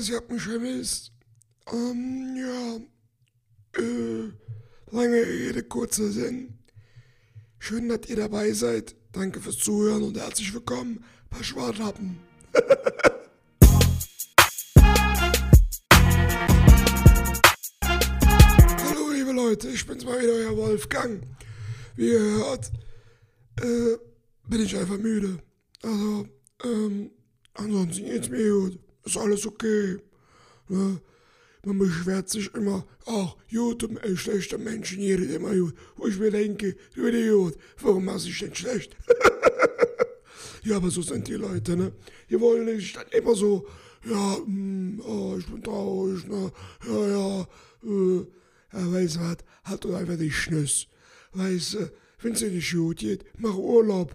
weiß, 0.00 0.08
ihr 0.08 0.16
habt 0.16 0.32
mich 0.32 0.42
vermisst. 0.42 1.12
Ähm, 1.70 2.34
ja. 2.36 2.76
Äh, 3.82 4.32
lange 4.90 5.26
Rede, 5.26 5.62
kurzer 5.62 6.08
Sinn. 6.10 6.58
Schön, 7.58 7.90
dass 7.90 8.08
ihr 8.08 8.16
dabei 8.16 8.52
seid. 8.52 8.96
Danke 9.12 9.40
fürs 9.40 9.58
Zuhören 9.58 10.02
und 10.02 10.16
herzlich 10.16 10.54
willkommen 10.54 11.04
bei 11.28 11.42
Schwartlappen. 11.42 12.18
Hallo, 17.84 19.10
liebe 19.12 19.32
Leute, 19.32 19.68
ich 19.68 19.86
bin's 19.86 20.06
mal 20.06 20.18
wieder, 20.18 20.32
euer 20.32 20.56
Wolfgang. 20.56 21.22
Wie 21.96 22.08
ihr 22.08 22.20
hört, 22.20 22.72
äh, 23.60 23.98
bin 24.48 24.62
ich 24.62 24.74
einfach 24.76 24.96
müde. 24.96 25.42
Also, 25.82 26.26
ähm, 26.64 27.10
ansonsten 27.52 28.06
geht's 28.06 28.30
mir 28.30 28.50
gut. 28.50 28.78
Ist 29.04 29.16
alles 29.16 29.46
okay. 29.46 29.98
Ne? 30.68 31.00
Man 31.64 31.78
beschwert 31.78 32.30
sich 32.30 32.54
immer, 32.54 32.86
ach, 33.06 33.36
gut 33.50 33.84
und 33.84 34.02
äh, 34.02 34.16
schlechte 34.16 34.56
Menschen, 34.56 35.00
jeder 35.00 35.34
immer 35.34 35.54
gut. 35.54 35.74
Wo 35.96 36.06
ich 36.06 36.18
mir 36.18 36.30
denke, 36.30 36.76
du 36.94 37.06
Idiot, 37.06 37.56
warum 37.80 38.06
machst 38.06 38.24
du 38.24 38.28
dich 38.30 38.38
denn 38.38 38.54
schlecht? 38.54 38.96
ja, 40.64 40.76
aber 40.76 40.90
so 40.90 41.02
sind 41.02 41.28
die 41.28 41.34
Leute, 41.34 41.76
ne? 41.76 41.92
Die 42.30 42.40
wollen 42.40 42.64
nicht 42.64 42.96
dann 42.96 43.08
immer 43.10 43.34
so, 43.34 43.66
ja, 44.04 44.38
mh, 44.46 45.04
oh, 45.04 45.36
ich 45.38 45.46
bin 45.46 45.62
traurig, 45.62 46.26
ne? 46.26 46.50
Ja, 46.86 47.08
ja, 47.08 47.40
äh, 47.84 48.26
ja, 48.72 48.92
weißt 48.92 49.16
du 49.16 49.20
was, 49.20 49.36
halt 49.64 49.84
doch 49.84 49.94
einfach 49.94 50.16
die 50.16 50.30
Schnüss. 50.30 50.86
Weißt 51.32 51.74
du, 51.74 51.92
wenn 52.22 52.32
es 52.32 52.38
dir 52.38 52.50
nicht 52.50 52.72
gut 52.72 52.98
geht, 52.98 53.24
mach 53.36 53.54
Urlaub. 53.54 54.14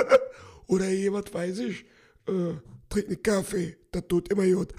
Oder 0.66 0.88
jemand, 0.88 1.34
weiß 1.34 1.58
ich, 1.58 1.84
äh, 2.26 2.54
trink 2.88 3.08
einen 3.08 3.22
Kaffee, 3.22 3.76
das 3.94 4.04
tut 4.08 4.28
immer 4.28 4.46
gut. 4.46 4.72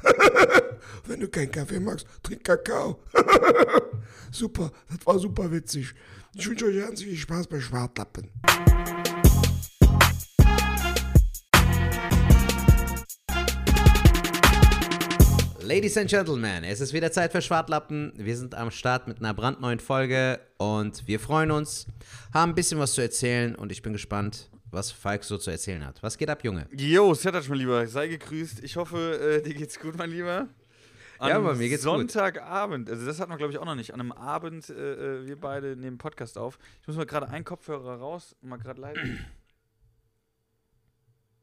Wenn 1.08 1.20
du 1.22 1.28
keinen 1.30 1.52
Kaffee 1.52 1.80
magst, 1.80 2.06
trink 2.22 2.44
Kakao. 2.44 3.00
super, 4.32 4.72
das 4.90 5.06
war 5.06 5.20
super 5.20 5.52
witzig. 5.52 5.94
Ich 6.34 6.50
wünsche 6.50 6.66
euch 6.66 6.80
ganz 6.80 7.02
viel 7.02 7.16
Spaß 7.16 7.48
bei 7.48 7.62
Schwartlappen. 7.62 8.30
Ladies 15.62 15.98
and 15.98 16.10
Gentlemen, 16.10 16.64
es 16.64 16.80
ist 16.82 16.94
wieder 16.94 17.12
Zeit 17.12 17.32
für 17.32 17.42
Schwartlappen. 17.42 18.14
Wir 18.18 18.38
sind 18.38 18.54
am 18.54 18.70
Start 18.70 19.08
mit 19.08 19.20
einer 19.20 19.34
brandneuen 19.34 19.80
Folge 19.80 20.40
und 20.58 21.08
wir 21.08 21.20
freuen 21.20 21.52
uns, 21.52 21.88
haben 22.34 22.52
ein 22.52 22.56
bisschen 22.56 22.80
was 22.80 22.94
zu 22.94 23.02
erzählen 23.02 23.56
und 23.56 23.72
ich 23.72 23.82
bin 23.82 23.94
gespannt, 23.94 24.50
was 24.76 24.92
Falk 24.92 25.24
so 25.24 25.38
zu 25.38 25.50
erzählen 25.50 25.84
hat. 25.86 26.04
Was 26.04 26.18
geht 26.18 26.30
ab, 26.30 26.44
Junge? 26.44 26.68
Jo, 26.72 27.14
Sertac, 27.14 27.48
mein 27.50 27.58
Lieber, 27.58 27.88
sei 27.88 28.08
gegrüßt. 28.10 28.64
Ich 28.64 28.76
hoffe, 28.76 29.20
äh, 29.20 29.42
dir 29.42 29.54
geht's 29.56 29.80
gut, 29.80 29.98
mein 29.98 30.12
Lieber. 30.12 30.48
An 31.18 31.30
Ja, 31.30 31.38
aber 31.38 31.56
mir 31.56 31.70
geht's 31.70 31.84
gut. 31.86 31.94
Sonntagabend, 31.94 32.90
also 32.90 33.06
das 33.06 33.20
hatten 33.20 33.32
wir, 33.32 33.38
glaube 33.38 33.54
ich, 33.54 33.58
auch 33.60 33.66
noch 33.66 33.76
nicht. 33.76 33.94
An 33.94 34.02
einem 34.02 34.12
Abend, 34.12 34.70
äh, 34.70 34.74
äh, 35.22 35.26
wir 35.26 35.40
beide 35.40 35.76
nehmen 35.76 35.98
Podcast 35.98 36.38
auf. 36.38 36.60
Ich 36.82 36.88
muss 36.88 36.98
mal 36.98 37.06
gerade 37.06 37.30
einen 37.30 37.46
Kopfhörer 37.46 37.96
raus 37.96 38.36
und 38.42 38.50
mal 38.50 38.58
gerade 38.58 38.82
leiden. 38.82 39.26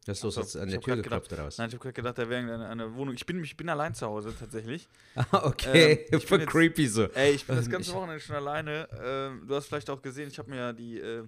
Das 0.05 0.19
ist 0.19 0.25
los, 0.25 0.37
Ach 0.37 0.43
so, 0.43 0.47
hast 0.47 0.55
du 0.57 0.61
an 0.61 0.69
der 0.69 0.81
Tür 0.81 0.97
geklopft 0.97 1.29
gedacht- 1.29 1.39
oder 1.39 1.47
was? 1.47 1.59
Nein, 1.59 1.69
ich 1.69 1.75
habe 1.75 1.83
gerade 1.85 1.93
gedacht, 1.93 2.19
da 2.19 2.29
wäre 2.29 2.43
eine, 2.43 2.69
eine 2.69 2.95
Wohnung. 2.97 3.15
Ich 3.15 3.25
bin, 3.25 3.43
ich 3.45 3.57
bin 3.57 3.69
allein 3.69 3.95
zu 3.95 4.05
Hause, 4.07 4.35
tatsächlich. 4.39 4.89
Ah, 5.15 5.47
okay, 5.47 6.07
Ähm, 6.11 6.21
voll 6.21 6.45
creepy 6.45 6.89
so. 6.89 7.05
Ey, 7.15 7.33
ich 7.35 7.47
bin 7.47 7.55
das 7.55 7.71
ganze 7.71 7.93
Wochenende 7.93 8.19
schon 8.21 8.35
alleine. 8.35 8.89
Ähm, 9.01 9.45
du 9.47 9.55
hast 9.55 9.67
vielleicht 9.69 9.89
auch 9.91 10.03
gesehen, 10.03 10.27
ich 10.29 10.39
habe 10.41 10.51
mir 10.51 10.57
ja 10.57 10.73
die, 10.73 10.99
äh, 10.99 11.23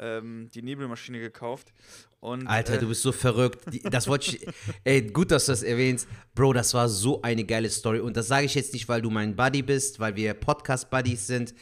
ähm, 0.00 0.48
die 0.54 0.62
Nebelmaschine 0.62 1.20
gekauft. 1.20 1.72
Und, 2.20 2.46
Alter, 2.46 2.74
äh, 2.74 2.78
du 2.78 2.88
bist 2.88 3.02
so 3.02 3.12
verrückt. 3.12 3.72
Die, 3.72 3.80
das 3.80 4.08
wollte 4.08 4.36
ich. 4.36 4.46
Ey, 4.84 5.02
gut, 5.02 5.30
dass 5.30 5.46
du 5.46 5.52
das 5.52 5.62
erwähnst. 5.62 6.08
Bro, 6.34 6.52
das 6.54 6.74
war 6.74 6.88
so 6.88 7.22
eine 7.22 7.44
geile 7.44 7.70
Story. 7.70 8.00
Und 8.00 8.16
das 8.16 8.28
sage 8.28 8.46
ich 8.46 8.54
jetzt 8.54 8.72
nicht, 8.72 8.88
weil 8.88 9.02
du 9.02 9.10
mein 9.10 9.36
Buddy 9.36 9.62
bist, 9.62 10.00
weil 10.00 10.16
wir 10.16 10.34
Podcast-Buddies 10.34 11.26
sind 11.26 11.54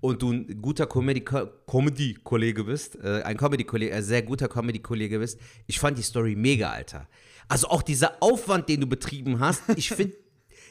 und 0.00 0.22
du 0.22 0.32
ein 0.32 0.60
guter 0.62 0.86
Comedy- 0.86 1.24
Comedy-Kollege 1.66 2.64
bist. 2.64 2.96
Äh, 3.02 3.22
ein 3.22 3.36
Comedy-Kollege, 3.36 3.92
äh, 3.92 4.02
sehr 4.02 4.22
guter 4.22 4.48
Comedy-Kollege 4.48 5.18
bist. 5.18 5.40
Ich 5.66 5.78
fand 5.80 5.98
die 5.98 6.02
Story 6.02 6.36
mega, 6.36 6.70
Alter. 6.70 7.08
Also 7.48 7.68
auch 7.68 7.82
dieser 7.82 8.22
Aufwand, 8.22 8.68
den 8.68 8.80
du 8.80 8.86
betrieben 8.86 9.40
hast, 9.40 9.62
ich 9.76 9.88
finde 9.90 10.16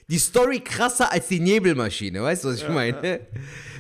die 0.07 0.19
Story 0.19 0.59
krasser 0.59 1.11
als 1.11 1.27
die 1.27 1.39
Nebelmaschine. 1.39 2.21
Weißt 2.21 2.43
du, 2.43 2.49
was 2.49 2.57
ich 2.61 2.69
meine? 2.69 3.21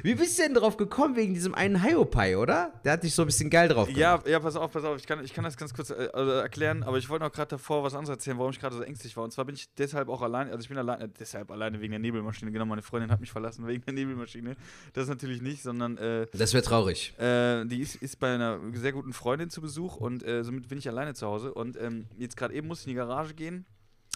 Wie 0.05 0.13
bist 0.13 0.37
du 0.37 0.43
denn 0.43 0.53
drauf 0.53 0.77
gekommen 0.77 1.15
wegen 1.15 1.33
diesem 1.33 1.55
einen 1.55 1.81
Hiopai, 1.81 2.37
oder? 2.37 2.73
Der 2.83 2.93
hat 2.93 3.01
dich 3.03 3.15
so 3.15 3.23
ein 3.23 3.25
bisschen 3.25 3.49
geil 3.49 3.67
drauf 3.69 3.87
gemacht. 3.87 3.99
Ja, 3.99 4.21
ja, 4.27 4.39
pass 4.39 4.55
auf, 4.55 4.71
pass 4.71 4.83
auf. 4.83 4.97
Ich 4.99 5.07
kann, 5.07 5.23
ich 5.25 5.33
kann 5.33 5.43
das 5.43 5.57
ganz 5.57 5.73
kurz 5.73 5.89
äh, 5.89 6.09
also 6.13 6.29
erklären, 6.31 6.83
aber 6.83 6.99
ich 6.99 7.09
wollte 7.09 7.25
noch 7.25 7.31
gerade 7.31 7.49
davor 7.49 7.83
was 7.83 7.95
anderes 7.95 8.09
erzählen, 8.17 8.37
warum 8.37 8.51
ich 8.51 8.59
gerade 8.59 8.75
so 8.75 8.83
ängstlich 8.83 9.17
war. 9.17 9.23
Und 9.23 9.31
zwar 9.31 9.45
bin 9.45 9.55
ich 9.55 9.67
deshalb 9.79 10.09
auch 10.09 10.21
allein, 10.21 10.49
also 10.49 10.59
ich 10.59 10.69
bin 10.69 10.77
alleine, 10.77 11.09
deshalb 11.09 11.49
alleine 11.49 11.81
wegen 11.81 11.89
der 11.89 11.99
Nebelmaschine. 11.99 12.51
Genau, 12.51 12.65
meine 12.65 12.83
Freundin 12.83 13.09
hat 13.09 13.19
mich 13.19 13.31
verlassen 13.31 13.65
wegen 13.65 13.83
der 13.83 13.95
Nebelmaschine. 13.95 14.55
Das 14.93 15.07
natürlich 15.07 15.41
nicht, 15.41 15.63
sondern 15.63 15.97
äh, 15.97 16.27
Das 16.33 16.53
wäre 16.53 16.63
traurig. 16.63 17.13
äh, 17.17 17.65
die 17.65 17.81
ist, 17.81 17.95
ist 17.95 18.19
bei 18.19 18.35
einer 18.35 18.59
sehr 18.73 18.91
guten 18.91 19.11
Freundin 19.11 19.49
zu 19.49 19.59
Besuch 19.59 19.97
und 19.97 20.23
äh, 20.23 20.43
somit 20.43 20.67
bin 20.67 20.77
ich 20.77 20.87
alleine 20.87 21.15
zu 21.15 21.25
Hause. 21.25 21.51
Und 21.51 21.81
ähm, 21.81 22.05
jetzt 22.17 22.37
gerade 22.37 22.53
eben 22.53 22.67
musste 22.67 22.83
ich 22.83 22.87
in 22.87 22.91
die 22.91 22.97
Garage 22.97 23.33
gehen 23.33 23.65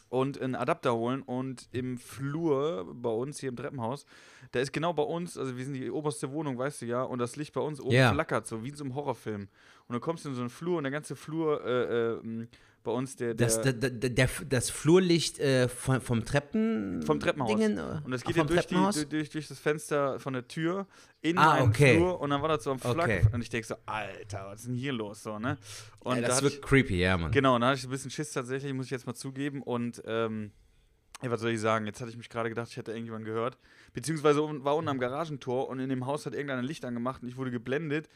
und 0.09 0.40
einen 0.42 0.56
Adapter 0.56 0.94
holen 0.96 1.22
und 1.22 1.68
im 1.72 1.97
Flur 1.97 2.92
bei 2.96 3.09
uns 3.09 3.40
hier 3.40 3.50
im 3.50 3.56
Treppenhaus, 3.56 4.06
da 4.52 4.59
ist 4.59 4.74
genau 4.74 4.94
bei 4.94 5.03
uns, 5.03 5.38
also 5.38 5.56
wir 5.58 5.64
sind 5.64 5.75
die 5.75 5.90
oberste 5.92 6.31
Wohnung, 6.31 6.58
weißt 6.58 6.81
du 6.81 6.86
ja, 6.88 7.03
und 7.03 7.20
das 7.20 7.36
Licht 7.36 7.53
bei 7.53 7.62
uns 7.62 7.80
oben 7.80 7.94
Ja. 7.94 8.12
flackert, 8.14 8.47
so 8.47 8.64
wie 8.64 8.70
in 8.70 8.75
so 8.75 8.84
einem 8.84 8.96
Horrorfilm. 8.96 9.47
Und 9.88 9.94
du 9.94 10.00
kommst 10.00 10.25
in 10.25 10.34
so 10.34 10.42
einen 10.42 10.50
Flur 10.50 10.78
und 10.78 10.84
der 10.84 10.92
ganze 10.92 11.16
Flur 11.16 11.64
äh, 11.66 12.14
äh, 12.14 12.47
bei 12.84 12.91
uns, 12.91 13.16
der, 13.16 13.34
der 13.34 13.47
Das, 13.47 13.62
der, 13.62 13.73
der, 13.73 14.29
das 14.47 14.69
Flurlicht 14.69 15.40
äh, 15.40 15.67
vom, 15.67 16.00
vom 16.01 16.23
Treppen. 16.25 17.01
Vom 17.03 17.19
Treppenhaus. 17.19 17.50
Dingen, 17.51 17.78
äh, 17.78 18.01
und 18.03 18.12
das 18.12 18.23
geht 18.23 18.35
ja 18.38 18.44
durch, 18.44 18.66
die, 18.67 18.75
durch, 18.75 19.09
durch, 19.09 19.29
durch 19.29 19.47
das 19.47 19.59
Fenster 19.59 20.19
von 20.19 20.34
der 20.34 20.47
Tür 20.47 20.88
in 21.22 21.38
Ah, 21.38 21.53
einen 21.56 21.69
okay. 21.69 21.95
Flur 21.97 22.19
und 22.22 22.29
dann 22.29 22.41
war 22.41 22.50
das 22.50 22.63
so 22.63 22.72
am 22.72 22.79
Flack 22.79 22.97
Okay. 22.97 23.22
und 23.34 23.41
ich 23.41 23.50
denke 23.50 23.67
so, 23.67 23.75
Alter, 23.85 24.45
was 24.47 24.62
ist 24.62 24.67
denn 24.67 24.75
hier 24.75 24.94
los 24.94 25.22
so, 25.23 25.38
ne? 25.40 25.57
Und 26.00 26.22
da 26.22 26.28
das 26.28 26.35
hatte 26.38 26.44
wird 26.45 26.53
ich, 26.56 26.62
creepy, 26.62 27.00
ja, 27.00 27.17
Mann. 27.17 27.31
Genau, 27.31 27.56
und 27.56 27.62
da 27.62 27.67
hatte 27.67 27.79
ich 27.79 27.84
ein 27.85 27.90
bisschen 27.91 28.12
Schiss 28.12 28.31
tatsächlich, 28.31 28.72
muss 28.73 28.85
ich 28.85 28.91
jetzt 28.91 29.06
mal 29.06 29.13
zugeben. 29.16 29.61
Und 29.61 30.01
ähm, 30.06 30.51
ja, 31.22 31.29
was 31.29 31.41
soll 31.41 31.51
ich 31.51 31.59
sagen? 31.59 31.85
Jetzt 31.85 32.00
hatte 32.00 32.11
ich 32.11 32.17
mich 32.17 32.29
gerade 32.29 32.47
gedacht, 32.47 32.69
ich 32.72 32.78
hätte 32.78 32.91
irgendjemanden 32.91 33.25
gehört. 33.25 33.57
Beziehungsweise 33.94 34.41
un- 34.41 34.63
war 34.63 34.78
unten 34.78 34.88
am 34.88 35.00
Garagentor 35.00 35.67
und 35.67 35.79
in 35.79 35.90
dem 35.90 36.06
Haus 36.06 36.25
hat 36.25 36.34
irgendein 36.34 36.63
Licht 36.63 36.85
angemacht 36.85 37.22
und 37.22 37.28
ich 37.28 37.35
wurde 37.35 37.51
geblendet. 37.51 38.07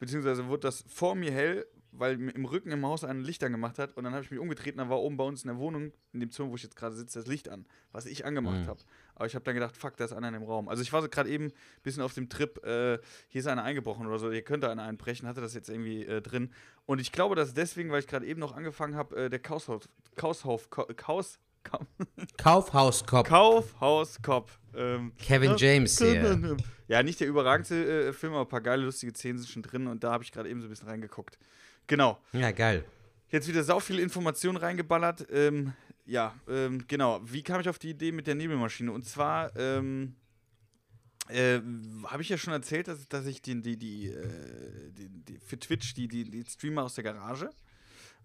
Beziehungsweise 0.00 0.46
wurde 0.48 0.60
das 0.62 0.84
vor 0.88 1.14
mir 1.14 1.30
hell, 1.32 1.66
weil 1.98 2.20
im 2.30 2.44
Rücken 2.44 2.70
im 2.70 2.84
Haus 2.86 3.04
ein 3.04 3.20
Licht 3.20 3.42
angemacht 3.44 3.78
hat. 3.78 3.96
Und 3.96 4.04
dann 4.04 4.12
habe 4.14 4.24
ich 4.24 4.30
mich 4.30 4.40
umgedreht 4.40 4.74
und 4.74 4.78
dann 4.78 4.90
war 4.90 4.98
oben 5.00 5.16
bei 5.16 5.24
uns 5.24 5.42
in 5.42 5.48
der 5.48 5.58
Wohnung, 5.58 5.92
in 6.12 6.20
dem 6.20 6.30
Zimmer, 6.30 6.50
wo 6.50 6.54
ich 6.54 6.62
jetzt 6.62 6.76
gerade 6.76 6.94
sitze, 6.94 7.18
das 7.18 7.26
Licht 7.28 7.48
an, 7.48 7.66
was 7.92 8.06
ich 8.06 8.24
angemacht 8.24 8.60
Mhm. 8.62 8.66
habe. 8.66 8.80
Aber 9.14 9.26
ich 9.26 9.34
habe 9.34 9.44
dann 9.44 9.54
gedacht, 9.54 9.76
fuck, 9.76 9.96
da 9.96 10.04
ist 10.04 10.12
einer 10.12 10.28
in 10.28 10.34
dem 10.34 10.42
Raum. 10.44 10.68
Also 10.68 10.82
ich 10.82 10.92
war 10.92 11.02
so 11.02 11.08
gerade 11.08 11.28
eben 11.28 11.46
ein 11.46 11.52
bisschen 11.82 12.02
auf 12.02 12.14
dem 12.14 12.28
Trip, 12.28 12.64
äh, 12.64 12.98
hier 13.28 13.40
ist 13.40 13.46
einer 13.48 13.64
eingebrochen 13.64 14.06
oder 14.06 14.18
so, 14.18 14.30
hier 14.30 14.42
könnte 14.42 14.70
einer 14.70 14.84
einbrechen, 14.84 15.26
hatte 15.28 15.40
das 15.40 15.54
jetzt 15.54 15.68
irgendwie 15.68 16.04
äh, 16.04 16.22
drin. 16.22 16.52
Und 16.86 17.00
ich 17.00 17.10
glaube, 17.12 17.34
dass 17.34 17.52
deswegen, 17.54 17.90
weil 17.90 18.00
ich 18.00 18.06
gerade 18.06 18.26
eben 18.26 18.38
noch 18.40 18.54
angefangen 18.56 18.94
habe, 18.94 19.16
äh, 19.16 19.28
der 19.30 19.40
Kaushaus, 19.40 19.88
Kaushauf, 20.16 20.70
Ka- 20.70 20.86
Kaus, 20.96 21.38
Ka 21.64 21.80
Kaufhauskopf. 22.38 23.28
Kaufhauskopf. 23.28 24.58
Ähm, 24.74 25.12
Kevin 25.18 25.54
James 25.56 25.98
hier. 25.98 26.56
ja, 26.86 27.02
nicht 27.02 27.18
der 27.20 27.26
überragendste 27.26 28.08
äh, 28.08 28.12
Film, 28.12 28.32
aber 28.34 28.42
ein 28.42 28.48
paar 28.48 28.60
geile, 28.60 28.84
lustige 28.84 29.12
Szenen 29.12 29.38
sind 29.38 29.48
schon 29.50 29.62
drin 29.62 29.86
und 29.88 30.04
da 30.04 30.12
habe 30.12 30.22
ich 30.22 30.30
gerade 30.32 30.48
eben 30.48 30.60
so 30.60 30.66
ein 30.66 30.70
bisschen 30.70 30.88
reingeguckt. 30.88 31.38
Genau. 31.88 32.20
Ja, 32.32 32.52
geil. 32.52 32.84
Jetzt 33.30 33.48
wieder 33.48 33.64
sau 33.64 33.80
viele 33.80 34.02
Informationen 34.02 34.56
reingeballert. 34.56 35.26
Ähm, 35.30 35.72
ja, 36.06 36.34
ähm, 36.48 36.84
genau. 36.86 37.20
Wie 37.24 37.42
kam 37.42 37.60
ich 37.60 37.68
auf 37.68 37.78
die 37.78 37.90
Idee 37.90 38.12
mit 38.12 38.26
der 38.26 38.34
Nebelmaschine? 38.34 38.92
Und 38.92 39.04
zwar 39.04 39.54
ähm, 39.56 40.14
äh, 41.28 41.60
habe 42.04 42.22
ich 42.22 42.28
ja 42.28 42.38
schon 42.38 42.52
erzählt, 42.52 42.88
dass, 42.88 43.08
dass 43.08 43.26
ich 43.26 43.42
die, 43.42 43.60
die, 43.60 43.76
die, 43.76 44.08
äh, 44.08 44.92
die, 44.92 45.08
die 45.08 45.38
für 45.38 45.58
Twitch 45.58 45.94
die, 45.94 46.08
die, 46.08 46.30
die 46.30 46.44
Streamer 46.48 46.84
aus 46.84 46.94
der 46.94 47.04
Garage, 47.04 47.50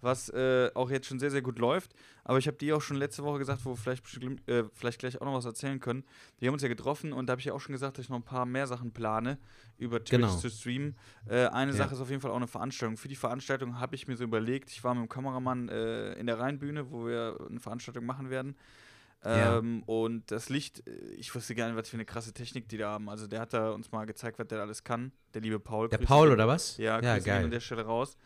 was 0.03 0.29
äh, 0.29 0.69
auch 0.75 0.89
jetzt 0.91 1.07
schon 1.07 1.19
sehr, 1.19 1.31
sehr 1.31 1.41
gut 1.41 1.57
läuft. 1.59 1.93
Aber 2.23 2.37
ich 2.37 2.47
habe 2.47 2.57
die 2.57 2.71
auch 2.73 2.81
schon 2.81 2.97
letzte 2.97 3.23
Woche 3.23 3.39
gesagt, 3.39 3.65
wo 3.65 3.71
wir 3.71 3.77
vielleicht, 3.77 4.03
äh, 4.49 4.63
vielleicht 4.73 4.99
gleich 4.99 5.19
auch 5.21 5.25
noch 5.25 5.33
was 5.33 5.45
erzählen 5.45 5.79
können. 5.79 6.03
Wir 6.39 6.47
haben 6.47 6.53
uns 6.53 6.61
ja 6.61 6.69
getroffen 6.69 7.13
und 7.13 7.27
da 7.27 7.31
habe 7.31 7.39
ich 7.39 7.45
ja 7.45 7.53
auch 7.53 7.59
schon 7.61 7.73
gesagt, 7.73 7.97
dass 7.97 8.05
ich 8.05 8.09
noch 8.09 8.17
ein 8.17 8.23
paar 8.23 8.45
mehr 8.45 8.67
Sachen 8.67 8.91
plane, 8.91 9.37
über 9.77 9.97
Twitch 9.99 10.11
Genau. 10.21 10.35
zu 10.35 10.49
streamen. 10.49 10.95
Äh, 11.27 11.47
eine 11.47 11.71
Ja. 11.71 11.77
Sache 11.77 11.95
ist 11.95 12.01
auf 12.01 12.09
jeden 12.09 12.21
Fall 12.21 12.31
auch 12.31 12.35
eine 12.37 12.47
Veranstaltung. 12.47 12.97
Für 12.97 13.07
die 13.07 13.15
Veranstaltung 13.15 13.79
habe 13.79 13.95
ich 13.95 14.07
mir 14.07 14.15
so 14.15 14.23
überlegt, 14.23 14.69
ich 14.69 14.83
war 14.83 14.93
mit 14.93 15.03
dem 15.05 15.09
Kameramann 15.09 15.69
äh, 15.69 16.13
in 16.13 16.27
der 16.27 16.39
Rheinbühne, 16.39 16.91
wo 16.91 17.05
wir 17.07 17.37
eine 17.49 17.59
Veranstaltung 17.59 18.05
machen 18.05 18.29
werden. 18.29 18.55
Ja. 19.25 19.57
Ähm, 19.59 19.83
Und 19.85 20.31
das 20.31 20.49
Licht, 20.49 20.85
äh, 20.85 20.91
ich 21.15 21.33
wusste 21.33 21.55
gar 21.55 21.67
nicht, 21.67 21.77
was 21.77 21.87
für 21.87 21.95
eine 21.95 22.03
krasse 22.03 22.33
Technik 22.33 22.67
die 22.67 22.77
da 22.77 22.91
haben. 22.91 23.09
Also 23.09 23.25
der 23.25 23.39
hat 23.39 23.53
da 23.53 23.71
uns 23.71 23.89
mal 23.91 24.05
gezeigt, 24.05 24.37
was 24.37 24.47
der 24.47 24.59
alles 24.61 24.83
kann. 24.83 25.13
Der 25.33 25.41
liebe 25.41 25.59
Paul. 25.61 25.87
Der 25.87 25.97
Paul 25.97 26.29
oder 26.29 26.45
was? 26.45 26.75
Ja, 26.77 26.99
ja 27.01 27.17
gehen 27.19 27.33
an 27.33 27.41
geil. 27.43 27.49
der 27.49 27.59
Stelle 27.61 27.83
raus. 27.85 28.17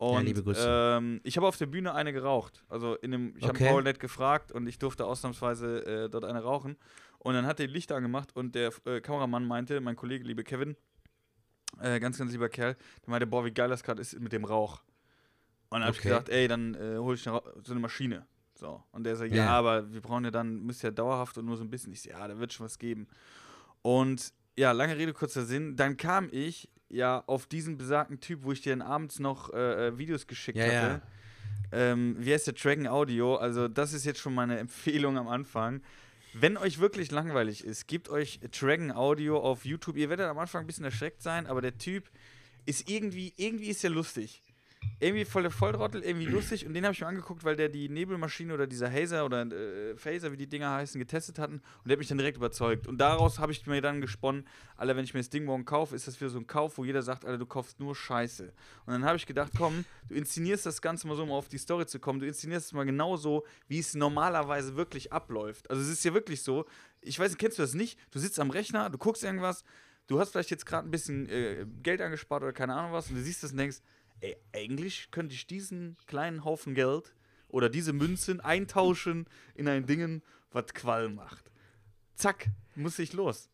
Und, 0.00 0.24
liebe 0.24 0.42
Grüße. 0.42 0.64
Ähm, 0.66 1.20
ich 1.24 1.36
habe 1.36 1.46
auf 1.46 1.56
der 1.58 1.66
Bühne 1.66 1.94
eine 1.94 2.12
geraucht. 2.12 2.64
Also 2.68 2.94
in 2.96 3.10
dem, 3.10 3.36
ich 3.36 3.44
Okay. 3.44 3.64
habe 3.64 3.72
Paul 3.74 3.82
nett 3.82 4.00
gefragt 4.00 4.50
und 4.50 4.66
ich 4.66 4.78
durfte 4.78 5.04
ausnahmsweise 5.04 5.84
äh, 6.04 6.08
dort 6.08 6.24
eine 6.24 6.42
rauchen. 6.42 6.76
Und 7.18 7.34
dann 7.34 7.44
hat 7.46 7.60
er 7.60 7.66
die 7.66 7.72
Lichter 7.72 7.96
angemacht 7.96 8.34
und 8.34 8.54
der 8.54 8.72
äh, 8.86 9.00
Kameramann 9.02 9.46
meinte, 9.46 9.78
mein 9.82 9.96
Kollege, 9.96 10.24
liebe 10.24 10.42
Kevin, 10.42 10.74
äh, 11.82 12.00
ganz, 12.00 12.16
ganz 12.18 12.32
lieber 12.32 12.48
Kerl, 12.48 12.76
der 13.04 13.10
meinte, 13.10 13.26
boah, 13.26 13.44
wie 13.44 13.50
geil 13.52 13.68
das 13.68 13.82
gerade 13.82 14.00
ist 14.00 14.18
mit 14.18 14.32
dem 14.32 14.44
Rauch. 14.46 14.80
Und 15.68 15.80
dann 15.80 15.82
habe 15.84 15.96
ich 15.96 16.02
gedacht, 16.02 16.30
ey, 16.30 16.48
dann 16.48 16.74
äh, 16.74 16.96
hole 16.96 17.14
ich 17.16 17.28
eine, 17.28 17.42
so 17.62 17.72
eine 17.72 17.80
Maschine. 17.80 18.26
So. 18.54 18.82
Und 18.92 19.04
der 19.04 19.16
sagt, 19.16 19.32
Ja. 19.32 19.44
ja, 19.44 19.50
aber 19.50 19.92
wir 19.92 20.00
brauchen 20.00 20.24
ja 20.24 20.30
dann, 20.30 20.60
müsst 20.62 20.82
ja 20.82 20.90
dauerhaft 20.90 21.36
und 21.36 21.44
nur 21.44 21.56
so 21.58 21.62
ein 21.62 21.68
bisschen. 21.70 21.92
Ich 21.92 22.00
so, 22.02 22.08
ja, 22.10 22.26
da 22.26 22.38
wird 22.38 22.52
schon 22.54 22.64
was 22.64 22.78
geben. 22.78 23.06
Und 23.82 24.32
ja, 24.56 24.72
lange 24.72 24.96
Rede, 24.96 25.12
kurzer 25.12 25.44
Sinn. 25.44 25.76
Dann 25.76 25.96
kam 25.98 26.28
ich 26.32 26.68
ja 26.90 27.22
auf 27.26 27.46
diesen 27.46 27.78
besagten 27.78 28.20
Typ, 28.20 28.42
wo 28.42 28.52
ich 28.52 28.60
dir 28.60 28.70
dann 28.76 28.82
abends 28.82 29.18
noch 29.18 29.52
äh, 29.52 29.88
äh, 29.88 29.98
Videos 29.98 30.26
geschickt 30.26 30.58
Ja, 30.58 30.64
hatte. 30.64 30.76
ja. 30.76 31.02
Ähm, 31.72 32.16
wie 32.18 32.32
heißt 32.34 32.46
der 32.48 32.54
Dragon 32.54 32.86
Audio? 32.88 33.36
Also, 33.36 33.68
das 33.68 33.92
ist 33.92 34.04
jetzt 34.04 34.18
schon 34.20 34.34
meine 34.34 34.58
Empfehlung 34.64 35.16
am 35.18 35.28
Anfang. 35.28 35.82
Wenn 36.32 36.56
euch 36.56 36.78
wirklich 36.78 37.10
langweilig 37.10 37.64
ist, 37.64 37.86
gebt 37.88 38.08
euch 38.08 38.40
Dragon 38.52 38.92
Audio 38.92 39.38
auf 39.40 39.64
YouTube. 39.64 39.96
Ihr 39.96 40.08
werdet 40.10 40.26
am 40.26 40.38
Anfang 40.38 40.62
ein 40.62 40.66
bisschen 40.66 40.84
erschreckt 40.84 41.22
sein, 41.22 41.46
aber 41.46 41.60
der 41.60 41.76
Typ 41.78 42.08
ist 42.66 42.88
irgendwie, 42.88 43.32
irgendwie 43.36 43.68
ist 43.70 43.82
er 43.82 43.90
lustig. 43.90 44.42
Irgendwie 45.02 45.24
voll 45.24 45.42
der 45.42 45.50
Volltrottel, 45.50 46.02
irgendwie 46.02 46.26
lustig. 46.26 46.66
Und 46.66 46.74
den 46.74 46.84
habe 46.84 46.92
ich 46.92 47.00
mir 47.00 47.06
angeguckt, 47.06 47.42
weil 47.42 47.56
der 47.56 47.70
die 47.70 47.88
Nebelmaschine 47.88 48.52
oder 48.52 48.66
dieser 48.66 48.92
Hazer 48.92 49.24
oder 49.24 49.42
äh, 49.46 49.96
Phaser, 49.96 50.30
wie 50.30 50.36
die 50.36 50.46
Dinger 50.46 50.70
heißen, 50.72 50.98
getestet 50.98 51.38
hatten. 51.38 51.54
Und 51.54 51.86
der 51.86 51.92
hat 51.92 51.98
mich 51.98 52.08
dann 52.08 52.18
direkt 52.18 52.36
überzeugt. 52.36 52.86
Und 52.86 52.98
daraus 52.98 53.38
habe 53.38 53.50
ich 53.52 53.66
mir 53.66 53.80
dann 53.80 54.02
gesponnen, 54.02 54.46
Alter, 54.76 54.96
wenn 54.96 55.04
ich 55.04 55.14
mir 55.14 55.20
das 55.20 55.30
Ding 55.30 55.44
morgen 55.44 55.64
kaufe, 55.64 55.96
ist 55.96 56.06
das 56.06 56.20
wieder 56.20 56.28
so 56.28 56.38
ein 56.38 56.46
Kauf, 56.46 56.76
wo 56.76 56.84
jeder 56.84 57.00
sagt, 57.00 57.24
Alter, 57.24 57.38
du 57.38 57.46
kaufst 57.46 57.80
nur 57.80 57.94
Scheiße. 57.94 58.52
Und 58.84 58.92
dann 58.92 59.04
habe 59.04 59.16
ich 59.16 59.24
gedacht, 59.24 59.52
komm, 59.56 59.86
du 60.08 60.14
inszenierst 60.14 60.66
das 60.66 60.82
Ganze 60.82 61.06
mal 61.06 61.16
so, 61.16 61.22
um 61.22 61.30
auf 61.30 61.48
die 61.48 61.58
Story 61.58 61.86
zu 61.86 61.98
kommen. 61.98 62.20
Du 62.20 62.26
inszenierst 62.26 62.66
es 62.66 62.72
mal 62.74 62.84
genauso, 62.84 63.46
wie 63.68 63.78
es 63.78 63.94
normalerweise 63.94 64.76
wirklich 64.76 65.12
abläuft. 65.14 65.70
Also 65.70 65.82
es 65.82 65.88
ist 65.88 66.04
ja 66.04 66.12
wirklich 66.12 66.42
so, 66.42 66.66
ich 67.00 67.18
weiß 67.18 67.30
nicht, 67.30 67.38
kennst 67.38 67.58
du 67.58 67.62
das 67.62 67.72
nicht? 67.72 67.98
Du 68.10 68.18
sitzt 68.18 68.38
am 68.38 68.50
Rechner, 68.50 68.90
du 68.90 68.98
guckst 68.98 69.24
irgendwas, 69.24 69.64
du 70.10 70.18
hast 70.18 70.30
vielleicht 70.30 70.50
jetzt 70.50 70.66
gerade 70.66 70.86
ein 70.86 70.90
bisschen 70.90 71.28
äh, 71.28 71.64
Geld 71.82 72.00
angespart 72.00 72.42
oder 72.42 72.52
keine 72.52 72.74
Ahnung 72.74 72.92
was 72.92 73.08
und 73.08 73.16
du 73.16 73.22
siehst 73.22 73.42
das 73.42 73.52
und 73.52 73.58
denkst, 73.58 73.78
ey, 74.20 74.36
eigentlich 74.52 75.10
könnte 75.10 75.34
ich 75.34 75.46
diesen 75.46 75.96
kleinen 76.06 76.44
Haufen 76.44 76.74
Geld 76.74 77.14
oder 77.48 77.68
diese 77.68 77.92
Münzen 77.92 78.40
eintauschen 78.40 79.26
in 79.54 79.68
ein 79.68 79.86
Dingen, 79.86 80.22
was 80.50 80.72
Qual 80.74 81.08
macht. 81.08 81.50
Zack, 82.14 82.48
muss 82.74 82.98
ich 82.98 83.12
los. 83.12 83.49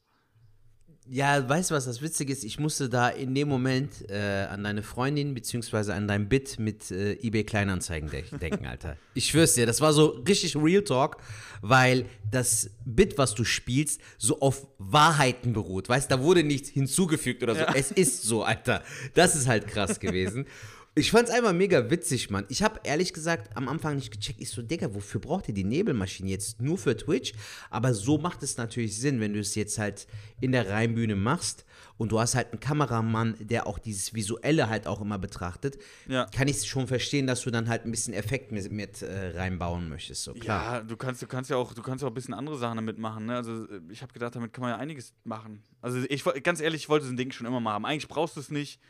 Ja, 1.09 1.49
weißt 1.49 1.71
du, 1.71 1.75
was 1.75 1.85
das 1.85 2.03
Witzige 2.03 2.33
ist? 2.33 2.43
Ich 2.43 2.59
musste 2.59 2.89
da 2.89 3.09
in 3.09 3.35
dem 3.35 3.49
Moment 3.49 4.11
äh, 4.11 4.47
an 4.51 4.65
deine 4.65 4.83
Freundin 4.83 5.35
beziehungsweise 5.35 5.95
an 5.95 6.09
dein 6.09 6.29
Bit 6.29 6.59
mit 6.59 6.91
äh, 6.91 7.13
eBay 7.23 7.45
Kleinanzeigen 7.45 8.11
de 8.11 8.25
denken, 8.39 8.67
Alter. 8.67 8.97
Ich 9.15 9.27
schwör's 9.27 9.55
dir, 9.55 9.65
das 9.65 9.81
war 9.81 9.93
so 9.93 10.23
richtig 10.29 10.57
Real 10.57 10.83
Talk, 10.83 11.17
weil 11.63 12.07
das 12.31 12.71
Bit, 12.85 13.17
was 13.17 13.35
du 13.35 13.45
spielst, 13.45 14.01
so 14.19 14.41
auf 14.41 14.67
Wahrheiten 14.79 15.53
beruht. 15.53 15.89
Weißt 15.89 16.11
da 16.11 16.21
wurde 16.21 16.43
nichts 16.43 16.69
hinzugefügt 16.69 17.43
oder 17.43 17.55
so. 17.55 17.63
Es 17.75 17.93
ist 17.93 18.25
so, 18.25 18.43
Alter. 18.43 18.83
Das 19.15 19.35
ist 19.37 19.47
halt 19.47 19.69
krass 19.69 20.01
gewesen. 20.01 20.47
Ich 20.99 21.11
fand's 21.11 21.31
einfach 21.31 21.53
mega 21.53 21.91
witzig, 21.91 22.31
Mann. 22.31 22.47
Ich 22.49 22.63
habe 22.63 22.81
ehrlich 22.85 23.13
gesagt 23.13 23.55
am 23.55 23.69
Anfang 23.69 23.97
nicht 23.97 24.11
gecheckt. 24.11 24.41
Ich 24.41 24.49
so, 24.49 24.63
Digga, 24.63 24.95
wofür 24.95 25.21
braucht 25.21 25.47
ihr 25.47 25.53
die 25.53 25.63
Nebelmaschine 25.63 26.31
jetzt? 26.31 26.63
Nur 26.63 26.79
für 26.79 26.97
Twitch? 26.97 27.35
Aber 27.69 27.93
so 27.93 28.17
macht 28.17 28.43
es 28.43 28.57
natürlich 28.57 28.99
Sinn, 28.99 29.21
wenn 29.21 29.35
du 29.35 29.41
es 29.41 29.55
jetzt 29.57 29.79
halt 29.79 30.07
in 30.41 30.53
der 30.53 30.71
Rheinbühne 30.71 31.15
machst 31.15 31.67
und 31.99 32.13
du 32.13 32.19
hast 32.19 32.35
halt 32.35 32.53
einen 32.53 32.61
Kameramann, 32.61 33.37
der 33.41 33.67
auch 33.67 33.79
dieses 33.79 34.15
Visuelle 34.15 34.71
halt 34.71 34.87
auch 34.87 35.03
immer 35.03 35.19
betrachtet. 35.19 35.77
Ja. 36.09 36.29
Kann 36.35 36.49
ich 36.49 36.67
schon 36.67 36.87
verstehen, 36.87 37.27
dass 37.27 37.43
du 37.43 37.51
dann 37.51 37.69
halt 37.69 37.85
ein 37.85 37.91
bisschen 37.91 38.15
Effekt 38.15 38.51
mit, 38.51 38.73
mit 38.73 39.03
äh, 39.03 39.37
reinbauen 39.37 39.91
möchtest. 39.91 40.25
So, 40.25 40.33
klar. 40.33 40.77
Ja, 40.77 40.81
du 40.83 40.97
kannst, 40.97 41.21
du 41.21 41.27
kannst 41.27 41.51
ja 41.51 41.59
auch, 41.59 41.75
du 41.75 41.83
kannst 41.83 42.05
auch 42.05 42.09
ein 42.09 42.15
bisschen 42.15 42.33
andere 42.33 42.57
Sachen 42.57 42.77
damit 42.77 42.97
machen. 42.97 43.27
Ne? 43.27 43.37
Also 43.37 43.67
ich 43.91 44.01
habe 44.01 44.15
gedacht, 44.15 44.35
damit 44.35 44.55
kann 44.55 44.63
man 44.63 44.71
ja 44.71 44.79
einiges 44.79 45.13
machen. 45.25 45.63
Also 45.83 45.99
ich 46.09 46.25
ganz 46.43 46.63
ehrlich, 46.63 46.85
ich 46.85 46.89
wollte 46.89 47.05
so 47.05 47.13
ein 47.13 47.19
Ding 47.19 47.33
schon 47.33 47.47
immer 47.47 47.61
mal 47.61 47.75
haben. 47.75 47.85
Eigentlich 47.85 48.09
brauchst 48.09 48.37
du 48.37 48.41
es 48.41 48.51
nicht, 48.51 48.81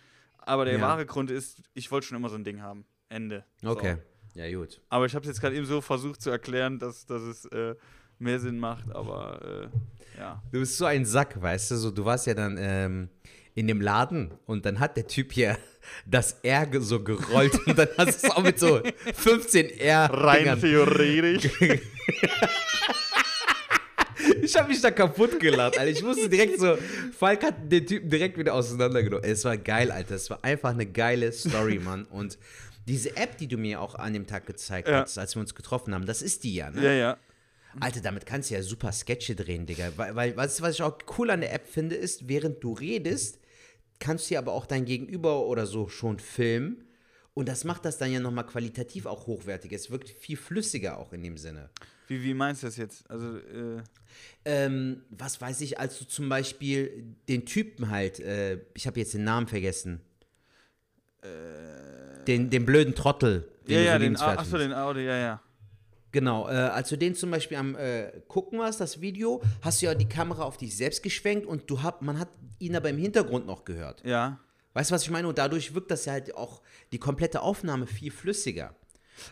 aber 0.46 0.64
der 0.64 0.74
Ja. 0.78 0.80
wahre 0.80 1.04
Grund 1.04 1.30
ist, 1.30 1.62
ich 1.74 1.90
wollte 1.90 2.06
schon 2.06 2.16
immer 2.16 2.30
so 2.30 2.36
ein 2.36 2.44
Ding 2.44 2.62
haben. 2.62 2.86
Ende. 3.10 3.44
So. 3.62 3.70
Okay. 3.70 3.98
Ja, 4.34 4.50
gut. 4.56 4.80
Aber 4.88 5.06
ich 5.06 5.14
habe 5.14 5.22
es 5.24 5.28
jetzt 5.28 5.40
gerade 5.40 5.54
eben 5.56 5.66
so 5.66 5.80
versucht 5.80 6.20
zu 6.22 6.30
erklären, 6.30 6.78
dass, 6.78 7.04
dass 7.06 7.22
es 7.22 7.44
äh, 7.46 7.74
mehr 8.18 8.38
Sinn 8.40 8.58
macht, 8.58 8.90
aber 8.90 9.70
äh, 10.14 10.18
ja. 10.18 10.42
Du 10.52 10.60
bist 10.60 10.76
so 10.76 10.84
ein 10.86 11.04
Sack, 11.04 11.40
weißt 11.40 11.70
du? 11.70 11.76
So, 11.76 11.90
du 11.90 12.04
warst 12.04 12.26
ja 12.26 12.34
dann 12.34 12.56
ähm, 12.58 13.08
in 13.54 13.66
dem 13.66 13.80
Laden 13.80 14.32
und 14.46 14.66
dann 14.66 14.78
hat 14.80 14.96
der 14.96 15.06
Typ 15.06 15.32
hier 15.32 15.56
das 16.06 16.32
R 16.42 16.66
so 16.80 17.02
gerollt 17.02 17.54
und 17.66 17.78
dann 17.78 17.88
hast 17.96 18.22
du 18.22 18.26
es 18.28 18.32
auch 18.34 18.42
mit 18.42 18.58
so 18.58 18.80
15 19.14 19.70
R. 19.70 20.10
Rein 20.12 20.60
theoretisch. 20.60 21.50
Ich 24.42 24.56
habe 24.56 24.68
mich 24.68 24.80
da 24.80 24.90
kaputt 24.90 25.38
gelacht, 25.40 25.78
Alter. 25.78 25.90
Ich 25.90 26.02
musste 26.02 26.28
direkt 26.28 26.58
so. 26.60 26.76
Falk 27.18 27.42
hat 27.44 27.54
den 27.70 27.86
Typen 27.86 28.08
direkt 28.10 28.38
wieder 28.38 28.54
auseinandergenommen. 28.54 29.24
Es 29.24 29.44
war 29.44 29.56
geil, 29.56 29.90
Alter. 29.90 30.14
Es 30.14 30.30
war 30.30 30.42
einfach 30.44 30.70
eine 30.70 30.86
geile 30.86 31.32
Story, 31.32 31.78
Mann. 31.78 32.04
Und 32.04 32.38
diese 32.86 33.16
App, 33.16 33.36
die 33.38 33.48
du 33.48 33.56
mir 33.56 33.80
auch 33.80 33.94
an 33.96 34.12
dem 34.12 34.26
Tag 34.26 34.46
gezeigt 34.46 34.88
Ja. 34.88 35.02
hast, 35.02 35.18
als 35.18 35.34
wir 35.34 35.40
uns 35.40 35.54
getroffen 35.54 35.94
haben, 35.94 36.06
das 36.06 36.22
ist 36.22 36.44
die 36.44 36.54
ja, 36.54 36.70
ne? 36.70 36.82
ja, 36.84 36.92
ja. 36.92 37.16
Alter, 37.80 38.00
damit 38.00 38.24
kannst 38.24 38.50
du 38.50 38.54
ja 38.54 38.62
super 38.62 38.92
Sketche 38.92 39.34
drehen, 39.34 39.66
Digga. 39.66 39.92
Weil, 39.96 40.14
weil 40.14 40.32
du, 40.32 40.38
was 40.38 40.74
ich 40.74 40.82
auch 40.82 40.96
cool 41.18 41.30
an 41.30 41.40
der 41.42 41.52
App 41.52 41.66
finde, 41.66 41.94
ist, 41.94 42.28
während 42.28 42.62
du 42.64 42.72
redest, 42.72 43.38
kannst 43.98 44.30
du 44.30 44.34
ja 44.34 44.40
aber 44.40 44.52
auch 44.52 44.66
dein 44.66 44.84
Gegenüber 44.86 45.44
oder 45.46 45.66
so 45.66 45.88
schon 45.88 46.18
filmen. 46.18 46.84
Und 47.34 47.48
das 47.50 47.64
macht 47.64 47.84
das 47.84 47.98
dann 47.98 48.10
ja 48.10 48.18
nochmal 48.20 48.46
qualitativ 48.46 49.04
auch 49.04 49.26
hochwertig. 49.26 49.72
Es 49.72 49.90
wirkt 49.90 50.08
viel 50.08 50.38
flüssiger 50.38 50.96
auch 50.98 51.12
in 51.12 51.22
dem 51.22 51.36
Sinne. 51.36 51.68
Wie, 52.08 52.22
wie 52.22 52.34
meinst 52.34 52.62
du 52.62 52.66
das 52.66 52.76
jetzt? 52.76 53.10
Also, 53.10 53.36
äh, 53.38 53.82
Ähm, 54.44 55.02
was 55.10 55.40
weiß 55.40 55.60
ich, 55.60 55.78
als 55.78 55.98
du 55.98 56.04
zum 56.06 56.28
Beispiel 56.28 57.16
den 57.28 57.44
Typen 57.46 57.90
halt, 57.90 58.20
äh, 58.20 58.60
ich 58.74 58.86
habe 58.86 59.00
jetzt 59.00 59.12
den 59.14 59.24
Namen 59.24 59.46
vergessen. 59.46 60.00
den, 62.26 62.50
den 62.50 62.64
blöden 62.64 62.94
Trottel. 62.94 63.48
Äh. 63.68 63.74
ja, 63.74 63.80
ja, 63.80 63.98
den, 63.98 64.16
achso, 64.16 64.58
den 64.58 64.72
Audi, 64.72 65.04
ja, 65.04 65.16
ja. 65.16 65.42
Genau, 66.12 66.48
äh, 66.48 66.52
als 66.52 66.88
du 66.88 66.96
den 66.96 67.14
zum 67.14 67.30
Beispiel 67.30 67.56
am 67.58 67.74
äh, 67.76 68.10
gucken 68.28 68.58
warst, 68.58 68.80
das 68.80 69.00
Video, 69.00 69.42
hast 69.60 69.82
du 69.82 69.86
ja 69.86 69.94
die 69.94 70.08
Kamera 70.08 70.44
auf 70.44 70.56
dich 70.56 70.76
selbst 70.76 71.02
geschwenkt 71.02 71.46
und 71.46 71.68
du 71.68 71.82
hab, 71.82 72.00
man 72.00 72.18
hat 72.18 72.28
ihn 72.58 72.74
aber 72.74 72.88
im 72.88 72.98
Hintergrund 72.98 73.46
noch 73.46 73.64
gehört. 73.64 74.02
Ja. 74.04 74.40
Weißt 74.72 74.90
du, 74.90 74.94
was 74.94 75.02
ich 75.02 75.10
meine? 75.10 75.28
Und 75.28 75.36
dadurch 75.38 75.74
wirkt 75.74 75.90
das 75.90 76.04
ja 76.04 76.12
halt 76.12 76.34
auch 76.34 76.62
die 76.92 76.98
komplette 76.98 77.42
Aufnahme 77.42 77.86
viel 77.86 78.10
flüssiger. 78.10 78.74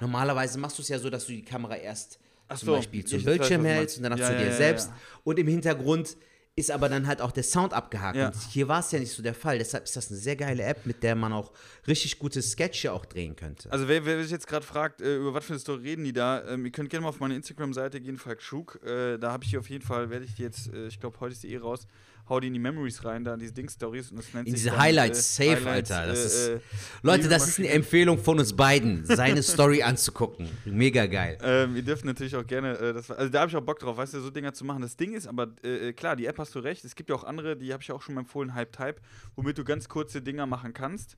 Normalerweise 0.01 0.59
machst 0.59 0.79
du 0.79 0.83
es 0.83 0.89
ja 0.89 0.99
so, 0.99 1.11
dass 1.11 1.27
du 1.27 1.33
die 1.33 1.45
Kamera 1.45 1.77
erst 1.77 2.19
Ach 2.49 2.59
zum 2.59 2.67
so, 2.67 2.77
Beispiel 2.77 3.05
zum 3.05 3.25
Bildschirm 3.25 3.65
hältst 3.65 3.97
und 3.97 4.05
dann 4.05 4.13
hast 4.13 4.21
Ja, 4.21 4.33
ja, 4.33 4.39
dir 4.39 4.47
ja, 4.47 4.53
selbst 4.53 4.89
ja. 4.89 4.97
und 5.25 5.39
im 5.39 5.49
Hintergrund 5.49 6.17
ist 6.57 6.71
aber 6.71 6.89
dann 6.89 7.07
halt 7.09 7.21
auch 7.21 7.33
der 7.33 7.43
Sound 7.43 7.73
abgehakt. 7.73 8.17
Und 8.17 8.35
hier 8.53 8.69
war 8.69 8.79
es 8.79 8.93
ja 8.93 9.01
nicht 9.01 9.11
so 9.11 9.25
der 9.25 9.35
Fall. 9.35 9.59
Deshalb 9.59 9.85
ist 9.85 9.97
das 9.97 10.09
eine 10.11 10.21
sehr 10.21 10.37
geile 10.37 10.63
App, 10.63 10.87
mit 10.87 11.03
der 11.03 11.17
man 11.17 11.33
auch 11.33 11.51
richtig 11.89 12.19
gute 12.21 12.41
Sketche 12.43 12.93
auch 12.93 13.05
drehen 13.07 13.35
könnte. 13.35 13.73
Also 13.73 13.89
wer, 13.89 14.05
wer 14.07 14.23
sich 14.23 14.31
jetzt 14.31 14.47
gerade 14.47 14.65
fragt, 14.65 15.01
äh, 15.01 15.17
über 15.17 15.35
was 15.35 15.45
für 15.45 15.55
eine 15.55 15.59
Story 15.59 15.83
reden 15.83 16.05
die 16.05 16.13
da, 16.13 16.47
ähm, 16.47 16.65
ihr 16.65 16.71
könnt 16.71 16.91
gerne 16.91 17.03
mal 17.03 17.09
auf 17.09 17.19
meine 17.19 17.35
Instagram-Seite 17.35 18.01
gehen, 18.01 18.17
Falk 18.19 18.41
Schug. 18.41 18.81
Äh, 18.85 19.19
da 19.19 19.33
habe 19.33 19.43
ich 19.43 19.51
hier 19.51 19.59
auf 19.59 19.69
jeden 19.69 19.85
Fall, 19.85 20.11
werde 20.11 20.27
ich 20.27 20.37
die 20.37 20.43
jetzt, 20.43 20.73
äh, 20.73 20.87
ich 20.87 21.01
glaube, 21.01 21.19
heute 21.19 21.33
ist 21.33 21.43
die 21.43 21.53
eh 21.53 21.57
raus, 21.57 21.89
hau 22.29 22.41
die 22.41 22.47
in 22.47 22.55
die 22.55 22.59
Memories 22.59 23.05
rein, 23.05 23.23
da 23.25 23.35
in 23.35 23.41
diese 23.41 23.53
Ding-Stories 23.53 24.11
und 24.11 24.17
das 24.19 24.33
nennt 24.33 24.47
In 24.49 24.53
sich 24.55 24.63
diese 24.63 24.71
dann, 24.71 24.81
Highlights, 24.81 25.37
safe, 25.37 25.51
Highlights, 25.57 25.91
Alter. 25.91 26.07
Das 26.13 26.19
äh, 26.23 26.27
ist- 26.27 26.49
äh, 26.49 26.61
Leute, 27.03 27.29
das 27.29 27.49
ist 27.49 27.59
eine. 27.59 27.69
Empfehlung 27.69 28.19
von 28.19 28.39
uns 28.39 28.53
beiden, 28.55 29.05
seine 29.05 29.43
Story 29.43 29.83
anzugucken. 29.83 30.49
Mega 30.65 31.07
geil. 31.07 31.39
Ähm, 31.43 31.77
ihr 31.77 31.83
dürft 31.83 32.05
natürlich 32.05 32.35
auch 32.37 32.47
gerne, 32.47 32.79
äh, 32.79 32.93
das, 32.95 33.11
also 33.11 33.31
da 33.31 33.41
habe 33.41 33.51
ich 33.51 33.57
auch 33.57 33.63
Bock 33.63 33.79
drauf, 33.79 33.97
weißt 33.97 34.15
du, 34.15 34.21
so 34.21 34.31
Dinger 34.31 34.53
zu 34.55 34.65
machen. 34.65 34.83
Das 34.83 34.97
Ding 34.97 35.13
ist 35.13 35.27
aber, 35.27 35.49
äh, 35.63 35.89
äh, 35.89 35.93
klar, 35.93 36.17
die 36.17 36.27
App 36.27 36.39
hast 36.39 36.55
du 36.55 36.61
recht, 36.61 36.85
es 36.85 36.95
gibt 36.95 37.11
ja 37.11 37.17
auch 37.17 37.25
andere, 37.25 37.57
die 37.57 37.73
habe 37.73 37.83
ich 37.83 37.93
auch 37.93 38.01
schon 38.03 38.17
empfohlen, 38.17 38.55
Hype 38.55 38.73
Type, 38.73 38.97
womit 39.37 39.59
du 39.59 39.65
ganz 39.65 39.89
kurze 39.89 40.23
Dinger 40.23 40.47
machen 40.47 40.73
kannst. 40.73 41.17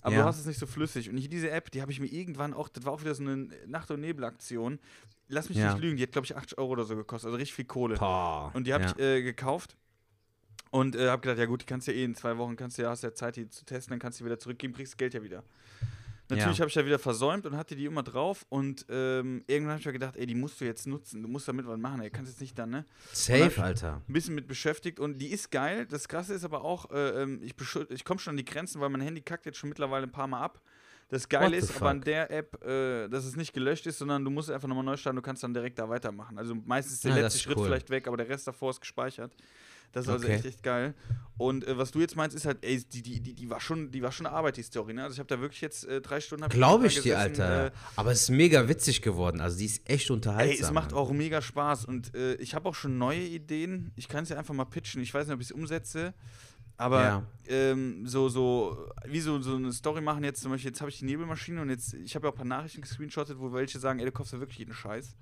Aber 0.00 0.14
Ja. 0.14 0.22
du 0.22 0.28
hast 0.28 0.38
es 0.38 0.46
nicht 0.46 0.60
so 0.60 0.66
flüssig. 0.66 1.10
Und 1.10 1.16
hier 1.16 1.28
diese 1.28 1.50
App, 1.50 1.72
die 1.72 1.82
habe 1.82 1.90
ich 1.90 1.98
mir 1.98 2.06
irgendwann 2.06 2.54
auch, 2.54 2.68
das 2.68 2.84
war 2.84 2.92
auch 2.92 3.00
wieder 3.00 3.14
so 3.16 3.22
eine 3.24 3.48
Nacht- 3.66 3.90
und 3.90 4.00
Nebelaktion. 4.00 4.78
Lass 5.28 5.48
mich 5.48 5.58
Ja. 5.58 5.72
nicht 5.72 5.82
lügen, 5.82 5.96
die 5.96 6.04
hat, 6.04 6.12
glaube 6.12 6.24
ich, 6.24 6.36
80 6.36 6.56
Euro 6.56 6.70
oder 6.70 6.84
so 6.84 6.94
gekostet, 6.96 7.26
also 7.26 7.36
richtig 7.36 7.54
viel 7.56 7.64
Kohle. 7.64 7.96
Boah. 7.96 8.50
Und 8.54 8.66
die 8.68 8.72
habe 8.72 8.84
ja. 8.84 8.90
ich 8.96 8.98
äh, 9.02 9.22
gekauft 9.22 9.76
und 10.70 10.96
äh, 10.96 11.08
habe 11.08 11.22
gedacht, 11.22 11.38
ja 11.38 11.46
gut, 11.46 11.62
die 11.62 11.66
kannst 11.66 11.86
du 11.88 11.92
ja 11.92 11.98
eh 11.98 12.04
in 12.04 12.14
zwei 12.14 12.36
Wochen, 12.38 12.56
kannst 12.56 12.78
du 12.78 12.82
ja, 12.82 12.90
hast 12.90 13.02
ja 13.02 13.12
Zeit, 13.14 13.36
die 13.36 13.48
zu 13.48 13.64
testen, 13.64 13.90
dann 13.92 13.98
kannst 13.98 14.18
du 14.20 14.24
die 14.24 14.26
wieder 14.30 14.38
zurückgeben, 14.38 14.72
kriegst 14.74 14.92
das 14.94 14.96
Geld 14.98 15.14
ja 15.14 15.22
wieder. 15.22 15.42
Natürlich 16.30 16.58
Ja. 16.58 16.62
habe 16.62 16.68
ich 16.68 16.74
ja 16.74 16.84
wieder 16.84 16.98
versäumt 16.98 17.46
und 17.46 17.56
hatte 17.56 17.74
die 17.74 17.86
immer 17.86 18.02
drauf 18.02 18.44
und 18.50 18.84
ähm, 18.90 19.42
irgendwann 19.46 19.72
habe 19.72 19.80
ich 19.80 19.86
mir 19.86 19.94
gedacht, 19.94 20.14
ey, 20.16 20.26
die 20.26 20.34
musst 20.34 20.60
du 20.60 20.66
jetzt 20.66 20.86
nutzen, 20.86 21.22
du 21.22 21.28
musst 21.28 21.48
damit 21.48 21.66
was 21.66 21.78
machen, 21.78 22.02
ey, 22.02 22.10
kannst 22.10 22.30
jetzt 22.30 22.40
nicht 22.42 22.58
dann, 22.58 22.68
ne? 22.68 22.84
Safe, 23.14 23.62
Alter. 23.62 24.02
Ein 24.06 24.12
bisschen 24.12 24.34
mit 24.34 24.46
beschäftigt 24.46 25.00
und 25.00 25.16
die 25.18 25.28
ist 25.28 25.50
geil. 25.50 25.86
Das 25.86 26.06
Krasse 26.06 26.34
ist 26.34 26.44
aber 26.44 26.64
auch, 26.64 26.90
äh, 26.90 27.22
ähm, 27.22 27.40
ich, 27.42 27.54
ich 27.88 28.04
komme 28.04 28.20
schon 28.20 28.32
an 28.32 28.36
die 28.36 28.44
Grenzen, 28.44 28.78
weil 28.82 28.90
mein 28.90 29.00
Handy 29.00 29.22
kackt 29.22 29.46
jetzt 29.46 29.56
schon 29.56 29.70
mittlerweile 29.70 30.04
ein 30.06 30.12
paar 30.12 30.26
Mal 30.26 30.42
ab. 30.42 30.60
Das 31.08 31.26
Geile 31.30 31.56
ist 31.56 31.74
aber 31.74 31.88
an 31.88 31.96
fuck? 32.00 32.04
der 32.04 32.30
App, 32.30 32.62
äh, 32.62 33.08
dass 33.08 33.24
es 33.24 33.34
nicht 33.34 33.54
gelöscht 33.54 33.86
ist, 33.86 33.96
sondern 33.96 34.22
du 34.22 34.30
musst 34.30 34.50
einfach 34.50 34.68
nochmal 34.68 34.84
neu 34.84 34.98
starten, 34.98 35.16
du 35.16 35.22
kannst 35.22 35.42
dann 35.42 35.54
direkt 35.54 35.78
da 35.78 35.88
weitermachen. 35.88 36.36
Also 36.36 36.54
meistens 36.54 36.96
ist 36.96 37.04
der 37.04 37.12
Ah, 37.12 37.14
das 37.14 37.22
letzte 37.32 37.38
Schritt 37.38 37.56
cool. 37.56 37.64
vielleicht 37.64 37.88
weg, 37.88 38.06
aber 38.06 38.18
der 38.18 38.28
Rest 38.28 38.46
davor 38.46 38.68
ist 38.68 38.80
gespeichert. 38.82 39.34
Das 39.92 40.06
ist 40.06 40.10
also 40.12 40.26
Okay. 40.26 40.36
echt, 40.36 40.44
echt 40.44 40.62
geil. 40.62 40.94
Und 41.36 41.64
äh, 41.68 41.78
was 41.78 41.92
du 41.92 42.00
jetzt 42.00 42.16
meinst, 42.16 42.34
ist 42.36 42.46
halt, 42.46 42.64
ey, 42.64 42.82
die, 42.82 43.00
die, 43.00 43.20
die, 43.20 43.34
die, 43.34 43.48
war, 43.48 43.60
schon, 43.60 43.92
die 43.92 44.02
war 44.02 44.10
schon 44.10 44.26
eine 44.26 44.34
Arbeit, 44.34 44.56
die 44.56 44.62
Story. 44.64 44.92
Ne? 44.92 45.04
Also 45.04 45.14
ich 45.14 45.18
habe 45.20 45.28
da 45.28 45.40
wirklich 45.40 45.60
jetzt 45.60 45.84
äh, 45.84 46.00
drei 46.00 46.20
Stunden. 46.20 46.48
Glaube 46.48 46.88
ich 46.88 47.00
dir, 47.00 47.16
Alter. 47.16 47.66
Äh, 47.66 47.70
Aber 47.94 48.10
es 48.10 48.22
ist 48.22 48.30
mega 48.30 48.68
witzig 48.68 49.02
geworden. 49.02 49.40
Also 49.40 49.56
die 49.58 49.66
ist 49.66 49.88
echt 49.88 50.10
unterhaltsam. 50.10 50.50
Ey, 50.56 50.60
es 50.60 50.72
macht 50.72 50.92
auch 50.92 51.12
mega 51.12 51.40
Spaß 51.40 51.84
und 51.84 52.12
äh, 52.16 52.34
ich 52.36 52.54
habe 52.56 52.68
auch 52.68 52.74
schon 52.74 52.98
neue 52.98 53.20
Ideen. 53.22 53.92
Ich 53.94 54.08
kann 54.08 54.24
es 54.24 54.30
ja 54.30 54.36
einfach 54.36 54.52
mal 54.54 54.64
pitchen. 54.64 55.00
Ich 55.00 55.14
weiß 55.14 55.28
nicht, 55.28 55.34
ob 55.34 55.40
ich 55.40 55.46
es 55.46 55.52
umsetze, 55.52 56.12
Aber 56.76 57.00
Ja. 57.02 57.26
ähm, 57.46 58.04
so, 58.06 58.28
so, 58.28 58.88
wie 59.06 59.20
so, 59.20 59.40
so 59.40 59.54
eine 59.56 59.72
Story 59.72 60.00
machen 60.00 60.24
jetzt 60.24 60.42
zum 60.42 60.50
Beispiel, 60.50 60.70
jetzt 60.70 60.80
habe 60.80 60.90
ich 60.90 60.98
die 60.98 61.04
Nebelmaschine 61.06 61.60
und 61.62 61.70
jetzt, 61.70 61.94
ich 61.94 62.14
habe 62.16 62.26
ja 62.26 62.30
auch 62.30 62.34
ein 62.34 62.38
paar 62.38 62.46
Nachrichten 62.46 62.80
gescreenshottet, 62.82 63.38
wo 63.38 63.52
welche 63.52 63.78
sagen, 63.78 64.00
ey, 64.00 64.04
du 64.06 64.12
kaufst 64.12 64.32
ja 64.32 64.40
wirklich 64.40 64.58
jeden 64.58 64.74
Scheiß. 64.74 65.14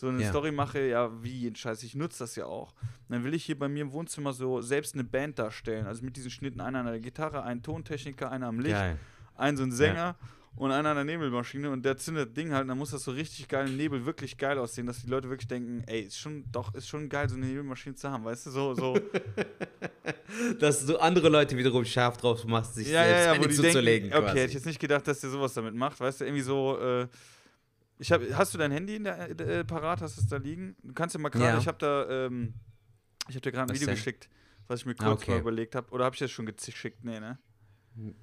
So 0.00 0.06
eine 0.08 0.22
Ja. 0.22 0.28
Story 0.30 0.52
mache, 0.52 0.80
ja, 0.86 1.10
wie 1.22 1.32
jeden 1.32 1.56
Scheiß, 1.56 1.82
ich 1.82 1.94
nutze 1.96 2.20
das 2.20 2.36
ja 2.36 2.46
auch. 2.46 2.72
Und 3.08 3.10
dann 3.16 3.24
will 3.24 3.34
ich 3.34 3.44
hier 3.44 3.58
bei 3.58 3.68
mir 3.68 3.82
im 3.82 3.92
Wohnzimmer 3.92 4.32
so 4.32 4.60
selbst 4.60 4.94
eine 4.94 5.02
Band 5.04 5.38
darstellen. 5.38 5.86
Also 5.86 6.04
mit 6.04 6.16
diesen 6.16 6.30
Schnitten, 6.30 6.60
einer 6.60 6.78
an 6.80 6.86
der 6.86 7.00
Gitarre, 7.00 7.42
ein 7.42 7.62
Tontechniker, 7.62 8.30
einer 8.30 8.46
am 8.46 8.60
Licht, 8.60 8.76
Geil. 8.76 8.96
ein 9.34 9.56
so 9.56 9.64
ein 9.64 9.72
Sänger 9.72 10.14
und 10.54 10.70
einer 10.72 10.90
an 10.90 10.96
der 10.96 11.04
Nebelmaschine 11.04 11.70
und 11.70 11.84
der 11.84 11.96
zündet 11.96 12.28
das 12.28 12.34
Ding 12.34 12.52
halt 12.52 12.62
und 12.62 12.68
dann 12.68 12.78
muss 12.78 12.90
das 12.92 13.02
so 13.02 13.10
richtig 13.10 13.48
geil 13.48 13.66
im 13.68 13.76
Nebel 13.76 14.04
wirklich 14.06 14.36
geil 14.36 14.58
aussehen, 14.58 14.86
dass 14.86 15.02
die 15.02 15.08
Leute 15.08 15.28
wirklich 15.28 15.46
denken, 15.48 15.82
ey, 15.86 16.02
ist 16.02 16.18
schon, 16.18 16.44
doch, 16.50 16.74
ist 16.74 16.88
schon 16.88 17.08
geil, 17.08 17.28
so 17.28 17.36
eine 17.36 17.46
Nebelmaschine 17.46 17.94
zu 17.96 18.10
haben, 18.10 18.24
weißt 18.24 18.46
du, 18.46 18.50
so, 18.50 18.74
so. 18.74 18.98
Dass 20.58 20.84
du 20.84 20.96
andere 20.98 21.28
Leute 21.28 21.56
wiederum 21.56 21.84
scharf 21.84 22.16
drauf 22.16 22.44
machst, 22.44 22.74
sich 22.74 22.88
ja, 22.88 23.04
ja, 23.06 23.22
selbst 23.34 23.42
ja, 23.42 23.48
die 23.48 23.54
zuzulegen. 23.54 24.10
denken, 24.10 24.16
okay, 24.28 24.38
hätte 24.40 24.48
ich 24.48 24.54
jetzt 24.54 24.66
nicht 24.66 24.80
gedacht, 24.80 25.06
dass 25.06 25.20
der 25.20 25.30
sowas 25.30 25.54
damit 25.54 25.74
macht, 25.74 25.98
weißt 26.00 26.20
du, 26.20 26.24
irgendwie 26.24 26.42
so, 26.42 26.78
äh, 26.80 27.06
ich 27.98 28.12
hab, 28.12 28.22
hast 28.32 28.54
du 28.54 28.58
dein 28.58 28.70
Handy 28.72 28.96
in 28.96 29.04
der, 29.04 29.30
äh, 29.40 29.64
parat, 29.64 30.00
hast 30.02 30.16
du 30.16 30.20
es 30.22 30.26
da 30.28 30.36
liegen? 30.36 30.76
Du 30.82 30.94
kannst 30.94 31.14
ja 31.14 31.20
mal 31.20 31.28
gerade, 31.30 31.52
Ja. 31.54 31.58
ich 31.58 31.66
habe 31.66 31.78
da, 31.78 32.08
ähm, 32.26 32.54
ich 33.28 33.34
habe 33.34 33.40
dir 33.42 33.52
gerade 33.52 33.64
ein 33.64 33.68
Was 33.70 33.74
Video 33.76 33.86
denn? 33.88 33.96
geschickt, 33.96 34.28
was 34.66 34.80
ich 34.80 34.86
mir 34.86 34.94
Ah, 34.98 35.04
kurz 35.04 35.22
okay. 35.22 35.32
mal 35.32 35.40
überlegt 35.40 35.74
habe, 35.74 35.90
oder 35.90 36.04
habe 36.04 36.14
ich 36.14 36.20
das 36.20 36.30
schon 36.30 36.46
geschickt? 36.46 37.04
Nee, 37.04 37.20
ne? 37.20 37.38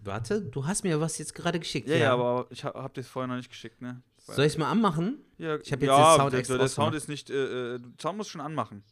Warte, 0.04 0.42
du 0.42 0.66
hast 0.66 0.84
mir 0.84 1.02
was 1.02 1.18
jetzt 1.18 1.36
gerade 1.36 1.60
geschickt. 1.60 1.90
Ja, 1.90 1.98
ja, 1.98 2.14
aber 2.14 2.48
ich 2.50 2.64
habe 2.64 2.82
hab 2.82 2.94
dir 2.94 3.02
das 3.02 3.10
vorher 3.10 3.28
noch 3.28 3.36
nicht 3.36 3.50
geschickt, 3.50 3.82
ne? 3.82 4.02
Soll 4.18 4.46
ich 4.46 4.54
es 4.54 4.58
mal 4.58 4.72
anmachen? 4.72 5.20
Ja, 5.38 5.58
Ich 5.60 5.72
hab 5.74 5.82
jetzt 5.82 5.90
ja, 5.90 6.14
den 6.14 6.18
Sound 6.22 6.34
der, 6.34 6.40
extra 6.40 6.58
der 6.58 6.68
Sound 6.70 6.96
ist 6.96 7.10
nicht, 7.10 7.30
äh, 7.30 7.76
äh, 7.76 7.80
Sound 8.02 8.18
muss 8.18 8.30
schon 8.30 8.40
anmachen. 8.42 8.84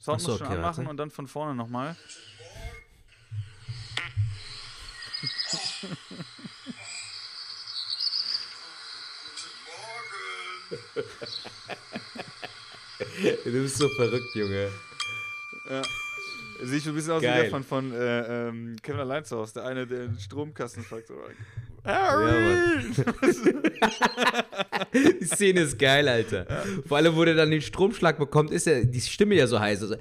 Sound 0.00 0.22
so, 0.22 0.30
muss 0.30 0.38
schon 0.38 0.46
okay, 0.46 0.56
anmachen 0.56 0.78
warte. 0.78 0.90
und 0.90 0.96
dann 0.96 1.10
von 1.10 1.26
vorne 1.26 1.54
nochmal. 1.54 1.94
Du 13.44 13.50
bist 13.62 13.76
so 13.78 13.88
verrückt, 13.88 14.34
Junge. 14.34 14.68
Ja. 15.68 15.82
Sieht 16.62 16.82
schon 16.82 16.92
ein 16.92 16.96
bisschen 16.96 17.12
aus 17.12 17.22
wie 17.22 17.26
der 17.26 17.48
von, 17.50 17.64
von 17.64 17.92
äh, 17.92 18.48
ähm, 18.48 18.76
Kevin 18.82 19.00
allein 19.00 19.24
zu 19.24 19.38
Hause, 19.38 19.54
der 19.54 19.64
eine, 19.64 19.86
der 19.86 20.08
den 20.08 20.18
Stromkasten 20.18 20.84
fragt. 20.84 21.06
So, 21.08 21.14
Ja. 21.84 22.76
Die 24.92 25.24
Szene 25.24 25.60
ist 25.60 25.78
geil, 25.78 26.06
Alter. 26.08 26.46
Vor 26.86 26.98
allem, 26.98 27.16
wo 27.16 27.24
der 27.24 27.34
dann 27.34 27.50
den 27.50 27.62
Stromschlag 27.62 28.18
bekommt, 28.18 28.50
ist 28.50 28.66
ja 28.66 28.84
die 28.84 29.00
Stimme 29.00 29.34
ja 29.36 29.46
so 29.46 29.58
heiß. 29.58 29.82
Also, 29.82 29.94
ja. 29.94 30.00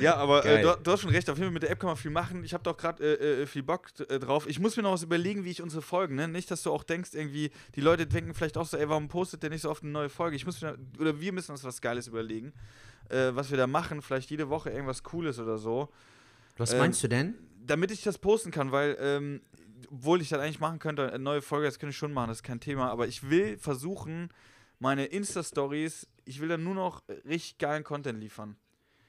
Ja, 0.00 0.16
aber 0.16 0.44
äh, 0.44 0.62
du, 0.62 0.76
du 0.82 0.90
hast 0.92 1.00
schon 1.00 1.10
recht, 1.10 1.28
auf 1.30 1.36
jeden 1.38 1.48
Fall 1.48 1.54
mit 1.54 1.62
der 1.62 1.70
App 1.70 1.80
kann 1.80 1.88
man 1.88 1.96
viel 1.96 2.10
machen. 2.10 2.44
Ich 2.44 2.54
habe 2.54 2.62
doch 2.64 2.76
gerade 2.76 3.02
äh, 3.02 3.42
äh, 3.42 3.46
viel 3.46 3.62
Bock 3.62 3.88
äh, 4.08 4.18
drauf. 4.18 4.46
Ich 4.48 4.58
muss 4.58 4.76
mir 4.76 4.82
noch 4.82 4.92
was 4.92 5.02
überlegen, 5.02 5.44
wie 5.44 5.50
ich 5.50 5.62
unsere 5.62 5.82
Folgen, 5.82 6.14
ne? 6.14 6.28
Nicht, 6.28 6.50
dass 6.50 6.62
du 6.62 6.70
auch 6.70 6.84
denkst, 6.84 7.10
irgendwie, 7.14 7.50
die 7.74 7.80
Leute 7.80 8.06
denken 8.06 8.34
vielleicht 8.34 8.56
auch 8.56 8.66
so, 8.66 8.76
ey, 8.76 8.88
warum 8.88 9.08
postet 9.08 9.42
der 9.42 9.50
nicht 9.50 9.62
so 9.62 9.70
oft 9.70 9.82
eine 9.82 9.92
neue 9.92 10.08
Folge? 10.08 10.36
Ich 10.36 10.46
muss 10.46 10.60
mir, 10.60 10.76
oder 10.98 11.20
wir 11.20 11.32
müssen 11.32 11.52
uns 11.52 11.64
was 11.64 11.80
Geiles 11.80 12.06
überlegen, 12.06 12.52
äh, 13.08 13.30
was 13.32 13.50
wir 13.50 13.58
da 13.58 13.66
machen. 13.66 14.02
Vielleicht 14.02 14.30
jede 14.30 14.48
Woche 14.48 14.70
irgendwas 14.70 15.02
Cooles 15.02 15.38
oder 15.38 15.58
so. 15.58 15.88
was 16.56 16.72
Ähm, 16.72 16.78
meinst 16.78 17.02
du 17.02 17.08
denn? 17.08 17.34
damit 17.64 17.90
ich 17.92 18.02
das 18.02 18.18
posten 18.18 18.50
kann, 18.50 18.72
weil, 18.72 18.96
ähm, 19.00 19.40
obwohl 19.90 20.20
ich 20.20 20.28
das 20.28 20.40
eigentlich 20.40 20.58
machen 20.60 20.78
könnte, 20.80 21.08
eine 21.12 21.22
neue 21.22 21.42
Folge, 21.42 21.66
das 21.66 21.78
könnte 21.78 21.90
ich 21.92 21.96
schon 21.96 22.12
machen, 22.12 22.28
das 22.28 22.38
ist 22.38 22.42
kein 22.42 22.58
Thema, 22.60 22.90
aber 22.90 23.06
ich 23.06 23.30
will 23.30 23.56
versuchen, 23.56 24.30
meine 24.80 25.06
Insta-Stories, 25.06 26.08
ich 26.24 26.40
will 26.40 26.48
dann 26.48 26.64
nur 26.64 26.74
noch 26.74 27.02
richtig 27.24 27.58
geilen 27.58 27.84
Content 27.84 28.18
liefern. 28.18 28.56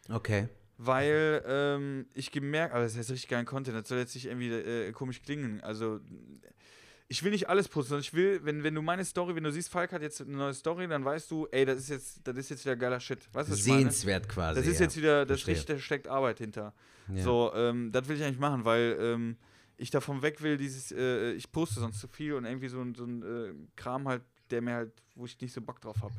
Okay. 0.09 0.49
Weil 0.85 1.43
ähm, 1.47 2.05
ich 2.13 2.31
gemerkt, 2.31 2.73
aber 2.73 2.83
das 2.83 2.97
heißt 2.97 3.11
richtig 3.11 3.29
geilen 3.29 3.45
Content, 3.45 3.77
das 3.77 3.87
soll 3.87 3.99
jetzt 3.99 4.15
nicht 4.15 4.25
irgendwie 4.25 4.49
äh, 4.51 4.91
komisch 4.91 5.21
klingen. 5.21 5.61
Also, 5.61 5.99
ich 7.07 7.23
will 7.23 7.31
nicht 7.31 7.47
alles 7.49 7.67
posten, 7.67 7.89
sondern 7.89 8.01
ich 8.03 8.13
will, 8.13 8.39
wenn, 8.43 8.63
wenn 8.63 8.73
du 8.73 8.81
meine 8.81 9.05
Story, 9.05 9.35
wenn 9.35 9.43
du 9.43 9.51
siehst, 9.51 9.69
Falk 9.69 9.91
hat 9.91 10.01
jetzt 10.01 10.21
eine 10.21 10.31
neue 10.35 10.53
Story, 10.53 10.87
dann 10.87 11.05
weißt 11.05 11.29
du, 11.29 11.47
ey, 11.51 11.65
das 11.65 11.77
ist 11.79 11.89
jetzt, 11.89 12.27
das 12.27 12.35
ist 12.37 12.49
jetzt 12.49 12.65
wieder 12.65 12.75
geiler 12.75 12.99
Shit. 12.99 13.27
Weißt 13.33 13.49
du? 13.49 13.55
Sehenswert 13.55 14.27
quasi. 14.29 14.59
Das 14.59 14.67
ist 14.67 14.79
ja. 14.79 14.85
jetzt 14.85 14.97
wieder, 14.97 15.25
das 15.25 15.45
richtig, 15.45 15.65
da 15.67 15.77
steckt 15.79 16.07
Arbeit 16.07 16.39
hinter. 16.39 16.73
Ja. 17.13 17.23
So, 17.23 17.51
ähm, 17.53 17.91
das 17.91 18.07
will 18.07 18.15
ich 18.17 18.23
eigentlich 18.23 18.39
machen, 18.39 18.65
weil 18.65 18.97
ähm, 18.99 19.37
ich 19.77 19.91
davon 19.91 20.21
weg 20.21 20.41
will, 20.41 20.57
dieses, 20.57 20.91
äh, 20.91 21.33
ich 21.33 21.51
poste 21.51 21.79
sonst 21.81 21.99
zu 21.99 22.07
viel 22.07 22.33
und 22.33 22.45
irgendwie 22.45 22.69
so, 22.69 22.81
ein- 22.81 22.95
so 22.95 23.03
ein 23.05 23.21
äh, 23.21 23.53
Kram 23.75 24.07
halt, 24.07 24.23
der 24.49 24.61
mir 24.61 24.73
halt, 24.73 24.91
wo 25.15 25.25
ich 25.25 25.39
nicht 25.39 25.53
so 25.53 25.61
Bock 25.61 25.81
drauf 25.81 25.97
habe. 26.01 26.13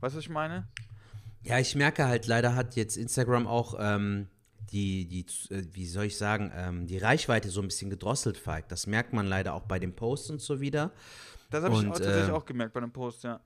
Weißt 0.00 0.14
du, 0.14 0.18
was 0.18 0.24
ich 0.24 0.30
meine? 0.30 0.66
Ja, 1.42 1.58
ich 1.58 1.74
merke 1.74 2.06
halt, 2.06 2.26
leider 2.26 2.54
hat 2.54 2.76
jetzt 2.76 2.96
Instagram 2.96 3.46
auch 3.46 3.74
ähm, 3.78 4.28
die, 4.72 5.06
die, 5.06 5.26
äh, 5.52 5.64
wie 5.72 5.86
soll 5.86 6.04
ich 6.04 6.16
sagen, 6.16 6.52
ähm, 6.54 6.86
die 6.86 6.98
Reichweite 6.98 7.50
so 7.50 7.60
ein 7.60 7.68
bisschen 7.68 7.90
gedrosselt, 7.90 8.36
Falk. 8.36 8.68
Das 8.68 8.86
merkt 8.86 9.12
man 9.12 9.26
leider 9.26 9.54
auch 9.54 9.62
bei 9.62 9.78
den 9.78 9.94
Posts 9.94 10.30
und 10.30 10.40
so 10.40 10.60
wieder. 10.60 10.92
Das 11.50 11.64
habe 11.64 11.74
ich 11.74 11.86
auch, 11.86 11.92
tatsächlich 11.94 12.28
äh, 12.28 12.32
auch 12.32 12.44
gemerkt 12.44 12.74
bei 12.74 12.80
einem 12.80 12.92
Post, 12.92 13.24
ja. 13.24 13.40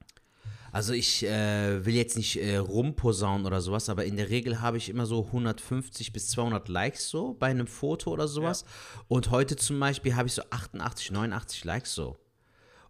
Also 0.73 0.93
ich 0.93 1.25
äh, 1.25 1.87
will 1.87 1.95
jetzt 1.95 2.17
nicht 2.17 2.37
äh, 2.43 2.57
rumposaunen 2.57 3.47
oder 3.47 3.61
sowas, 3.61 3.89
aber 3.89 4.07
in 4.07 4.17
der 4.17 4.29
Regel 4.29 4.61
habe 4.61 4.77
ich 4.77 4.89
immer 4.89 5.07
so 5.07 5.27
150 5.27 6.13
bis 6.13 6.31
200 6.31 6.69
Likes 6.69 7.09
so 7.09 7.35
bei 7.35 7.47
einem 7.47 7.69
Foto 7.69 8.11
oder 8.11 8.27
sowas. 8.27 8.65
Und 9.07 9.31
heute 9.31 9.55
zum 9.55 9.79
Beispiel 9.79 10.17
habe 10.17 10.27
ich 10.27 10.35
so 10.35 10.43
88, 10.51 11.13
89 11.13 11.65
Likes 11.65 11.95
so. 11.95 12.17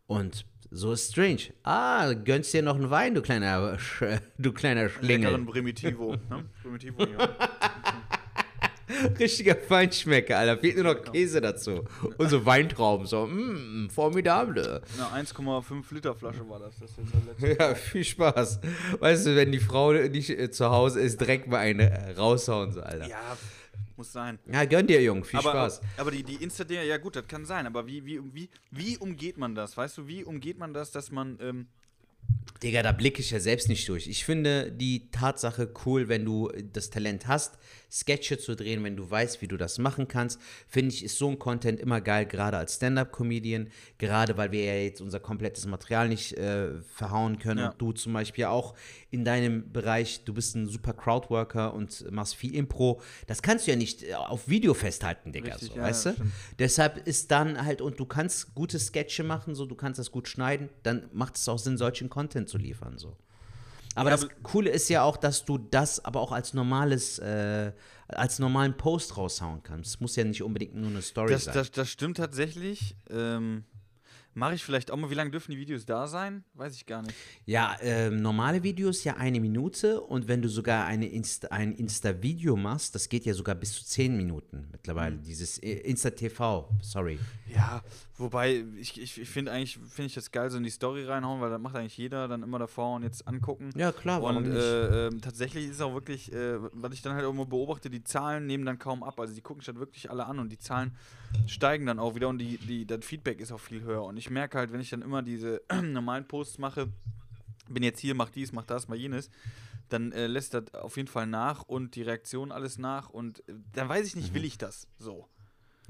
Und 0.07 0.47
so 0.75 0.93
ist 0.93 1.13
strange. 1.13 1.53
Ah, 1.63 2.13
gönnst 2.13 2.53
dir 2.53 2.63
noch 2.63 2.75
einen 2.77 2.91
Wein, 2.91 3.15
du 3.15 3.23
kleiner, 3.23 3.79
Sch 3.79 4.03
du 4.39 4.53
kleiner 4.53 4.89
Schlingel. 4.89 5.31
Leckeren 5.31 5.47
Primitivo. 5.47 6.13
ne? 6.13 6.45
Primitivo, 6.63 7.05
ja. 7.05 7.29
Richtiger 9.19 9.57
Feinschmecker, 9.57 10.39
Alter. 10.39 10.59
Fehlt 10.59 10.77
nur 10.77 10.95
noch 10.95 11.03
Käse 11.03 11.41
dazu. 11.41 11.85
Und 12.19 12.29
so 12.29 12.45
Weintrauben, 12.45 13.07
so, 13.07 13.27
mmm, 13.27 13.89
formidable. 13.91 14.83
Eine 15.13 15.27
1,5 15.27 15.83
Liter 15.95 16.15
Flasche 16.15 16.49
war 16.49 16.59
das. 16.61 16.79
Das 16.79 16.91
letzte. 16.97 17.57
Ja, 17.59 17.75
viel 17.75 18.05
Spaß. 18.05 18.61
Weißt 19.01 19.27
du, 19.27 19.37
wenn 19.37 19.53
die 19.53 19.59
Frau 19.59 19.93
nicht 19.93 20.31
äh, 20.31 20.51
zu 20.51 20.71
Hause 20.71 21.01
ist, 21.01 21.21
direkt 21.21 21.49
mal 21.49 21.59
eine 21.59 21.91
äh, 21.91 22.13
raushauen, 22.13 22.73
so, 22.73 22.81
Alter. 22.83 23.09
Ja, 23.09 23.37
muss 23.97 24.13
sein. 24.13 24.39
gönn 24.67 24.87
dir, 24.87 25.03
Jung. 25.03 25.25
Viel 25.25 25.39
aber, 25.39 25.51
Spaß. 25.51 25.81
aber 25.97 26.11
die, 26.11 26.23
die 26.23 26.37
Insta-Dinger, 26.37 26.83
ja 26.83 26.99
gut, 26.99 27.17
das 27.17 27.27
kann 27.27 27.45
sein, 27.45 27.67
aber 27.67 27.87
wie, 27.87 28.05
wie, 28.05 28.21
wie, 28.35 28.49
wie 28.71 28.99
umgeht 28.99 29.39
man 29.39 29.55
das? 29.55 29.77
Weißt 29.77 29.99
du, 29.99 30.07
wie 30.07 30.25
umgeht 30.25 30.59
man 30.59 30.75
das, 30.75 30.91
dass 30.91 31.11
man, 31.11 31.39
ähm, 31.41 31.67
Digga, 32.63 32.83
da 32.83 32.93
blicke 32.93 33.21
ich 33.21 33.31
ja 33.31 33.41
selbst 33.41 33.69
nicht 33.69 33.89
durch. 33.89 34.07
Ich 34.07 34.25
finde 34.25 34.73
die 34.73 35.11
Tatsache 35.11 35.73
cool, 35.85 36.09
wenn 36.09 36.25
du 36.25 36.51
das 36.73 36.89
Talent 36.91 37.27
hast, 37.27 37.59
Sketche 37.95 38.39
zu 38.39 38.57
drehen, 38.57 38.83
wenn 38.83 38.97
du 38.97 39.09
weißt, 39.09 39.41
wie 39.41 39.47
du 39.47 39.57
das 39.57 39.79
machen 39.79 40.09
kannst. 40.09 40.41
Finde 40.67 40.93
ich, 40.93 41.05
ist 41.05 41.17
so 41.17 41.29
ein 41.29 41.39
Content 41.39 41.79
immer 41.79 42.01
geil, 42.01 42.27
gerade 42.27 42.57
als 42.57 42.75
Stand-Up-Comedian. 42.75 43.69
Gerade 43.99 44.37
weil 44.37 44.51
wir 44.51 44.65
ja 44.65 44.75
jetzt 44.75 45.01
unser 45.01 45.21
komplettes 45.21 45.65
Material 45.67 46.09
nicht 46.09 46.33
äh, 46.37 46.81
verhauen 46.83 47.39
können. 47.39 47.61
Ja. 47.61 47.71
Und 47.71 47.81
du 47.81 47.93
zum 47.93 48.13
Beispiel 48.13 48.47
auch 48.47 48.75
in 49.11 49.25
deinem 49.25 49.71
Bereich, 49.73 50.25
du 50.25 50.35
bist 50.35 50.57
ein 50.57 50.67
super 50.67 50.93
Crowdworker 50.93 51.73
und 51.73 52.11
machst 52.11 52.35
viel 52.35 52.55
Impro. 52.57 53.01
Das 53.29 53.43
kannst 53.43 53.67
du 53.67 53.71
ja 53.71 53.77
nicht 53.77 54.03
äh, 54.03 54.15
auf 54.15 54.49
Video 54.49 54.75
festhalten, 54.75 55.31
Digga. 55.31 55.53
Richtig, 55.53 55.69
so, 55.69 55.77
ja, 55.77 55.83
weißt 55.83 56.07
du? 56.07 56.13
stimmt. 56.15 56.33
Deshalb 56.59 57.07
ist 57.07 57.31
dann 57.31 57.65
halt, 57.65 57.81
und 57.81 58.01
du 58.01 58.07
kannst 58.07 58.57
gute 58.57 58.81
Sketche 58.81 59.23
machen, 59.23 59.55
so, 59.55 59.67
du 59.67 59.77
kannst 59.77 60.01
das 60.01 60.11
gut 60.11 60.27
schneiden, 60.27 60.69
dann 60.83 61.09
macht 61.13 61.37
es 61.37 61.49
auch 61.49 61.59
Sinn, 61.59 61.79
solchen 61.79 62.11
Content 62.11 62.49
zu 62.49 62.59
liefern, 62.59 62.99
so. 62.99 63.17
Aber 63.95 64.11
Ja, 64.11 64.17
das 64.17 64.25
aber- 64.25 64.35
Coole 64.43 64.71
ist 64.71 64.89
ja 64.89 65.03
auch, 65.03 65.17
dass 65.17 65.45
du 65.45 65.59
das 65.59 66.05
aber 66.05 66.21
auch 66.21 66.33
als 66.33 66.53
normales, 66.55 67.19
äh, 67.21 67.73
als 68.09 68.39
normalen 68.39 68.77
Post 68.77 69.17
raushauen 69.17 69.63
kannst. 69.63 69.95
Es 69.95 70.01
muss 70.01 70.17
ja 70.17 70.25
nicht 70.25 70.43
unbedingt 70.43 70.75
nur 70.75 70.91
eine 70.91 71.03
Story 71.03 71.33
das, 71.33 71.45
sein. 71.45 71.55
das, 71.55 71.71
das 71.71 71.89
stimmt 71.89 72.17
tatsächlich. 72.17 72.97
Ähm, 73.11 73.65
Mache 74.35 74.55
ich 74.55 74.65
vielleicht 74.65 74.91
auch 74.91 74.97
mal, 74.97 75.11
wie 75.11 75.15
lange 75.15 75.31
dürfen 75.31 75.53
die 75.53 75.59
Videos 75.59 75.87
da 75.87 76.07
sein? 76.07 76.45
Weiß 76.55 76.75
ich 76.75 76.87
gar 76.87 77.03
nicht. 77.03 77.15
Ja, 77.47 77.77
ähm, 77.81 78.21
normale 78.21 78.63
Videos 78.63 79.05
ja 79.05 79.17
eine 79.17 79.41
Minute 79.41 80.01
und 80.01 80.27
wenn 80.29 80.43
du 80.43 80.49
sogar 80.49 80.87
eine 80.87 81.07
Insta, 81.09 81.49
ein 81.49 81.73
Insta-Video 81.73 82.57
machst, 82.57 82.95
das 82.95 83.09
geht 83.09 83.25
ja 83.25 83.35
sogar 83.35 83.55
bis 83.55 83.73
zu 83.73 83.85
zehn 83.85 84.17
Minuten 84.17 84.57
Mhm. 84.63 84.69
mittlerweile. 84.73 85.17
Dieses 85.17 85.59
äh, 85.59 85.73
Insta-TV, 85.81 86.69
sorry. 86.83 87.19
Ja, 87.55 87.83
wobei, 88.17 88.65
ich, 88.81 89.01
ich, 89.01 89.21
ich 89.21 89.29
finde 89.29 89.53
eigentlich, 89.53 89.75
finde 89.91 90.07
ich 90.07 90.15
das 90.15 90.31
geil, 90.33 90.51
so 90.51 90.57
in 90.57 90.65
die 90.65 90.71
Story 90.71 91.05
reinhauen, 91.05 91.41
weil 91.41 91.51
das 91.51 91.61
macht 91.61 91.77
eigentlich 91.77 91.97
jeder 91.97 92.27
dann 92.27 92.43
immer 92.43 92.59
davor 92.59 92.97
und 92.97 93.03
jetzt 93.05 93.29
angucken. 93.29 93.71
Ja, 93.77 93.93
klar, 93.93 94.21
warum 94.23 94.39
Und 94.39 94.49
nicht? 94.49 94.57
äh, 94.57 95.07
ähm, 95.09 95.21
tatsächlich 95.21 95.69
ist 95.69 95.81
auch 95.81 95.95
wirklich, 95.95 96.33
äh, 96.33 96.59
was 96.73 96.93
ich 96.93 97.03
dann 97.03 97.15
halt 97.15 97.25
immer 97.29 97.47
beobachte, 97.47 97.91
die 97.91 98.03
Zahlen 98.03 98.47
nehmen 98.47 98.65
dann 98.65 98.79
kaum 98.79 99.03
ab. 99.03 99.21
Also 99.21 99.35
die 99.35 99.41
gucken 99.43 99.61
sich 99.61 99.67
dann 99.67 99.79
wirklich 99.79 100.11
alle 100.11 100.27
an 100.27 100.39
und 100.41 100.51
die 100.51 100.59
Zahlen 100.59 100.97
steigen 101.47 101.87
dann 101.87 101.99
auch 101.99 102.15
wieder 102.15 102.29
und 102.29 102.39
die, 102.39 102.59
die, 102.59 102.87
das 102.87 103.05
Feedback 103.05 103.41
ist 103.41 103.53
auch 103.53 103.61
viel 103.61 103.83
höher. 103.83 104.05
Und 104.05 104.17
ich 104.17 104.24
merke 104.31 104.59
halt, 104.59 104.73
wenn 104.73 104.81
ich 104.81 104.91
dann 104.91 105.03
immer 105.03 105.23
diese 105.23 105.63
normalen 105.83 106.27
Posts 106.27 106.59
mache, 106.59 106.93
bin 107.69 107.83
jetzt 107.83 108.01
hier, 108.01 108.15
mach 108.15 108.31
dies, 108.31 108.53
mach 108.53 108.65
das, 108.65 108.89
mach 108.89 108.97
jenes, 108.97 109.31
dann 109.89 110.13
äh, 110.13 110.27
lässt 110.27 110.55
das 110.55 110.75
auf 110.75 110.97
jeden 110.97 111.09
Fall 111.09 111.27
nach 111.27 111.63
und 111.63 111.95
die 111.95 112.03
Reaktion 112.03 112.53
alles 112.53 112.79
nach 112.79 113.11
und 113.11 113.41
äh, 113.49 113.55
dann 113.73 113.89
weiß 113.89 114.07
ich 114.07 114.17
nicht, 114.17 114.35
will 114.35 114.45
ich 114.45 114.59
das 114.59 114.87
so. 114.99 115.29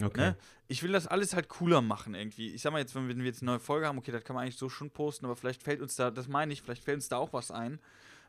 Okay. 0.02 0.20
Ne? 0.20 0.36
Ich 0.66 0.82
will 0.82 0.92
das 0.92 1.06
alles 1.06 1.34
halt 1.34 1.48
cooler 1.48 1.80
machen 1.80 2.14
irgendwie. 2.14 2.52
Ich 2.52 2.62
sag 2.62 2.72
mal 2.72 2.80
jetzt, 2.80 2.94
wenn 2.94 3.06
wir, 3.06 3.10
wenn 3.10 3.18
wir 3.22 3.26
jetzt 3.26 3.42
eine 3.42 3.52
neue 3.52 3.60
Folge 3.60 3.86
haben, 3.86 3.98
okay, 3.98 4.10
das 4.10 4.24
kann 4.24 4.34
man 4.34 4.42
eigentlich 4.42 4.56
so 4.56 4.68
schon 4.68 4.90
posten, 4.90 5.24
aber 5.24 5.36
vielleicht 5.36 5.62
fällt 5.62 5.80
uns 5.80 5.94
da, 5.94 6.10
das 6.10 6.26
meine 6.26 6.52
ich, 6.52 6.62
vielleicht 6.62 6.82
fällt 6.82 6.96
uns 6.96 7.08
da 7.08 7.16
auch 7.18 7.32
was 7.32 7.50
ein, 7.50 7.78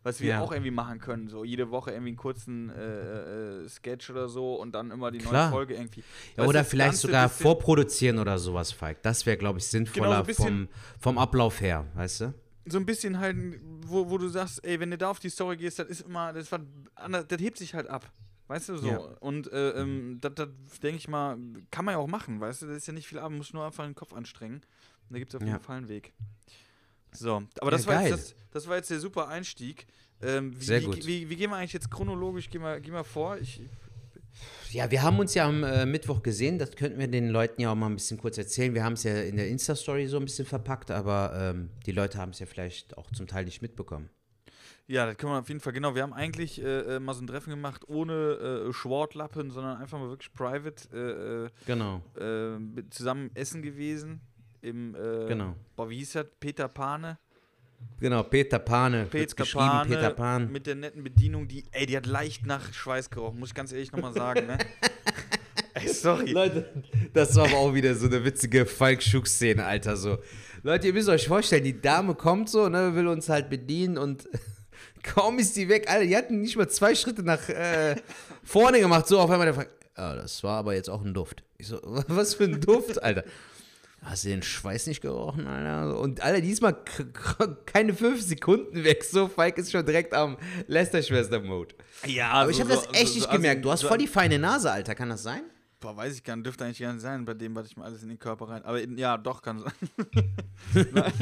was 0.05 0.21
wir 0.21 0.29
Ja. 0.29 0.41
auch 0.41 0.51
irgendwie 0.51 0.69
machen 0.71 0.99
können. 0.99 1.27
So 1.29 1.43
jede 1.43 1.71
Woche 1.71 1.89
irgendwie 1.91 2.09
einen 2.11 2.17
kurzen 2.17 2.69
äh, 2.69 3.63
äh, 3.63 3.67
Sketch 3.69 4.09
oder 4.11 4.29
so 4.29 4.53
und 4.61 4.73
dann 4.73 4.91
immer 4.91 5.09
die 5.09 5.17
neue 5.17 5.29
Klar. 5.29 5.49
Folge 5.51 5.73
irgendwie. 5.73 6.03
Ja, 6.37 6.45
oder 6.45 6.63
vielleicht 6.63 6.97
sogar 6.97 7.27
vorproduzieren 7.27 8.19
oder 8.19 8.37
sowas, 8.37 8.71
Falk. 8.71 9.01
Das 9.01 9.25
wäre, 9.25 9.35
glaube 9.37 9.57
ich, 9.59 9.65
sinnvoller 9.65 10.21
Genau, 10.23 10.33
so 10.33 10.43
vom, 10.43 10.67
vom 10.99 11.17
Ablauf 11.17 11.59
her, 11.59 11.85
weißt 11.95 12.21
du? 12.21 12.33
so 12.67 12.77
ein 12.79 12.85
bisschen 12.85 13.19
halt, 13.19 13.37
wo, 13.85 14.09
wo 14.09 14.17
du 14.17 14.27
sagst, 14.27 14.63
ey, 14.65 14.79
wenn 14.79 14.89
du 14.89 14.97
da 14.97 15.11
auf 15.11 15.19
die 15.19 15.29
Story 15.29 15.55
gehst, 15.57 15.77
das 15.77 15.87
ist 15.87 16.01
immer, 16.01 16.33
das 16.33 16.51
war 16.51 16.59
anders, 16.95 17.25
das 17.27 17.39
hebt 17.39 17.57
sich 17.59 17.75
halt 17.75 17.87
ab. 17.87 18.11
Weißt 18.47 18.69
du 18.69 18.77
so? 18.77 18.87
Ja. 18.87 18.97
Und 19.19 19.51
äh, 19.51 19.69
ähm, 19.81 20.17
das, 20.21 20.33
das 20.35 20.49
denke 20.81 20.97
ich 20.97 21.07
mal, 21.07 21.37
kann 21.71 21.85
man 21.85 21.93
ja 21.93 21.97
auch 21.99 22.07
machen, 22.07 22.39
weißt 22.39 22.61
du? 22.63 22.67
Das 22.67 22.77
ist 22.77 22.87
ja 22.87 22.93
nicht 22.93 23.07
viel 23.07 23.19
Arbeit, 23.19 23.37
muss 23.37 23.53
nur 23.53 23.65
einfach 23.65 23.83
den 23.85 23.93
Kopf 23.95 24.13
anstrengen. 24.13 24.55
Und 24.55 25.13
da 25.13 25.19
gibt 25.19 25.31
es 25.33 25.35
auf 25.35 25.41
Ja. 25.47 25.53
jeden 25.53 25.63
Fall 25.63 25.77
einen 25.77 25.89
Weg. 25.89 26.13
So, 27.19 27.43
aber 27.59 27.71
Ja, 27.71 27.77
das, 27.77 27.87
war 27.87 27.95
geil. 27.95 28.11
jetzt 28.11 28.31
das, 28.31 28.35
das 28.51 28.67
war 28.67 28.75
jetzt 28.77 28.89
der 28.89 28.99
super 28.99 29.27
Einstieg. 29.27 29.87
Ähm, 30.21 30.59
wie, 30.59 30.63
Sehr 30.63 30.81
wie, 30.81 30.85
gut. 30.85 31.05
Wie, 31.05 31.29
wie, 31.29 31.35
gehen 31.35 31.49
wir 31.49 31.57
eigentlich 31.57 31.73
jetzt 31.73 31.91
chronologisch? 31.91 32.49
Gehen 32.49 32.61
wir, 32.61 32.79
gehen 32.79 32.93
wir 32.93 33.03
vor? 33.03 33.37
Ich, 33.37 33.61
Ja, 34.71 34.89
wir 34.91 35.01
haben 35.03 35.19
uns 35.19 35.33
ja 35.33 35.47
am 35.47 35.63
äh, 35.63 35.85
Mittwoch 35.85 36.23
gesehen. 36.23 36.57
Das 36.57 36.75
könnten 36.75 36.99
wir 36.99 37.07
den 37.07 37.29
Leuten 37.29 37.61
ja 37.61 37.71
auch 37.71 37.75
mal 37.75 37.87
ein 37.87 37.95
bisschen 37.95 38.17
kurz 38.17 38.37
erzählen. 38.37 38.73
Wir 38.73 38.83
haben 38.83 38.93
es 38.93 39.03
ja 39.03 39.21
in 39.21 39.37
der 39.37 39.47
Insta-Story 39.49 40.07
so 40.07 40.17
ein 40.17 40.25
bisschen 40.25 40.45
verpackt, 40.45 40.91
aber 40.91 41.33
ähm, 41.35 41.69
die 41.85 41.91
Leute 41.91 42.17
haben 42.17 42.31
es 42.31 42.39
ja 42.39 42.45
vielleicht 42.45 42.97
auch 42.97 43.11
zum 43.11 43.27
Teil 43.27 43.45
nicht 43.45 43.61
mitbekommen. 43.61 44.09
Ja, 44.87 45.07
das 45.07 45.17
können 45.17 45.33
wir 45.33 45.39
auf 45.39 45.47
jeden 45.47 45.61
Fall, 45.61 45.73
genau. 45.73 45.95
Wir 45.95 46.03
haben 46.03 46.13
eigentlich 46.13 46.61
äh, 46.61 46.95
äh, 46.95 46.99
mal 46.99 47.15
so 47.15 47.23
ein 47.23 47.27
Treffen 47.27 47.49
gemacht 47.49 47.87
ohne 47.87 48.67
äh, 48.67 48.73
Schwartlappen, 48.73 49.49
sondern 49.49 49.77
einfach 49.77 49.97
mal 49.97 50.09
wirklich 50.09 50.31
private 50.31 50.87
äh, 50.93 51.45
äh, 51.45 51.49
Genau, 51.65 52.03
zusammen 52.91 53.31
essen 53.33 53.63
gewesen. 53.63 54.21
Im, 54.65 54.95
äh, 54.95 55.27
Genau. 55.27 55.55
Boah, 55.75 55.89
wie 55.89 55.97
hieß 55.97 56.13
das? 56.13 56.25
Peter 56.39 56.67
Pane. 56.67 57.19
genau. 57.99 58.23
Peter 58.23 58.57
Pane, 58.57 59.05
Peter 59.05 59.35
geschrieben, 59.35 59.65
Pane 59.65 59.89
Peter 59.95 60.09
Pan. 60.09 60.51
mit 60.51 60.65
der 60.65 60.73
netten 60.75 61.03
Bedienung, 61.03 61.47
die, 61.47 61.63
ey, 61.71 61.85
die 61.85 61.95
hat 61.95 62.07
leicht 62.07 62.45
nach 62.47 62.73
Schweiß 62.73 63.09
gerochen, 63.11 63.39
muss 63.39 63.49
ich 63.49 63.55
ganz 63.55 63.71
ehrlich 63.71 63.91
nochmal 63.91 64.13
sagen, 64.13 64.47
ne? 64.47 64.57
ey, 65.75 65.87
sorry. 65.87 66.31
Leute, 66.31 66.65
das 67.13 67.35
war 67.35 67.45
aber 67.47 67.57
auch 67.57 67.73
wieder 67.75 67.93
so 67.93 68.07
eine 68.07 68.25
witzige 68.25 68.65
Falk-Schuck-Szene, 68.65 69.63
Alter. 69.63 69.97
So. 69.97 70.17
Leute, 70.63 70.87
ihr 70.87 70.93
müsst 70.93 71.09
euch 71.09 71.27
vorstellen, 71.27 71.63
die 71.63 71.79
Dame 71.79 72.15
kommt 72.15 72.49
so, 72.49 72.67
ne, 72.67 72.95
will 72.95 73.07
uns 73.07 73.29
halt 73.29 73.51
bedienen 73.51 73.99
und 73.99 74.27
kaum 75.03 75.37
ist 75.37 75.55
die 75.55 75.69
weg, 75.69 75.87
Alter, 75.87 76.05
die 76.07 76.17
hatten 76.17 76.41
nicht 76.41 76.57
mal 76.57 76.67
zwei 76.69 76.95
Schritte 76.95 77.21
nach 77.21 77.47
äh, 77.49 77.97
vorne 78.43 78.79
gemacht, 78.79 79.05
so 79.07 79.19
auf 79.19 79.29
einmal 79.29 79.45
der 79.45 79.53
fragt, 79.53 79.69
ja, 79.95 80.15
das 80.15 80.43
war 80.43 80.57
aber 80.57 80.73
jetzt 80.73 80.89
auch 80.89 81.03
ein 81.05 81.13
Duft. 81.13 81.43
Ich 81.59 81.67
so, 81.67 81.79
was 82.07 82.33
für 82.33 82.45
ein 82.45 82.59
Duft, 82.59 83.03
Alter? 83.03 83.23
Hast 84.05 84.23
du 84.23 84.29
den 84.29 84.43
Schweiß 84.43 84.85
nicht 84.87 85.01
gerochen, 85.01 85.47
Alter? 85.47 85.99
Und 85.99 86.21
Alter, 86.21 86.39
diesmal 86.39 86.75
keine 87.65 87.93
fünf 87.93 88.21
Sekunden 88.21 88.83
weg, 88.83 89.03
so, 89.03 89.27
Falk 89.27 89.57
ist 89.57 89.71
schon 89.71 89.83
direkt 89.85 90.13
am 90.13 90.37
Lester-Schwester-Mode. 90.67 91.73
Ja, 92.05 92.29
Aber 92.31 92.51
ich 92.51 92.57
so- 92.57 92.63
habe 92.63 92.69
das 92.75 92.85
echt 92.93 93.07
so- 93.09 93.13
nicht 93.15 93.23
so- 93.23 93.29
gemerkt. 93.31 93.57
also- 93.57 93.63
Du 93.63 93.71
hast 93.71 93.83
voll 93.83 93.97
die 93.97 94.07
feine 94.07 94.37
Nase, 94.37 94.71
Alter, 94.71 94.93
kann 94.93 95.09
das 95.09 95.23
sein? 95.23 95.41
Boah, 95.79 95.97
weiß 95.97 96.15
ich 96.15 96.23
gar 96.23 96.35
nicht, 96.35 96.45
dürfte 96.45 96.65
eigentlich 96.65 96.79
gar 96.79 96.93
nicht 96.93 97.01
sein, 97.01 97.25
bei 97.25 97.33
dem, 97.33 97.55
was 97.55 97.67
ich 97.67 97.77
mir 97.77 97.83
alles 97.83 98.03
in 98.03 98.09
den 98.09 98.19
Körper 98.19 98.47
rein. 98.49 98.63
Aber 98.63 98.79
in, 98.81 98.95
ja, 98.97 99.17
doch, 99.17 99.41
kann 99.41 99.59
sein. 99.59 99.73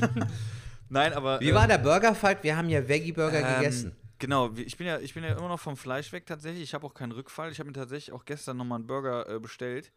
Nein, 0.90 1.14
aber. 1.14 1.40
Wie 1.40 1.50
äh, 1.50 1.54
war 1.54 1.68
der 1.68 1.78
Burger, 1.80 2.14
Falk? 2.14 2.44
Wir 2.44 2.56
haben 2.56 2.70
ja 2.70 2.88
Veggie-Burger 2.88 3.40
Ähm, 3.40 3.56
gegessen. 3.60 3.96
Genau, 4.20 4.52
ich 4.56 4.78
bin, 4.78 4.88
ja, 4.88 5.00
ich 5.00 5.14
bin 5.14 5.24
ja 5.24 5.32
immer 5.38 5.48
noch 5.50 5.60
vom 5.60 5.76
Fleisch 5.76 6.12
weg 6.14 6.26
tatsächlich. 6.26 6.64
Ich 6.64 6.74
habe 6.74 6.86
auch 6.86 6.94
keinen 6.94 7.12
Rückfall. 7.12 7.52
Ich 7.52 7.60
habe 7.60 7.68
mir 7.68 7.74
tatsächlich 7.74 8.14
auch 8.14 8.26
gestern 8.26 8.58
nochmal 8.58 8.78
einen 8.78 8.88
Burger 8.88 9.28
äh, 9.28 9.40
bestellt. 9.40 9.92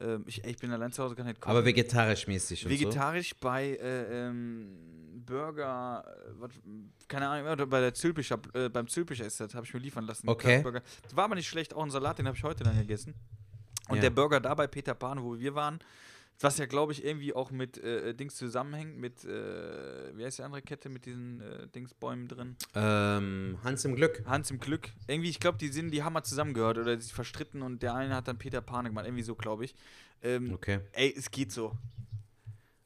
Ähm, 0.00 0.24
ich, 0.26 0.44
ich 0.44 0.56
bin 0.58 0.70
allein 0.72 0.92
zu 0.92 1.02
Hause, 1.02 1.14
kann 1.14 1.26
nicht 1.26 1.40
kochen. 1.40 1.50
Aber 1.50 1.64
vegetarisch 1.64 2.26
mäßig 2.26 2.64
und 2.64 2.70
Vegetarisch 2.70 3.34
bei 3.40 3.76
äh, 3.76 4.28
ähm, 4.28 4.68
Burger, 5.26 6.04
äh, 6.42 6.48
keine 7.08 7.28
Ahnung, 7.28 7.52
oder 7.52 7.66
bei 7.66 7.80
der 7.80 7.94
Zülpicher, 7.94 8.38
äh, 8.54 8.68
beim 8.68 8.86
Zülpicher 8.88 9.24
ist 9.26 9.40
das, 9.40 9.54
habe 9.54 9.66
ich 9.66 9.74
mir 9.74 9.80
liefern 9.80 10.04
lassen. 10.06 10.28
Okay. 10.28 10.64
War 11.14 11.24
aber 11.24 11.34
nicht 11.34 11.48
schlecht, 11.48 11.74
auch 11.74 11.82
ein 11.84 11.90
Salat, 11.90 12.18
den 12.18 12.26
habe 12.26 12.36
ich 12.36 12.44
heute 12.44 12.64
dann 12.64 12.78
gegessen. 12.78 13.14
Und 13.88 13.96
Ja. 13.96 14.02
der 14.02 14.10
Burger 14.10 14.40
da 14.40 14.54
bei 14.54 14.66
Peter 14.66 14.94
Pan, 14.94 15.22
wo 15.22 15.38
wir 15.38 15.54
waren, 15.54 15.78
was 16.40 16.58
ja, 16.58 16.66
glaube 16.66 16.92
ich, 16.92 17.04
irgendwie 17.04 17.34
auch 17.34 17.50
mit 17.50 17.78
äh, 17.78 18.14
Dings 18.14 18.36
zusammenhängt, 18.36 18.96
mit, 18.96 19.24
äh, 19.24 20.16
wie 20.16 20.24
heißt 20.24 20.38
die 20.38 20.42
andere 20.42 20.62
Kette, 20.62 20.88
mit 20.88 21.04
diesen 21.06 21.40
äh, 21.40 21.66
Dingsbäumen 21.68 22.28
drin? 22.28 22.56
Ähm, 22.74 23.58
Hans 23.64 23.84
im 23.84 23.96
Glück. 23.96 24.22
Hans 24.26 24.50
im 24.50 24.60
Glück. 24.60 24.90
Irgendwie, 25.08 25.30
ich 25.30 25.40
glaube, 25.40 25.58
die 25.58 25.68
sind, 25.68 25.90
die 25.90 26.02
haben 26.02 26.12
mal 26.12 26.22
zusammengehört 26.22 26.78
oder 26.78 27.00
sich 27.00 27.12
verstritten 27.12 27.62
und 27.62 27.82
der 27.82 27.94
eine 27.94 28.14
hat 28.14 28.28
dann 28.28 28.38
Peter 28.38 28.60
Pan 28.60 28.84
gemacht, 28.84 29.06
irgendwie 29.06 29.24
so, 29.24 29.34
glaube 29.34 29.64
ich. 29.64 29.74
Ähm, 30.22 30.52
Okay. 30.54 30.80
Ey, 30.92 31.12
es 31.16 31.30
geht 31.30 31.50
so. 31.52 31.72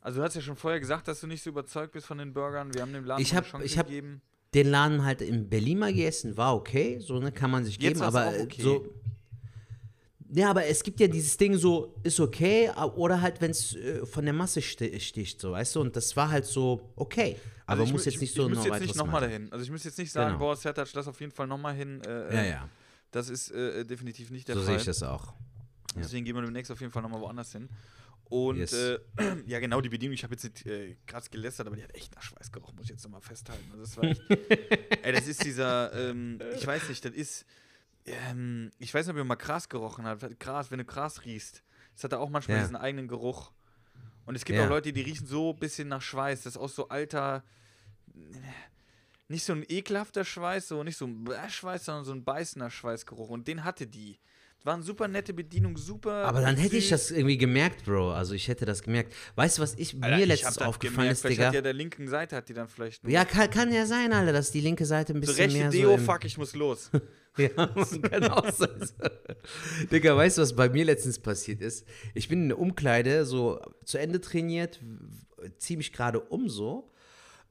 Also 0.01 0.19
du 0.21 0.25
hast 0.25 0.35
ja 0.35 0.41
schon 0.41 0.57
vorher 0.57 0.81
gesagt, 0.81 1.07
dass 1.07 1.21
du 1.21 1.27
nicht 1.27 1.43
so 1.43 1.51
überzeugt 1.51 1.93
bist 1.93 2.07
von 2.07 2.19
den 2.19 2.33
Burgern. 2.33 2.75
Wir 2.75 2.83
haben 2.83 2.93
dem 2.93 3.05
Laden 3.05 3.23
Ich 3.23 3.35
hab- 3.35 3.47
Chance 3.47 3.65
ich 3.67 3.79
hab- 3.79 3.87
gegeben. 3.87 4.21
Den 4.55 4.67
Laden 4.71 5.05
halt 5.05 5.23
in 5.23 5.49
Berlin 5.49 5.79
mal 5.79 5.93
gegessen, 5.93 6.37
war 6.37 6.55
okay, 6.55 6.99
so 6.99 7.19
ne, 7.19 7.33
kann 7.33 7.51
man 7.51 7.65
sich 7.65 7.77
Jetzt 7.81 7.95
geben, 7.95 8.03
aber 8.03 8.33
okay. 8.43 8.61
so. 8.62 8.95
Ja, 10.35 10.49
aber 10.51 10.64
es 10.64 10.83
gibt 10.83 10.99
ja 10.99 11.09
dieses 11.09 11.37
Ding 11.37 11.57
so, 11.59 11.95
ist 12.03 12.18
okay, 12.18 12.71
oder 12.97 13.21
halt, 13.21 13.40
wenn 13.42 13.51
es 13.51 13.75
äh, 13.77 14.07
von 14.07 14.25
der 14.25 14.33
Masse 14.33 14.61
sti- 14.61 14.99
sticht, 14.99 15.38
so, 15.40 15.53
weißt 15.53 15.77
du, 15.77 15.81
und 15.83 15.95
das 15.95 16.16
war 16.16 16.31
halt 16.31 16.47
so 16.47 16.90
okay. 16.97 17.37
Aber 17.66 17.81
Also 17.81 17.85
ich 17.85 17.92
muss 17.92 18.05
jetzt 18.07 18.14
ich, 18.14 18.21
nicht 18.23 18.35
so 18.35 18.45
Ich 18.45 18.49
muss 18.55 18.59
noch 18.66 18.75
jetzt 18.75 18.81
nicht 18.81 18.97
nochmal 18.97 19.21
dahin. 19.21 19.53
Also 19.53 19.62
ich 19.64 19.71
muss 19.71 19.85
jetzt 19.85 19.99
nicht 19.99 20.11
sagen, 20.11 20.29
Genau. 20.31 20.38
boah, 20.38 20.57
Sertac, 20.57 20.88
lass 20.95 21.07
auf 21.07 21.21
jeden 21.21 21.33
Fall 21.33 21.47
nochmal 21.47 21.75
hin. 21.75 22.01
Äh, 22.07 22.35
Ja, 22.35 22.40
äh, 22.42 22.51
ja, 22.51 22.68
Das 23.11 23.29
ist 23.29 23.51
äh, 23.51 23.85
definitiv 23.85 24.31
nicht 24.31 24.49
der 24.49 24.55
so 24.57 24.62
Fall. 24.62 24.68
sehe 24.73 24.77
ich 24.79 24.85
das 24.85 25.03
auch. 25.03 25.27
ja. 25.95 26.01
Deswegen 26.03 26.25
gehen 26.25 26.35
wir 26.35 26.42
demnächst 26.42 26.73
auf 26.73 26.81
jeden 26.81 26.92
Fall 26.92 27.03
nochmal 27.03 27.21
woanders 27.21 27.53
hin. 27.53 27.68
Und 28.25 28.57
Yes. 28.57 28.73
äh, 28.73 28.99
ja, 29.47 29.61
genau, 29.61 29.83
die 29.83 29.90
Bedienung, 29.90 30.14
ich 30.14 30.25
habe 30.25 30.33
jetzt 30.35 30.45
nicht 30.45 30.64
äh, 30.66 30.97
krass 31.07 31.31
gelästert, 31.31 31.66
aber 31.66 31.77
die 31.77 31.83
hat 31.85 31.95
echt 31.95 32.14
nach 32.14 32.23
Schweiß 32.23 32.51
gerochen, 32.51 32.77
muss 32.77 32.85
ich 32.87 32.90
jetzt 32.92 33.05
nochmal 33.05 33.21
festhalten. 33.21 33.64
Also 33.71 33.83
das 33.85 33.97
war 33.99 34.05
echt, 34.05 34.23
ey, 35.03 35.12
das 35.12 35.27
ist 35.29 35.45
dieser, 35.45 35.92
ähm, 35.92 36.38
ich 36.57 36.66
weiß 36.66 36.88
nicht, 36.88 37.05
das 37.05 37.12
ist, 37.12 37.45
ähm, 38.07 38.71
ich 38.79 38.93
weiß 38.93 39.07
nicht, 39.07 39.12
ob 39.15 39.19
ihr 39.19 39.25
mal 39.25 39.35
Gras 39.37 39.69
gerochen 39.69 40.05
habt. 40.07 40.38
Gras, 40.41 40.71
wenn 40.71 40.79
du 40.79 40.85
Gras 40.85 41.25
riechst, 41.25 41.62
das 41.95 42.05
hat 42.05 42.12
da 42.12 42.19
auch 42.19 42.31
manchmal 42.31 42.59
Ja. 42.59 42.62
diesen 42.62 42.77
eigenen 42.77 43.09
Geruch. 43.09 43.53
Und 44.25 44.35
es 44.37 44.45
gibt 44.45 44.59
Ja. 44.59 44.65
auch 44.65 44.69
Leute, 44.69 44.93
die 44.93 45.01
riechen 45.03 45.27
so 45.27 45.53
ein 45.53 45.59
bisschen 45.59 45.88
nach 45.88 46.03
Schweiß. 46.03 46.43
Das 46.43 46.55
ist 46.55 46.61
auch 46.61 46.69
so 46.69 46.88
alter, 46.88 47.43
nicht 49.29 49.45
so 49.45 49.53
ein 49.53 49.65
ekelhafter 49.69 50.25
Schweiß, 50.25 50.69
so 50.69 50.83
nicht 50.85 50.97
so 50.97 51.07
ein 51.07 51.27
Schweiß, 51.49 51.85
sondern 51.85 52.05
so 52.05 52.12
ein 52.12 52.25
beißender 52.25 52.71
Schweißgeruch. 52.71 53.29
Und 53.31 53.49
den 53.49 53.65
hatte 53.65 53.87
die. 53.87 54.19
War 54.64 54.75
eine 54.75 54.83
super 54.85 55.09
nette 55.09 55.35
Bedienung, 55.35 55.77
super. 55.77 56.25
Aber 56.25 56.40
dann 56.40 56.57
hätte 56.57 56.77
ich 56.77 56.88
das 56.88 57.11
irgendwie 57.11 57.37
gemerkt, 57.37 57.85
Bro. 57.85 58.12
Also 58.12 58.35
ich 58.35 58.46
hätte 58.46 58.64
das 58.64 58.83
gemerkt. 58.83 59.12
Weißt 59.35 59.59
du, 59.59 59.62
was 59.62 59.75
ich 59.75 59.94
Alter, 60.01 60.16
mir 60.16 60.22
ich 60.22 60.29
letztens 60.29 60.59
aufgefallen 60.59 61.09
gemerkt, 61.09 61.25
ist, 61.25 61.29
Digga? 61.29 61.46
Hat 61.48 61.55
ja 61.55 61.62
der 61.62 61.72
linken 61.72 62.07
Seite 62.07 62.37
hat 62.37 62.48
die 62.48 62.55
dann 62.55 62.68
vielleicht. 62.68 63.07
Ja, 63.09 63.25
kann, 63.25 63.51
kann 63.51 63.72
ja 63.72 63.87
sein, 63.87 64.12
Alter, 64.12 64.33
dass 64.33 64.53
die 64.53 64.61
linke 64.61 64.87
Seite 64.87 65.14
ein 65.14 65.16
so 65.16 65.20
bisschen 65.20 65.51
rechte 65.51 65.59
mehr 65.59 65.70
Deo, 65.70 65.98
so 65.98 66.05
fuck, 66.05 66.25
ich 66.25 66.38
muss 66.38 66.55
los. 66.55 66.90
Ja, 67.38 67.48
kann 67.48 68.25
auch 68.25 68.53
sein. 68.53 68.90
Digga, 69.90 70.14
weißt 70.14 70.37
du, 70.37 70.42
was 70.42 70.55
bei 70.55 70.68
mir 70.68 70.85
letztens 70.85 71.18
passiert 71.18 71.62
ist? 71.62 71.87
Ich 72.12 72.29
bin 72.29 72.42
in 72.42 72.48
der 72.51 72.59
Umkleide 72.59 73.25
so 73.25 73.59
zu 73.87 73.96
Ende 73.96 74.20
trainiert, 74.20 74.81
ziehe 75.57 75.79
mich 75.79 75.94
gerade 75.94 76.20
um 76.20 76.51
so 76.51 76.92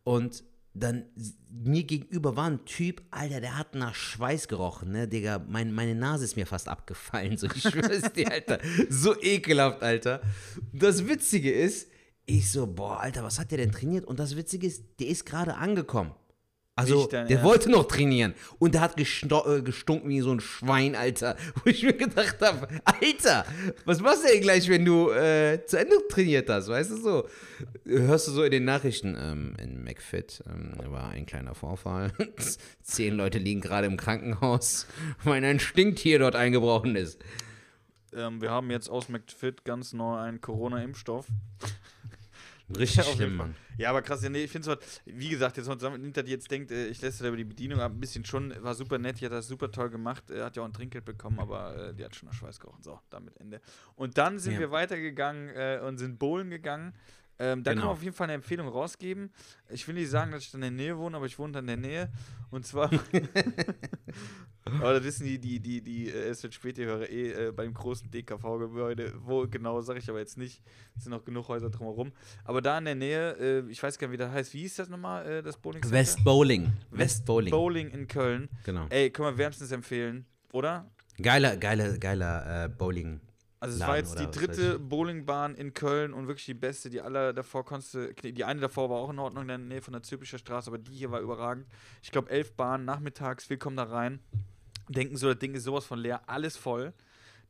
und 0.04 0.44
dann 0.74 1.06
mir 1.52 1.84
gegenüber 1.84 2.36
war 2.36 2.50
ein 2.50 2.66
Typ, 2.66 3.02
Alter, 3.12 3.42
der 3.42 3.58
hat 3.58 3.76
nach 3.76 3.94
Schweiß 3.94 4.48
gerochen, 4.48 4.92
ne, 4.92 5.08
Digga, 5.08 5.44
mein, 5.48 5.74
meine 5.74 5.96
Nase 5.96 6.24
ist 6.24 6.38
mir 6.38 6.48
fast 6.48 6.70
abgefallen, 6.70 7.38
so, 7.38 7.48
ich 7.48 7.62
schwör's 7.62 8.14
dir, 8.14 8.32
Alter, 8.32 8.60
so 8.90 9.20
ekelhaft, 9.22 9.82
Alter. 9.84 10.22
Das 10.72 11.08
Witzige 11.08 11.52
ist, 11.52 11.90
ich 12.26 12.52
so, 12.52 12.68
boah, 12.68 13.02
Alter, 13.02 13.24
was 13.24 13.40
hat 13.40 13.52
der 13.52 13.58
denn 13.58 13.72
trainiert? 13.72 14.06
Und 14.06 14.20
das 14.20 14.36
Witzige 14.38 14.68
ist, 14.68 14.84
der 15.00 15.08
ist 15.08 15.26
gerade 15.26 15.56
angekommen. 15.56 16.14
Also, 16.74 17.00
Nicht 17.02 17.14
dein 17.14 17.28
der 17.28 17.38
Ernst? 17.40 17.50
wollte 17.50 17.70
noch 17.70 17.86
trainieren. 17.88 18.34
Und 18.58 18.74
der 18.74 18.82
hat 18.82 18.96
gesto- 18.98 19.58
äh, 19.58 19.62
gestunken 19.62 20.10
wie 20.10 20.22
so 20.22 20.32
ein 20.32 20.40
Schwein, 20.40 20.96
Alter. 20.96 21.36
Wo 21.64 21.70
ich 21.70 21.84
mir 21.84 21.94
gedacht 21.94 22.38
habe, 22.42 22.68
Alter, 22.86 23.46
was 23.86 24.00
machst 24.00 24.24
du 24.24 24.30
denn 24.30 24.42
gleich, 24.42 24.70
wenn 24.70 24.86
du 24.86 25.10
äh, 25.12 25.64
zu 25.66 25.78
Ende 25.78 25.96
trainiert 26.10 26.50
hast? 26.50 26.70
Weißt 26.70 26.92
du 26.92 26.96
so? 26.98 27.28
Hörst 27.86 28.30
du 28.30 28.32
so 28.32 28.44
in 28.44 28.52
den 28.52 28.64
Nachrichten, 28.64 29.18
ähm, 29.20 29.54
in 29.62 29.84
McFit 29.84 30.44
ähm, 30.50 30.74
war 30.92 31.10
ein 31.10 31.26
kleiner 31.26 31.56
Vorfall. 31.56 32.14
Zehn 32.82 33.16
Leute 33.16 33.38
liegen 33.38 33.60
gerade 33.62 33.86
im 33.88 33.98
Krankenhaus, 33.98 34.88
weil 35.26 35.44
ein 35.44 35.60
Stinktier 35.60 36.20
dort 36.20 36.36
eingebrochen 36.38 36.96
ist. 36.96 37.20
ähm, 38.16 38.42
wir 38.42 38.50
haben 38.50 38.72
jetzt 38.72 38.90
aus 38.90 39.10
McFit 39.10 39.66
ganz 39.66 39.92
neu 39.92 40.16
einen 40.16 40.40
Corona-Impfstoff. 40.40 41.28
Richtig 42.78 43.00
Auf 43.02 43.08
jeden 43.08 43.18
schlimm, 43.18 43.38
Fall. 43.38 43.48
Mann. 43.48 43.56
Ja, 43.78 43.90
aber 43.90 44.02
krass, 44.02 44.22
ja, 44.24 44.30
nee, 44.30 44.44
ich 44.44 44.52
finde 44.52 44.72
es 44.74 45.02
wie 45.06 45.30
gesagt, 45.30 45.58
jetzt 45.58 45.66
zusammen 45.66 46.02
hinter 46.04 46.24
dir 46.24 46.32
jetzt 46.32 46.50
denkt, 46.52 46.72
äh, 46.72 46.88
ich 46.88 47.02
lässt 47.02 47.22
über 47.22 47.36
die 47.36 47.44
Bedienung 47.44 47.80
ab, 47.80 47.92
ein 47.94 48.00
bisschen 48.00 48.26
schon, 48.26 48.54
war 48.64 48.76
super 48.76 48.98
nett, 49.00 49.20
die 49.22 49.26
hat 49.26 49.32
das 49.32 49.48
super 49.48 49.72
toll 49.72 49.90
gemacht, 49.90 50.30
äh, 50.30 50.44
hat 50.44 50.56
ja 50.56 50.62
auch 50.64 50.68
ein 50.68 50.74
Trinkgeld 50.74 51.06
bekommen, 51.06 51.40
aber 51.40 51.90
äh, 51.90 51.94
die 51.94 52.04
hat 52.06 52.16
schon 52.16 52.28
nach 52.28 52.36
Schweiß 52.36 52.60
gerochen. 52.60 52.84
So, 52.84 53.00
damit 53.10 53.38
Ende. 53.40 53.62
Und 53.96 54.18
dann 54.18 54.40
sind 54.40 54.54
Ja. 54.54 54.60
wir 54.60 54.72
weitergegangen 54.72 55.50
äh, 55.50 55.80
und 55.86 55.98
sind 55.98 56.20
bowlen 56.20 56.50
gegangen. 56.50 56.94
Ähm, 57.42 57.64
da 57.64 57.72
kann 57.72 57.78
Genau. 57.80 57.88
man 57.88 57.98
auf 57.98 58.04
jeden 58.04 58.16
Fall 58.16 58.26
eine 58.26 58.34
Empfehlung 58.34 58.68
rausgeben. 58.68 59.32
Ich 59.70 59.88
will 59.88 59.96
nicht 59.96 60.10
sagen, 60.10 60.32
dass 60.32 60.44
ich 60.44 60.54
in 60.54 60.62
der 60.62 60.70
Nähe 60.72 60.98
wohne, 60.98 61.18
aber 61.18 61.26
ich 61.26 61.40
wohne 61.40 61.54
da 61.54 61.60
in 61.60 61.68
der 61.68 61.78
Nähe. 61.78 62.12
Und 62.52 62.66
zwar 62.68 62.92
Aber 64.64 64.94
das 64.94 65.04
wissen 65.04 65.26
die, 65.26 65.40
die, 65.40 65.60
die, 65.60 65.82
die 65.82 66.10
äh, 66.10 66.30
es 66.30 66.44
wird 66.44 66.54
später 66.54 66.84
höre, 66.84 67.10
eh 67.10 67.48
äh, 67.48 67.52
beim 67.52 67.74
großen 67.74 68.12
DKV-Gebäude, 68.12 69.14
wo 69.26 69.48
genau, 69.48 69.82
sage 69.82 70.00
ich 70.00 70.10
aber 70.10 70.20
jetzt 70.20 70.38
nicht. 70.38 70.62
Es 70.96 71.04
sind 71.04 71.12
noch 71.12 71.26
genug 71.26 71.48
Häuser 71.48 71.70
drumherum. 71.72 72.12
Aber 72.44 72.62
da 72.62 72.78
in 72.78 72.86
der 72.86 72.96
Nähe, 72.96 73.32
äh, 73.40 73.72
ich 73.72 73.82
weiß 73.82 73.98
gar 73.98 74.08
nicht, 74.08 74.14
wie 74.14 74.18
das 74.18 74.32
heißt. 74.32 74.54
Wie 74.54 74.60
hieß 74.60 74.76
das 74.76 74.90
nochmal, 74.90 75.26
äh, 75.26 75.42
das 75.44 75.58
Bowling 75.58 75.82
Center? 75.82 75.98
West 75.98 76.24
Bowling. 76.24 76.72
West 76.92 77.26
Bowling. 77.26 77.52
Bowling 77.52 77.90
in 77.90 78.08
Köln. 78.08 78.50
Genau. 78.64 78.86
Ey, 78.90 79.10
können 79.10 79.30
wir 79.30 79.38
wärmstens 79.40 79.72
empfehlen, 79.72 80.26
oder? 80.54 80.90
Geiler, 81.22 81.58
geiler, 81.58 81.98
geiler 81.98 82.66
äh, 82.66 82.70
Bowling. 82.70 83.20
Also 83.64 83.76
es 83.76 83.82
war 83.82 83.90
Laden 83.96 84.06
jetzt 84.06 84.20
die 84.20 84.40
dritte 84.40 84.80
Bowlingbahn 84.80 85.54
in 85.54 85.74
Köln 85.76 86.14
und 86.14 86.28
wirklich 86.28 86.46
die 86.48 86.56
beste. 86.56 86.90
Die 86.90 87.00
alle 87.00 87.32
davor 87.32 87.64
konntest 87.64 87.94
du, 87.94 88.12
die 88.14 88.44
eine 88.44 88.60
davor 88.60 88.90
war 88.90 88.98
auch 88.98 89.12
in 89.12 89.20
Ordnung 89.20 89.44
in 89.44 89.48
der 89.50 89.58
Nähe 89.60 89.82
von 89.84 89.94
der 89.94 90.02
Zülpicher 90.02 90.40
Straße, 90.40 90.68
aber 90.72 90.80
die 90.80 90.92
hier 90.92 91.12
war 91.12 91.20
überragend. 91.22 91.68
Ich 92.02 92.10
glaube 92.12 92.32
elf 92.32 92.54
Bahnen 92.54 92.86
nachmittags, 92.86 93.52
wir 93.52 93.58
kommen 93.60 93.78
da 93.78 93.84
rein, 93.84 94.20
denken 94.90 95.16
so, 95.16 95.28
das 95.30 95.38
Ding 95.38 95.54
ist 95.54 95.64
sowas 95.64 95.86
von 95.86 96.00
leer, 96.00 96.22
alles 96.28 96.58
voll. 96.58 96.92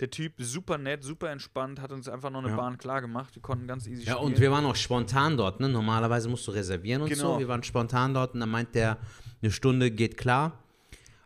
Der 0.01 0.09
Typ 0.09 0.33
super 0.39 0.77
nett, 0.77 1.03
super 1.03 1.29
entspannt, 1.29 1.79
hat 1.79 1.91
uns 1.93 2.09
einfach 2.09 2.29
noch 2.29 2.39
eine 2.39 2.49
Ja. 2.49 2.55
Bahn 2.57 2.77
klar 2.77 2.99
gemacht. 3.01 3.33
Wir 3.35 3.41
konnten 3.41 3.67
ganz 3.67 3.87
easy 3.87 4.03
Ja, 4.03 4.15
spielen. 4.15 4.33
und 4.33 4.39
wir 4.41 4.51
waren 4.51 4.65
auch 4.65 4.75
spontan 4.75 5.37
dort, 5.37 5.59
ne? 5.61 5.69
Normalerweise 5.69 6.27
musst 6.27 6.45
du 6.47 6.51
reservieren 6.51 7.03
und 7.03 7.09
Genau. 7.09 7.33
so. 7.35 7.39
Wir 7.39 7.47
waren 7.47 7.63
spontan 7.63 8.13
dort 8.13 8.33
und 8.33 8.41
dann 8.41 8.49
meint 8.49 8.75
der, 8.75 8.97
eine 9.41 9.51
Stunde 9.51 9.91
geht 9.91 10.17
klar. 10.17 10.57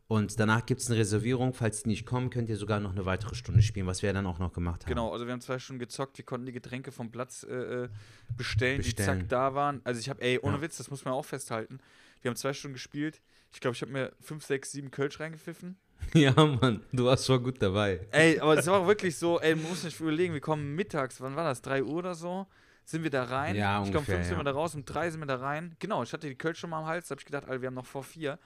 Und 0.07 0.39
danach 0.39 0.65
gibt 0.65 0.81
es 0.81 0.89
eine 0.89 0.99
Reservierung. 0.99 1.53
Falls 1.53 1.83
die 1.83 1.89
nicht 1.89 2.05
kommen, 2.05 2.29
könnt 2.29 2.47
ihr 2.49 2.57
sogar 2.57 2.79
noch 2.79 2.91
eine 2.91 3.05
weitere 3.05 3.33
Stunde 3.33 3.63
spielen, 3.63 3.87
was 3.87 4.03
wir 4.03 4.13
dann 4.13 4.27
auch 4.27 4.37
noch 4.37 4.53
gemacht 4.53 4.83
haben. 4.83 4.89
Genau, 4.89 5.11
also 5.11 5.25
wir 5.25 5.33
haben 5.33 5.41
zwei 5.41 5.57
Stunden 5.57 5.79
gezockt, 5.79 6.17
wir 6.19 6.25
konnten 6.25 6.45
die 6.45 6.51
Getränke 6.51 6.91
vom 6.91 7.11
Platz 7.11 7.43
äh, 7.43 7.53
äh, 7.85 7.89
bestellen, 8.37 8.81
die 8.81 8.89
Bestellen. 8.89 9.21
zack 9.21 9.29
da 9.29 9.55
waren. 9.55 9.81
Also 9.83 9.99
ich 9.99 10.09
habe, 10.09 10.21
ey, 10.21 10.39
ohne 10.39 10.57
Ja. 10.57 10.61
Witz, 10.61 10.77
das 10.77 10.91
muss 10.91 11.05
man 11.05 11.13
auch 11.15 11.25
festhalten. 11.25 11.79
Wir 12.21 12.29
haben 12.29 12.35
zwei 12.35 12.53
Stunden 12.53 12.73
gespielt. 12.73 13.21
Ich 13.51 13.59
glaube, 13.59 13.75
ich 13.75 13.81
habe 13.81 13.91
mir 13.91 14.11
fünf, 14.19 14.45
sechs, 14.45 14.71
sieben 14.71 14.91
Kölsch 14.91 15.19
reingepfiffen. 15.19 15.77
Ja, 16.13 16.33
Mann, 16.33 16.83
du 16.91 17.05
warst 17.05 17.25
voll 17.25 17.39
gut 17.39 17.61
dabei. 17.61 18.05
Ey, 18.11 18.39
aber 18.39 18.57
es 18.57 18.67
war 18.67 18.81
auch 18.81 18.87
wirklich 18.87 19.17
so, 19.17 19.39
ey, 19.39 19.55
man 19.55 19.69
muss 19.69 19.83
nicht 19.83 19.99
überlegen, 19.99 20.33
wir 20.33 20.41
kommen 20.41 20.75
mittags, 20.75 21.19
wann 21.19 21.35
war 21.35 21.45
das, 21.45 21.61
3 21.61 21.83
Uhr 21.83 21.95
oder 21.95 22.13
so, 22.15 22.45
sind 22.83 23.03
wir 23.03 23.09
da 23.09 23.23
rein. 23.23 23.55
Ja, 23.55 23.81
ich 23.81 23.89
glaube, 23.91 24.05
um 24.05 24.13
ungefähr, 24.13 24.15
5 24.17 24.25
sind 24.27 24.33
ja. 24.33 24.39
wir 24.39 24.43
da 24.43 24.51
raus, 24.51 24.75
um 24.75 24.85
3 24.85 25.09
sind 25.09 25.21
wir 25.21 25.25
da 25.25 25.37
rein. 25.37 25.75
Genau, 25.79 26.03
ich 26.03 26.13
hatte 26.13 26.27
die 26.27 26.35
Kölsch 26.35 26.59
schon 26.59 26.69
mal 26.69 26.79
am 26.79 26.85
Hals, 26.85 27.07
da 27.07 27.13
habe 27.13 27.21
ich 27.21 27.25
gedacht, 27.25 27.45
Alter, 27.45 27.61
wir 27.61 27.67
haben 27.67 27.73
noch 27.73 27.85
vor 27.85 28.03
4. 28.03 28.37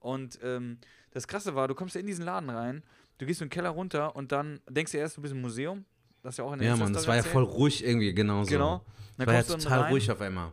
Und 0.00 0.38
ähm, 0.42 0.78
das 1.12 1.26
Krasse 1.26 1.54
war, 1.54 1.68
du 1.68 1.74
kommst 1.74 1.94
ja 1.94 2.00
in 2.00 2.06
diesen 2.06 2.24
Laden 2.24 2.50
rein, 2.50 2.82
du 3.18 3.26
gehst 3.26 3.40
in 3.40 3.46
den 3.46 3.50
Keller 3.50 3.70
runter 3.70 4.14
und 4.16 4.30
dann 4.32 4.60
denkst 4.68 4.92
du 4.92 4.98
erst, 4.98 5.16
du 5.16 5.22
bist 5.22 5.34
im 5.34 5.40
Museum. 5.40 5.84
Das 6.22 6.34
ist 6.34 6.38
ja 6.38 6.44
auch 6.44 6.52
in 6.52 6.58
der 6.60 6.68
Ja, 6.68 6.76
Mann, 6.76 6.92
das 6.92 7.06
war 7.06 7.16
ja 7.16 7.22
voll 7.22 7.44
ruhig 7.44 7.84
irgendwie, 7.84 8.12
genau 8.12 8.42
so. 8.44 8.50
Genau. 8.50 8.84
Dann 9.16 9.26
Das 9.26 9.26
war 9.26 9.34
ja 9.34 9.42
total 9.42 9.80
rein 9.82 9.92
ruhig 9.92 10.10
auf 10.10 10.20
einmal. 10.20 10.52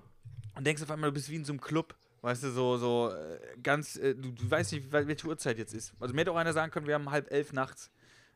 und 0.55 0.65
denkst 0.65 0.81
auf 0.83 0.91
einmal, 0.91 1.09
du 1.09 1.13
bist 1.13 1.29
wie 1.29 1.35
in 1.35 1.45
so 1.45 1.53
einem 1.53 1.61
Club. 1.61 1.95
Weißt 2.21 2.41
du, 2.43 2.49
so, 2.51 2.77
so 2.77 3.11
äh, 3.13 3.39
ganz, 3.61 3.97
äh, 3.97 4.15
du, 4.15 4.31
du 4.31 4.49
weißt 4.49 4.71
nicht, 4.73 4.91
wel- 4.91 5.05
welche 5.07 5.27
Uhrzeit 5.27 5.59
jetzt 5.59 5.75
ist. 5.75 5.93
Also 5.99 6.13
mir 6.15 6.21
hätte 6.21 6.31
auch 6.31 6.35
einer 6.37 6.53
sagen 6.53 6.71
können, 6.71 6.87
wir 6.87 6.95
haben 6.95 7.11
halb 7.11 7.31
elf 7.31 7.53
nachts. 7.53 7.91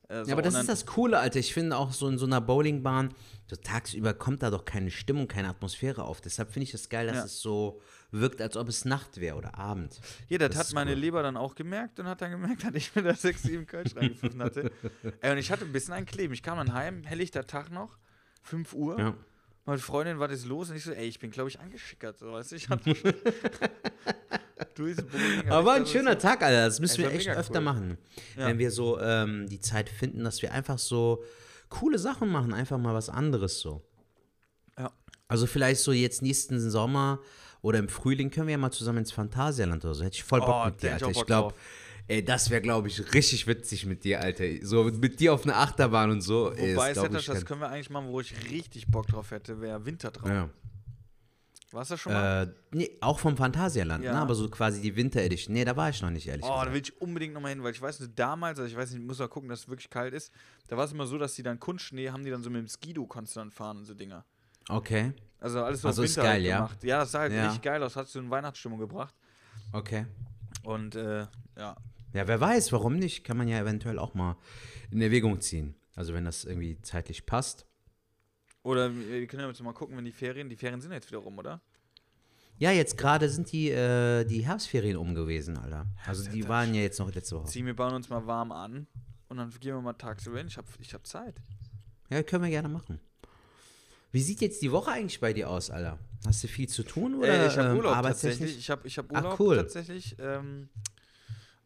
Äh, 0.09 0.23
so, 0.23 0.29
Ja, 0.29 0.33
aber 0.35 0.43
das 0.43 0.53
ist 0.53 0.69
das 0.69 0.85
Coole, 0.85 1.17
Alter. 1.17 1.39
Ich 1.39 1.53
finde 1.55 1.75
auch 1.75 1.91
so 1.91 2.07
in 2.07 2.19
so 2.19 2.27
einer 2.27 2.39
Bowlingbahn, 2.39 3.13
so 3.47 3.55
tagsüber 3.55 4.13
kommt 4.13 4.43
da 4.43 4.51
doch 4.51 4.65
keine 4.65 4.91
Stimmung, 4.91 5.27
keine 5.27 5.49
Atmosphäre 5.49 6.03
auf. 6.03 6.21
Deshalb 6.21 6.51
finde 6.51 6.65
ich 6.65 6.73
es 6.75 6.89
geil, 6.89 7.07
dass 7.07 7.15
Ja. 7.17 7.23
es 7.25 7.41
so 7.41 7.81
wirkt, 8.11 8.41
als 8.41 8.57
ob 8.57 8.67
es 8.67 8.85
Nacht 8.85 9.19
wäre 9.19 9.35
oder 9.37 9.57
Abend. 9.57 9.99
Ja, 10.29 10.37
das, 10.37 10.49
Das 10.49 10.57
hat 10.67 10.73
meine 10.73 10.91
cool. 10.93 10.97
Leber 10.97 11.23
dann 11.23 11.37
auch 11.37 11.55
gemerkt 11.55 11.99
und 11.99 12.07
hat 12.07 12.21
dann 12.21 12.31
gemerkt, 12.31 12.63
dass 12.65 12.73
ich 12.75 12.93
mir 12.95 13.03
da 13.03 13.13
sechs, 13.15 13.43
sieben 13.43 13.65
Kölsch 13.67 13.95
reingepfiffen 13.95 14.41
hatte. 14.41 14.71
Ey, 15.21 15.31
und 15.31 15.37
ich 15.37 15.51
hatte 15.51 15.65
ein 15.65 15.71
bisschen 15.71 15.93
ein 15.93 16.05
Kleben. 16.05 16.33
Ich 16.33 16.41
kam 16.43 16.57
dann 16.57 16.73
heim, 16.73 17.03
helllichter 17.03 17.45
Tag 17.45 17.71
noch, 17.71 17.97
5 18.43 18.73
Uhr. 18.73 18.99
Ja. 18.99 19.13
Meine 19.65 19.79
Freundin, 19.79 20.17
was 20.19 20.31
ist 20.31 20.45
los? 20.47 20.69
Und 20.71 20.77
ich 20.77 20.83
so, 20.83 20.91
ey, 20.91 21.07
ich 21.07 21.19
bin, 21.19 21.29
glaube 21.29 21.49
ich, 21.49 21.59
angeschickert. 21.59 22.17
So, 22.17 22.31
weißt 22.31 22.51
du, 22.51 22.55
ich 22.55 22.69
hatte 22.69 22.95
schon 22.95 23.13
Bowling. 24.75 25.49
Aber 25.49 25.65
war 25.65 25.75
ein 25.75 25.85
schöner 25.85 26.13
so- 26.13 26.19
Tag, 26.19 26.41
Alter. 26.41 26.65
Das 26.65 26.79
müssen 26.79 27.01
Ey, 27.01 27.03
wir 27.03 27.05
war 27.11 27.15
echt 27.15 27.29
öfter 27.29 27.59
cool. 27.59 27.65
machen. 27.65 27.97
Ja. 28.37 28.47
Wenn 28.47 28.57
wir 28.57 28.71
so 28.71 28.99
ähm, 28.99 29.47
die 29.47 29.59
Zeit 29.59 29.89
finden, 29.89 30.23
dass 30.23 30.41
wir 30.41 30.53
einfach 30.53 30.79
so 30.79 31.23
coole 31.69 31.99
Sachen 31.99 32.29
machen, 32.29 32.53
einfach 32.53 32.77
mal 32.77 32.93
was 32.93 33.09
anderes 33.09 33.59
so. 33.59 33.83
Ja. 34.77 34.91
Also 35.27 35.45
vielleicht 35.45 35.81
so 35.81 35.91
jetzt 35.91 36.21
nächsten 36.21 36.59
Sommer 36.69 37.19
oder 37.61 37.79
im 37.79 37.89
Frühling 37.89 38.29
können 38.31 38.47
wir 38.47 38.53
ja 38.53 38.57
mal 38.57 38.71
zusammen 38.71 38.99
ins 38.99 39.11
Phantasialand 39.11 39.83
oder 39.85 39.93
so. 39.93 40.03
Hätte 40.03 40.15
ich 40.15 40.23
voll 40.23 40.39
Bock 40.41 40.61
Oh, 40.61 40.65
mit 40.65 40.75
da 40.75 40.79
dir, 40.79 40.87
ich 40.87 40.93
Alter. 40.93 41.09
Ich 41.09 41.17
Bock 41.17 41.27
glaube, 41.27 41.55
das 42.25 42.49
wäre, 42.49 42.61
glaube 42.61 42.87
ich, 42.87 43.13
richtig 43.13 43.45
witzig 43.47 43.85
mit 43.85 44.03
dir, 44.03 44.21
Alter. 44.21 44.43
So 44.63 44.83
mit 44.85 45.19
dir 45.19 45.33
auf 45.33 45.43
einer 45.43 45.57
Achterbahn 45.57 46.09
und 46.11 46.21
so. 46.21 46.51
Wobei, 46.51 46.93
Settasch, 46.93 47.27
ich, 47.27 47.33
das 47.33 47.45
können 47.45 47.61
wir 47.61 47.69
eigentlich 47.69 47.89
machen, 47.89 48.07
wo 48.07 48.19
ich 48.19 48.33
richtig 48.49 48.87
Bock 48.87 49.07
drauf 49.07 49.31
hätte, 49.31 49.61
wäre 49.61 49.85
Wintertraum. 49.85 50.31
ja. 50.31 50.49
Warst 51.71 51.91
du 51.91 51.93
das 51.93 52.01
schon 52.01 52.13
mal? 52.13 52.43
Äh, 52.71 52.75
nee, 52.75 52.89
auch 52.99 53.19
vom 53.19 53.37
Phantasialand, 53.37 54.03
Ja. 54.03 54.13
ne? 54.13 54.19
aber 54.19 54.33
so 54.33 54.49
quasi 54.49 54.81
die 54.81 54.95
Winter 54.95 55.21
Edition. 55.21 55.53
Nee, 55.53 55.65
da 55.65 55.77
war 55.77 55.89
ich 55.91 56.01
noch 56.01 56.09
nicht, 56.09 56.27
ehrlich 56.27 56.43
Oh, 56.43 56.47
da 56.49 56.55
gesagt. 56.65 56.73
will 56.73 56.81
ich 56.81 56.99
unbedingt 56.99 57.35
nochmal 57.35 57.51
hin, 57.51 57.61
weil 57.61 57.73
ich 57.73 57.81
weiß, 57.81 58.09
damals, 58.15 58.57
also 58.59 58.71
ich 58.71 58.75
weiß 58.75 58.91
nicht, 58.91 59.05
muss 59.05 59.19
mal 59.19 59.27
gucken, 59.27 59.49
dass 59.49 59.59
es 59.59 59.67
wirklich 59.69 59.91
kalt 59.91 60.15
ist. 60.15 60.33
Da 60.67 60.77
war 60.77 60.85
es 60.85 60.91
immer 60.93 61.05
so, 61.05 61.19
dass 61.19 61.35
die 61.35 61.43
dann 61.43 61.59
Kunstschnee 61.59 62.09
haben, 62.09 62.23
die 62.23 62.31
dann 62.31 62.41
so 62.41 62.49
mit 62.49 62.59
dem 62.59 62.67
Skido 62.67 63.07
dann 63.35 63.51
fahren 63.51 63.77
und 63.77 63.85
so 63.85 63.93
Dinger. 63.93 64.25
Okay, 64.67 65.13
Also 65.39 65.63
alles 65.63 65.81
so 65.81 65.87
Also 65.87 66.03
Winter 66.03 66.21
halt 66.23 66.31
geil, 66.33 66.41
ja? 66.45 66.55
gemacht. 66.57 66.83
Ja, 66.83 66.99
das 66.99 67.11
sah 67.11 67.19
halt 67.21 67.33
Ja. 67.33 67.45
richtig 67.45 67.61
geil 67.61 67.81
aus, 67.83 67.95
hat 67.95 68.07
so 68.07 68.19
eine 68.19 68.29
Weihnachtsstimmung 68.29 68.79
gebracht. 68.79 69.15
okay. 69.71 70.05
Und 70.63 70.95
äh, 70.95 71.25
ja. 71.57 71.75
Ja, 72.13 72.27
wer 72.27 72.41
weiß, 72.41 72.71
warum 72.73 72.97
nicht? 72.97 73.23
Kann 73.23 73.37
man 73.37 73.47
ja 73.47 73.59
eventuell 73.59 73.97
auch 73.99 74.13
mal 74.13 74.35
in 74.91 75.01
Erwägung 75.01 75.39
ziehen. 75.41 75.75
Also 75.95 76.13
wenn 76.13 76.25
das 76.25 76.43
irgendwie 76.43 76.81
zeitlich 76.81 77.25
passt. 77.25 77.65
Oder 78.63 78.93
wir 78.93 79.25
können 79.27 79.43
ja 79.43 79.47
jetzt 79.47 79.61
mal 79.63 79.73
gucken, 79.73 79.95
wenn 79.95 80.05
die 80.05 80.11
Ferien, 80.11 80.49
die 80.49 80.55
Ferien 80.57 80.81
sind 80.81 80.91
jetzt 80.91 81.07
wieder 81.09 81.19
rum, 81.19 81.37
oder? 81.37 81.61
Ja, 82.57 82.71
jetzt 82.71 82.97
gerade 82.97 83.29
sind 83.29 83.51
die, 83.53 83.69
äh, 83.69 84.25
die 84.25 84.45
Herbstferien 84.45 84.97
um 84.97 85.15
gewesen, 85.15 85.57
Alter. 85.57 85.85
Also 86.05 86.29
die 86.29 86.45
waren 86.49 86.73
ja 86.73 86.81
jetzt 86.81 86.99
noch 86.99 87.13
letzte 87.13 87.37
Woche. 87.37 87.45
Ziehen 87.47 87.65
wir 87.65 87.75
bauen 87.75 87.93
uns 87.93 88.09
mal 88.09 88.25
warm 88.27 88.51
an 88.51 88.85
und 89.29 89.37
dann 89.37 89.49
gehen 89.61 89.75
wir 89.75 89.81
mal 89.81 89.93
tagsüber 89.93 90.39
hin. 90.39 90.47
Ich 90.47 90.57
hab, 90.57 90.65
ich 90.79 90.93
hab 90.93 91.07
Zeit. 91.07 91.41
Ja, 92.09 92.21
können 92.23 92.43
wir 92.43 92.49
gerne 92.49 92.67
machen. 92.67 92.99
Wie 94.11 94.21
sieht 94.21 94.41
jetzt 94.41 94.61
die 94.61 94.71
Woche 94.71 94.91
eigentlich 94.91 95.19
bei 95.19 95.33
dir 95.33 95.49
aus, 95.49 95.69
Alter? 95.69 95.99
Hast 96.25 96.43
du 96.43 96.47
viel 96.47 96.67
zu 96.67 96.83
tun 96.83 97.15
oder 97.15 97.27
äh, 97.27 97.47
ich 97.47 97.57
habe 97.57 97.69
ähm, 97.69 97.77
Urlaub 97.77 97.95
arbeitstechnisch? 97.95 98.39
tatsächlich. 98.39 98.59
Ich 98.59 98.69
habe 98.69 98.87
ich 98.87 98.97
hab 98.97 99.05
Ach, 99.13 99.23
Urlaub 99.23 99.39
cool. 99.39 99.55
tatsächlich. 99.57 100.15
Ähm, 100.19 100.69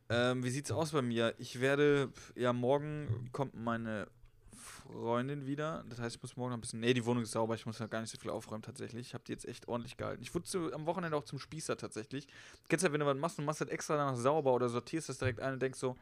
ähm, 0.10 0.44
wie 0.44 0.50
sieht's 0.50 0.72
aus 0.72 0.92
bei 0.92 1.02
mir? 1.02 1.34
Ich 1.38 1.60
werde, 1.60 2.12
ja, 2.36 2.54
morgen 2.54 3.30
kommt 3.32 3.56
meine 3.56 4.08
Freundin 4.54 5.48
wieder. 5.48 5.84
Das 5.90 6.00
heißt, 6.00 6.18
ich 6.18 6.22
muss 6.22 6.36
morgen 6.36 6.52
noch 6.52 6.58
ein 6.58 6.62
bisschen. 6.62 6.82
Nee, 6.82 6.94
die 6.94 7.06
Wohnung 7.06 7.24
ist 7.24 7.32
sauber, 7.32 7.56
ich 7.56 7.66
muss 7.66 7.80
ja 7.80 7.88
gar 7.88 8.02
nicht 8.02 8.12
so 8.12 8.18
viel 8.20 8.30
aufräumen 8.30 8.62
tatsächlich. 8.62 9.08
Ich 9.08 9.14
habe 9.14 9.24
die 9.26 9.32
jetzt 9.32 9.46
echt 9.46 9.68
ordentlich 9.68 9.98
gehalten. 9.98 10.22
Ich 10.22 10.34
wurde 10.36 10.46
zu, 10.46 10.74
am 10.74 10.86
Wochenende 10.86 11.18
auch 11.18 11.24
zum 11.24 11.40
Spießer 11.40 11.78
tatsächlich. 11.78 12.28
Kennst 12.68 12.84
du 12.84 12.88
ja, 12.88 12.94
wenn 12.94 13.00
du 13.00 13.06
was 13.06 13.18
machst 13.18 13.40
und 13.40 13.46
machst 13.46 13.62
das 13.62 13.70
extra 13.70 13.98
danach 13.98 14.18
sauber 14.18 14.54
oder 14.54 14.70
sortierst 14.70 15.10
das 15.10 15.18
direkt 15.18 15.40
ein 15.40 15.54
und 15.54 15.62
denkst 15.62 15.80
so, 15.80 15.96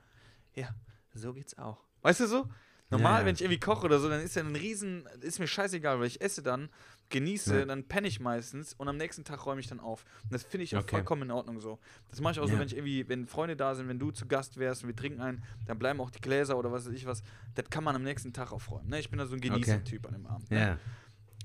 ja, 0.55 0.69
so 1.13 1.33
geht's 1.33 1.57
auch. 1.57 1.77
Weißt 2.01 2.19
du 2.19 2.27
so? 2.27 2.49
Normal, 2.91 3.21
Ja, 3.21 3.25
wenn 3.25 3.35
ich 3.35 3.41
irgendwie 3.41 3.59
koche 3.59 3.85
oder 3.85 3.99
so, 3.99 4.09
dann 4.09 4.21
ist 4.21 4.35
ja 4.35 4.43
ein 4.43 4.55
Riesen, 4.55 5.07
ist 5.21 5.39
mir 5.39 5.47
scheißegal, 5.47 5.99
weil 5.99 6.07
ich 6.07 6.21
esse 6.21 6.43
dann, 6.43 6.69
genieße, 7.09 7.59
Ja. 7.59 7.65
dann 7.65 7.83
penne 7.85 8.07
ich 8.07 8.19
meistens 8.19 8.73
und 8.73 8.87
am 8.87 8.97
nächsten 8.97 9.23
Tag 9.23 9.45
räume 9.45 9.59
ich 9.61 9.67
dann 9.67 9.79
auf. 9.79 10.05
Und 10.23 10.33
das 10.33 10.43
finde 10.43 10.63
ich 10.65 10.75
auch 10.75 10.81
Okay. 10.81 10.97
vollkommen 10.97 11.23
in 11.23 11.31
Ordnung 11.31 11.59
so. 11.59 11.79
Das 12.09 12.19
mache 12.21 12.33
ich 12.33 12.39
auch 12.39 12.47
so, 12.47 12.53
Ja. 12.53 12.59
wenn 12.59 12.67
ich 12.67 12.75
irgendwie, 12.75 13.07
wenn 13.09 13.25
Freunde 13.27 13.55
da 13.55 13.75
sind, 13.75 13.87
wenn 13.87 13.99
du 13.99 14.11
zu 14.11 14.27
Gast 14.27 14.57
wärst 14.57 14.83
und 14.83 14.89
wir 14.89 14.95
trinken 14.95 15.21
ein, 15.21 15.43
dann 15.65 15.79
bleiben 15.79 15.99
auch 16.01 16.11
die 16.11 16.19
Gläser 16.21 16.57
oder 16.57 16.71
was 16.71 16.85
weiß 16.85 16.93
ich 16.93 17.05
was. 17.05 17.23
Das 17.55 17.69
kann 17.69 17.83
man 17.83 17.95
am 17.95 18.03
nächsten 18.03 18.33
Tag 18.33 18.51
aufräumen. 18.51 18.89
Ne? 18.89 18.99
Ich 18.99 19.09
bin 19.09 19.19
da 19.19 19.25
so 19.25 19.35
ein 19.35 19.41
Genießer-Typ 19.41 20.05
an 20.07 20.13
dem 20.13 20.25
Abend. 20.27 20.51
Ne? 20.51 20.77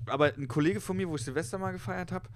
Aber 0.05 0.33
ein 0.33 0.47
Kollege 0.47 0.79
von 0.79 0.95
mir, 0.95 1.07
wo 1.09 1.15
ich 1.15 1.23
Silvester 1.23 1.57
mal 1.57 1.71
gefeiert 1.71 2.11
habe, 2.13 2.29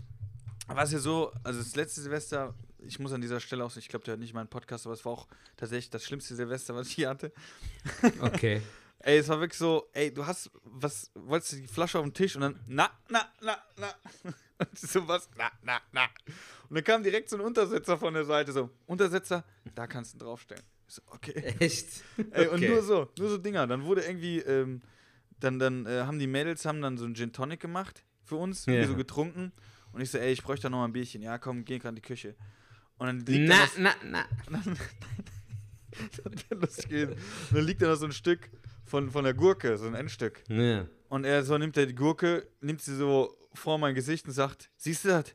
war 0.68 0.84
es 0.84 0.92
ja 0.92 1.00
so, 1.00 1.32
also 1.44 1.60
das 1.60 1.76
letzte 1.76 2.02
Silvester, 2.02 2.54
ich 2.80 2.98
muss 3.00 3.12
an 3.14 3.22
dieser 3.22 3.40
Stelle 3.40 3.64
auch, 3.64 3.76
ich 3.78 3.88
glaube, 3.88 4.04
der 4.06 4.14
hat 4.14 4.20
nicht 4.20 4.34
meinen 4.34 4.48
Podcast, 4.48 4.86
aber 4.86 4.94
es 4.94 5.04
war 5.06 5.12
auch 5.14 5.28
tatsächlich 5.58 5.90
das 5.90 6.04
schlimmste 6.04 6.36
Silvester, 6.36 6.76
was 6.76 6.88
ich 6.88 6.94
hier 6.96 7.10
hatte. 7.10 7.32
Okay. 8.20 8.62
Ey, 9.04 9.18
es 9.18 9.28
war 9.30 9.40
wirklich 9.40 9.58
so, 9.58 9.90
ey, 9.94 10.14
du 10.14 10.26
hast, 10.26 10.52
was, 10.64 11.12
wolltest 11.16 11.54
du 11.54 11.56
die 11.58 11.68
Flasche 11.68 11.98
auf 12.00 12.06
den 12.06 12.14
Tisch 12.14 12.36
und 12.36 12.42
dann, 12.42 12.60
na, 12.68 12.90
na, 13.10 13.26
na, 13.42 13.58
na. 13.78 13.94
Und 14.62 14.78
so 14.78 15.08
was, 15.08 15.28
na, 15.36 15.52
na, 15.64 15.82
na. 15.92 16.04
Und 16.70 16.76
dann 16.76 16.84
kam 16.84 17.02
direkt 17.02 17.30
so 17.30 17.36
ein 17.36 17.42
Untersetzer 17.42 17.98
von 17.98 18.14
der 18.14 18.26
Seite, 18.26 18.52
so, 18.52 18.70
Untersetzer, 18.86 19.44
da 19.74 19.88
kannst 19.88 20.14
du 20.14 20.20
draufstellen. 20.20 20.62
Ich 20.88 20.94
so, 20.94 21.02
okay. 21.08 21.34
Echt? 21.60 22.04
Ey, 22.32 22.46
und 22.48 22.58
Okay. 22.58 22.68
nur 22.70 22.84
so, 22.84 23.10
nur 23.18 23.30
so 23.30 23.38
Dinger. 23.40 23.66
Dann 23.66 23.84
wurde 23.86 24.02
irgendwie, 24.02 24.38
ähm, 24.40 24.84
dann, 25.40 25.58
dann 25.58 25.88
äh, 25.88 26.02
haben 26.02 26.20
die 26.20 26.28
Mädels 26.28 26.64
haben 26.66 26.80
dann 26.80 26.96
so 27.00 27.06
einen 27.06 27.16
Gin 27.16 27.34
Tonic 27.34 27.60
gemacht 27.60 28.04
für 28.24 28.36
uns, 28.36 28.68
Ja. 28.68 28.74
wir 28.74 28.88
so 28.88 28.96
getrunken. 28.96 29.52
Und 29.94 30.02
ich 30.02 30.12
so, 30.12 30.20
ey, 30.20 30.32
ich 30.32 30.44
bräuchte 30.44 30.64
da 30.64 30.70
noch 30.70 30.78
mal 30.78 30.86
ein 30.86 30.94
Bierchen. 30.94 31.24
Ja, 31.24 31.40
komm, 31.40 31.66
geh 31.66 31.80
gerade 31.80 31.90
in 31.94 31.96
die 31.96 32.02
Küche. 32.04 32.36
Und 33.00 33.08
dann 33.08 33.20
liegt 33.26 33.50
Na, 33.50 33.66
da 33.78 33.96
na, 34.06 34.26
na. 34.48 34.60
noch, 34.60 34.66
lustig 36.62 36.88
gewesen. 36.90 37.14
Und 37.14 37.56
dann 37.58 37.66
liegt 37.66 37.82
da 37.82 37.88
noch 37.88 37.96
so 37.96 38.06
ein 38.06 38.12
Stück 38.12 38.50
von, 38.92 39.10
von 39.10 39.24
der 39.24 39.34
Gurke, 39.34 39.78
so 39.78 39.88
ein 39.88 39.96
Endstück. 39.96 40.44
Ja. 40.50 40.86
Und 41.10 41.24
er 41.24 41.44
so 41.44 41.58
nimmt 41.58 41.78
er 41.78 41.86
die 41.86 41.96
Gurke, 41.96 42.46
nimmt 42.60 42.82
sie 42.82 42.96
so 42.96 43.36
vor 43.54 43.78
mein 43.78 43.96
Gesicht 43.96 44.28
und 44.28 44.34
sagt, 44.34 44.70
siehst 44.78 45.06
du 45.06 45.10
das? 45.10 45.26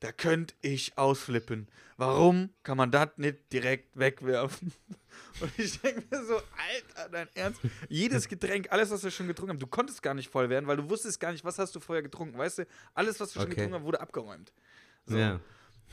Da 0.00 0.12
könnte 0.12 0.54
ich 0.60 0.98
ausflippen. 0.98 1.68
Warum 1.96 2.50
kann 2.64 2.76
man 2.76 2.90
das 2.90 3.08
nicht 3.16 3.50
direkt 3.52 3.96
wegwerfen? 3.98 4.72
Und 5.40 5.50
ich 5.58 5.80
denke 5.80 6.02
mir 6.10 6.22
so, 6.26 6.34
Alter, 6.34 7.08
dein 7.10 7.28
Ernst? 7.34 7.60
Jedes 7.88 8.28
Getränk, 8.28 8.70
alles, 8.70 8.90
was 8.90 9.02
wir 9.02 9.10
schon 9.10 9.26
getrunken 9.26 9.52
haben, 9.52 9.58
du 9.58 9.66
konntest 9.66 10.02
gar 10.02 10.12
nicht 10.12 10.28
voll 10.28 10.50
werden, 10.50 10.66
weil 10.66 10.76
du 10.76 10.90
wusstest 10.90 11.18
gar 11.18 11.32
nicht, 11.32 11.44
was 11.44 11.58
hast 11.58 11.74
du 11.74 11.80
vorher 11.80 12.02
getrunken. 12.02 12.36
Weißt 12.36 12.58
du, 12.58 12.66
alles, 12.92 13.18
was 13.20 13.30
du 13.32 13.34
schon 13.40 13.44
Okay. 13.46 13.54
getrunken 13.54 13.76
hast, 13.76 13.84
wurde 13.84 14.00
abgeräumt. 14.00 14.52
So. 15.06 15.16
Ja. 15.16 15.40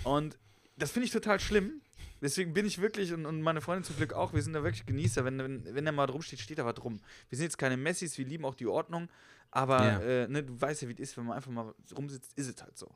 Und 0.03 0.37
das 0.77 0.91
finde 0.91 1.05
ich 1.05 1.11
total 1.13 1.39
schlimm, 1.39 1.81
Deswegen 2.23 2.53
bin 2.53 2.65
ich 2.65 2.79
wirklich 2.81 3.13
und, 3.13 3.25
und 3.25 3.41
meine 3.41 3.59
Freundin 3.61 3.83
zum 3.83 3.97
Glück 3.97 4.13
auch, 4.13 4.33
wir 4.33 4.41
sind 4.41 4.53
da 4.53 4.63
wirklich 4.63 4.85
Genießer. 4.85 5.25
Wenn, 5.25 5.37
wenn, 5.37 5.75
wenn 5.75 5.85
da 5.85 5.91
mal 5.91 6.07
drum 6.07 6.21
steht, 6.21 6.39
steht 6.39 6.57
da 6.57 6.65
was 6.65 6.75
drum. 6.75 6.99
Wir 7.29 7.37
sind 7.37 7.43
jetzt 7.45 7.57
keine 7.57 7.75
Messis, 7.77 8.17
wir 8.17 8.25
lieben 8.25 8.45
auch 8.45 8.55
die 8.55 8.67
Ordnung, 8.67 9.09
aber 9.51 9.83
Ja. 9.83 9.99
äh, 9.99 10.27
ne, 10.29 10.41
du 10.41 10.59
weißt 10.59 10.81
ja, 10.83 10.87
wie 10.87 10.93
es 10.93 10.99
ist, 10.99 11.17
wenn 11.17 11.25
man 11.25 11.35
einfach 11.35 11.51
mal 11.51 11.73
rumsitzt, 11.95 12.31
ist 12.37 12.47
es 12.47 12.63
halt 12.63 12.77
so. 12.77 12.89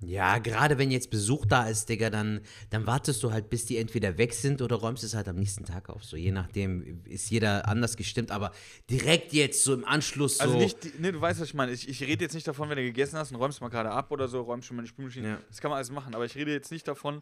Ja, 0.00 0.38
gerade 0.38 0.78
wenn 0.78 0.92
jetzt 0.92 1.10
Besuch 1.10 1.44
da 1.44 1.66
ist, 1.68 1.88
Digga, 1.88 2.08
dann, 2.08 2.40
dann 2.70 2.86
wartest 2.86 3.20
du 3.24 3.32
halt, 3.32 3.50
bis 3.50 3.64
die 3.64 3.78
entweder 3.78 4.16
weg 4.16 4.32
sind 4.32 4.62
oder 4.62 4.76
räumst 4.76 5.02
es 5.02 5.14
halt 5.14 5.26
am 5.26 5.34
nächsten 5.34 5.64
Tag 5.64 5.88
auf. 5.88 6.04
So, 6.04 6.16
je 6.16 6.30
nachdem 6.30 7.02
ist 7.04 7.28
jeder 7.30 7.66
anders 7.66 7.96
gestimmt, 7.96 8.30
aber 8.30 8.52
direkt 8.88 9.32
jetzt 9.32 9.64
so 9.64 9.74
im 9.74 9.84
Anschluss 9.84 10.38
so. 10.38 10.44
Also 10.44 10.56
nicht, 10.56 11.00
ne, 11.00 11.10
du 11.10 11.20
weißt, 11.20 11.40
was 11.40 11.48
ich 11.48 11.54
meine. 11.54 11.72
Ich, 11.72 11.88
ich 11.88 12.00
rede 12.02 12.24
jetzt 12.24 12.34
nicht 12.34 12.46
davon, 12.46 12.68
wenn 12.70 12.76
du 12.76 12.84
gegessen 12.84 13.18
hast 13.18 13.32
und 13.32 13.38
räumst 13.38 13.60
mal 13.60 13.70
gerade 13.70 13.90
ab 13.90 14.12
oder 14.12 14.28
so, 14.28 14.40
räumst 14.42 14.68
schon 14.68 14.76
mal 14.76 14.82
die 14.84 14.88
Spülmaschine. 14.88 15.28
Ja. 15.30 15.38
Das 15.48 15.60
kann 15.60 15.70
man 15.70 15.78
alles 15.78 15.90
machen, 15.90 16.14
aber 16.14 16.24
ich 16.24 16.36
rede 16.36 16.52
jetzt 16.52 16.70
nicht 16.70 16.86
davon, 16.86 17.20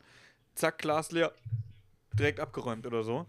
zack, 0.57 0.79
Glas 0.79 1.13
leer, 1.13 1.33
direkt 2.19 2.41
abgeräumt 2.41 2.87
oder 2.87 3.03
so. 3.03 3.27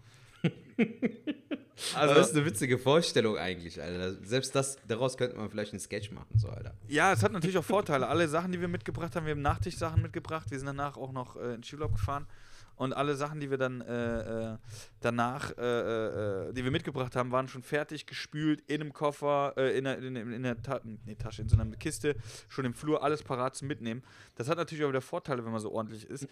also, 1.94 2.14
das 2.14 2.30
ist 2.30 2.36
eine 2.36 2.44
witzige 2.46 2.78
Vorstellung 2.78 3.36
eigentlich, 3.36 3.80
Alter. 3.80 4.14
Selbst 4.24 4.54
das, 4.54 4.78
daraus 4.86 5.16
könnte 5.16 5.36
man 5.36 5.50
vielleicht 5.50 5.72
einen 5.72 5.80
Sketch 5.80 6.10
machen, 6.10 6.38
so, 6.38 6.48
Alter. 6.48 6.74
Ja, 6.88 7.12
es 7.12 7.22
hat 7.22 7.32
natürlich 7.32 7.58
auch 7.58 7.64
Vorteile. 7.64 8.08
Alle 8.08 8.28
Sachen, 8.28 8.52
die 8.52 8.60
wir 8.60 8.68
mitgebracht 8.68 9.14
haben, 9.14 9.26
wir 9.26 9.32
haben 9.32 9.42
Nachtischsachen 9.42 10.02
mitgebracht. 10.02 10.50
Wir 10.50 10.58
sind 10.58 10.66
danach 10.66 10.96
auch 10.96 11.12
noch 11.12 11.36
äh, 11.36 11.54
in 11.54 11.62
Skiurlaub 11.62 11.92
gefahren. 11.92 12.26
Und 12.78 12.92
alle 12.92 13.16
Sachen, 13.16 13.40
die 13.40 13.50
wir 13.50 13.58
dann 13.58 13.80
äh, 13.80 14.52
äh, 14.52 14.56
danach, 15.00 15.50
äh, 15.58 16.48
äh, 16.48 16.52
die 16.52 16.62
wir 16.62 16.70
mitgebracht 16.70 17.16
haben, 17.16 17.32
waren 17.32 17.48
schon 17.48 17.64
fertig, 17.64 18.06
gespült, 18.06 18.62
in 18.68 18.80
einem 18.80 18.92
Koffer, 18.92 19.52
äh, 19.56 19.76
in 19.76 19.82
der, 19.82 19.98
in, 19.98 20.14
in 20.14 20.42
der 20.44 20.62
Ta 20.62 20.80
nee, 20.84 21.16
Tasche, 21.16 21.42
in 21.42 21.48
so 21.48 21.58
einer 21.58 21.76
Kiste, 21.76 22.14
schon 22.48 22.64
im 22.64 22.74
Flur, 22.74 23.02
alles 23.02 23.24
parat 23.24 23.56
zum 23.56 23.66
Mitnehmen. 23.66 24.04
Das 24.36 24.48
hat 24.48 24.58
natürlich 24.58 24.84
auch 24.84 24.90
wieder 24.90 25.00
Vorteile, 25.00 25.44
wenn 25.44 25.50
man 25.50 25.60
so 25.60 25.72
ordentlich 25.72 26.04
ist. 26.08 26.28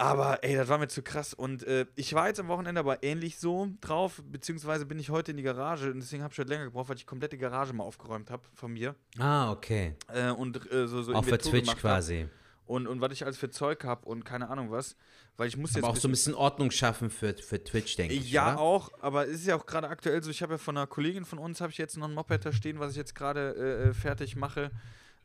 Aber 0.00 0.42
ey, 0.42 0.56
das 0.56 0.68
war 0.68 0.78
mir 0.78 0.88
zu 0.88 1.02
krass. 1.02 1.34
Und 1.34 1.62
äh, 1.64 1.84
ich 1.94 2.14
war 2.14 2.26
jetzt 2.26 2.40
am 2.40 2.48
Wochenende 2.48 2.78
aber 2.78 3.02
ähnlich 3.02 3.38
so 3.38 3.68
drauf, 3.82 4.22
beziehungsweise 4.24 4.86
bin 4.86 4.98
ich 4.98 5.10
heute 5.10 5.32
in 5.32 5.36
die 5.36 5.42
Garage 5.42 5.90
und 5.90 6.00
deswegen 6.00 6.22
habe 6.22 6.32
ich 6.32 6.38
heute 6.38 6.48
länger 6.48 6.64
gebraucht, 6.64 6.88
weil 6.88 6.96
ich 6.96 7.02
die 7.02 7.06
komplette 7.06 7.36
Garage 7.36 7.74
mal 7.74 7.84
aufgeräumt 7.84 8.30
habe 8.30 8.42
von 8.54 8.72
mir. 8.72 8.94
Ah, 9.18 9.52
okay. 9.52 9.94
Äh, 10.08 10.30
und 10.30 10.72
äh, 10.72 10.88
so, 10.88 11.02
so 11.02 11.12
Auch 11.12 11.24
für 11.24 11.36
Twitch 11.36 11.68
hab. 11.68 11.78
quasi. 11.78 12.26
Und, 12.64 12.86
und 12.86 13.02
was 13.02 13.12
ich 13.12 13.24
alles 13.24 13.36
für 13.36 13.50
Zeug 13.50 13.84
habe 13.84 14.06
und 14.06 14.24
keine 14.24 14.48
Ahnung 14.48 14.70
was. 14.70 14.96
Weil 15.36 15.48
ich 15.48 15.58
muss 15.58 15.74
jetzt. 15.74 15.84
Aber 15.84 15.92
auch 15.92 15.96
so 15.96 16.08
ein 16.08 16.12
bisschen 16.12 16.34
Ordnung 16.34 16.70
schaffen 16.70 17.10
für, 17.10 17.34
für 17.34 17.62
Twitch, 17.62 17.96
denke 17.96 18.14
ich. 18.14 18.30
ja, 18.30 18.54
oder? 18.54 18.60
auch, 18.60 18.90
aber 19.00 19.26
es 19.26 19.40
ist 19.40 19.46
ja 19.48 19.56
auch 19.56 19.66
gerade 19.66 19.88
aktuell 19.88 20.22
so, 20.22 20.30
ich 20.30 20.42
habe 20.42 20.54
ja 20.54 20.58
von 20.58 20.76
einer 20.78 20.86
Kollegin 20.86 21.26
von 21.26 21.38
uns, 21.38 21.60
habe 21.60 21.72
ich 21.72 21.78
jetzt 21.78 21.98
noch 21.98 22.08
ein 22.08 22.14
Moped 22.14 22.44
da 22.44 22.52
stehen, 22.52 22.78
was 22.78 22.92
ich 22.92 22.96
jetzt 22.96 23.14
gerade 23.14 23.54
äh, 23.58 23.88
äh, 23.88 23.92
fertig 23.92 24.36
mache, 24.36 24.70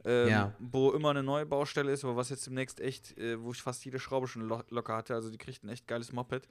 ähm, 0.06 0.28
Ja. 0.30 0.56
wo 0.60 0.92
immer 0.92 1.10
eine 1.10 1.24
neue 1.24 1.46
Baustelle 1.46 1.92
ist, 1.92 2.04
aber 2.06 2.16
was 2.16 2.30
jetzt 2.30 2.46
demnächst 2.46 2.80
echt, 2.80 3.18
äh, 3.18 3.42
wo 3.42 3.52
ich 3.52 3.62
fast 3.62 3.84
jede 3.84 4.00
Schraube 4.00 4.28
schon 4.28 4.48
lo 4.48 4.62
locker 4.70 4.96
hatte, 4.96 5.14
also 5.16 5.30
die 5.30 5.38
kriegt 5.38 5.64
ein 5.64 5.70
echt 5.70 5.88
geiles 5.88 6.12
Moped. 6.14 6.48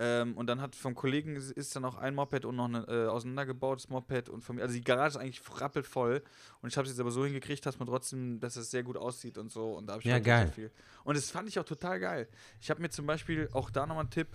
Ähm, 0.00 0.36
und 0.36 0.46
dann 0.46 0.60
hat 0.60 0.76
vom 0.76 0.94
Kollegen 0.94 1.34
ist, 1.34 1.74
dann 1.74 1.84
auch 1.84 1.96
ein 1.96 2.14
Moped 2.14 2.44
und 2.44 2.54
noch 2.54 2.66
ein 2.66 2.74
äh, 2.86 3.06
auseinandergebautes 3.08 3.88
Moped 3.88 4.28
und 4.28 4.42
von 4.42 4.54
mir, 4.54 4.62
also 4.62 4.72
die 4.74 4.84
Garage 4.84 5.16
ist 5.18 5.20
eigentlich 5.20 5.42
rappelvoll 5.60 6.22
und 6.62 6.68
ich 6.68 6.76
habe 6.76 6.86
es 6.86 6.92
jetzt 6.92 7.00
aber 7.00 7.10
so 7.10 7.24
hingekriegt, 7.24 7.66
dass 7.66 7.80
man 7.80 7.88
trotzdem, 7.88 8.38
dass 8.38 8.54
es 8.54 8.70
sehr 8.70 8.84
gut 8.84 8.96
aussieht 8.96 9.38
und 9.38 9.50
so 9.50 9.72
und 9.72 9.86
da 9.88 9.94
habe 9.94 10.02
ich 10.02 10.06
Ja, 10.06 10.12
halt 10.14 10.24
sehr 10.24 10.44
geil. 10.44 10.52
viel. 10.52 10.70
Und 11.02 11.16
das 11.16 11.30
fand 11.32 11.48
ich 11.48 11.58
auch 11.58 11.64
total 11.64 11.98
geil. 11.98 12.28
Ich 12.60 12.70
habe 12.70 12.80
mir 12.80 12.90
zum 12.90 13.06
Beispiel 13.06 13.48
auch 13.52 13.70
da 13.70 13.86
nochmal 13.88 14.02
einen 14.04 14.10
Tipp, 14.10 14.28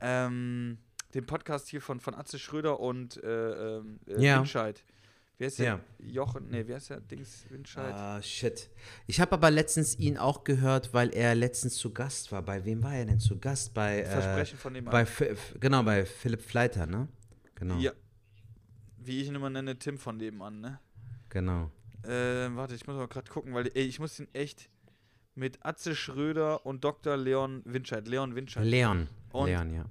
ähm, 0.00 0.78
den 1.14 1.26
Podcast 1.26 1.68
hier 1.68 1.80
von, 1.80 2.00
von 2.00 2.14
Atze 2.14 2.38
Schröder 2.38 2.78
und 2.80 3.22
äh, 3.22 3.78
ähm, 3.78 3.98
äh, 4.06 4.22
Ja. 4.22 4.38
Winscheid. 4.38 4.84
Heißt 5.40 5.60
der? 5.60 5.66
Ja. 5.66 5.80
Jochen, 6.00 6.48
nee, 6.50 6.66
wie 6.66 6.74
heißt 6.74 6.90
der? 6.90 7.00
Dings, 7.00 7.44
Winscheid. 7.48 7.94
Ah, 7.94 8.20
shit. 8.20 8.70
Ich 9.06 9.20
habe 9.20 9.32
aber 9.32 9.50
letztens 9.50 9.96
ihn 9.98 10.18
auch 10.18 10.42
gehört, 10.42 10.92
weil 10.92 11.10
er 11.10 11.34
letztens 11.36 11.76
zu 11.76 11.92
Gast 11.92 12.32
war. 12.32 12.42
Bei 12.42 12.64
wem 12.64 12.82
war 12.82 12.94
er 12.94 13.06
denn 13.06 13.20
zu 13.20 13.38
Gast? 13.38 13.72
Bei, 13.72 14.00
äh, 14.00 14.04
Versprechen 14.06 14.58
von 14.58 14.74
dem 14.74 14.84
bei 14.86 15.06
Genau, 15.60 15.82
bei 15.84 16.04
Philipp 16.04 16.42
Fleiter, 16.42 16.86
ne? 16.86 17.06
Genau. 17.54 17.76
Ja. 17.78 17.92
Wie 18.96 19.20
ich 19.22 19.28
ihn 19.28 19.36
immer 19.36 19.50
nenne, 19.50 19.78
Tim 19.78 19.96
von 19.96 20.16
nebenan, 20.16 20.60
ne? 20.60 20.80
Genau. 21.28 21.70
Äh, 22.02 22.48
warte, 22.56 22.74
ich 22.74 22.86
muss 22.86 22.96
mal 22.96 23.06
gerade 23.06 23.30
gucken, 23.30 23.54
weil 23.54 23.68
ey, 23.74 23.84
ich 23.84 24.00
muss 24.00 24.18
ihn 24.18 24.28
echt 24.32 24.68
mit 25.34 25.64
Atze 25.64 25.94
Schröder 25.94 26.66
und 26.66 26.82
Dr. 26.82 27.16
Leon 27.16 27.62
Winscheid, 27.64 28.08
Leon 28.08 28.34
Winscheid. 28.34 28.64
Leon. 28.64 29.08
Und- 29.30 29.46
Leon, 29.46 29.72
ja. 29.72 29.84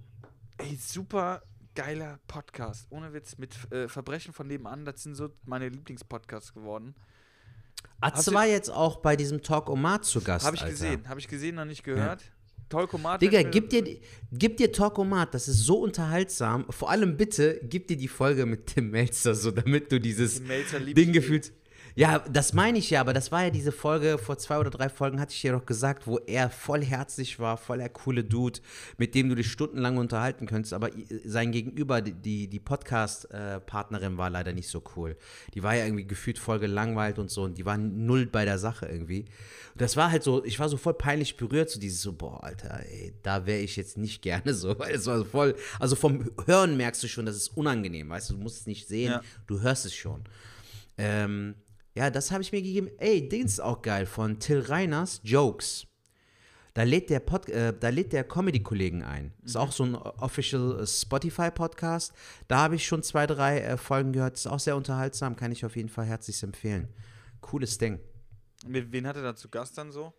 Ey, 0.57 0.75
super 0.75 1.41
geiler 1.77 2.19
Podcast. 2.27 2.87
Ohne 2.89 3.13
Witz, 3.13 3.37
mit 3.37 3.55
äh, 3.71 3.87
Verbrechen 3.87 4.33
von 4.33 4.47
nebenan, 4.47 4.83
das 4.83 5.03
sind 5.03 5.13
so 5.13 5.29
meine 5.45 5.69
Lieblingspodcasts 5.69 6.55
geworden. 6.55 6.95
Atze 8.01 8.33
war 8.33 8.47
jetzt 8.47 8.71
auch 8.71 8.97
bei 8.97 9.15
diesem 9.15 9.43
Talk 9.43 9.69
Omat 9.69 10.03
zu 10.03 10.21
Gast. 10.21 10.43
Habe 10.43 10.55
ich 10.55 10.63
Alter. 10.63 10.73
gesehen, 10.73 11.07
habe 11.07 11.19
ich 11.19 11.27
gesehen, 11.27 11.55
noch 11.55 11.65
nicht 11.65 11.83
gehört. 11.83 12.23
Tolkomat. 12.69 13.21
Digga, 13.21 13.43
gib 13.43 13.69
dir, 13.69 13.99
gib 14.31 14.57
dir 14.57 14.71
Talkomat, 14.71 15.35
das 15.35 15.47
ist 15.47 15.59
so 15.59 15.79
unterhaltsam. 15.79 16.65
Vor 16.71 16.89
allem 16.89 17.15
bitte, 17.15 17.61
gib 17.63 17.87
dir 17.87 17.95
die 17.95 18.07
Folge 18.07 18.47
mit 18.47 18.65
Tim 18.65 18.89
Melzer, 18.89 19.35
so 19.35 19.51
damit 19.51 19.91
du 19.91 19.99
dieses 19.99 20.41
Ding 20.43 21.13
gefühlt. 21.13 21.53
Ja, 21.99 22.19
das 22.19 22.53
meine 22.53 22.77
ich 22.77 22.91
ja, 22.91 23.01
aber 23.01 23.11
das 23.13 23.31
war 23.31 23.45
ja 23.45 23.49
diese 23.49 23.71
Folge, 23.71 24.19
vor 24.19 24.37
zwei 24.37 24.59
oder 24.59 24.69
drei 24.69 24.87
Folgen 24.87 25.19
hatte 25.19 25.33
ich 25.33 25.41
dir 25.41 25.53
doch 25.53 25.65
gesagt, 25.65 26.05
wo 26.05 26.19
er 26.19 26.51
voll 26.51 26.83
herzlich 26.85 27.39
war, 27.39 27.57
voll 27.57 27.79
der 27.79 27.89
coole 27.89 28.23
Dude, 28.23 28.59
mit 28.99 29.15
dem 29.15 29.29
du 29.29 29.35
dich 29.35 29.51
stundenlang 29.51 29.97
unterhalten 29.97 30.45
könntest, 30.45 30.73
aber 30.73 30.91
sein 31.25 31.51
Gegenüber, 31.51 32.01
die- 32.03 32.13
die, 32.13 32.47
die 32.47 32.59
Podcast-Partnerin 32.59 34.15
war 34.17 34.29
leider 34.29 34.53
nicht 34.53 34.69
so 34.69 34.83
cool. 34.95 35.17
Die 35.55 35.63
war 35.63 35.75
ja 35.75 35.85
irgendwie 35.85 36.05
gefühlt 36.05 36.37
voll 36.37 36.59
gelangweilt 36.59 37.17
und 37.17 37.31
so 37.31 37.41
und 37.43 37.57
die 37.57 37.65
war 37.65 37.77
null 37.79 38.27
bei 38.27 38.45
der 38.45 38.59
Sache 38.59 38.85
irgendwie. 38.85 39.21
Und 39.73 39.81
das 39.81 39.97
war 39.97 40.11
halt 40.11 40.21
so, 40.21 40.45
ich 40.45 40.59
war 40.59 40.69
so 40.69 40.77
voll 40.77 40.93
peinlich 40.93 41.35
berührt, 41.35 41.69
so 41.71 41.79
dieses 41.79 42.01
so, 42.03 42.13
boah, 42.13 42.43
Alter, 42.43 42.79
ey, 42.91 43.13
da 43.23 43.47
wäre 43.47 43.61
ich 43.61 43.75
jetzt 43.75 43.97
nicht 43.97 44.21
gerne 44.21 44.53
so, 44.53 44.77
weil 44.79 44.93
es 44.93 45.07
war 45.07 45.17
so 45.17 45.23
voll, 45.25 45.55
also 45.79 45.95
vom 45.95 46.29
Hören 46.45 46.77
merkst 46.77 47.01
du 47.01 47.07
schon, 47.07 47.25
das 47.25 47.35
ist 47.37 47.57
unangenehm, 47.57 48.09
weißt 48.09 48.29
du, 48.29 48.33
du 48.35 48.39
musst 48.41 48.61
es 48.61 48.67
nicht 48.67 48.87
sehen, 48.87 49.13
Ja. 49.13 49.21
du 49.47 49.61
hörst 49.61 49.85
es 49.85 49.95
schon. 49.95 50.23
Ähm, 50.99 51.55
ja, 51.97 52.09
das 52.11 52.31
habe 52.31 52.43
ich 52.43 52.51
mir 52.51 52.61
gegeben. 52.61 52.89
Ey, 52.99 53.27
Dings 53.27 53.53
ist 53.53 53.59
auch 53.59 53.81
geil 53.81 54.05
von 54.05 54.39
Till 54.39 54.59
Reiners 54.61 55.19
Jokes. 55.23 55.87
Da 56.75 56.83
lädt 56.83 57.09
der, 57.09 57.19
Pod, 57.21 57.49
äh, 57.49 57.73
da 57.77 57.89
lädt 57.89 58.13
der 58.13 58.23
Comedy-Kollegen 58.23 59.01
ein. 59.03 59.33
Ist 59.43 59.55
Mhm. 59.55 59.61
auch 59.61 59.71
so 59.71 59.83
ein 59.83 59.95
official 59.95 60.79
äh, 60.79 60.85
Spotify-Podcast. 60.85 62.13
Da 62.47 62.57
habe 62.59 62.75
ich 62.75 62.85
schon 62.85 63.01
zwei, 63.01 63.25
drei 63.25 63.61
äh, 63.61 63.77
Folgen 63.77 64.13
gehört. 64.13 64.35
Ist 64.35 64.45
auch 64.45 64.59
sehr 64.59 64.75
unterhaltsam. 64.75 65.35
Kann 65.35 65.51
ich 65.51 65.65
auf 65.65 65.75
jeden 65.75 65.89
Fall 65.89 66.05
herzlich 66.05 66.41
empfehlen. 66.43 66.87
Cooles 67.41 67.79
Ding. 67.79 67.99
Wen 68.67 69.07
hat 69.07 69.15
er 69.15 69.23
da 69.23 69.35
zu 69.35 69.49
Gast 69.49 69.75
dann 69.79 69.91
so? 69.91 70.13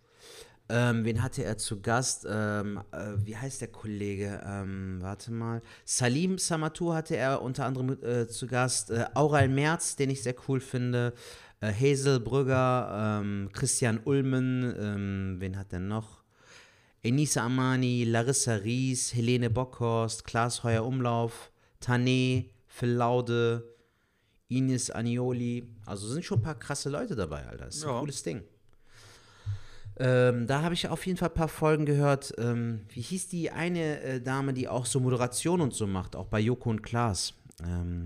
Ähm, 0.71 1.05
wen 1.05 1.23
hatte 1.23 1.45
er 1.45 1.57
zu 1.59 1.81
Gast? 1.81 2.27
Ähm, 2.29 2.83
äh, 2.93 3.15
wie 3.25 3.37
heißt 3.37 3.61
der 3.61 3.69
Kollege? 3.69 4.43
Ähm, 4.45 4.99
warte 5.01 5.33
mal. 5.33 5.63
Salim 5.85 6.39
Samatou 6.39 6.93
hatte 6.93 7.17
er 7.17 7.41
unter 7.41 7.65
anderem 7.65 7.97
äh, 8.03 8.27
zu 8.27 8.47
Gast. 8.47 8.91
Äh, 8.91 9.07
Aural 9.15 9.49
Merz, 9.49 9.97
den 9.97 10.11
ich 10.11 10.23
sehr 10.23 10.35
cool 10.49 10.61
finde. 10.61 11.15
Äh, 11.61 11.73
Hazel 11.73 12.21
Brügger, 12.21 13.21
ähm, 13.21 13.49
Christian 13.53 14.01
Ulmen, 14.05 14.75
ähm, 14.79 15.37
wen 15.39 15.57
hat 15.59 15.73
er 15.73 15.81
noch? 15.81 16.23
Enisa 17.03 17.45
Amani, 17.45 18.05
Larissa 18.05 18.55
Ries, 18.55 19.15
Helene 19.15 19.51
Bockhorst, 19.51 20.25
Klaas 20.25 20.63
Heuer 20.65 20.85
Umlauf, 20.85 21.51
Tané, 21.83 22.47
Phil 22.67 22.91
Laude, 22.91 23.65
Ines 24.49 24.91
Anioli. 24.91 25.69
Also 25.87 26.09
sind 26.09 26.25
schon 26.25 26.39
ein 26.39 26.43
paar 26.43 26.59
krasse 26.59 26.91
Leute 26.91 27.15
dabei, 27.17 27.47
Alter. 27.47 27.67
Das 27.67 27.77
ist 27.77 27.85
ein 27.85 27.91
Ja. 27.91 28.01
cooles 28.01 28.23
Ding. 28.23 28.43
Ähm, 30.01 30.47
da 30.47 30.63
habe 30.63 30.75
ich 30.75 30.87
auf 30.89 31.05
jeden 31.07 31.19
Fall 31.19 31.29
ein 31.29 31.35
paar 31.35 31.49
Folgen 31.49 31.85
gehört. 31.85 32.33
Ähm, 32.39 32.83
wie 32.91 33.01
hieß 33.01 33.29
die 33.29 33.51
eine 33.51 34.01
äh, 34.01 34.21
Dame, 34.21 34.53
die 34.55 34.69
auch 34.69 34.87
so 34.87 35.01
Moderation 35.01 35.61
und 35.61 35.75
so 35.75 35.87
macht, 35.89 36.15
auch 36.15 36.27
bei 36.27 36.39
Joko 36.39 36.71
und 36.71 36.83
Klaas? 36.83 37.35
Ähm, 37.65 38.05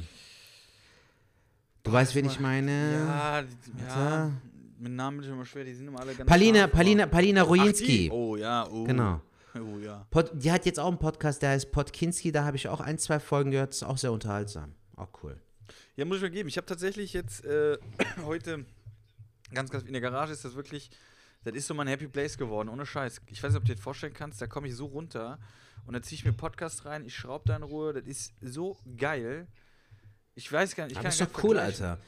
du 1.83 1.93
weißt, 1.93 2.15
wen 2.15 2.27
ich 2.27 2.41
meine? 2.41 2.93
Ja, 3.07 3.43
die, 3.43 3.83
ja. 3.87 4.31
Mit 4.79 4.93
Namen 4.93 5.19
bin 5.19 5.27
ich 5.27 5.33
immer 5.33 5.45
schwer, 5.47 5.65
die 5.65 5.75
sind 5.75 5.87
immer 5.89 6.01
alle 6.01 6.15
ganz 6.15 6.29
Palina, 6.29 6.65
aber- 6.65 6.73
Palina, 6.73 7.07
Palina 7.07 7.43
Rojinski. 7.43 8.11
Oh 8.13 8.37
ja, 8.37 8.67
oh. 8.69 8.85
Genau. 8.85 9.21
Oh 9.55 9.79
ja. 9.79 10.07
Pod, 10.11 10.31
die 10.35 10.51
hat 10.51 10.65
jetzt 10.67 10.81
auch 10.81 10.89
einen 10.89 10.99
Podcast, 10.99 11.43
der 11.43 11.51
heißt 11.51 11.71
Podkinski. 11.73 12.33
Da 12.33 12.45
habe 12.45 12.57
ich 12.57 12.69
auch 12.69 12.81
ein, 12.81 12.99
zwei 12.99 13.21
Folgen 13.21 13.51
gehört. 13.51 13.75
Ist 13.75 13.83
auch 13.85 13.99
sehr 13.99 14.11
unterhaltsam. 14.11 14.75
Auch 14.97 15.11
cool. 15.23 15.39
Ja, 15.95 16.05
muss 16.05 16.17
ich 16.17 16.23
mir 16.23 16.31
geben. 16.31 16.49
Ich 16.49 16.57
habe 16.57 16.67
tatsächlich 16.67 17.13
jetzt 17.13 17.45
äh, 17.45 17.77
heute 18.25 18.65
ganz, 19.53 19.71
ganz 19.71 19.85
in 19.85 19.93
der 19.93 20.01
Garage 20.01 20.33
ist 20.33 20.45
das 20.45 20.55
wirklich, 20.55 20.91
das 21.45 21.55
ist 21.55 21.67
so 21.67 21.75
mein 21.75 21.87
Happy 21.87 22.09
Place 22.09 22.39
geworden, 22.39 22.69
ohne 22.69 22.87
Scheiß. 22.87 23.21
Ich 23.27 23.43
weiß 23.43 23.51
nicht, 23.53 23.59
ob 23.59 23.65
du 23.65 23.69
dir 23.69 23.75
das 23.75 23.85
vorstellen 23.85 24.15
kannst, 24.15 24.41
da 24.41 24.47
komme 24.47 24.69
ich 24.69 24.75
so 24.75 24.87
runter 24.87 25.39
und 25.87 25.93
dann 25.93 26.03
ziehe 26.03 26.19
ich 26.19 26.25
mir 26.25 26.33
Podcast 26.33 26.87
rein, 26.87 27.05
ich 27.05 27.15
schraube 27.15 27.45
da 27.47 27.57
in 27.57 27.63
Ruhe, 27.63 27.93
das 27.93 28.05
ist 28.05 28.33
so 28.41 28.79
geil. 28.97 29.47
Ich 30.35 30.51
weiß 30.51 30.75
gar 30.77 30.85
nicht, 30.85 30.93
ich 30.93 30.99
Aber 30.99 31.09
ist 31.09 31.21
doch 31.21 31.45
cool. 31.45 31.59
Alter. 31.59 31.99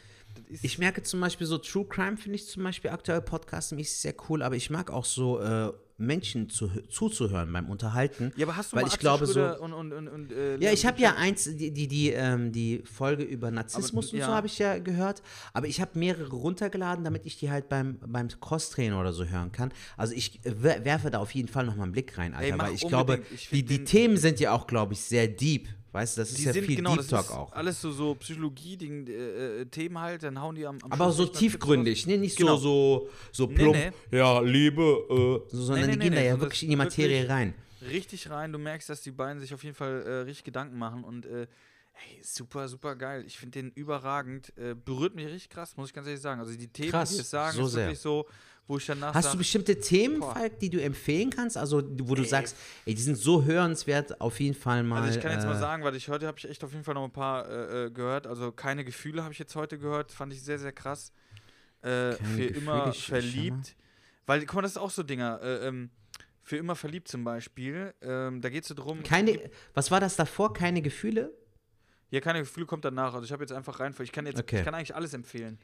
Ich 0.63 0.79
merke 0.79 1.03
zum 1.03 1.21
Beispiel 1.21 1.47
so 1.47 1.59
True 1.59 1.87
Crime 1.87 2.17
finde 2.17 2.37
ich 2.37 2.49
zum 2.49 2.65
Beispiel 2.65 2.91
aktuell 2.91 3.21
podcastmäßig 3.21 3.99
sehr 3.99 4.15
cool, 4.29 4.43
aber 4.43 4.57
ich 4.57 4.69
mag 4.69 4.91
auch 4.91 5.05
so 5.05 5.41
äh, 5.41 5.73
Menschen 5.97 6.51
zu, 6.51 6.69
zuzuhören 6.89 7.53
beim 7.53 7.71
Unterhalten. 7.71 8.33
Ja, 8.37 8.47
aber 8.47 8.57
hast 8.57 8.73
du 8.73 8.77
weil 8.77 8.83
mal 8.83 8.89
ich 8.89 8.95
Axel 8.95 9.01
glaube 9.01 9.27
Schröder 9.27 9.59
so. 9.59 9.63
und, 9.65 9.73
und, 9.73 9.93
und, 9.93 10.09
und 10.09 10.33
äh, 10.33 10.57
Ja, 10.57 10.73
ich 10.73 10.87
habe 10.87 11.01
ja 11.01 11.15
eins, 11.15 11.45
die, 11.45 11.71
die, 11.71 11.87
die, 11.87 12.11
ähm, 12.11 12.51
die 12.51 12.83
Folge 12.85 13.23
über 13.23 13.53
Narzissmus 13.53 14.07
Aber, 14.07 14.13
und 14.15 14.19
ja. 14.19 14.27
so 14.27 14.33
habe 14.33 14.47
ich 14.49 14.59
ja 14.59 14.79
gehört. 14.79 15.23
Aber 15.53 15.69
ich 15.69 15.81
habe 15.81 15.97
mehrere 15.97 16.31
runtergeladen, 16.35 17.05
damit 17.05 17.27
ich 17.27 17.39
die 17.39 17.51
halt 17.51 17.69
beim, 17.69 17.99
beim 18.05 18.29
Crosstrainer 18.29 18.99
oder 19.01 19.13
so 19.13 19.25
hören 19.25 19.53
kann. 19.53 19.73
Also 19.97 20.15
ich 20.15 20.45
äh, 20.45 20.53
wer- 20.57 20.85
werfe 20.85 21.11
da 21.13 21.19
auf 21.21 21.33
jeden 21.33 21.49
Fall 21.49 21.65
nochmal 21.65 21.85
einen 21.85 21.93
Blick 21.93 22.19
rein, 22.19 22.35
Alter. 22.35 22.55
Ey, 22.55 22.59
weil 22.59 22.75
ich 22.75 22.89
glaube, 22.89 23.15
unbedingt. 23.19 23.41
Ich 23.41 23.51
die, 23.51 23.65
die 23.65 23.85
Themen 23.85 24.17
sind 24.17 24.41
ja 24.41 24.51
auch, 24.51 24.67
glaube 24.67 24.95
ich, 24.95 25.01
sehr 25.01 25.29
deep. 25.29 25.69
Weißt 25.95 26.17
du, 26.17 26.23
das 26.23 26.31
ist 26.31 26.39
Die 26.39 26.45
ja 26.45 26.53
sind 26.53 26.67
viel 26.67 26.75
genau, 26.75 26.97
Deep 26.97 27.09
Talk 27.09 27.31
auch. 27.31 27.53
alles 27.53 27.81
so, 27.81 27.93
so 27.93 28.17
Psychologie, 28.17 28.77
die, 28.77 28.89
äh, 28.89 29.61
äh, 29.61 29.67
Themen 29.67 29.97
halt, 30.01 30.25
dann 30.25 30.41
hauen 30.41 30.57
die 30.57 30.67
am, 30.67 30.77
am 30.83 30.91
Aber 30.93 31.13
so 31.13 31.25
tiefgründig, 31.25 32.07
ne? 32.09 32.19
Nicht 32.19 32.37
Genau. 32.37 32.57
so, 32.57 33.09
so, 33.31 33.45
so 33.45 33.47
Nee, 33.47 33.55
plump, 33.55 33.77
nee. 34.11 34.19
ja, 34.19 34.41
Liebe, 34.41 34.83
äh, 34.83 35.55
so, 35.55 35.63
sondern 35.63 35.87
nee, 35.87 35.93
die 35.93 35.99
nee, 35.99 36.03
gehen 36.07 36.11
nee, 36.11 36.17
da 36.17 36.23
ja 36.23 36.31
sondern 36.33 36.47
wirklich 36.47 36.63
in 36.65 36.71
die 36.71 36.77
Materie 36.77 37.29
rein. 37.29 37.55
richtig 37.89 38.29
rein. 38.29 38.53
Du 38.53 38.59
merkst, 38.59 38.89
dass 38.89 39.03
die 39.03 39.13
beiden 39.13 39.41
sich 39.41 39.55
auf 39.55 39.63
jeden 39.63 39.77
Fall 39.77 40.03
äh, 40.03 40.11
richtig 40.23 40.43
Gedanken 40.45 40.77
machen 40.79 41.05
und 41.05 41.27
äh, 41.27 41.47
hey, 41.93 42.21
super, 42.25 42.67
super 42.67 42.97
geil. 42.97 43.23
Ich 43.25 43.39
finde 43.39 43.63
den 43.63 43.71
überragend. 43.71 44.53
Äh, 44.59 44.75
berührt 44.75 45.15
mich 45.15 45.27
richtig 45.27 45.49
krass, 45.51 45.77
muss 45.77 45.91
ich 45.91 45.95
ganz 45.95 46.09
ehrlich 46.09 46.21
sagen. 46.23 46.41
Also 46.41 46.57
die 46.57 46.67
Themen, 46.67 46.91
Krass, 46.91 47.11
die 47.15 47.21
es 47.21 47.31
sagen, 47.31 47.57
so 47.57 47.67
ist 47.67 47.73
sehr. 47.73 47.85
wirklich 47.85 48.01
so, 48.01 48.27
wo 48.67 48.79
ich 48.79 48.87
danach 48.87 49.15
Hast 49.15 49.25
sag, 49.25 49.33
du 49.33 49.39
bestimmte 49.39 49.79
Themen, 49.79 50.21
boah. 50.21 50.35
Falk, 50.35 50.59
die 50.59 50.71
du 50.71 50.81
empfehlen 50.83 51.31
kannst? 51.31 51.57
Also, 51.57 51.83
wo 52.03 52.15
du 52.15 52.25
sagst, 52.25 52.57
ey, 52.87 52.95
die 52.95 53.03
sind 53.03 53.17
so 53.17 53.45
hörenswert, 53.45 54.21
auf 54.21 54.41
jeden 54.41 54.55
Fall 54.55 54.83
mal. 54.83 55.03
Also 55.03 55.17
ich 55.19 55.23
kann 55.23 55.33
jetzt 55.33 55.45
mal 55.45 55.55
äh, 55.57 55.59
sagen, 55.61 55.85
weil 55.85 55.95
ich 55.97 56.09
heute 56.09 56.27
habe 56.27 56.39
ich 56.39 56.49
echt 56.49 56.65
auf 56.65 56.73
jeden 56.73 56.85
Fall 56.85 56.95
noch 56.95 57.05
ein 57.05 57.13
paar 57.13 57.49
äh, 57.49 57.85
äh, 57.87 57.91
gehört. 57.91 58.27
Also 58.27 58.53
keine 58.53 58.85
Gefühle 58.85 59.23
habe 59.23 59.33
ich 59.33 59.39
jetzt 59.39 59.55
heute 59.55 59.79
gehört, 59.79 60.13
fand 60.13 60.33
ich 60.33 60.43
sehr, 60.43 60.59
sehr 60.59 60.73
krass. 60.73 61.13
Äh, 61.83 62.13
für 62.13 62.19
Gefühle, 62.23 62.47
immer 62.49 62.89
ich- 62.89 62.97
ich 62.99 63.11
mal. 63.11 63.21
verliebt. 63.21 63.77
Weil, 64.27 64.41
guck 64.47 64.55
mal, 64.55 64.63
das 64.63 64.71
ist 64.73 64.79
auch 64.79 64.91
so 64.91 65.03
Dinger. 65.03 65.41
Äh, 65.43 65.67
ähm, 65.69 65.91
für 66.43 66.57
immer 66.57 66.75
verliebt 66.77 67.09
zum 67.09 67.25
Beispiel. 67.25 67.93
Ähm, 68.03 68.41
da 68.41 68.49
geht 68.49 68.63
es 68.65 68.69
so 68.69 68.75
drum. 68.75 69.03
Keine, 69.03 69.51
was 69.75 69.91
war 69.91 70.01
das 70.01 70.17
davor? 70.17 70.53
Keine 70.55 70.81
Gefühle? 70.83 71.33
Ja, 72.11 72.21
keine 72.21 72.41
Gefühle 72.41 72.65
kommt 72.67 72.85
danach. 72.85 73.13
Also 73.15 73.25
ich 73.27 73.33
habe 73.33 73.43
jetzt 73.43 73.53
einfach 73.53 73.81
rein. 73.81 73.95
Ich 74.01 74.13
kann 74.13 74.25
jetzt, 74.27 74.39
Okay. 74.41 74.59
ich 74.59 74.65
kann 74.65 74.75
eigentlich 74.75 74.95
alles 74.95 75.13
empfehlen. 75.15 75.59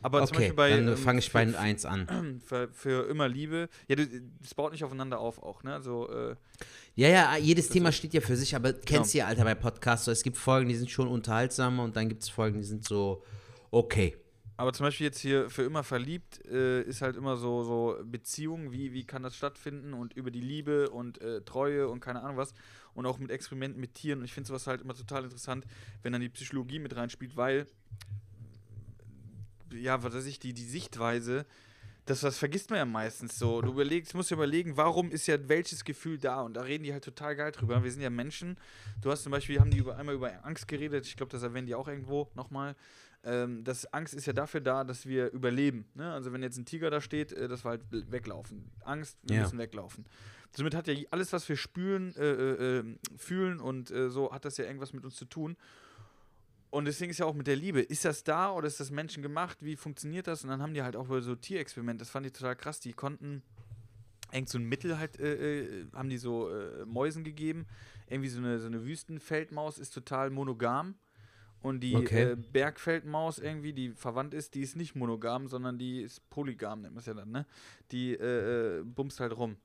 Aber 0.00 0.24
zum 0.26 0.36
okay, 0.36 0.52
Beispiel 0.52 0.54
bei. 0.56 0.70
dann 0.70 0.88
ähm, 0.88 0.96
fange 0.96 1.18
ich 1.18 1.32
bei 1.32 1.46
für- 1.46 1.58
1 1.58 1.84
an. 1.84 2.40
für, 2.46 2.68
für 2.72 3.08
immer 3.08 3.28
Liebe. 3.28 3.68
Ja, 3.88 3.96
du- 3.96 4.06
das 4.40 4.54
baut 4.54 4.72
nicht 4.72 4.84
aufeinander 4.84 5.18
auf 5.18 5.42
auch, 5.42 5.62
ne? 5.64 5.74
Also, 5.74 6.08
äh, 6.10 6.36
Ja, 6.94 7.08
ja, 7.08 7.36
jedes 7.36 7.68
Thema 7.68 7.90
steht 7.92 8.14
ja 8.14 8.20
für 8.20 8.36
sich, 8.36 8.54
aber 8.54 8.72
Genau. 8.72 8.84
kennst 8.86 9.14
du 9.14 9.18
ja, 9.18 9.26
Alter, 9.26 9.44
bei 9.44 9.54
Podcasts, 9.54 10.04
so, 10.04 10.10
es 10.12 10.22
gibt 10.22 10.36
Folgen, 10.36 10.68
die 10.68 10.76
sind 10.76 10.90
schon 10.90 11.08
unterhaltsam 11.08 11.78
und 11.80 11.96
dann 11.96 12.08
gibt 12.08 12.22
es 12.22 12.28
Folgen, 12.28 12.58
die 12.58 12.64
sind 12.64 12.84
so 12.84 13.22
okay. 13.70 14.16
aber 14.56 14.72
zum 14.72 14.86
Beispiel 14.86 15.06
jetzt 15.06 15.18
hier 15.20 15.50
für 15.50 15.62
immer 15.62 15.84
verliebt 15.84 16.44
äh, 16.46 16.82
ist 16.82 17.00
halt 17.02 17.16
immer 17.16 17.36
so, 17.36 17.62
so 17.62 17.96
Beziehung, 18.04 18.72
wie, 18.72 18.92
wie 18.92 19.04
kann 19.04 19.22
das 19.22 19.36
stattfinden 19.36 19.94
und 19.94 20.14
über 20.14 20.30
die 20.32 20.40
Liebe 20.40 20.90
und 20.90 21.20
äh, 21.20 21.42
Treue 21.42 21.88
und 21.88 22.00
keine 22.00 22.22
Ahnung 22.22 22.36
was. 22.36 22.54
Und 22.94 23.06
auch 23.06 23.18
mit 23.20 23.30
Experimenten 23.30 23.80
mit 23.80 23.94
Tieren. 23.94 24.18
Und 24.20 24.24
ich 24.24 24.32
finde 24.32 24.48
sowas 24.48 24.66
halt 24.66 24.80
immer 24.80 24.94
total 24.94 25.22
interessant, 25.22 25.64
wenn 26.02 26.12
dann 26.12 26.20
die 26.22 26.28
Psychologie 26.28 26.80
mit 26.80 26.96
reinspielt, 26.96 27.36
weil, 27.36 27.66
ja, 29.72 30.02
was 30.02 30.14
weiß 30.14 30.26
ich, 30.26 30.38
die, 30.38 30.52
die 30.52 30.64
Sichtweise, 30.64 31.46
das, 32.06 32.20
das 32.20 32.38
vergisst 32.38 32.70
man 32.70 32.78
ja 32.78 32.84
meistens 32.86 33.38
so. 33.38 33.60
Du 33.60 33.70
überlegst, 33.70 34.14
musst 34.14 34.30
dir 34.30 34.34
überlegen, 34.36 34.76
warum 34.78 35.10
ist 35.10 35.26
ja 35.26 35.36
welches 35.48 35.84
Gefühl 35.84 36.16
da? 36.18 36.40
Und 36.40 36.54
da 36.54 36.62
reden 36.62 36.84
die 36.84 36.92
halt 36.92 37.04
total 37.04 37.36
geil 37.36 37.52
drüber. 37.52 37.84
Wir 37.84 37.92
sind 37.92 38.00
ja 38.00 38.08
Menschen. 38.08 38.56
Du 39.02 39.10
hast 39.10 39.24
zum 39.24 39.32
Beispiel, 39.32 39.60
haben 39.60 39.70
die 39.70 39.76
über, 39.78 39.96
einmal 39.98 40.14
über 40.14 40.32
Angst 40.44 40.68
geredet. 40.68 41.06
Ich 41.06 41.16
glaube, 41.16 41.30
das 41.32 41.42
erwähnen 41.42 41.66
die 41.66 41.74
auch 41.74 41.86
irgendwo 41.86 42.30
nochmal. 42.34 42.76
Ähm, 43.24 43.62
das 43.64 43.92
Angst 43.92 44.14
ist 44.14 44.26
ja 44.26 44.32
dafür 44.32 44.60
da, 44.62 44.84
dass 44.84 45.04
wir 45.04 45.30
überleben. 45.32 45.84
Ne? 45.94 46.10
Also 46.10 46.32
wenn 46.32 46.42
jetzt 46.42 46.56
ein 46.56 46.64
Tiger 46.64 46.88
da 46.88 47.00
steht, 47.02 47.32
äh, 47.32 47.46
dass 47.46 47.64
wir 47.64 47.70
halt 47.70 47.82
weglaufen. 47.90 48.70
Angst, 48.84 49.18
wir 49.24 49.36
Ja. 49.36 49.42
müssen 49.42 49.58
weglaufen. 49.58 50.06
Somit 50.56 50.74
hat 50.74 50.86
ja 50.88 50.94
alles, 51.10 51.32
was 51.34 51.46
wir 51.48 51.56
spüren, 51.56 52.14
äh, 52.16 52.22
äh, 52.24 52.78
äh, 52.78 52.84
fühlen 53.18 53.60
und 53.60 53.90
äh, 53.90 54.08
so, 54.08 54.32
hat 54.32 54.46
das 54.46 54.56
ja 54.56 54.64
irgendwas 54.64 54.94
mit 54.94 55.04
uns 55.04 55.16
zu 55.16 55.26
tun. 55.26 55.58
Und 56.70 56.84
deswegen 56.84 57.10
ist 57.10 57.18
ja 57.18 57.26
auch 57.26 57.34
mit 57.34 57.46
der 57.46 57.56
Liebe, 57.56 57.80
ist 57.80 58.04
das 58.04 58.24
da 58.24 58.52
oder 58.52 58.66
ist 58.66 58.78
das 58.78 58.90
menschengemacht? 58.90 59.64
Wie 59.64 59.76
funktioniert 59.76 60.26
das? 60.26 60.44
Und 60.44 60.50
dann 60.50 60.60
haben 60.60 60.74
die 60.74 60.82
halt 60.82 60.96
auch 60.96 61.06
so 61.20 61.34
Tierexperimente, 61.34 62.00
das 62.00 62.10
fand 62.10 62.26
ich 62.26 62.32
total 62.32 62.56
krass, 62.56 62.80
die 62.80 62.92
konnten 62.92 63.42
irgend 64.32 64.50
so 64.50 64.58
ein 64.58 64.64
Mittel 64.64 64.98
halt, 64.98 65.18
äh, 65.18 65.62
äh, 65.62 65.86
haben 65.94 66.10
die 66.10 66.18
so 66.18 66.50
äh, 66.50 66.84
Mäusen 66.84 67.24
gegeben. 67.24 67.66
Irgendwie 68.08 68.28
so 68.28 68.38
eine, 68.38 68.58
so 68.58 68.66
eine 68.66 68.84
Wüstenfeldmaus 68.84 69.78
ist 69.78 69.94
total 69.94 70.30
monogam. 70.30 70.96
Und 71.60 71.80
die 71.80 71.96
Okay. 71.96 72.32
äh, 72.32 72.36
Bergfeldmaus 72.36 73.38
irgendwie, 73.38 73.72
die 73.72 73.90
verwandt 73.90 74.32
ist, 74.34 74.54
die 74.54 74.60
ist 74.60 74.76
nicht 74.76 74.94
monogam, 74.94 75.48
sondern 75.48 75.78
die 75.78 76.02
ist 76.02 76.28
polygam, 76.30 76.82
nennt 76.82 76.94
man 76.94 77.00
es 77.00 77.06
ja 77.06 77.14
dann, 77.14 77.30
ne? 77.30 77.46
Die 77.90 78.12
äh, 78.12 78.78
äh, 78.78 78.82
bumst 78.84 79.18
halt 79.18 79.36
rum. 79.36 79.56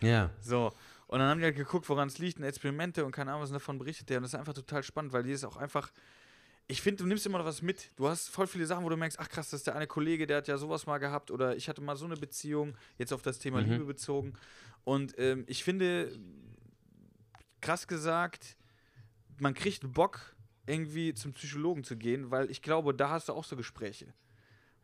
Ja. 0.00 0.30
So. 0.40 0.72
Und 1.08 1.18
dann 1.18 1.28
haben 1.28 1.38
die 1.38 1.44
halt 1.44 1.56
geguckt, 1.56 1.88
woran 1.88 2.08
es 2.08 2.18
liegt, 2.18 2.38
und 2.38 2.44
Experimente 2.44 3.04
und 3.04 3.10
keine 3.12 3.32
Ahnung, 3.32 3.42
was 3.42 3.50
davon 3.50 3.78
berichtet 3.78 4.08
der. 4.08 4.18
Und 4.18 4.22
das 4.22 4.32
ist 4.32 4.38
einfach 4.38 4.54
total 4.54 4.82
spannend, 4.82 5.12
weil 5.12 5.24
die 5.24 5.32
ist 5.32 5.44
auch 5.44 5.56
einfach. 5.56 5.90
Ich 6.70 6.82
finde, 6.82 7.02
du 7.02 7.08
nimmst 7.08 7.26
immer 7.26 7.38
noch 7.38 7.44
was 7.44 7.62
mit. 7.62 7.90
Du 7.96 8.06
hast 8.06 8.28
voll 8.28 8.46
viele 8.46 8.64
Sachen, 8.64 8.84
wo 8.84 8.88
du 8.88 8.96
merkst, 8.96 9.18
ach 9.18 9.28
krass, 9.28 9.50
das 9.50 9.60
ist 9.60 9.66
der 9.66 9.74
eine 9.74 9.88
Kollege, 9.88 10.28
der 10.28 10.36
hat 10.36 10.46
ja 10.46 10.56
sowas 10.56 10.86
mal 10.86 10.98
gehabt 10.98 11.32
oder 11.32 11.56
ich 11.56 11.68
hatte 11.68 11.80
mal 11.80 11.96
so 11.96 12.04
eine 12.04 12.14
Beziehung, 12.16 12.76
jetzt 12.96 13.12
auf 13.12 13.22
das 13.22 13.40
Thema 13.40 13.60
Mhm. 13.60 13.72
Liebe 13.72 13.84
bezogen. 13.86 14.34
Und 14.84 15.18
ähm, 15.18 15.42
ich 15.48 15.64
finde, 15.64 16.16
krass 17.60 17.88
gesagt, 17.88 18.56
man 19.40 19.52
kriegt 19.52 19.92
Bock, 19.92 20.36
irgendwie 20.64 21.12
zum 21.12 21.32
Psychologen 21.32 21.82
zu 21.82 21.96
gehen, 21.96 22.30
weil 22.30 22.48
ich 22.52 22.62
glaube, 22.62 22.94
da 22.94 23.10
hast 23.10 23.28
du 23.28 23.32
auch 23.32 23.42
so 23.44 23.56
Gespräche. 23.56 24.14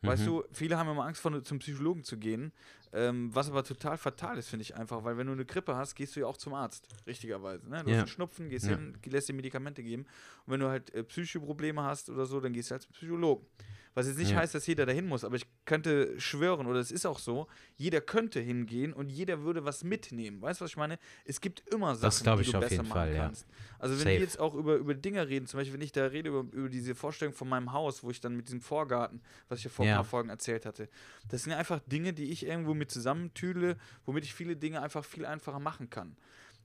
Weißt 0.03 0.23
Mhm. 0.23 0.31
du, 0.31 0.45
viele 0.53 0.79
haben 0.79 0.89
immer 0.91 1.05
Angst, 1.05 1.21
von, 1.21 1.43
zum 1.45 1.59
Psychologen 1.59 2.05
zu 2.05 2.17
gehen, 2.19 2.53
ähm, 2.93 3.35
was 3.35 3.49
aber 3.51 3.65
total 3.65 3.99
fatal 3.99 4.39
ist, 4.39 4.49
finde 4.49 4.63
ich 4.63 4.77
einfach, 4.77 5.05
weil 5.05 5.17
wenn 5.17 5.27
du 5.27 5.33
eine 5.33 5.45
Grippe 5.45 5.75
hast, 5.75 5.95
gehst 5.95 6.15
du 6.17 6.21
ja 6.21 6.27
auch 6.27 6.37
zum 6.37 6.55
Arzt, 6.55 6.89
richtigerweise. 7.07 7.69
Ne? 7.69 7.83
Du 7.83 7.91
Ja. 7.91 7.97
hast 7.97 7.99
einen 8.01 8.09
Schnupfen, 8.09 8.49
gehst 8.49 8.67
Ja. 8.67 8.77
hin, 8.77 8.97
lässt 9.07 9.29
dir 9.29 9.33
Medikamente 9.35 9.83
geben. 9.83 10.03
Und 10.45 10.53
wenn 10.53 10.61
du 10.61 10.69
halt 10.69 10.95
äh, 10.95 11.03
psychische 11.05 11.41
Probleme 11.41 11.83
hast 11.83 12.09
oder 12.11 12.27
so, 12.27 12.41
dann 12.41 12.53
gehst 12.53 12.71
du 12.71 12.73
halt 12.73 12.83
zum 12.83 12.93
Psychologen. 12.93 13.47
Was 13.97 14.07
jetzt 14.07 14.19
nicht 14.19 14.33
Ja. 14.33 14.37
heißt, 14.37 14.55
dass 14.55 14.67
jeder 14.67 14.85
dahin 14.85 15.07
muss, 15.07 15.25
aber 15.25 15.37
ich 15.37 15.47
könnte 15.65 16.21
schwören, 16.21 16.67
oder 16.67 16.81
es 16.81 16.91
ist 16.93 17.07
auch 17.07 17.19
so, 17.19 17.47
jeder 17.77 18.03
könnte 18.03 18.41
hingehen 18.41 18.93
und 18.93 19.09
jeder 19.09 19.41
würde 19.43 19.65
was 19.65 19.85
mitnehmen. 19.85 20.43
Weißt 20.43 20.61
du, 20.61 20.65
was 20.65 20.73
ich 20.73 20.77
meine? 20.77 20.99
Es 21.25 21.41
gibt 21.41 21.67
immer 21.73 21.97
Sachen, 21.97 22.23
glaub 22.23 22.37
die 22.37 22.43
ich 22.43 22.51
du 22.51 22.59
auf 22.59 22.61
besser 22.63 22.75
jeden 22.77 22.89
machen 22.89 22.93
Fall, 22.99 23.15
ja. 23.15 23.23
kannst. 23.25 23.47
Also 23.79 23.95
wenn 23.95 24.01
Safe. 24.05 24.11
wir 24.11 24.21
jetzt 24.21 24.39
auch 24.39 24.53
über, 24.55 24.75
über 24.77 24.93
Dinge 24.95 25.27
reden, 25.27 25.47
zum 25.47 25.59
Beispiel, 25.59 25.73
wenn 25.73 25.81
ich 25.81 25.93
da 25.93 26.05
rede 26.05 26.29
über, 26.29 26.41
über 26.55 26.69
diese 26.69 26.95
Vorstellung 26.95 27.33
von 27.33 27.49
meinem 27.49 27.73
Haus, 27.73 28.03
wo 28.05 28.11
ich 28.11 28.21
dann 28.21 28.37
mit 28.37 28.49
diesem 28.49 28.61
Vorgarten, 28.61 29.23
was 29.49 29.61
ich 29.61 29.65
ja 29.65 29.71
vor 29.71 29.87
Ja. 29.87 29.93
ein 29.93 29.97
paar 29.97 30.05
Folgen 30.05 30.29
erzählt 30.29 30.67
hatte, 30.67 30.91
das 31.31 31.45
sind 31.45 31.53
ja 31.53 31.59
einfach 31.59 31.81
Dinge, 31.87 32.13
die 32.13 32.31
ich 32.31 32.45
irgendwo 32.47 32.75
mit 32.75 32.91
zusammentüle, 32.91 33.79
womit 34.05 34.25
ich 34.25 34.35
viele 34.35 34.57
Dinge 34.57 34.83
einfach 34.83 35.07
viel 35.07 35.25
einfacher 35.25 35.59
machen 35.59 35.89
kann. 35.89 36.17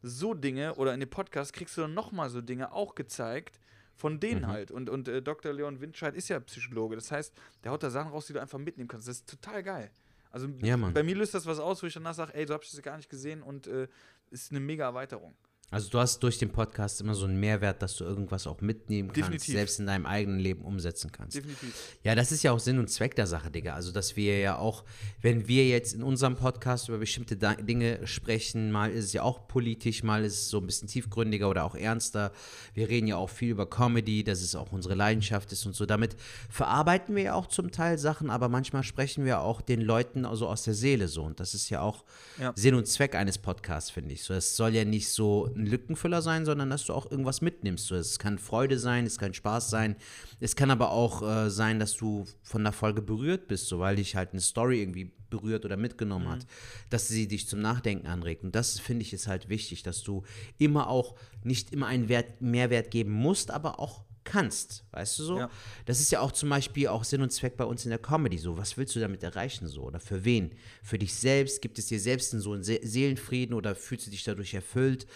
So 0.02 0.34
Dinge, 0.34 0.76
oder 0.76 0.94
in 0.94 1.00
dem 1.00 1.10
Podcast 1.10 1.54
kriegst 1.54 1.78
du 1.78 1.82
dann 1.82 1.94
nochmal 1.94 2.30
so 2.30 2.41
Dinge 2.41 2.74
auch 2.74 2.94
gezeigt, 2.94 3.60
von 3.95 4.19
denen 4.19 4.41
Mhm. 4.41 4.47
halt. 4.47 4.71
Und, 4.71 4.89
und 4.89 5.08
äh, 5.08 5.21
Dr. 5.21 5.54
Leon 5.54 5.80
Windscheid 5.82 6.15
ist 6.15 6.30
ja 6.30 6.39
Psychologe. 6.39 6.95
Das 6.95 7.12
heißt, 7.12 7.34
der 7.63 7.71
haut 7.71 7.84
da 7.84 7.89
Sachen 7.89 8.12
raus, 8.12 8.25
die 8.27 8.34
du 8.34 8.41
einfach 8.41 8.58
mitnehmen 8.60 8.88
kannst. 8.88 9.08
Das 9.08 9.17
ist 9.17 9.30
total 9.30 9.63
geil. 9.63 9.91
Also 10.32 10.47
Ja, 10.62 10.77
bei 10.77 11.04
mir 11.04 11.15
löst 11.15 11.34
das 11.34 11.45
was 11.45 11.60
aus, 11.60 11.84
wo 11.84 11.88
ich 11.88 11.93
danach 11.93 12.13
sage, 12.13 12.34
ey, 12.34 12.47
so 12.47 12.54
hab 12.54 12.63
ich 12.63 12.71
das 12.71 12.82
gar 12.82 12.95
nicht 12.97 13.10
gesehen 13.10 13.41
und 13.43 13.67
äh, 13.67 13.88
ist 14.30 14.51
eine 14.51 14.62
mega 14.62 14.86
Erweiterung. 14.86 15.36
Also 15.71 15.89
du 15.89 15.99
hast 15.99 16.19
durch 16.21 16.38
den 16.38 16.49
Podcast 16.51 16.99
immer 17.01 17.15
so 17.15 17.25
einen 17.25 17.39
Mehrwert, 17.39 17.81
dass 17.81 17.95
du 17.95 18.03
irgendwas 18.03 18.45
auch 18.45 18.60
mitnehmen 18.62 19.07
kannst, 19.10 19.19
Definitiv. 19.21 19.53
selbst 19.55 19.79
in 19.79 19.86
deinem 19.88 20.05
eigenen 20.05 20.39
Leben 20.39 20.63
umsetzen 20.65 21.12
kannst. 21.12 21.38
Definitiv. 21.38 21.73
Ja, 22.03 22.13
das 22.13 22.31
ist 22.34 22.43
ja 22.43 22.51
auch 22.51 22.60
Sinn 22.60 22.77
und 22.77 22.89
Zweck 22.89 23.15
der 23.15 23.25
Sache, 23.25 23.49
Digga. 23.49 23.73
Also, 23.73 23.91
dass 23.93 24.17
wir 24.17 24.38
ja 24.39 24.57
auch, 24.57 24.84
wenn 25.21 25.47
wir 25.47 25.65
jetzt 25.67 25.93
in 25.93 26.03
unserem 26.03 26.36
Podcast 26.36 26.89
über 26.89 26.97
bestimmte 26.97 27.38
Da- 27.38 27.55
Dinge 27.55 28.05
sprechen, 28.05 28.69
mal 28.71 28.91
ist 28.91 29.05
es 29.05 29.13
ja 29.13 29.23
auch 29.23 29.47
politisch, 29.47 30.03
mal 30.03 30.25
ist 30.25 30.34
es 30.34 30.49
so 30.49 30.57
ein 30.60 30.65
bisschen 30.67 30.89
tiefgründiger 30.89 31.49
oder 31.49 31.63
auch 31.63 31.75
ernster. 31.75 32.34
Wir 32.73 32.89
reden 32.89 33.07
ja 33.07 33.15
auch 33.15 33.29
viel 33.29 33.49
über 33.51 33.69
Comedy, 33.69 34.23
dass 34.25 34.41
es 34.41 34.55
auch 34.55 34.73
unsere 34.73 34.95
Leidenschaft 34.95 35.51
ist 35.53 35.65
und 35.65 35.73
so. 35.75 35.86
Damit 35.86 36.17
verarbeiten 36.49 37.15
wir 37.15 37.23
ja 37.23 37.34
auch 37.34 37.47
zum 37.47 37.71
Teil 37.71 37.97
Sachen, 37.97 38.29
aber 38.29 38.49
manchmal 38.49 38.84
sprechen 38.84 39.23
wir 39.25 39.39
auch 39.39 39.62
den 39.62 39.79
Leuten 39.79 40.25
also 40.25 40.47
aus 40.47 40.63
der 40.63 40.73
Seele 40.73 41.07
so. 41.07 41.23
Und 41.23 41.39
das 41.39 41.53
ist 41.53 41.69
ja 41.69 41.79
auch 41.81 42.03
Ja. 42.39 42.51
Sinn 42.57 42.75
und 42.75 42.88
Zweck 42.88 43.15
eines 43.15 43.38
Podcasts, 43.38 43.89
finde 43.89 44.13
ich. 44.13 44.23
So, 44.23 44.34
es 44.34 44.55
soll 44.57 44.75
ja 44.75 44.84
nicht 44.84 45.10
so 45.10 45.49
ein 45.62 45.67
Lückenfüller 45.67 46.21
sein, 46.21 46.45
sondern 46.45 46.69
dass 46.69 46.86
du 46.86 46.93
auch 46.93 47.10
irgendwas 47.10 47.41
mitnimmst. 47.41 47.88
So, 47.88 47.95
es 47.95 48.19
kann 48.19 48.38
Freude 48.38 48.80
sein, 48.80 49.06
es 49.06 49.17
kann 49.17 49.34
Spaß 49.34 49.69
sein. 49.69 49.95
Es 50.39 50.56
kann 50.56 50.71
aber 50.71 50.91
auch 50.91 51.21
äh, 51.21 51.50
sein, 51.50 51.80
dass 51.80 51.95
du 51.95 52.26
von 52.43 52.63
der 52.63 52.74
Folge 52.74 53.02
berührt 53.02 53.47
bist, 53.47 53.67
so 53.67 53.80
weil 53.80 53.95
dich 53.95 54.15
halt 54.15 54.32
eine 54.32 54.41
Story 54.41 54.82
irgendwie 54.82 55.12
berührt 55.30 55.63
oder 55.63 55.78
mitgenommen 55.78 56.28
hat, 56.30 56.45
dass 56.89 57.08
sie 57.08 57.28
dich 57.28 57.47
zum 57.47 57.62
Nachdenken 57.62 58.08
anregt. 58.08 58.43
Und 58.43 58.54
das 58.54 58.80
finde 58.80 59.04
ich 59.04 59.13
ist 59.13 59.28
halt 59.28 59.47
wichtig, 59.47 59.82
dass 59.82 60.04
du 60.04 60.24
immer 60.58 60.89
auch 60.89 61.15
nicht 61.43 61.71
immer 61.71 61.88
einen 61.88 62.10
Wert, 62.10 62.41
Mehrwert 62.41 62.91
geben 62.91 63.12
musst, 63.12 63.50
aber 63.50 63.80
auch 63.80 64.04
kannst, 64.24 64.86
weißt 64.91 65.19
du 65.19 65.24
so? 65.24 65.38
Ja. 65.39 65.50
Das 65.86 66.00
ist 66.00 66.12
ja 66.12 66.19
auch 66.19 66.32
zum 66.32 66.50
Beispiel 66.50 66.88
auch 66.88 67.03
Sinn 67.03 67.22
und 67.22 67.32
Zweck 67.32 67.57
bei 67.57 67.66
uns 67.66 67.86
in 67.86 67.89
der 67.89 67.99
Comedy 67.99 68.38
so. 68.38 68.57
Was 68.57 68.78
willst 68.78 68.95
du 68.95 68.99
damit 68.99 69.24
erreichen 69.24 69.68
so? 69.68 69.84
Oder 69.84 69.99
für 69.99 70.24
wen? 70.24 70.51
Für 70.84 70.99
dich 70.99 71.14
selbst? 71.14 71.62
Gibt 71.62 71.80
es 71.80 71.88
dir 71.88 71.99
selbst 71.99 72.34
einen 72.34 72.41
so 72.41 72.53
einen 72.53 72.64
Se 72.64 72.80
Seelenfrieden 72.84 73.55
oder 73.55 73.76
fühlst 73.76 74.07
du 74.07 74.12
dich 74.12 74.24
dadurch 74.24 74.53
erfüllt? 74.53 75.07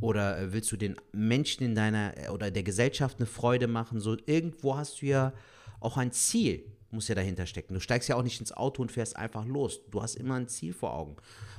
Oder 0.00 0.38
äh, 0.38 0.52
willst 0.52 0.70
du 0.72 0.76
den 0.76 0.96
Menschen 1.12 1.64
in 1.64 1.74
deiner 1.74 2.16
äh, 2.18 2.28
oder 2.28 2.50
der 2.50 2.62
Gesellschaft 2.62 3.18
eine 3.18 3.26
Freude 3.26 3.68
machen? 3.68 4.00
So 4.00 4.16
irgendwo 4.26 4.76
hast 4.76 5.02
du 5.02 5.06
ja 5.06 5.32
auch 5.80 5.96
ein 5.96 6.12
Ziel, 6.12 6.64
muss 6.90 7.08
ja 7.08 7.14
dahinter 7.14 7.46
stecken. 7.46 7.74
Du 7.74 7.80
steigst 7.80 8.08
ja 8.08 8.16
auch 8.16 8.22
nicht 8.22 8.40
ins 8.40 8.52
Auto 8.52 8.82
und 8.82 8.92
fährst 8.92 9.16
einfach 9.16 9.44
los. 9.44 9.80
Du 9.90 10.02
hast 10.02 10.16
immer 10.16 10.34
ein 10.34 10.48
Ziel 10.48 10.72
vor 10.72 10.94
Augen. 10.94 11.16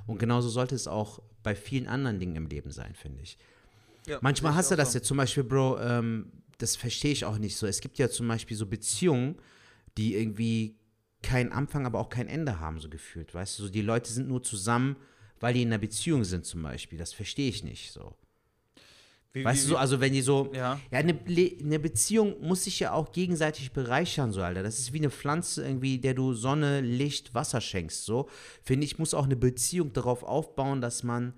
Und 0.07 0.19
genauso 0.19 0.49
sollte 0.49 0.75
es 0.75 0.87
auch 0.87 1.21
bei 1.43 1.55
vielen 1.55 1.87
anderen 1.87 2.19
Dingen 2.19 2.35
im 2.35 2.47
Leben 2.47 2.71
sein, 2.71 2.95
finde 2.95 3.21
ich. 3.21 3.37
Ja, 4.07 4.19
Manchmal 4.21 4.55
hast 4.55 4.71
du 4.71 4.75
das 4.75 4.91
so. 4.91 4.99
ja 4.99 5.03
zum 5.03 5.17
Beispiel, 5.17 5.43
Bro, 5.43 5.79
ähm, 5.79 6.31
das 6.57 6.75
verstehe 6.75 7.11
ich 7.11 7.25
auch 7.25 7.37
nicht 7.37 7.57
so. 7.57 7.67
Es 7.67 7.81
gibt 7.81 7.97
ja 7.97 8.09
zum 8.09 8.27
Beispiel 8.27 8.55
so 8.55 8.65
Beziehungen, 8.65 9.35
die 9.97 10.15
irgendwie 10.15 10.77
keinen 11.21 11.51
Anfang, 11.51 11.85
aber 11.85 11.99
auch 11.99 12.09
kein 12.09 12.27
Ende 12.27 12.59
haben, 12.59 12.79
so 12.79 12.89
gefühlt, 12.89 13.33
weißt 13.33 13.57
du? 13.59 13.63
So, 13.63 13.69
die 13.69 13.81
Leute 13.81 14.11
sind 14.11 14.27
nur 14.27 14.43
zusammen, 14.43 14.95
weil 15.39 15.53
die 15.53 15.63
in 15.63 15.69
einer 15.69 15.79
Beziehung 15.79 16.23
sind 16.23 16.45
zum 16.45 16.61
Beispiel. 16.61 16.99
Das 16.99 17.13
verstehe 17.13 17.49
ich 17.49 17.63
nicht 17.63 17.91
so. 17.91 18.15
Wie, 19.35 19.43
Weißt 19.43 19.65
wie, 19.65 19.67
du, 19.67 19.73
so, 19.73 19.77
also 19.77 19.99
wenn 19.99 20.13
die 20.13 20.21
so, 20.21 20.49
Ja. 20.53 20.79
ja, 20.91 20.99
eine, 20.99 21.19
eine 21.27 21.77
Beziehung 21.77 22.35
muss 22.41 22.63
sich 22.63 22.79
ja 22.79 22.93
auch 22.93 23.11
gegenseitig 23.11 23.73
bereichern, 23.73 24.31
so, 24.31 24.41
Alter. 24.41 24.63
Das 24.63 24.79
ist 24.79 24.93
wie 24.93 24.99
eine 24.99 25.09
Pflanze 25.09 25.65
irgendwie, 25.67 25.97
der 25.97 26.13
du 26.13 26.33
Sonne, 26.33 26.79
Licht, 26.79 27.35
Wasser 27.35 27.59
schenkst, 27.59 28.05
so. 28.05 28.29
Finde 28.63 28.85
ich, 28.85 28.97
muss 28.97 29.13
auch 29.13 29.25
eine 29.25 29.35
Beziehung 29.35 29.91
darauf 29.91 30.23
aufbauen, 30.23 30.79
dass 30.79 31.03
man 31.03 31.33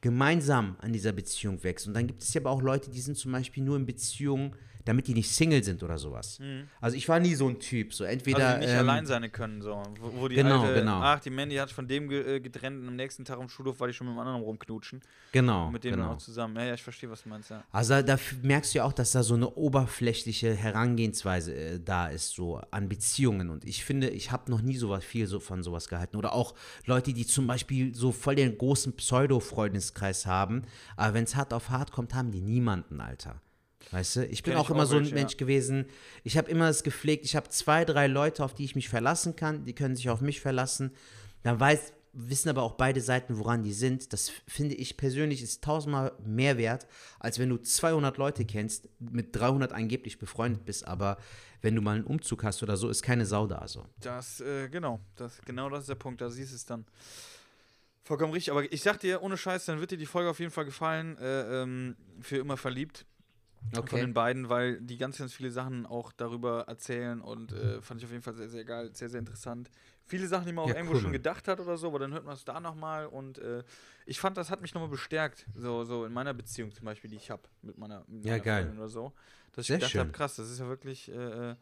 gemeinsam 0.00 0.76
an 0.80 0.92
dieser 0.92 1.10
Beziehung 1.12 1.64
wächst. 1.64 1.88
Und 1.88 1.94
dann 1.94 2.06
gibt 2.06 2.22
es 2.22 2.32
ja 2.34 2.40
aber 2.40 2.50
auch 2.50 2.62
Leute, 2.62 2.90
die 2.90 3.00
sind 3.00 3.16
zum 3.16 3.32
Beispiel 3.32 3.64
nur 3.64 3.76
in 3.76 3.84
Beziehungen, 3.86 4.54
damit 4.84 5.06
die 5.06 5.14
nicht 5.14 5.30
Single 5.30 5.62
sind 5.64 5.82
oder 5.82 5.98
sowas. 5.98 6.38
Also 6.80 6.96
ich 6.96 7.08
war 7.08 7.20
nie 7.20 7.34
so 7.34 7.48
ein 7.48 7.58
Typ, 7.58 7.94
so 7.94 8.04
entweder 8.04 8.38
Mhm. 8.38 8.44
also 8.44 8.60
die 8.60 8.66
nicht 8.66 8.74
ähm, 8.74 8.88
allein 8.88 9.06
sein 9.06 9.32
können, 9.32 9.62
so. 9.62 9.82
Wo, 10.00 10.20
wo 10.20 10.28
die 10.28 10.36
genau, 10.36 10.62
alte, 10.62 10.80
genau. 10.80 11.00
ach, 11.00 11.20
die 11.20 11.30
Mandy 11.30 11.56
hat 11.56 11.70
von 11.70 11.88
dem 11.88 12.08
ge 12.08 12.36
äh, 12.36 12.40
getrennt 12.40 12.82
und 12.82 12.88
am 12.88 12.96
nächsten 12.96 13.24
Tag 13.24 13.38
am 13.38 13.48
Schulhof 13.48 13.80
war 13.80 13.88
die 13.88 13.94
schon 13.94 14.06
mit 14.06 14.16
dem 14.16 14.18
anderen 14.18 14.42
rumknutschen. 14.42 15.00
Genau, 15.32 15.70
mit 15.70 15.84
dem 15.84 15.94
genau. 15.96 16.12
auch 16.12 16.18
zusammen. 16.18 16.56
Ja, 16.56 16.64
ja, 16.64 16.74
ich 16.74 16.82
verstehe, 16.82 17.10
was 17.10 17.22
du 17.22 17.28
meinst, 17.28 17.50
ja. 17.50 17.62
Also 17.72 18.02
da 18.02 18.18
merkst 18.42 18.74
du 18.74 18.78
ja 18.78 18.84
auch, 18.84 18.92
dass 18.92 19.12
da 19.12 19.22
so 19.22 19.34
eine 19.34 19.48
oberflächliche 19.50 20.54
Herangehensweise 20.54 21.54
äh, 21.54 21.80
da 21.80 22.08
ist, 22.08 22.30
so 22.30 22.60
an 22.70 22.88
Beziehungen. 22.88 23.50
Und 23.50 23.64
ich 23.64 23.84
finde, 23.84 24.10
ich 24.10 24.30
habe 24.32 24.50
noch 24.50 24.60
nie 24.62 24.76
sowas 24.76 25.04
viel 25.04 25.26
so 25.26 25.40
von 25.40 25.62
sowas 25.62 25.88
gehalten. 25.88 26.16
Oder 26.16 26.32
auch 26.32 26.54
Leute, 26.86 27.12
die 27.12 27.26
zum 27.26 27.46
Beispiel 27.46 27.94
so 27.94 28.12
voll 28.12 28.34
den 28.34 28.56
großen 28.58 28.94
Pseudo-Freundeskreis 28.94 30.26
haben, 30.26 30.62
aber 30.96 31.14
wenn 31.14 31.24
es 31.24 31.36
hart 31.36 31.52
auf 31.52 31.70
hart 31.70 31.92
kommt, 31.92 32.14
haben 32.14 32.30
die 32.30 32.40
niemanden, 32.40 33.00
Alter. 33.00 33.40
Weißt 33.90 34.16
du, 34.16 34.26
ich 34.26 34.42
bin 34.42 34.54
auch 34.56 34.64
ich 34.64 34.70
immer 34.70 34.84
auch 34.84 34.86
so 34.86 34.96
ein 34.96 35.02
welche, 35.02 35.14
Mensch 35.14 35.36
gewesen. 35.36 35.86
Ich 36.22 36.36
habe 36.36 36.50
immer 36.50 36.66
das 36.66 36.82
gepflegt, 36.82 37.24
ich 37.24 37.36
habe 37.36 37.48
zwei, 37.48 37.84
drei 37.84 38.06
Leute, 38.06 38.44
auf 38.44 38.54
die 38.54 38.64
ich 38.64 38.74
mich 38.74 38.88
verlassen 38.88 39.36
kann, 39.36 39.64
die 39.64 39.74
können 39.74 39.96
sich 39.96 40.10
auf 40.10 40.20
mich 40.20 40.40
verlassen. 40.40 40.92
Dann 41.42 41.60
weiß, 41.60 41.92
wissen 42.14 42.48
aber 42.48 42.62
auch 42.62 42.72
beide 42.72 43.00
Seiten, 43.00 43.38
woran 43.38 43.62
die 43.62 43.72
sind. 43.72 44.12
Das 44.12 44.30
finde 44.46 44.74
ich 44.74 44.96
persönlich 44.96 45.42
ist 45.42 45.62
tausendmal 45.62 46.12
mehr 46.24 46.56
wert, 46.56 46.86
als 47.18 47.38
wenn 47.38 47.50
du 47.50 47.58
200 47.58 48.16
Leute 48.16 48.44
kennst, 48.44 48.88
mit 48.98 49.34
300 49.36 49.72
angeblich 49.72 50.18
befreundet 50.18 50.64
bist, 50.64 50.86
aber 50.86 51.18
wenn 51.60 51.74
du 51.74 51.82
mal 51.82 51.96
einen 51.96 52.04
Umzug 52.04 52.44
hast 52.44 52.62
oder 52.62 52.76
so, 52.76 52.88
ist 52.88 53.02
keine 53.02 53.26
Sau 53.26 53.46
da 53.46 53.66
so. 53.66 53.84
Das, 54.00 54.40
äh, 54.40 54.68
genau, 54.68 55.00
das, 55.16 55.40
genau 55.44 55.68
das 55.70 55.80
ist 55.80 55.88
der 55.88 55.94
Punkt, 55.94 56.20
da 56.20 56.30
siehst 56.30 56.52
du 56.52 56.56
es 56.56 56.66
dann. 56.66 56.84
Vollkommen 58.02 58.34
richtig, 58.34 58.52
aber 58.52 58.70
ich 58.70 58.82
sag 58.82 59.00
dir, 59.00 59.22
ohne 59.22 59.38
Scheiß, 59.38 59.64
dann 59.64 59.80
wird 59.80 59.90
dir 59.90 59.96
die 59.96 60.04
Folge 60.06 60.28
auf 60.28 60.38
jeden 60.38 60.50
Fall 60.50 60.66
gefallen. 60.66 61.16
Äh, 61.16 61.62
ähm, 61.62 61.96
für 62.20 62.36
immer 62.36 62.58
verliebt 62.58 63.06
von 63.72 64.00
den 64.00 64.14
beiden, 64.14 64.48
weil 64.48 64.80
die 64.80 64.98
ganz, 64.98 65.18
ganz 65.18 65.32
viele 65.32 65.50
Sachen 65.50 65.86
auch 65.86 66.12
darüber 66.12 66.64
erzählen 66.68 67.20
und 67.20 67.52
äh, 67.52 67.80
fand 67.82 68.00
ich 68.00 68.04
auf 68.06 68.12
jeden 68.12 68.22
Fall 68.22 68.34
sehr, 68.34 68.48
sehr 68.48 68.64
geil, 68.64 68.90
sehr, 68.94 69.08
sehr 69.08 69.18
interessant. 69.20 69.70
Viele 70.06 70.26
Sachen, 70.28 70.46
die 70.46 70.52
man 70.52 70.64
auch 70.64 70.68
Ja, 70.68 70.74
irgendwo 70.74 70.94
cool, 70.94 71.00
schon 71.00 71.12
gedacht 71.12 71.48
hat 71.48 71.60
oder 71.60 71.76
so, 71.76 71.88
aber 71.88 71.98
dann 71.98 72.12
hört 72.12 72.24
man 72.24 72.34
es 72.34 72.44
da 72.44 72.60
nochmal 72.60 73.06
und 73.06 73.38
äh, 73.38 73.64
ich 74.06 74.20
fand, 74.20 74.36
das 74.36 74.50
hat 74.50 74.60
mich 74.60 74.74
nochmal 74.74 74.90
bestärkt, 74.90 75.46
so, 75.54 75.84
so 75.84 76.04
in 76.04 76.12
meiner 76.12 76.34
Beziehung 76.34 76.70
zum 76.72 76.84
Beispiel, 76.84 77.10
die 77.10 77.16
ich 77.16 77.30
habe 77.30 77.42
mit 77.62 77.78
meiner, 77.78 78.04
mit 78.06 78.22
Ja, 78.24 78.32
meiner 78.32 78.44
geil. 78.44 78.64
Freundin 78.64 78.78
oder 78.78 78.88
so. 78.88 79.12
Dass 79.52 79.64
ich 79.64 79.68
Sehr 79.68 79.76
gedacht 79.78 79.90
schön. 79.92 80.00
habe, 80.00 80.12
krass, 80.12 80.36
das 80.36 80.50
ist 80.50 80.58
ja 80.60 80.68
wirklich, 80.68 81.08
äh, 81.10 81.12
äh, 81.52 81.56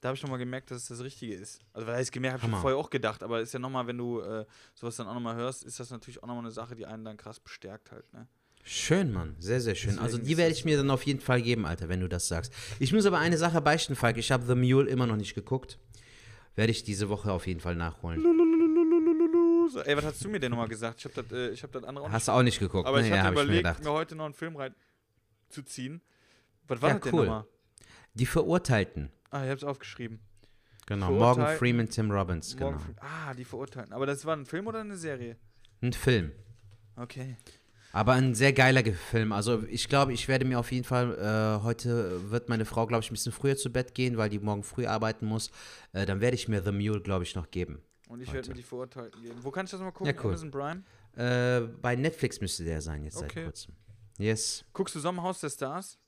da 0.00 0.08
habe 0.08 0.16
ich 0.16 0.22
nochmal 0.22 0.38
gemerkt, 0.38 0.70
dass 0.70 0.78
es 0.82 0.88
das 0.88 1.00
Richtige 1.00 1.34
ist. 1.34 1.60
Also, 1.72 1.86
weil 1.86 2.02
ich 2.02 2.10
gemerkt 2.10 2.42
habe, 2.42 2.52
ich 2.52 2.58
vorher 2.58 2.78
auch 2.78 2.90
gedacht, 2.90 3.22
aber 3.22 3.40
ist 3.40 3.52
ja 3.52 3.58
nochmal, 3.60 3.86
wenn 3.86 3.98
du 3.98 4.20
äh, 4.20 4.46
sowas 4.74 4.96
dann 4.96 5.06
auch 5.06 5.14
nochmal 5.14 5.36
hörst, 5.36 5.62
ist 5.64 5.78
das 5.78 5.90
natürlich 5.90 6.22
auch 6.22 6.26
nochmal 6.26 6.44
eine 6.44 6.50
Sache, 6.50 6.74
die 6.74 6.86
einen 6.86 7.04
dann 7.04 7.16
krass 7.16 7.38
bestärkt 7.40 7.92
halt, 7.92 8.12
ne? 8.12 8.26
Schön, 8.64 9.12
Mann. 9.12 9.34
Sehr, 9.40 9.60
sehr 9.60 9.74
schön. 9.74 9.98
also 9.98 10.16
Deswegen 10.18 10.24
die 10.26 10.32
ist 10.32 10.38
werde 10.38 10.52
ich 10.52 10.64
mir 10.64 10.76
dann 10.76 10.90
auf 10.90 11.02
jeden 11.04 11.20
Fall 11.20 11.42
geben, 11.42 11.66
Alter, 11.66 11.88
wenn 11.88 12.00
du 12.00 12.08
das 12.08 12.28
sagst. 12.28 12.52
Ich 12.78 12.92
muss 12.92 13.04
aber 13.06 13.18
eine 13.18 13.36
Sache 13.36 13.60
beichten, 13.60 13.96
Falk. 13.96 14.16
Ich 14.18 14.30
habe 14.30 14.46
The 14.46 14.54
Mule 14.54 14.88
immer 14.88 15.06
noch 15.06 15.16
nicht 15.16 15.34
geguckt. 15.34 15.78
Werde 16.54 16.70
ich 16.70 16.84
diese 16.84 17.08
Woche 17.08 17.32
auf 17.32 17.46
jeden 17.46 17.60
Fall 17.60 17.74
nachholen. 17.74 18.22
So, 19.70 19.80
ey, 19.80 19.96
was 19.96 20.04
hast 20.04 20.24
du 20.24 20.28
mir 20.28 20.38
denn 20.38 20.50
nochmal 20.50 20.68
gesagt? 20.68 20.98
Ich 20.98 21.04
habe 21.06 21.22
das, 21.22 21.32
äh, 21.32 21.48
ich 21.50 21.62
hab 21.62 21.72
das 21.72 21.82
andere 21.84 22.04
auch 22.04 22.10
Hast 22.10 22.28
du 22.28 22.32
auch 22.32 22.42
nicht 22.42 22.58
geguckt, 22.58 22.86
Aber 22.86 22.98
ne? 23.00 23.06
ich 23.06 23.10
Ja, 23.10 23.18
hatte 23.18 23.26
hab 23.28 23.32
ich 23.32 23.38
mir 23.38 23.42
überlegt, 23.44 23.64
gedacht. 23.64 23.84
mir, 23.84 23.90
heute 23.92 24.14
noch 24.16 24.26
einen 24.26 24.34
Film 24.34 24.56
reinzuziehen. 24.56 26.02
Was 26.68 26.82
war 26.82 26.90
Ja, 26.90 26.94
das 26.96 27.04
denn 27.04 27.14
cool. 27.14 27.26
nochmal? 27.26 27.44
Die 28.14 28.26
Verurteilten. 28.26 29.10
Ah, 29.30 29.44
ich 29.44 29.50
hab's 29.50 29.64
aufgeschrieben. 29.64 30.20
Genau. 30.86 31.10
Morgan 31.12 31.56
Freeman, 31.56 31.88
Tim 31.88 32.10
Robbins. 32.10 32.56
Genau. 32.56 32.72
Fre- 32.72 32.96
Ah, 33.00 33.32
die 33.34 33.44
Verurteilten. 33.44 33.92
Aber 33.92 34.04
das 34.04 34.24
war 34.26 34.36
ein 34.36 34.44
Film 34.46 34.66
oder 34.66 34.80
eine 34.80 34.96
Serie? 34.96 35.36
Ein 35.80 35.92
Film. 35.92 36.32
Okay. 36.96 37.36
Aber 37.92 38.12
ein 38.14 38.34
sehr 38.34 38.52
geiler 38.52 38.82
Ge- 38.82 38.94
Film. 38.94 39.32
Also 39.32 39.62
ich 39.68 39.88
glaube, 39.88 40.12
ich 40.12 40.26
werde 40.28 40.44
mir 40.44 40.58
auf 40.58 40.72
jeden 40.72 40.84
Fall, 40.84 41.14
äh, 41.18 41.62
heute 41.62 42.30
wird 42.30 42.48
meine 42.48 42.64
Frau, 42.64 42.86
glaube 42.86 43.02
ich, 43.04 43.10
ein 43.10 43.14
bisschen 43.14 43.32
früher 43.32 43.56
zu 43.56 43.70
Bett 43.70 43.94
gehen, 43.94 44.16
weil 44.16 44.30
die 44.30 44.38
morgen 44.38 44.62
früh 44.62 44.86
arbeiten 44.86 45.26
muss. 45.26 45.50
Äh, 45.92 46.06
dann 46.06 46.20
werde 46.20 46.34
ich 46.34 46.48
mir 46.48 46.62
The 46.62 46.72
Mule, 46.72 47.00
glaube 47.02 47.24
ich, 47.24 47.34
noch 47.34 47.50
geben. 47.50 47.82
Und 48.08 48.20
ich 48.22 48.32
werde 48.32 48.48
mir 48.48 48.54
die 48.56 48.62
Verurteilten 48.62 49.22
geben. 49.22 49.36
Wo 49.42 49.50
kann 49.50 49.66
ich 49.66 49.70
das 49.70 49.80
mal 49.80 49.90
gucken? 49.90 50.06
Ja, 50.14 50.20
cool. 50.22 50.30
Amazon 50.30 50.50
Prime? 50.50 50.82
Äh, 51.16 51.60
bei 51.80 51.94
Netflix 51.96 52.40
müsste 52.40 52.64
der 52.64 52.80
sein 52.80 53.04
jetzt 53.04 53.16
Okay. 53.18 53.30
seit 53.34 53.44
kurzem. 53.44 53.74
Yes. 54.18 54.64
Guckst 54.72 54.94
du 54.94 55.00
Sommerhaus 55.00 55.40
der 55.40 55.50
Stars? 55.50 55.98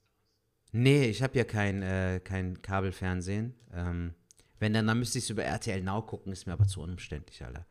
Nee, 0.73 1.07
ich 1.07 1.23
habe 1.23 1.37
ja 1.39 1.45
kein, 1.45 1.83
äh, 1.83 2.21
kein 2.23 2.61
Kabelfernsehen. 2.63 3.55
Ähm, 3.73 4.15
wenn 4.59 4.73
dann, 4.73 4.87
dann 4.87 4.99
müsste 4.99 5.19
ich 5.19 5.25
es 5.25 5.31
über 5.31 5.45
RTL 5.45 5.83
Now 5.83 6.03
gucken, 6.03 6.33
ist 6.33 6.47
mir 6.47 6.53
aber 6.55 6.67
zu 6.67 6.81
unumständlich, 6.81 7.45
Alter. 7.45 7.67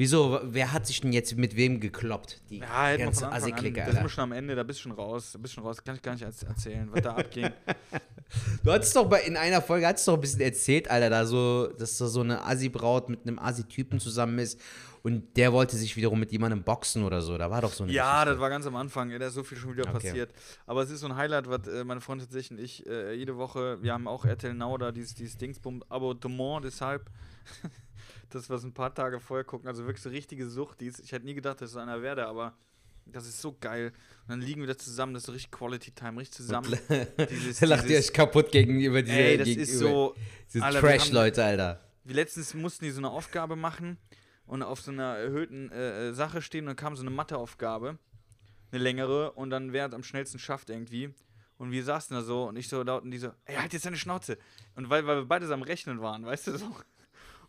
Wieso? 0.00 0.40
Wer 0.44 0.72
hat 0.72 0.86
sich 0.86 1.02
denn 1.02 1.12
jetzt 1.12 1.36
mit 1.36 1.56
wem 1.56 1.78
gekloppt? 1.78 2.40
Die 2.48 2.58
Ja, 2.60 2.90
wir 2.92 2.96
ganze 3.04 3.20
von 3.24 3.32
Anfang 3.34 3.50
an. 3.50 3.52
Assi-Clique, 3.52 3.80
Da 3.80 3.84
sind 3.84 3.94
wir 3.94 3.98
Alter. 4.00 4.08
schon 4.08 4.24
am 4.24 4.32
Ende, 4.32 4.54
da 4.54 4.62
bist 4.62 4.78
du 4.78 4.82
schon 4.84 4.92
raus. 4.92 5.32
Da 5.32 5.38
bist 5.38 5.52
du 5.52 5.54
schon 5.56 5.64
raus. 5.64 5.84
Kann 5.84 5.96
ich 5.96 6.00
gar 6.02 6.12
nicht 6.14 6.24
erz- 6.24 6.42
erzählen, 6.46 6.88
was 6.90 7.02
da 7.02 7.16
abging. 7.16 7.50
Du 8.62 8.70
hattest 8.70 8.94
doch 8.94 9.06
bei, 9.08 9.22
in 9.22 9.36
einer 9.36 9.60
Folge 9.60 9.86
hattest 9.88 10.06
doch 10.06 10.14
ein 10.14 10.20
bisschen 10.20 10.40
erzählt, 10.40 10.88
Alter, 10.88 11.10
da 11.10 11.26
so, 11.26 11.66
dass 11.66 11.98
da 11.98 12.06
so 12.06 12.20
eine 12.20 12.44
Assi-Braut 12.46 13.08
mit 13.08 13.26
einem 13.26 13.40
Assi-Typen 13.40 13.98
zusammen 13.98 14.38
ist 14.38 14.60
und 15.02 15.36
der 15.36 15.52
wollte 15.52 15.76
sich 15.76 15.96
wiederum 15.96 16.20
mit 16.20 16.30
jemandem 16.30 16.62
boxen 16.62 17.02
oder 17.02 17.22
so. 17.22 17.36
Da 17.36 17.50
war 17.50 17.60
doch 17.60 17.72
so 17.72 17.82
eine 17.82 17.92
Ja, 17.92 18.12
Geschichte. 18.20 18.30
das 18.34 18.40
war 18.40 18.48
ganz 18.50 18.66
am 18.68 18.76
Anfang. 18.76 19.10
Da 19.18 19.26
ist 19.26 19.34
so 19.34 19.42
viel 19.42 19.58
schon 19.58 19.72
wieder 19.72 19.82
Okay. 19.82 19.92
passiert. 19.94 20.32
Aber 20.64 20.80
es 20.84 20.90
ist 20.90 21.00
so 21.00 21.08
ein 21.08 21.16
Highlight, 21.16 21.48
was 21.50 21.66
äh, 21.66 21.82
meine 21.82 22.00
Freundin 22.00 22.26
tatsächlich 22.28 22.56
und 22.56 22.64
ich 22.64 22.86
äh, 22.86 23.14
jede 23.14 23.36
Woche, 23.36 23.82
wir 23.82 23.92
haben 23.92 24.06
auch 24.06 24.24
RTL 24.24 24.54
Now 24.54 24.78
da, 24.78 24.92
dieses, 24.92 25.14
dieses 25.16 25.36
Dingsbum 25.36 25.82
Abonnement, 25.88 26.64
deshalb, 28.32 28.48
das 28.48 28.50
was 28.50 28.64
ein 28.64 28.72
paar 28.72 28.94
Tage 28.94 29.20
vorher 29.20 29.44
gucken, 29.44 29.68
also 29.68 29.84
wirklich 29.86 30.02
so 30.02 30.10
richtige 30.10 30.48
Sucht. 30.48 30.80
Die 30.80 30.86
ist, 30.86 31.00
ich 31.00 31.12
hätte 31.12 31.26
nie 31.26 31.34
gedacht, 31.34 31.60
dass 31.60 31.70
es 31.70 31.76
einer 31.76 32.02
werde, 32.02 32.26
aber 32.26 32.56
das 33.06 33.26
ist 33.26 33.40
so 33.40 33.56
geil. 33.60 33.92
Und 34.22 34.28
dann 34.30 34.40
liegen 34.40 34.60
wir 34.60 34.68
da 34.68 34.76
zusammen, 34.76 35.14
das 35.14 35.22
ist 35.22 35.26
so 35.26 35.32
richtig 35.32 35.50
Quality 35.50 35.90
Time, 35.92 36.20
richtig 36.20 36.36
zusammen. 36.36 36.76
dieses, 37.30 37.60
lacht 37.62 37.84
ihr 37.84 37.88
dieses- 37.88 38.08
euch 38.08 38.12
kaputt 38.14 38.52
gegenüber 38.52 39.02
diese, 39.02 39.16
Ey, 39.16 39.38
das 39.38 39.48
ist 39.48 39.78
so. 39.78 40.14
diese 40.52 40.64
wir 40.64 40.80
Trash-Leute, 40.80 41.44
Alter. 41.44 41.80
Wir 42.04 42.14
letztens 42.14 42.54
mussten 42.54 42.84
die 42.84 42.90
so 42.90 42.98
eine 43.00 43.10
Aufgabe 43.10 43.56
machen 43.56 43.98
und 44.46 44.62
auf 44.62 44.80
so 44.80 44.90
einer 44.90 45.16
erhöhten 45.16 45.70
äh, 45.70 46.08
äh, 46.08 46.12
Sache 46.12 46.42
stehen 46.42 46.64
und 46.64 46.68
dann 46.68 46.76
kam 46.76 46.96
so 46.96 47.02
eine 47.02 47.10
Matheaufgabe, 47.10 47.98
eine 48.72 48.82
längere 48.82 49.32
und 49.32 49.50
dann 49.50 49.72
wer 49.72 49.86
es 49.86 49.92
am 49.94 50.02
schnellsten 50.02 50.38
schafft 50.38 50.70
irgendwie. 50.70 51.12
Und 51.58 51.72
wir 51.72 51.84
saßen 51.84 52.16
da 52.16 52.22
so 52.22 52.44
und 52.48 52.56
ich 52.56 52.68
so 52.68 52.82
laut 52.82 53.02
und 53.02 53.10
die 53.10 53.18
so, 53.18 53.32
ey, 53.44 53.56
halt 53.56 53.72
jetzt 53.74 53.84
deine 53.84 53.98
Schnauze. 53.98 54.38
Und 54.76 54.88
weil, 54.88 55.06
weil 55.06 55.18
wir 55.18 55.24
beide 55.26 55.46
so 55.46 55.52
am 55.52 55.60
Rechnen 55.62 56.00
waren, 56.00 56.24
weißt 56.24 56.46
du 56.46 56.56
so. 56.56 56.74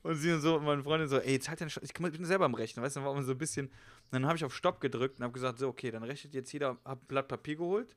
Und 0.04 0.16
sie 0.16 0.32
und 0.32 0.42
so, 0.42 0.56
und 0.58 0.66
meine 0.66 0.84
Freundin 0.84 1.08
so, 1.08 1.18
ey, 1.20 1.34
jetzt 1.34 1.48
halt 1.50 1.62
deine 1.62 1.70
Schnauze. 1.70 1.86
Ich 1.86 1.94
bin 1.94 2.26
selber 2.26 2.46
am 2.46 2.56
Rechnen, 2.56 2.84
weißt 2.84 2.96
du, 2.96 3.00
dann 3.02 3.08
war 3.08 3.14
man 3.14 3.24
so 3.24 3.32
ein 3.34 3.38
bisschen. 3.38 3.68
Und 3.68 3.74
dann 4.12 4.26
habe 4.26 4.36
ich 4.36 4.44
auf 4.44 4.56
Stopp 4.56 4.82
gedrückt 4.82 5.20
und 5.20 5.24
habe 5.24 5.34
gesagt, 5.34 5.60
so, 5.60 5.68
okay, 5.68 5.92
dann 5.92 6.04
rechnet 6.04 6.34
jetzt 6.34 6.52
jeder, 6.52 6.78
hab 6.84 7.02
ein 7.04 7.08
Blatt 7.08 7.28
Papier 7.28 7.56
geholt. 7.56 7.96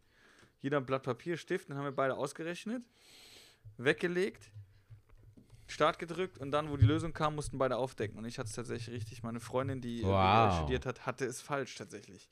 Jeder 0.60 0.78
ein 0.78 0.86
Blatt 0.86 1.02
Papier, 1.02 1.36
Stift, 1.36 1.68
dann 1.68 1.76
haben 1.76 1.84
wir 1.84 1.92
beide 1.92 2.14
ausgerechnet, 2.16 2.82
weggelegt, 3.76 4.50
Start 5.66 5.98
gedrückt 5.98 6.38
und 6.38 6.50
dann, 6.52 6.70
wo 6.70 6.76
die 6.76 6.84
Lösung 6.86 7.12
kam, 7.12 7.34
mussten 7.34 7.58
beide 7.58 7.76
aufdecken. 7.76 8.18
Und 8.18 8.26
ich 8.26 8.38
hatte 8.38 8.48
es 8.48 8.54
tatsächlich 8.54 8.94
richtig. 8.94 9.22
Meine 9.22 9.40
Freundin, 9.40 9.80
die 9.80 10.02
Wow. 10.02 10.54
studiert 10.58 10.84
hat, 10.86 11.06
hatte 11.06 11.24
es 11.24 11.40
falsch 11.40 11.74
tatsächlich. 11.74 12.28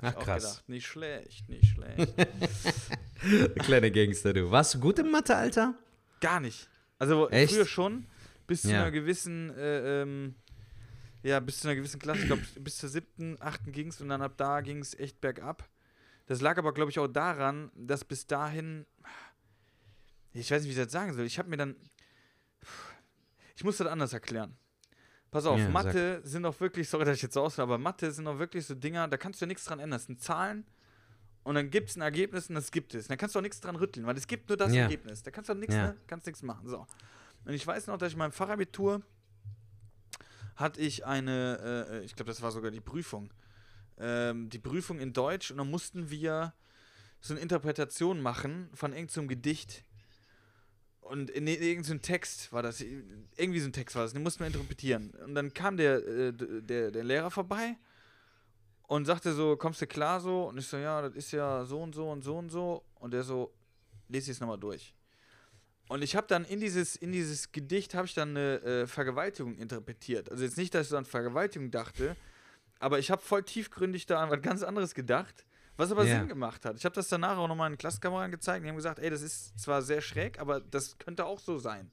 Hab 0.00 0.16
Ach, 0.18 0.24
krass. 0.24 0.42
gedacht. 0.44 0.68
Nicht 0.68 0.86
schlecht, 0.86 1.48
nicht 1.48 1.66
schlecht. 1.66 2.14
Kleiner 3.64 3.90
Gangster, 3.90 4.32
du. 4.32 4.50
Warst 4.50 4.74
du 4.74 4.80
gut 4.80 4.98
im 4.98 5.10
Mathe, 5.10 5.34
Alter? 5.34 5.74
Gar 6.20 6.40
nicht. 6.40 6.68
Also 6.98 7.28
Echt? 7.30 7.52
früher 7.52 7.66
schon, 7.66 8.06
bis 8.48 8.62
zu 8.62 8.70
Ja. 8.72 8.80
einer 8.82 8.90
gewissen, 8.90 9.50
äh, 9.56 10.02
ähm, 10.02 10.34
ja, 11.22 11.38
bis 11.38 11.60
zu 11.60 11.68
einer 11.68 11.76
gewissen 11.76 12.00
Klasse, 12.00 12.20
ich 12.22 12.26
glaube, 12.26 12.42
bis 12.60 12.78
zur 12.78 12.88
siebten, 12.88 13.36
achten 13.40 13.70
ging 13.70 13.88
es 13.88 14.00
und 14.00 14.08
dann 14.08 14.22
ab 14.22 14.34
da 14.36 14.60
ging 14.60 14.78
es 14.80 14.98
echt 14.98 15.20
bergab. 15.20 15.68
Das 16.26 16.40
lag 16.40 16.58
aber, 16.58 16.74
glaube 16.74 16.90
ich, 16.90 16.98
auch 16.98 17.06
daran, 17.06 17.70
dass 17.76 18.04
bis 18.04 18.26
dahin, 18.26 18.84
ich 20.32 20.50
weiß 20.50 20.62
nicht, 20.62 20.68
wie 20.74 20.78
ich 20.78 20.84
das 20.84 20.92
sagen 20.92 21.14
soll, 21.14 21.24
ich 21.24 21.38
habe 21.38 21.48
mir 21.48 21.56
dann, 21.56 21.76
ich 23.56 23.64
muss 23.64 23.76
das 23.78 23.86
anders 23.86 24.12
erklären. 24.12 24.56
Pass 25.30 25.44
auf, 25.46 25.58
Ja, 25.58 25.64
sag. 25.64 25.72
Mathe 25.72 26.20
sind 26.24 26.44
auch 26.46 26.58
wirklich, 26.60 26.88
sorry, 26.88 27.04
dass 27.04 27.16
ich 27.16 27.22
jetzt 27.22 27.34
so 27.34 27.42
ausfahre, 27.42 27.64
aber 27.68 27.78
Mathe 27.78 28.10
sind 28.12 28.26
auch 28.26 28.38
wirklich 28.38 28.66
so 28.66 28.74
Dinger, 28.74 29.08
da 29.08 29.16
kannst 29.16 29.40
du 29.40 29.44
ja 29.44 29.48
nichts 29.48 29.64
dran 29.64 29.78
ändern. 29.78 29.98
Das 29.98 30.06
sind 30.06 30.22
Zahlen 30.22 30.64
und 31.44 31.54
dann 31.54 31.68
gibt 31.70 31.90
es 31.90 31.96
ein 31.96 32.02
Ergebnis 32.02 32.48
und 32.48 32.54
das 32.54 32.70
gibt 32.70 32.94
es. 32.94 33.04
Und 33.06 33.10
da 33.10 33.16
kannst 33.16 33.34
du 33.34 33.38
auch 33.38 33.42
nichts 33.42 33.60
dran 33.60 33.76
rütteln, 33.76 34.06
weil 34.06 34.16
es 34.16 34.26
gibt 34.26 34.48
nur 34.48 34.56
das 34.56 34.72
Ja. 34.72 34.82
Ergebnis. 34.82 35.22
Da 35.22 35.30
kannst 35.30 35.48
du 35.50 35.54
auch 35.54 35.58
nichts, 35.58 35.74
ne? 35.74 35.96
kannst 36.06 36.26
nichts 36.26 36.42
machen. 36.42 36.66
So. 36.66 36.86
Und 37.44 37.54
ich 37.54 37.66
weiß 37.66 37.86
noch, 37.86 37.98
dass 37.98 38.08
ich 38.08 38.14
in 38.14 38.18
meinem 38.18 38.32
Fachabitur 38.32 39.02
hatte 40.56 40.80
ich 40.80 41.06
eine, 41.06 41.86
äh, 41.90 42.04
ich 42.04 42.14
glaube, 42.14 42.30
das 42.30 42.42
war 42.42 42.50
sogar 42.50 42.70
die 42.70 42.80
Prüfung. 42.80 43.32
Ähm, 43.96 44.50
die 44.50 44.58
Prüfung 44.58 44.98
in 44.98 45.12
Deutsch 45.12 45.50
und 45.50 45.58
dann 45.58 45.70
mussten 45.70 46.10
wir 46.10 46.52
so 47.20 47.34
eine 47.34 47.40
Interpretation 47.40 48.20
machen 48.20 48.68
von 48.74 48.92
irgendeinem 48.92 49.24
so 49.24 49.28
Gedicht. 49.28 49.84
Und 51.00 51.30
in 51.30 51.46
irgendeinem 51.46 52.02
Text 52.02 52.52
war 52.52 52.62
das, 52.62 52.80
irgendwie 52.80 53.60
so 53.60 53.66
ein 53.66 53.72
Text 53.72 53.96
war 53.96 54.02
das, 54.02 54.12
den 54.12 54.22
mussten 54.22 54.40
wir 54.40 54.46
interpretieren. 54.48 55.10
Und 55.24 55.34
dann 55.34 55.54
kam 55.54 55.76
der, 55.76 56.06
äh, 56.06 56.32
der, 56.34 56.90
der 56.90 57.04
Lehrer 57.04 57.30
vorbei 57.30 57.76
und 58.82 59.04
sagte 59.04 59.32
so, 59.32 59.56
kommst 59.56 59.80
du 59.80 59.86
klar 59.86 60.20
so? 60.20 60.48
Und 60.48 60.58
ich 60.58 60.66
so, 60.66 60.76
ja, 60.76 61.00
das 61.02 61.14
ist 61.14 61.30
ja 61.32 61.64
so 61.64 61.80
und 61.80 61.94
so 61.94 62.10
und 62.10 62.22
so 62.22 62.36
und 62.36 62.50
so. 62.50 62.84
Und 62.96 63.12
der 63.12 63.22
so, 63.22 63.54
lese 64.08 64.30
ich 64.30 64.36
es 64.36 64.40
nochmal 64.40 64.58
durch. 64.58 64.94
Und 65.88 66.02
ich 66.02 66.14
habe 66.16 66.26
dann 66.26 66.44
in 66.44 66.60
dieses, 66.60 66.96
in 66.96 67.12
dieses 67.12 67.50
Gedicht 67.50 67.94
habe 67.94 68.06
ich 68.06 68.14
dann 68.14 68.30
eine 68.30 68.60
äh, 68.62 68.86
Vergewaltigung 68.86 69.56
interpretiert. 69.56 70.30
Also 70.30 70.44
jetzt 70.44 70.58
nicht, 70.58 70.74
dass 70.74 70.86
ich 70.86 70.88
so 70.90 70.96
an 70.96 71.06
Vergewaltigung 71.06 71.70
dachte, 71.70 72.14
aber 72.78 72.98
ich 72.98 73.10
habe 73.10 73.22
voll 73.22 73.42
tiefgründig 73.42 74.06
da 74.06 74.22
an 74.22 74.30
was 74.30 74.42
ganz 74.42 74.62
anderes 74.62 74.94
gedacht, 74.94 75.44
was 75.76 75.90
aber 75.90 76.04
Ja. 76.04 76.18
Sinn 76.18 76.28
gemacht 76.28 76.64
hat. 76.64 76.76
Ich 76.76 76.84
habe 76.84 76.94
das 76.94 77.08
danach 77.08 77.38
auch 77.38 77.48
nochmal 77.48 77.70
in 77.70 77.78
Klassenkameraden 77.78 78.30
gezeigt. 78.32 78.64
Die 78.64 78.68
haben 78.68 78.76
gesagt, 78.76 78.98
ey, 78.98 79.10
das 79.10 79.22
ist 79.22 79.58
zwar 79.58 79.80
sehr 79.82 80.00
schräg, 80.00 80.38
aber 80.38 80.60
das 80.60 80.98
könnte 80.98 81.24
auch 81.24 81.40
so 81.40 81.58
sein. 81.58 81.90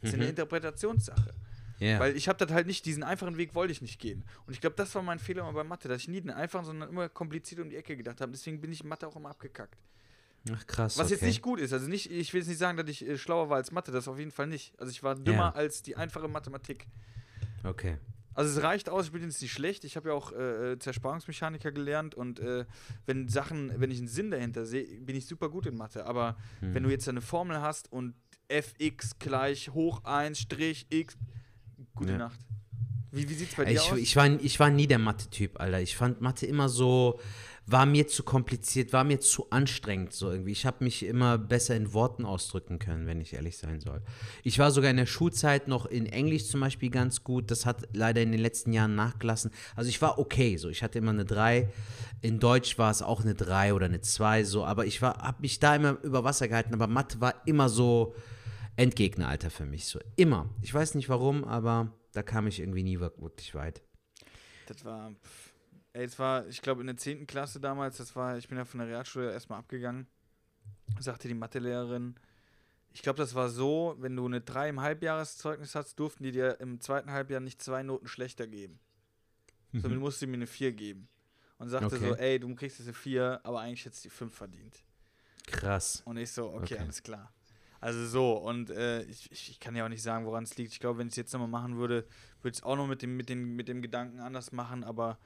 Das 0.00 0.10
ist 0.10 0.14
eine 0.14 0.28
Interpretationssache. 0.28 1.34
Ja. 1.78 1.98
Weil 1.98 2.16
ich 2.16 2.28
habe 2.28 2.38
das 2.44 2.54
halt 2.54 2.66
nicht, 2.66 2.86
diesen 2.86 3.02
einfachen 3.02 3.36
Weg 3.36 3.54
wollte 3.54 3.72
ich 3.72 3.82
nicht 3.82 3.98
gehen. 3.98 4.24
Und 4.46 4.52
ich 4.52 4.60
glaube, 4.60 4.76
das 4.76 4.94
war 4.94 5.02
mein 5.02 5.18
Fehler 5.18 5.50
bei 5.52 5.64
Mathe, 5.64 5.88
dass 5.88 6.02
ich 6.02 6.08
nie 6.08 6.20
den 6.20 6.30
einfachen, 6.30 6.64
sondern 6.64 6.88
immer 6.88 7.08
kompliziert 7.08 7.60
um 7.60 7.68
die 7.68 7.76
Ecke 7.76 7.96
gedacht 7.96 8.20
habe. 8.20 8.30
Deswegen 8.30 8.60
bin 8.60 8.70
ich 8.70 8.82
in 8.82 8.88
Mathe 8.88 9.08
auch 9.08 9.16
immer 9.16 9.30
abgekackt. 9.30 9.76
Ach 10.52 10.66
krass. 10.66 10.98
Was 10.98 11.06
okay. 11.06 11.14
jetzt 11.14 11.22
nicht 11.22 11.42
gut 11.42 11.58
ist. 11.58 11.72
Also 11.72 11.88
nicht, 11.88 12.10
ich 12.10 12.32
will 12.34 12.40
jetzt 12.40 12.48
nicht 12.48 12.58
sagen, 12.58 12.76
dass 12.76 12.88
ich 12.88 13.06
äh, 13.06 13.16
schlauer 13.16 13.48
war 13.48 13.56
als 13.56 13.72
Mathe, 13.72 13.92
das 13.92 14.08
auf 14.08 14.18
jeden 14.18 14.30
Fall 14.30 14.46
nicht. 14.46 14.78
Also 14.78 14.90
ich 14.90 15.02
war 15.02 15.14
dümmer 15.14 15.38
Ja. 15.38 15.52
als 15.52 15.82
die 15.82 15.96
einfache 15.96 16.28
Mathematik. 16.28 16.86
Okay. 17.62 17.96
Also 18.34 18.58
es 18.58 18.62
reicht 18.64 18.88
aus, 18.88 19.06
ich 19.06 19.12
bin 19.12 19.22
jetzt 19.22 19.40
nicht 19.40 19.52
schlecht. 19.52 19.84
Ich 19.84 19.96
habe 19.96 20.08
ja 20.08 20.14
auch 20.14 20.32
äh, 20.32 20.72
äh, 20.72 20.78
Zersparungsmechaniker 20.78 21.70
gelernt 21.72 22.14
und 22.14 22.40
äh, 22.40 22.64
wenn 23.06 23.28
Sachen, 23.28 23.72
wenn 23.80 23.90
ich 23.90 23.98
einen 23.98 24.08
Sinn 24.08 24.30
dahinter 24.30 24.66
sehe, 24.66 24.84
bin 25.00 25.14
ich 25.16 25.26
super 25.26 25.48
gut 25.48 25.66
in 25.66 25.76
Mathe. 25.76 26.04
Aber 26.04 26.36
wenn 26.60 26.74
Hm. 26.74 26.82
du 26.82 26.90
jetzt 26.90 27.08
eine 27.08 27.20
Formel 27.22 27.60
hast 27.60 27.90
und 27.92 28.14
fx 28.50 29.18
gleich 29.18 29.70
hoch 29.70 30.02
1 30.04 30.38
Strich 30.38 30.86
x, 30.90 31.16
gute 31.94 32.12
Ja. 32.12 32.18
Nacht. 32.18 32.40
Wie, 33.12 33.28
wie 33.28 33.34
sieht's 33.34 33.54
bei 33.54 33.64
dir 33.64 33.74
Ich, 33.74 33.92
aus? 33.92 33.98
ich, 33.98 34.16
war, 34.16 34.26
ich 34.28 34.58
war 34.58 34.68
nie 34.70 34.88
der 34.88 34.98
Mathe-Typ, 34.98 35.60
Alter. 35.60 35.80
Ich 35.80 35.96
fand 35.96 36.20
Mathe 36.20 36.46
immer 36.46 36.68
so, 36.68 37.20
war 37.66 37.86
mir 37.86 38.06
zu 38.06 38.22
kompliziert, 38.24 38.92
war 38.92 39.04
mir 39.04 39.20
zu 39.20 39.48
anstrengend 39.50 40.12
so 40.12 40.30
irgendwie. 40.30 40.52
Ich 40.52 40.66
habe 40.66 40.84
mich 40.84 41.02
immer 41.04 41.38
besser 41.38 41.74
in 41.74 41.94
Worten 41.94 42.26
ausdrücken 42.26 42.78
können, 42.78 43.06
wenn 43.06 43.20
ich 43.22 43.32
ehrlich 43.32 43.56
sein 43.56 43.80
soll. 43.80 44.02
Ich 44.42 44.58
war 44.58 44.70
sogar 44.70 44.90
in 44.90 44.98
der 44.98 45.06
Schulzeit 45.06 45.66
noch 45.66 45.86
in 45.86 46.04
Englisch 46.04 46.46
zum 46.46 46.60
Beispiel 46.60 46.90
ganz 46.90 47.24
gut. 47.24 47.50
Das 47.50 47.64
hat 47.64 47.88
leider 47.94 48.20
in 48.20 48.32
den 48.32 48.40
letzten 48.40 48.72
Jahren 48.74 48.94
nachgelassen. 48.94 49.50
Also 49.76 49.88
ich 49.88 50.02
war 50.02 50.18
okay 50.18 50.58
so. 50.58 50.68
Ich 50.68 50.82
hatte 50.82 50.98
immer 50.98 51.12
eine 51.12 51.24
3. 51.24 51.70
In 52.20 52.38
Deutsch 52.38 52.76
war 52.78 52.90
es 52.90 53.00
auch 53.00 53.22
eine 53.22 53.34
3 53.34 53.72
oder 53.72 53.86
eine 53.86 54.02
2 54.02 54.44
so. 54.44 54.64
Aber 54.66 54.84
ich 54.84 55.00
habe 55.00 55.40
mich 55.40 55.58
da 55.58 55.74
immer 55.74 55.98
über 56.02 56.22
Wasser 56.22 56.48
gehalten. 56.48 56.74
Aber 56.74 56.86
Mathe 56.86 57.20
war 57.22 57.34
immer 57.46 57.70
so 57.70 58.14
Endgegner, 58.76 59.28
Alter, 59.28 59.50
für 59.50 59.64
mich. 59.64 59.86
So 59.86 60.00
immer. 60.16 60.50
Ich 60.60 60.74
weiß 60.74 60.96
nicht 60.96 61.08
warum, 61.08 61.44
aber 61.44 61.92
da 62.12 62.22
kam 62.22 62.46
ich 62.46 62.60
irgendwie 62.60 62.82
nie 62.82 63.00
wir- 63.00 63.12
wirklich 63.18 63.54
weit. 63.54 63.80
Das 64.66 64.84
war, 64.84 65.10
pff, 65.12 65.43
ey, 65.94 66.04
es 66.04 66.18
war, 66.18 66.46
ich 66.48 66.60
glaube 66.60 66.82
in 66.82 66.86
der 66.86 66.96
10. 66.96 67.26
Klasse 67.26 67.60
damals, 67.60 67.96
das 67.96 68.14
war, 68.14 68.36
ich 68.36 68.48
bin 68.48 68.58
ja 68.58 68.64
von 68.64 68.78
der 68.80 68.88
Realschule 68.88 69.32
erstmal 69.32 69.58
abgegangen, 69.60 70.06
sagte 70.98 71.28
die 71.28 71.34
Mathelehrerin, 71.34 72.16
ich 72.92 73.02
glaube, 73.02 73.16
das 73.16 73.34
war 73.34 73.48
so, 73.48 73.96
wenn 73.98 74.14
du 74.14 74.24
eine 74.26 74.40
3 74.40 74.68
im 74.68 74.80
Halbjahreszeugnis 74.80 75.74
hast, 75.74 75.98
durften 75.98 76.22
die 76.22 76.30
dir 76.30 76.60
im 76.60 76.80
zweiten 76.80 77.10
Halbjahr 77.10 77.40
nicht 77.40 77.60
zwei 77.60 77.82
Noten 77.82 78.06
schlechter 78.06 78.46
geben. 78.46 78.78
Sondern 79.72 79.94
du 79.94 80.00
musst 80.00 80.24
mir 80.24 80.32
eine 80.32 80.46
4 80.46 80.70
geben. 80.72 81.08
Und 81.58 81.68
sagte 81.68 81.96
Okay. 81.96 81.98
so, 81.98 82.14
ey, 82.14 82.38
du 82.38 82.54
kriegst 82.54 82.78
jetzt 82.78 82.86
eine 82.86 82.94
4, 82.94 83.40
aber 83.42 83.60
eigentlich 83.60 83.84
hättest 83.84 84.04
du 84.04 84.08
die 84.08 84.14
5 84.14 84.32
verdient. 84.34 84.84
Krass. 85.48 86.02
Und 86.04 86.18
ich 86.18 86.30
so, 86.30 86.50
okay, 86.52 86.62
Okay. 86.62 86.78
alles 86.78 87.02
klar. 87.02 87.32
Also 87.80 88.06
so, 88.06 88.34
und 88.34 88.70
äh, 88.70 89.02
ich, 89.02 89.30
ich, 89.32 89.50
ich 89.50 89.60
kann 89.60 89.74
ja 89.74 89.84
auch 89.84 89.88
nicht 89.88 90.02
sagen, 90.02 90.24
woran 90.24 90.44
es 90.44 90.56
liegt. 90.56 90.72
Ich 90.72 90.78
glaube, 90.80 91.00
wenn 91.00 91.08
ich 91.08 91.12
es 91.14 91.16
jetzt 91.16 91.32
nochmal 91.32 91.48
machen 91.48 91.76
würde, 91.76 92.06
würde 92.42 92.52
ich 92.52 92.58
es 92.58 92.62
auch 92.62 92.76
noch 92.76 92.86
mit 92.86 93.02
dem, 93.02 93.16
mit, 93.16 93.28
dem, 93.28 93.56
mit 93.56 93.66
dem 93.68 93.82
Gedanken 93.82 94.20
anders 94.20 94.52
machen, 94.52 94.84
aber 94.84 95.18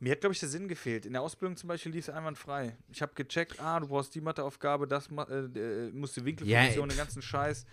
mir 0.00 0.12
hat, 0.12 0.20
glaube 0.20 0.34
ich, 0.34 0.40
der 0.40 0.48
Sinn 0.48 0.68
gefehlt. 0.68 1.06
In 1.06 1.12
der 1.12 1.22
Ausbildung 1.22 1.56
zum 1.56 1.68
Beispiel 1.68 1.92
lief 1.92 2.08
es 2.08 2.14
einwandfrei. 2.14 2.76
Ich 2.92 3.00
habe 3.02 3.12
gecheckt, 3.14 3.60
ah, 3.60 3.80
du 3.80 3.88
brauchst 3.88 4.14
die 4.14 4.20
Matheaufgabe, 4.20 4.86
das 4.86 5.08
äh, 5.10 5.34
äh, 5.34 5.90
musst 5.92 6.16
du 6.16 6.24
Winkelfunktion, 6.24 6.88
Ja, 6.90 6.94
den 6.94 6.98
ganzen 6.98 7.22
Scheiß. 7.22 7.64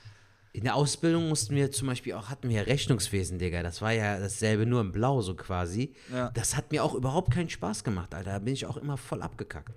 In 0.54 0.64
der 0.66 0.76
Ausbildung 0.76 1.30
mussten 1.30 1.56
wir 1.56 1.72
zum 1.72 1.88
Beispiel 1.88 2.14
auch, 2.14 2.30
hatten 2.30 2.50
wir 2.50 2.58
ja 2.58 2.64
Rechnungswesen, 2.64 3.40
Digga. 3.40 3.64
Das 3.64 3.82
war 3.82 3.94
ja 3.94 4.20
dasselbe, 4.20 4.66
nur 4.66 4.82
in 4.82 4.92
Blau 4.92 5.22
so 5.22 5.36
quasi. 5.36 5.94
Ja. 6.12 6.30
Das 6.32 6.58
hat 6.58 6.72
mir 6.72 6.84
auch 6.84 6.94
überhaupt 6.94 7.32
keinen 7.34 7.50
Spaß 7.50 7.84
gemacht, 7.86 8.14
Alter. 8.14 8.32
Da 8.32 8.40
bin 8.40 8.54
ich 8.54 8.66
auch 8.66 8.76
immer 8.78 8.98
voll 8.98 9.22
abgekackt. 9.22 9.74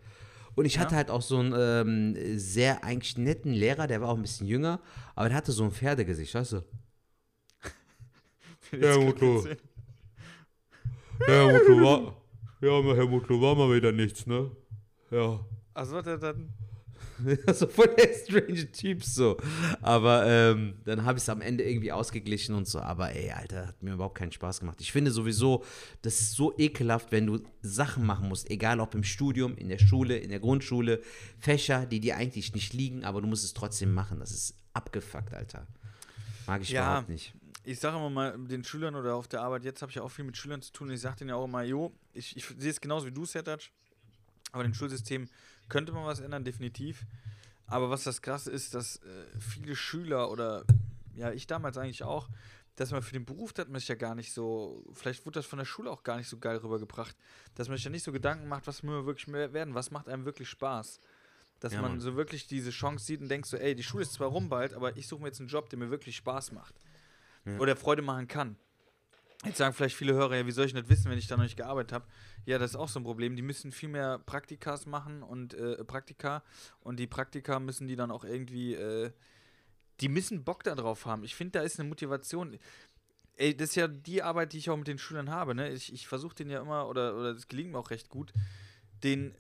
Und 0.57 0.65
ich 0.65 0.79
hatte 0.79 0.93
Ja. 0.93 0.97
halt 0.99 1.11
auch 1.11 1.23
so 1.23 1.39
einen 1.39 2.15
ähm, 2.17 2.39
sehr 2.39 2.83
eigentlich 2.85 3.17
netten 3.19 3.53
Lehrer, 3.53 3.87
der 3.87 4.01
war 4.01 4.09
auch 4.09 4.17
ein 4.17 4.23
bisschen 4.23 4.47
jünger, 4.49 4.81
aber 5.15 5.29
der 5.29 5.37
hatte 5.39 5.53
so 5.53 5.65
ein 5.65 5.71
Pferdegesicht, 5.73 6.35
weißt 6.35 6.53
du? 6.53 6.63
Ja, 8.73 8.99
Mutlu. 8.99 9.45
Ja, 11.29 11.47
war, 11.83 12.17
ja, 12.65 12.95
Herr 12.95 13.07
Mutlu, 13.07 13.41
war 13.41 13.55
mal 13.55 13.75
wieder 13.75 13.93
nichts, 13.93 14.27
ne? 14.27 14.51
Ja. 15.11 15.41
Also 15.75 15.97
hat 15.97 16.07
er 16.07 16.19
dann. 16.19 16.53
so 17.55 17.69
voll 17.69 17.95
der 17.97 18.13
strange 18.13 18.73
Typ 18.73 19.05
so. 19.05 19.37
Aber 19.83 20.27
ähm, 20.27 20.75
dann 20.85 21.05
habe 21.05 21.19
ich 21.19 21.23
es 21.25 21.29
am 21.29 21.41
Ende 21.41 21.63
irgendwie 21.63 21.93
ausgeglichen 21.93 22.55
und 22.57 22.67
so. 22.67 22.81
Aber 22.81 23.15
ey, 23.15 23.31
Alter, 23.31 23.69
hat 23.69 23.83
mir 23.83 23.93
überhaupt 23.95 24.17
keinen 24.19 24.33
Spaß 24.33 24.61
gemacht. 24.61 24.81
Ich 24.81 24.91
finde 24.91 25.11
sowieso, 25.13 25.65
das 26.03 26.21
ist 26.21 26.33
so 26.33 26.57
ekelhaft, 26.59 27.13
wenn 27.13 27.27
du 27.27 27.41
Sachen 27.63 28.05
machen 28.05 28.29
musst, 28.29 28.51
egal 28.51 28.81
ob 28.81 28.95
im 28.95 29.05
Studium, 29.05 29.57
in 29.57 29.69
der 29.69 29.79
Schule, 29.79 30.17
in 30.17 30.31
der 30.31 30.41
Grundschule, 30.41 31.03
Fächer, 31.39 31.87
die 31.87 32.01
dir 32.01 32.17
eigentlich 32.17 32.53
nicht 32.55 32.73
liegen, 32.73 33.05
aber 33.05 33.21
du 33.21 33.29
musst 33.29 33.45
es 33.45 33.55
trotzdem 33.55 33.95
machen. 33.95 34.19
Das 34.19 34.33
ist 34.33 34.57
abgefuckt, 34.73 35.35
Alter. 35.35 35.69
Mag 36.47 36.63
ich 36.63 36.71
Ja. 36.71 36.83
überhaupt 36.91 37.09
nicht. 37.11 37.33
Ich 37.65 37.81
sage 37.81 37.97
immer 37.97 38.11
mal 38.11 38.39
den 38.39 38.63
Schülern 38.63 38.95
oder 38.95 39.15
auf 39.15 39.27
der 39.27 39.41
Arbeit, 39.41 39.65
jetzt 39.65 39.81
habe 39.83 39.91
ich 39.91 39.97
ja 39.97 40.03
auch 40.03 40.11
viel 40.11 40.25
mit 40.25 40.37
Schülern 40.37 40.61
zu 40.61 40.73
tun. 40.73 40.91
Ich 40.91 41.01
sage 41.01 41.17
denen 41.17 41.31
ja 41.31 41.37
auch 41.37 41.45
immer, 41.47 41.63
jo, 41.63 41.93
ich, 42.13 42.37
ich 42.37 42.45
sehe 42.59 42.71
es 42.71 42.81
genauso 42.81 43.07
wie 43.07 43.13
du, 43.13 43.25
Sertac. 43.25 43.71
Aber 44.53 44.65
im 44.65 44.75
Schulsystem 44.75 45.29
könnte 45.69 45.93
man 45.93 46.05
was 46.05 46.21
ändern, 46.21 46.45
definitiv. 46.45 47.07
Aber 47.67 47.89
was 47.91 48.05
das 48.05 48.21
Krasse 48.21 48.51
ist, 48.51 48.75
dass 48.75 48.97
äh, 48.97 49.25
viele 49.41 49.75
Schüler 49.75 50.31
oder 50.31 50.65
ja, 51.15 51.33
ich 51.33 51.47
damals 51.47 51.79
eigentlich 51.79 52.03
auch, 52.05 52.29
dass 52.77 52.91
man 52.91 53.03
für 53.03 53.13
den 53.13 53.25
Beruf, 53.25 53.53
das 53.53 53.69
man 53.69 53.79
sich 53.79 53.89
ja 53.89 53.95
gar 53.95 54.15
nicht 54.15 54.33
so, 54.33 54.85
vielleicht 54.93 55.25
wurde 55.25 55.39
das 55.39 55.47
von 55.47 55.59
der 55.59 55.65
Schule 55.65 55.91
auch 55.91 56.03
gar 56.03 56.17
nicht 56.19 56.29
so 56.29 56.39
geil 56.39 56.57
rübergebracht, 56.59 57.17
dass 57.55 57.69
man 57.69 57.77
sich 57.77 57.85
ja 57.85 57.91
nicht 57.91 58.03
so 58.03 58.13
Gedanken 58.13 58.49
macht, 58.49 58.67
was 58.67 58.83
will 58.83 58.91
man 58.91 59.07
wirklich 59.07 59.29
mehr 59.29 59.53
werden, 59.53 59.75
was 59.75 59.91
macht 59.91 60.09
einem 60.09 60.25
wirklich 60.25 60.49
Spaß. 60.51 60.99
Dass 61.61 61.73
Ja, 61.73 61.81
man 61.83 62.01
so 62.01 62.17
wirklich 62.17 62.47
diese 62.47 62.71
Chance 62.71 63.07
sieht 63.07 63.21
und 63.23 63.29
denkt 63.29 63.47
so, 63.47 63.57
ey, 63.57 63.75
die 63.75 63.83
Schule 63.85 64.03
ist 64.03 64.13
zwar 64.13 64.29
rum 64.29 64.49
bald, 64.49 64.75
aber 64.75 64.97
ich 64.97 65.07
suche 65.09 65.23
mir 65.23 65.29
jetzt 65.29 65.41
einen 65.41 65.49
Job, 65.49 65.71
der 65.71 65.79
mir 65.79 65.91
wirklich 65.91 66.17
Spaß 66.17 66.53
macht. 66.53 66.75
Oder 67.59 67.77
Freude 67.77 68.03
machen 68.03 68.29
kann. 68.29 68.57
Jetzt 69.45 69.59
sagen 69.59 69.75
vielleicht 69.75 69.97
viele 69.97 70.15
Hörer, 70.15 70.37
ja, 70.37 70.47
wie 70.47 70.53
soll 70.53 70.67
ich 70.67 70.73
das 70.73 70.89
wissen, 70.89 71.11
wenn 71.11 71.19
ich 71.19 71.27
da 71.27 71.37
noch 71.37 71.45
nicht 71.45 71.57
gearbeitet 71.57 71.93
habe? 71.93 72.07
Ja, 72.47 72.59
das 72.59 72.71
ist 72.71 72.77
auch 72.77 72.89
so 72.89 73.01
ein 73.01 73.05
Problem. 73.05 73.37
Die 73.37 73.43
müssen 73.43 73.73
viel 73.73 73.91
mehr 73.91 74.19
Praktikas 74.19 74.87
machen 74.87 75.23
und 75.23 75.55
äh, 75.55 75.85
Praktika 75.85 76.43
und 76.81 76.99
die 76.99 77.07
Praktika 77.07 77.61
müssen 77.61 77.87
die 77.87 77.97
dann 77.97 78.11
auch 78.11 78.25
irgendwie, 78.25 78.75
äh, 78.75 79.11
die 80.01 80.09
müssen 80.09 80.45
Bock 80.45 80.65
darauf 80.65 81.05
haben. 81.05 81.25
Ich 81.25 81.35
finde, 81.35 81.59
da 81.59 81.63
ist 81.63 81.79
eine 81.79 81.89
Motivation. 81.89 82.59
Ey, 83.37 83.55
das 83.55 83.71
ist 83.71 83.75
ja 83.75 83.89
die 83.89 84.23
Arbeit, 84.23 84.53
die 84.53 84.59
ich 84.59 84.71
auch 84.71 84.77
mit 84.77 84.89
den 84.89 84.99
Schülern 84.99 85.31
habe. 85.31 85.55
Ne? 85.55 85.71
Ich, 85.73 85.93
ich 85.93 86.07
versuche 86.07 86.37
den 86.37 86.49
ja 86.49 86.63
immer, 86.63 86.89
oder, 86.89 87.17
oder 87.17 87.35
gelingt 87.49 87.73
mir 87.73 87.79
auch 87.79 87.91
recht 87.91 88.09
gut, 88.09 88.33
den 89.03 89.35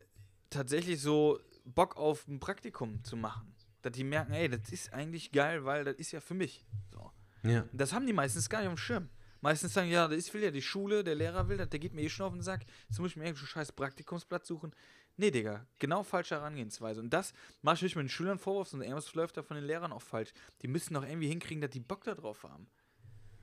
tatsächlich 0.51 1.01
so 1.01 1.41
Bock 1.65 1.97
auf 1.97 2.29
ein 2.29 2.41
Praktikum 2.41 3.03
zu 3.05 3.17
machen. 3.17 3.55
Dass 3.81 3.93
die 3.93 4.05
merken, 4.05 4.33
ey, 4.33 4.49
das 4.49 4.71
ist 4.71 4.93
eigentlich 4.93 5.33
geil, 5.33 5.65
weil 5.65 5.85
das 5.85 5.97
ist 5.97 6.13
ja 6.13 6.21
für 6.21 6.35
mich. 6.35 6.65
So. 6.93 7.11
Ja. 7.45 7.65
Das 7.73 7.93
haben 7.93 8.07
die 8.07 8.13
meistens 8.13 8.49
gar 8.49 8.61
nicht 8.61 8.69
auf 8.69 8.75
dem 8.75 8.79
Schirm. 8.79 9.09
Meistens 9.41 9.75
sagen, 9.75 9.91
ja, 9.91 10.09
das 10.09 10.33
will 10.33 10.43
ja 10.43 10.51
die 10.51 10.63
Schule, 10.63 11.05
der 11.05 11.15
Lehrer 11.15 11.49
will 11.49 11.59
das, 11.59 11.69
der 11.69 11.79
geht 11.79 11.93
mir 11.93 12.01
eh 12.01 12.09
schon 12.09 12.27
auf 12.27 12.33
den 12.33 12.41
Sack. 12.41 12.65
Jetzt 12.89 12.99
muss 12.99 13.11
ich 13.11 13.17
mir 13.17 13.25
irgendeinen 13.25 13.47
scheiß 13.47 13.73
Praktikumsplatz 13.73 14.49
suchen. 14.49 14.75
Nee, 15.17 15.31
Digga, 15.31 15.67
genau 15.79 16.03
falsche 16.03 16.37
Herangehensweise. 16.37 17.01
Und 17.01 17.11
das 17.11 17.35
mache 17.61 17.77
ich 17.77 17.83
nicht 17.83 17.97
mit 17.97 18.05
den 18.05 18.09
Schülern 18.09 18.39
Vorwurf, 18.39 18.69
sondern 18.69 18.89
irgendwas 18.89 19.15
läuft 19.15 19.37
da 19.37 19.43
von 19.43 19.57
den 19.57 19.67
Lehrern 19.67 19.93
auch 19.93 20.03
falsch. 20.03 20.33
Die 20.63 20.69
müssen 20.69 20.95
doch 20.95 21.05
irgendwie 21.05 21.29
hinkriegen, 21.29 21.61
dass 21.61 21.71
die 21.71 21.81
Bock 21.81 22.05
da 22.05 22.15
drauf 22.15 22.43
haben. 22.43 22.67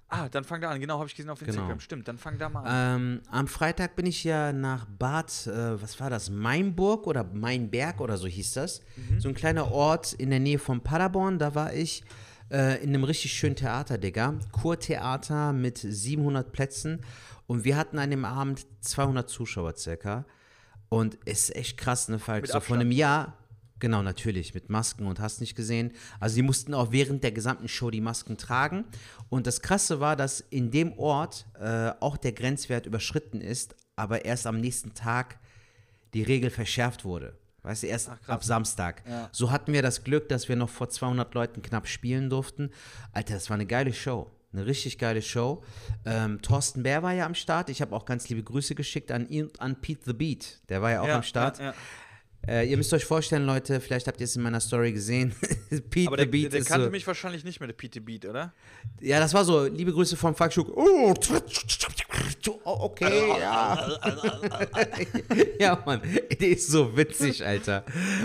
Ah, 0.08 0.28
dann 0.28 0.44
fang 0.44 0.60
da 0.60 0.72
an. 0.72 0.80
Genau, 0.80 0.98
habe 0.98 1.08
ich 1.08 1.16
gesehen 1.16 1.30
auf 1.30 1.42
Instagram. 1.42 1.68
Genau. 1.68 1.80
Stimmt, 1.80 2.08
dann 2.08 2.18
fang 2.18 2.38
da 2.40 2.50
mal 2.50 2.64
an. 2.64 3.02
Ähm, 3.02 3.22
am 3.30 3.48
Freitag 3.48 3.96
bin 3.96 4.08
ich 4.08 4.24
ja 4.24 4.52
nach 4.52 4.86
Bad, 4.86 5.48
äh, 5.48 5.80
was 5.80 6.00
war 6.00 6.10
das? 6.10 6.32
Mainburg 6.32 7.06
oder 7.06 7.24
Mainberg 7.26 8.02
oder 8.02 8.18
so 8.18 8.26
hieß 8.26 8.54
das. 8.54 8.82
Mhm. 8.96 9.20
So 9.20 9.30
ein 9.30 9.36
kleiner 9.36 9.72
Ort 9.72 10.14
in 10.14 10.32
der 10.32 10.40
Nähe 10.40 10.58
von 10.58 10.82
Paderborn. 10.82 11.38
Da 11.38 11.54
war 11.54 11.74
ich 11.74 12.04
äh, 12.52 12.82
in 12.84 12.90
einem 12.90 13.04
richtig 13.04 13.34
schönen 13.34 13.56
Theater, 13.56 13.98
Digga. 13.98 14.36
Kurtheater 14.52 15.54
mit 15.54 15.78
700 15.78 16.52
Plätzen. 16.52 17.02
Und 17.48 17.64
wir 17.64 17.78
hatten 17.78 18.00
an 18.00 18.12
dem 18.12 18.26
Abend 18.26 18.66
200 18.82 19.30
Zuschauer 19.30 19.76
circa. 19.76 20.26
Und 20.90 21.18
es 21.26 21.50
ist 21.50 21.56
echt 21.56 21.78
krass, 21.78 22.10
ne, 22.10 22.20
Falk? 22.20 22.48
So 22.48 22.60
von 22.60 22.80
einem 22.80 22.92
Jahr, 22.92 23.40
Genau, 23.80 24.02
natürlich, 24.02 24.54
mit 24.54 24.70
Masken 24.70 25.06
und 25.06 25.20
hast 25.20 25.40
nicht 25.40 25.56
gesehen. 25.56 25.94
Also 26.20 26.36
die 26.36 26.42
mussten 26.42 26.74
auch 26.74 26.92
während 26.92 27.24
der 27.24 27.32
gesamten 27.32 27.70
Show 27.70 27.90
die 27.90 28.02
Masken 28.02 28.38
tragen. 28.38 28.84
Und 29.30 29.48
das 29.48 29.62
Krasse 29.62 30.02
war, 30.02 30.16
dass 30.16 30.42
in 30.42 30.70
dem 30.70 30.98
Ort 31.00 31.46
äh, 31.60 31.92
auch 32.02 32.18
der 32.18 32.34
Grenzwert 32.34 32.86
überschritten 32.86 33.40
ist, 33.40 33.76
aber 33.96 34.26
erst 34.26 34.48
am 34.48 34.60
nächsten 34.60 34.94
Tag 34.94 35.40
die 36.14 36.24
Regel 36.24 36.50
verschärft 36.50 37.06
wurde. 37.06 37.39
Weißt 37.64 37.84
du, 37.84 37.88
erst 37.88 38.10
Ach, 38.10 38.30
ab 38.30 38.44
Samstag. 38.44 39.04
Ja. 39.08 39.30
So 39.32 39.52
hatten 39.52 39.74
wir 39.74 39.82
das 39.82 40.04
Glück, 40.04 40.30
dass 40.30 40.50
wir 40.50 40.56
noch 40.56 40.70
vor 40.70 40.90
200 40.90 41.34
Leuten 41.34 41.62
knapp 41.62 41.88
spielen 41.88 42.30
durften. 42.30 42.72
Alter, 43.12 43.34
das 43.36 43.50
war 43.50 43.56
eine 43.56 43.66
geile 43.66 43.94
Show. 43.94 44.32
Eine 44.52 44.66
richtig 44.66 44.98
geile 44.98 45.22
Show. 45.22 45.64
Ähm, 46.06 46.42
Thorsten 46.42 46.82
Bär 46.82 47.04
war 47.04 47.14
ja 47.14 47.26
am 47.26 47.36
Start. 47.36 47.70
Ich 47.70 47.82
habe 47.82 47.96
auch 47.96 48.06
ganz 48.06 48.30
liebe 48.30 48.42
Grüße 48.42 48.74
geschickt 48.74 49.12
an 49.12 49.30
ihn 49.30 49.46
und 49.46 49.62
an 49.62 49.80
Pete 49.80 50.02
the 50.06 50.14
Beat. 50.14 50.60
Der 50.70 50.82
war 50.82 50.92
ja 50.92 51.02
auch 51.02 51.08
ja, 51.08 51.18
am 51.18 51.24
Start. 51.24 51.60
Ja, 51.60 51.74
äh, 52.48 52.70
ihr 52.70 52.78
müsst 52.78 52.94
euch 52.94 53.06
vorstellen, 53.06 53.46
Leute, 53.46 53.80
vielleicht 53.82 54.08
habt 54.08 54.20
ihr 54.22 54.24
es 54.24 54.36
in 54.36 54.42
meiner 54.42 54.60
Story 54.60 54.94
gesehen. 54.94 55.36
Pete 55.90 56.08
Aber 56.08 56.18
der, 56.18 56.26
the 56.26 56.32
Beat 56.32 56.54
der, 56.54 56.62
der 56.62 56.68
kannte 56.68 56.86
so, 56.86 56.92
mich 56.92 57.06
wahrscheinlich 57.06 57.44
nicht 57.44 57.60
mehr, 57.60 57.68
der 57.68 57.74
Pete 57.74 57.96
the 57.96 58.00
Beat, 58.00 58.26
oder? 58.26 58.54
Ja, 59.02 59.20
das 59.20 59.34
war 59.34 59.44
so, 59.44 59.66
liebe 59.66 59.92
Grüße 59.92 60.16
vom 60.16 60.34
Falkschuk. 60.34 60.72
Oh, 60.76 61.14
okay, 62.64 63.40
ja. 63.40 64.00
ja, 65.60 65.84
Mann, 65.86 66.02
der 66.40 66.50
ist 66.50 66.70
so 66.70 66.96
witzig, 66.96 67.46
Alter. 67.46 67.84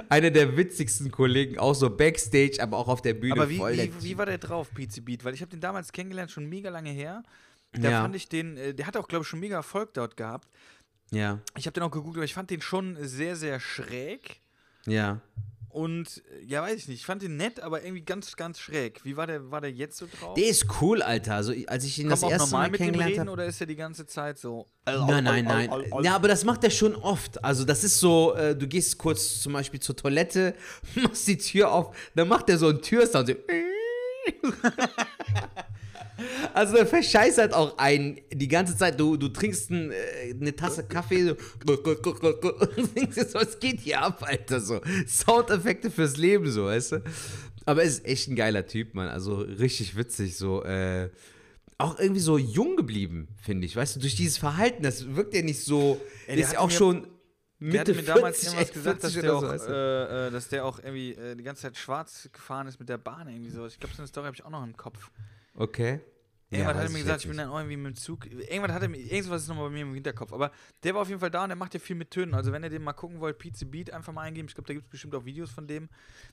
Einer 0.09 0.31
der 0.31 0.57
witzigsten 0.57 1.11
Kollegen, 1.11 1.59
auch 1.59 1.75
so 1.75 1.91
Backstage, 1.91 2.59
aber 2.61 2.79
auch 2.79 2.89
auf 2.89 3.03
der 3.03 3.15
Bühne. 3.15 3.35
Aber 3.35 3.51
wie, 3.51 3.59
wie, 3.59 3.93
wie 4.01 4.19
war 4.19 4.27
der 4.27 4.39
drauf, 4.39 4.73
Pete 4.73 4.93
the 4.93 5.01
Beat? 5.01 5.25
Weil 5.25 5.35
ich 5.35 5.41
habe 5.41 5.51
den 5.51 5.61
damals 5.61 5.93
kennengelernt, 5.93 6.31
schon 6.31 6.49
mega 6.49 6.71
lange 6.71 6.91
her. 6.91 7.23
Da 7.73 7.91
ja. 7.91 8.03
fand 8.03 8.15
ich 8.15 8.29
den, 8.29 8.57
äh, 8.57 8.75
der 8.75 8.87
hat 8.87 8.97
auch, 8.97 9.09
glaube 9.09 9.23
ich, 9.23 9.29
schon 9.29 9.41
mega 9.41 9.57
Erfolg 9.57 9.93
dort 9.95 10.17
gehabt. 10.17 10.49
Ja. 11.11 11.40
Ich 11.57 11.66
habe 11.66 11.74
den 11.74 11.82
auch 11.82 11.90
gegoogelt, 11.90 12.18
aber 12.18 12.24
ich 12.24 12.34
fand 12.34 12.50
den 12.50 12.61
schon 12.61 12.96
sehr, 13.00 13.36
sehr 13.36 13.61
schräg. 13.61 14.40
Ja. 14.86 15.20
Und 15.74 16.22
ja, 16.46 16.62
weiß 16.62 16.76
ich 16.76 16.86
nicht. 16.86 17.00
Ich 17.00 17.07
fand 17.07 17.20
den 17.20 17.36
nett, 17.36 17.59
aber 17.59 17.82
irgendwie 17.82 18.05
ganz, 18.05 18.36
ganz 18.36 18.61
schräg. 18.61 19.05
Wie 19.05 19.16
war 19.16 19.26
der, 19.26 19.50
war 19.50 19.61
der 19.61 19.72
jetzt 19.72 19.96
so 19.96 20.07
drauf? 20.07 20.34
Der 20.34 20.46
ist 20.46 20.66
cool, 20.80 21.02
Alter. 21.02 21.34
Also, 21.34 21.52
als 21.66 21.84
ich 21.84 21.98
ihn 21.98 22.09
Kommt 22.09 22.22
das 22.22 22.30
erste 22.30 22.52
Mal 22.52 22.70
kennengelernt 22.70 23.18
habe. 23.18 23.30
Oder 23.30 23.46
ist 23.46 23.61
er 23.61 23.66
die 23.66 23.74
ganze 23.74 24.07
Zeit 24.07 24.38
so? 24.38 24.68
Nein, 24.86 25.24
nein, 25.24 25.44
nein. 25.44 25.68
Ja, 26.02 26.14
aber 26.14 26.28
das 26.28 26.44
macht 26.44 26.62
er 26.62 26.70
schon 26.70 26.94
oft. 26.94 27.42
Also, 27.42 27.64
das 27.64 27.82
ist 27.82 27.98
so, 27.98 28.34
äh, 28.34 28.55
du 28.55 28.68
gehst 28.68 28.98
kurz 28.98 29.40
zum 29.40 29.52
Beispiel 29.52 29.80
zur 29.80 29.96
Toilette, 29.96 30.55
machst 30.94 31.26
die 31.26 31.38
Tür 31.38 31.72
auf, 31.72 31.96
dann 32.14 32.28
macht 32.28 32.48
er 32.50 32.59
so 32.59 32.68
einen 32.68 32.80
Türsound. 32.80 33.26
So 33.26 33.34
Also 36.53 36.75
der 36.75 36.87
verscheißert 36.87 37.55
auch 37.55 37.79
einen 37.79 38.21
die 38.33 38.49
ganze 38.49 38.77
Zeit. 38.77 38.99
Du, 39.01 39.17
du 39.17 39.29
trinkst 39.29 39.71
ein, 39.71 39.91
äh, 39.91 39.95
eine 40.31 40.55
Tasse 40.55 40.85
Kaffee 40.85 41.25
so, 41.25 41.37
und 41.67 42.97
denkst 42.97 43.15
dir 43.15 43.27
so, 43.27 43.39
es 43.39 43.59
geht 43.59 43.81
hier 43.81 44.03
ab, 44.03 44.23
Alter. 44.27 44.61
So. 44.61 44.81
Soundeffekte 45.07 45.91
fürs 45.91 46.17
Leben, 46.17 46.51
so, 46.51 46.67
weißt 46.67 46.93
du? 46.93 47.03
Aber 47.67 47.83
er 47.83 47.89
ist 47.89 48.05
echt 48.05 48.29
ein 48.29 48.37
geiler 48.37 48.67
Typ, 48.67 48.95
Mann. 48.95 49.09
Also 49.09 49.37
richtig 49.37 49.97
witzig, 49.97 50.37
so. 50.37 50.62
Äh, 50.65 51.11
auch 51.79 51.99
irgendwie 51.99 52.21
so 52.21 52.39
jung 52.39 52.77
geblieben, 52.77 53.29
finde 53.43 53.67
ich. 53.67 53.77
Weißt 53.77 53.97
du, 53.97 54.01
durch 54.01 54.15
dieses 54.15 54.39
Verhalten, 54.39 54.83
das 54.83 55.15
wirkt 55.15 55.35
ja 55.35 55.43
nicht 55.43 55.61
so. 55.61 56.01
Er 56.27 56.37
ist 56.37 56.53
ja 56.53 56.59
auch 56.61 56.71
schon. 56.71 57.09
Mitte 57.59 57.85
der 57.85 57.97
hat 57.97 57.97
mir 57.97 58.15
damals 58.15 58.41
40, 58.41 58.49
irgendwas 58.49 58.73
gesagt, 58.75 59.05
dass 59.05 59.12
der, 59.15 59.35
auch, 59.35 59.41
so, 59.41 59.73
äh, 59.73 60.27
äh, 60.27 60.31
dass 60.31 60.49
der 60.49 60.65
auch 60.67 60.79
irgendwie 60.81 61.12
äh, 61.12 61.35
die 61.35 61.45
ganze 61.45 61.62
Zeit 61.62 61.77
schwarz 61.77 62.29
gefahren 62.33 62.67
ist 62.67 62.79
mit 62.79 62.89
der 62.89 62.99
Bahn 62.99 63.29
irgendwie 63.29 63.51
so. 63.51 63.67
Ich 63.67 63.79
glaube, 63.79 63.95
so 63.95 64.03
eine 64.03 64.09
Story 64.09 64.27
habe 64.27 64.37
ich 64.37 64.45
auch 64.45 64.51
noch 64.51 64.62
im 64.62 64.77
Kopf. 64.77 65.11
Okay. 65.55 66.00
Irgendwann 66.50 66.76
ja, 66.76 66.82
hat 66.82 66.88
er 66.88 66.92
mir 66.92 66.98
gesagt, 67.00 67.20
ich 67.22 67.28
bin 67.28 67.36
dann 67.36 67.50
irgendwie 67.50 67.76
mit 67.76 67.96
dem 67.96 67.96
Zug. 67.96 68.26
Irgendwann 68.26 68.72
hat 68.72 68.82
er 68.82 68.88
mir, 68.88 68.98
irgendwas 68.98 69.42
ist 69.42 69.48
nochmal 69.48 69.68
bei 69.68 69.72
mir 69.72 69.82
im 69.82 69.94
Hinterkopf. 69.94 70.32
Aber 70.32 70.52
der 70.82 70.94
war 70.94 71.02
auf 71.02 71.09
jeden 71.09 71.20
Fall 71.20 71.30
da 71.30 71.42
und 71.42 71.48
der 71.48 71.57
macht 71.57 71.74
ja 71.74 71.80
viel 71.80 71.96
mit 71.96 72.11
Tönen. 72.11 72.34
Also 72.34 72.52
wenn 72.52 72.62
ihr 72.62 72.70
den 72.70 72.82
mal 72.82 72.92
gucken 72.92 73.20
wollt, 73.20 73.38
Pizza 73.38 73.66
Beat 73.66 73.92
einfach 73.92 74.12
mal 74.12 74.22
eingeben. 74.22 74.46
Ich 74.48 74.55
glaube, 74.55 74.68
da 74.68 74.74
gibt 74.74 74.86
es 74.86 74.90
bestimmt 74.90 75.14
auch 75.14 75.24
Videos 75.24 75.50
von 75.50 75.66
dem. 75.66 75.88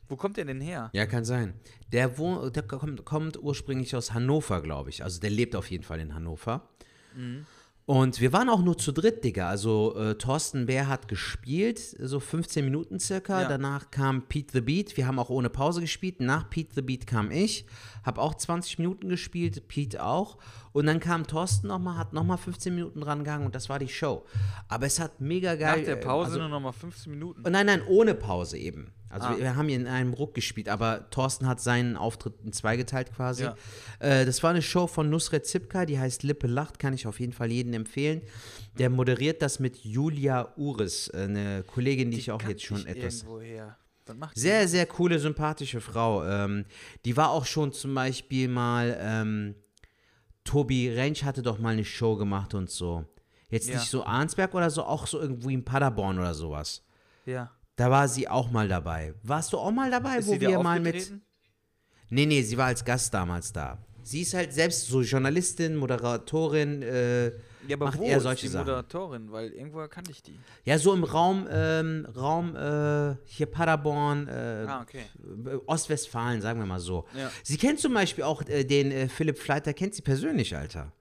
Wo 0.07 0.15
kommt 0.15 0.37
der 0.37 0.45
denn 0.45 0.61
her? 0.61 0.91
Ja, 0.93 1.05
kann 1.05 1.25
sein. 1.25 1.53
Der, 1.91 2.17
wo, 2.17 2.49
der 2.49 2.63
kommt, 2.63 3.03
kommt 3.05 3.41
ursprünglich 3.41 3.95
aus 3.95 4.13
Hannover, 4.13 4.61
glaube 4.61 4.89
ich. 4.89 5.03
Also 5.03 5.19
der 5.19 5.29
lebt 5.29 5.55
auf 5.55 5.71
jeden 5.71 5.83
Fall 5.83 5.99
in 5.99 6.13
Hannover. 6.13 6.69
Mhm. 7.15 7.45
Und 7.91 8.21
wir 8.21 8.31
waren 8.31 8.47
auch 8.47 8.61
nur 8.61 8.77
zu 8.77 8.93
dritt, 8.93 9.25
Digga. 9.25 9.49
Also 9.49 9.93
äh, 9.97 10.15
Thorsten 10.15 10.65
Bär 10.65 10.87
hat 10.87 11.09
gespielt, 11.09 11.77
so 11.77 12.21
15 12.21 12.63
Minuten 12.63 13.01
circa. 13.01 13.41
Ja. 13.41 13.49
Danach 13.49 13.91
kam 13.91 14.29
Pete 14.29 14.53
the 14.53 14.61
Beat. 14.61 14.95
Wir 14.95 15.07
haben 15.07 15.19
auch 15.19 15.29
ohne 15.29 15.49
Pause 15.49 15.81
gespielt. 15.81 16.21
Nach 16.21 16.49
Pete 16.49 16.73
the 16.73 16.81
Beat 16.81 17.05
kam 17.05 17.31
ich, 17.31 17.65
habe 18.05 18.21
auch 18.21 18.35
20 18.35 18.79
Minuten 18.79 19.09
gespielt, 19.09 19.67
Pete 19.67 20.05
auch. 20.05 20.37
Und 20.71 20.85
dann 20.85 21.01
kam 21.01 21.27
Thorsten 21.27 21.67
nochmal, 21.67 21.97
hat 21.97 22.13
nochmal 22.13 22.37
15 22.37 22.73
Minuten 22.73 23.01
dran 23.01 23.25
gegangen 23.25 23.45
und 23.45 23.55
das 23.55 23.67
war 23.67 23.77
die 23.77 23.89
Show. 23.89 24.25
Aber 24.69 24.85
es 24.85 24.97
hat 24.97 25.19
mega 25.19 25.55
geil. 25.55 25.79
Nach 25.79 25.85
der 25.85 25.97
Pause 25.97 26.27
also, 26.27 26.39
nur 26.39 26.47
nochmal 26.47 26.71
15 26.71 27.11
Minuten? 27.11 27.41
Nein, 27.41 27.65
nein, 27.65 27.81
ohne 27.85 28.15
Pause 28.15 28.57
eben. 28.57 28.93
Also 29.11 29.27
ah. 29.27 29.31
wir, 29.31 29.43
wir, 29.43 29.55
haben 29.55 29.67
hier 29.67 29.77
in 29.77 29.87
einem 29.87 30.13
Ruck 30.13 30.33
gespielt, 30.33 30.69
aber 30.69 31.09
Thorsten 31.09 31.47
hat 31.47 31.59
seinen 31.61 31.97
Auftritt 31.97 32.33
in 32.43 32.53
zwei 32.53 32.77
geteilt 32.77 33.13
quasi. 33.13 33.43
Ja. 33.43 33.55
Äh, 33.99 34.25
das 34.25 34.41
war 34.43 34.51
eine 34.51 34.61
Show 34.61 34.87
von 34.87 35.09
Nusret 35.09 35.45
Zipka, 35.45 35.85
die 35.85 35.99
heißt 35.99 36.23
Lippe 36.23 36.47
lacht, 36.47 36.79
kann 36.79 36.93
ich 36.93 37.07
auf 37.07 37.19
jeden 37.19 37.33
Fall 37.33 37.51
jedem 37.51 37.73
empfehlen. 37.73 38.21
Der 38.77 38.89
moderiert 38.89 39.41
das 39.41 39.59
mit 39.59 39.83
Julia 39.83 40.53
Uris, 40.55 41.09
äh, 41.09 41.23
eine 41.23 41.63
Kollegin, 41.67 42.09
die, 42.09 42.15
die 42.15 42.21
ich 42.21 42.31
auch 42.31 42.41
jetzt 42.43 42.63
schon 42.63 42.85
etwas. 42.85 43.25
Sehr, 44.33 44.67
sehr 44.67 44.85
coole, 44.85 45.19
sympathische 45.19 45.81
Frau. 45.81 46.25
Ähm, 46.25 46.65
die 47.05 47.15
war 47.17 47.29
auch 47.31 47.45
schon 47.45 47.71
zum 47.71 47.93
Beispiel 47.93 48.47
mal, 48.47 48.97
ähm, 48.99 49.55
Tobi 50.43 50.89
Rentsch 50.89 51.23
hatte 51.23 51.41
doch 51.41 51.59
mal 51.59 51.73
eine 51.73 51.85
Show 51.85 52.15
gemacht 52.15 52.53
und 52.53 52.69
so. 52.69 53.05
Jetzt 53.49 53.67
ja. 53.67 53.75
nicht 53.75 53.89
so 53.89 54.05
Arnsberg 54.05 54.53
oder 54.55 54.69
so, 54.69 54.83
auch 54.83 55.05
so 55.05 55.19
irgendwo 55.19 55.49
in 55.49 55.63
Paderborn 55.63 56.17
oder 56.17 56.33
sowas. 56.33 56.83
Ja. 57.25 57.51
Da 57.75 57.89
war 57.89 58.07
sie 58.07 58.27
auch 58.27 58.51
mal 58.51 58.67
dabei. 58.67 59.13
Warst 59.23 59.53
du 59.53 59.57
auch 59.57 59.71
mal 59.71 59.89
dabei, 59.89 60.17
ist 60.17 60.27
wo 60.27 60.39
wir 60.39 60.59
mal 60.59 60.79
mit. 60.79 61.13
Nee, 62.09 62.25
nee, 62.25 62.41
sie 62.41 62.57
war 62.57 62.67
als 62.67 62.83
Gast 62.83 63.13
damals 63.13 63.53
da. 63.53 63.77
Sie 64.03 64.21
ist 64.21 64.33
halt 64.33 64.51
selbst 64.51 64.87
so 64.87 65.01
Journalistin, 65.01 65.75
Moderatorin, 65.75 66.81
äh, 66.81 67.27
ja, 67.67 67.75
aber 67.75 67.85
macht 67.85 67.99
wo 67.99 68.03
eher 68.03 68.19
solche 68.19 68.45
ist 68.45 68.51
die 68.51 68.57
Sachen. 68.57 68.65
Moderatorin? 68.65 69.31
Weil 69.31 69.51
irgendwo 69.51 69.87
kannte 69.87 70.11
ich 70.11 70.23
die. 70.23 70.37
Ja, 70.65 70.77
so 70.79 70.93
im 70.93 71.03
Raum, 71.03 71.47
ähm, 71.49 72.07
Raum 72.15 72.55
äh, 72.55 73.15
hier 73.25 73.45
Paderborn, 73.45 74.27
äh, 74.27 74.65
ah, 74.67 74.81
okay. 74.81 75.05
Ostwestfalen, 75.67 76.41
sagen 76.41 76.59
wir 76.59 76.65
mal 76.65 76.79
so. 76.79 77.05
Ja. 77.15 77.31
Sie 77.43 77.57
kennt 77.57 77.79
zum 77.79 77.93
Beispiel 77.93 78.23
auch 78.23 78.41
äh, 78.47 78.63
den 78.63 78.91
äh, 78.91 79.07
Philipp 79.07 79.37
Fleiter, 79.37 79.73
kennt 79.73 79.93
sie 79.93 80.01
persönlich, 80.01 80.55
Alter. 80.55 80.91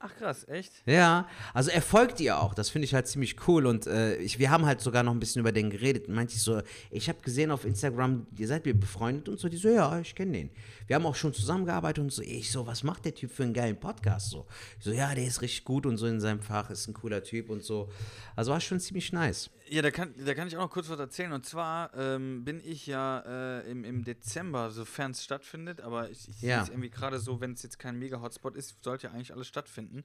Ach 0.00 0.14
krass, 0.14 0.46
echt? 0.46 0.72
Ja, 0.86 1.26
also 1.52 1.70
er 1.70 1.82
folgt 1.82 2.20
ihr 2.20 2.38
auch. 2.38 2.54
Das 2.54 2.70
finde 2.70 2.84
ich 2.84 2.94
halt 2.94 3.08
ziemlich 3.08 3.48
cool. 3.48 3.66
Und 3.66 3.88
äh, 3.88 4.14
ich, 4.18 4.38
wir 4.38 4.48
haben 4.48 4.64
halt 4.64 4.80
sogar 4.80 5.02
noch 5.02 5.10
ein 5.10 5.18
bisschen 5.18 5.40
über 5.40 5.50
den 5.50 5.70
geredet. 5.70 6.08
Meinte 6.08 6.34
ich 6.34 6.42
so, 6.42 6.62
ich 6.92 7.08
habe 7.08 7.18
gesehen 7.20 7.50
auf 7.50 7.64
Instagram, 7.64 8.24
ihr 8.36 8.46
seid 8.46 8.64
wir 8.64 8.78
befreundet 8.78 9.28
und 9.28 9.40
so. 9.40 9.48
Die 9.48 9.56
so, 9.56 9.68
ja, 9.68 9.98
ich 9.98 10.14
kenne 10.14 10.32
den. 10.32 10.50
Wir 10.86 10.94
haben 10.94 11.04
auch 11.04 11.16
schon 11.16 11.34
zusammengearbeitet 11.34 12.04
und 12.04 12.12
so. 12.12 12.22
Ich 12.22 12.52
so, 12.52 12.64
was 12.64 12.84
macht 12.84 13.06
der 13.06 13.14
Typ 13.14 13.32
für 13.32 13.42
einen 13.42 13.54
geilen 13.54 13.78
Podcast? 13.78 14.30
So, 14.30 14.46
ich 14.78 14.84
so, 14.84 14.92
ja, 14.92 15.12
der 15.16 15.26
ist 15.26 15.42
richtig 15.42 15.64
gut 15.64 15.84
und 15.84 15.96
so 15.96 16.06
in 16.06 16.20
seinem 16.20 16.42
Fach, 16.42 16.70
ist 16.70 16.86
ein 16.86 16.94
cooler 16.94 17.24
Typ 17.24 17.50
und 17.50 17.64
so. 17.64 17.90
Also 18.36 18.52
war 18.52 18.60
schon 18.60 18.78
ziemlich 18.78 19.12
nice. 19.12 19.50
Ja, 19.70 19.82
da 19.82 19.90
kann, 19.90 20.14
da 20.24 20.34
kann 20.34 20.48
ich 20.48 20.56
auch 20.56 20.62
noch 20.62 20.70
kurz 20.70 20.88
was 20.88 20.98
erzählen. 20.98 21.32
Und 21.32 21.44
zwar 21.46 21.92
ähm, 21.94 22.44
bin 22.44 22.60
ich 22.64 22.86
ja 22.86 23.20
äh, 23.60 23.70
im, 23.70 23.84
im 23.84 24.04
Dezember, 24.04 24.70
sofern 24.70 25.10
es 25.12 25.22
stattfindet, 25.24 25.80
aber 25.80 26.10
ich, 26.10 26.28
ich 26.28 26.40
Ja. 26.42 26.56
sehe 26.56 26.62
es 26.64 26.68
irgendwie 26.70 26.90
gerade 26.90 27.18
so, 27.18 27.40
wenn 27.40 27.52
es 27.52 27.62
jetzt 27.62 27.78
kein 27.78 27.98
Mega-Hotspot 27.98 28.56
ist, 28.56 28.82
sollte 28.82 29.08
ja 29.08 29.12
eigentlich 29.12 29.32
alles 29.32 29.46
stattfinden 29.46 30.04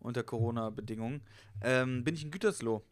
unter 0.00 0.22
Corona-Bedingungen, 0.22 1.22
ähm, 1.62 2.04
bin 2.04 2.14
ich 2.14 2.24
in 2.24 2.30
Gütersloh. 2.30 2.82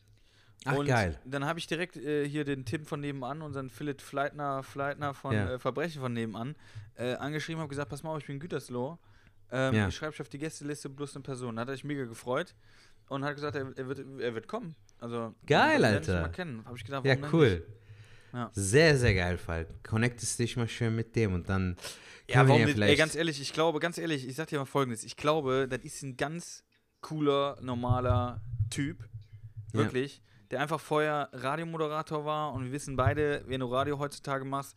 Ach, 0.65 0.75
und 0.75 0.87
geil. 0.87 1.19
dann 1.25 1.45
habe 1.45 1.59
ich 1.59 1.67
direkt 1.67 1.97
äh, 1.97 2.27
hier 2.29 2.45
den 2.45 2.65
Tim 2.65 2.87
von 2.87 3.01
nebenan, 3.01 3.43
unseren 3.43 3.69
Philipp 3.69 4.01
Fleitner, 4.01 4.63
Fleitner 4.63 5.13
von 5.13 5.35
Ja. 5.35 5.55
äh, 5.55 5.59
Verbrechen 5.59 6.01
von 6.01 6.13
nebenan, 6.13 6.55
äh, 6.95 7.15
angeschrieben, 7.15 7.61
habe 7.61 7.69
gesagt, 7.69 7.91
pass 7.91 8.03
mal 8.03 8.11
auf, 8.11 8.21
ich 8.21 8.27
bin 8.27 8.37
in 8.37 8.41
Gütersloh. 8.41 8.99
Ähm, 9.51 9.75
Ja. 9.75 9.89
Ich 9.89 9.97
schreibe 9.97 10.15
auf 10.21 10.29
die 10.29 10.39
Gästeliste 10.39 10.89
plus 10.89 11.15
eine 11.17 11.23
Person. 11.23 11.57
Da 11.57 11.63
hat 11.63 11.69
er 11.69 11.75
sich 11.75 11.85
mega 11.85 12.05
gefreut 12.05 12.55
und 13.09 13.25
hat 13.25 13.35
gesagt, 13.35 13.57
er, 13.57 13.77
er, 13.77 13.89
wird, 13.89 13.99
er 14.21 14.35
wird 14.35 14.47
kommen. 14.49 14.75
Also, 15.03 15.35
Geil, 15.47 15.85
Alter. 15.85 16.23
Mal 16.23 16.29
kennen. 16.31 16.65
Gedacht, 16.85 17.05
Ja, 17.05 17.17
cool. 17.33 17.67
Ja. 18.33 18.51
Sehr, 18.55 18.97
sehr 18.97 19.15
geil, 19.15 19.37
Falk. 19.37 19.69
Connectest 19.85 20.39
dich 20.39 20.57
mal 20.57 20.69
schön 20.69 20.95
mit 20.97 21.15
dem 21.17 21.35
und 21.35 21.49
dann 21.49 21.77
Ja, 22.29 22.47
warum 22.47 22.61
ja 22.61 22.67
nicht? 22.67 22.75
vielleicht. 22.75 22.93
Ey, 22.93 22.97
ganz 22.97 23.15
ehrlich, 23.15 23.41
ich 23.41 23.53
glaube, 23.53 23.79
ganz 23.81 23.99
ehrlich, 23.99 24.27
ich 24.27 24.37
sag 24.37 24.49
dir 24.49 24.59
mal 24.59 24.65
folgendes. 24.65 25.05
Ich 25.05 25.17
glaube, 25.17 25.67
das 25.69 25.81
ist 25.83 26.03
ein 26.03 26.17
ganz 26.17 26.65
cooler, 27.03 27.59
normaler 27.61 28.41
Typ. 28.71 29.01
Ja. 29.73 29.81
Wirklich. 29.81 30.23
Der 30.51 30.61
einfach 30.61 30.81
vorher 30.81 31.29
Radiomoderator 31.33 32.25
war 32.25 32.53
und 32.53 32.65
wir 32.65 32.73
wissen 32.73 32.95
beide, 32.97 33.43
wenn 33.49 33.61
du 33.61 33.67
Radio 33.67 33.99
heutzutage 33.99 34.45
machst, 34.45 34.77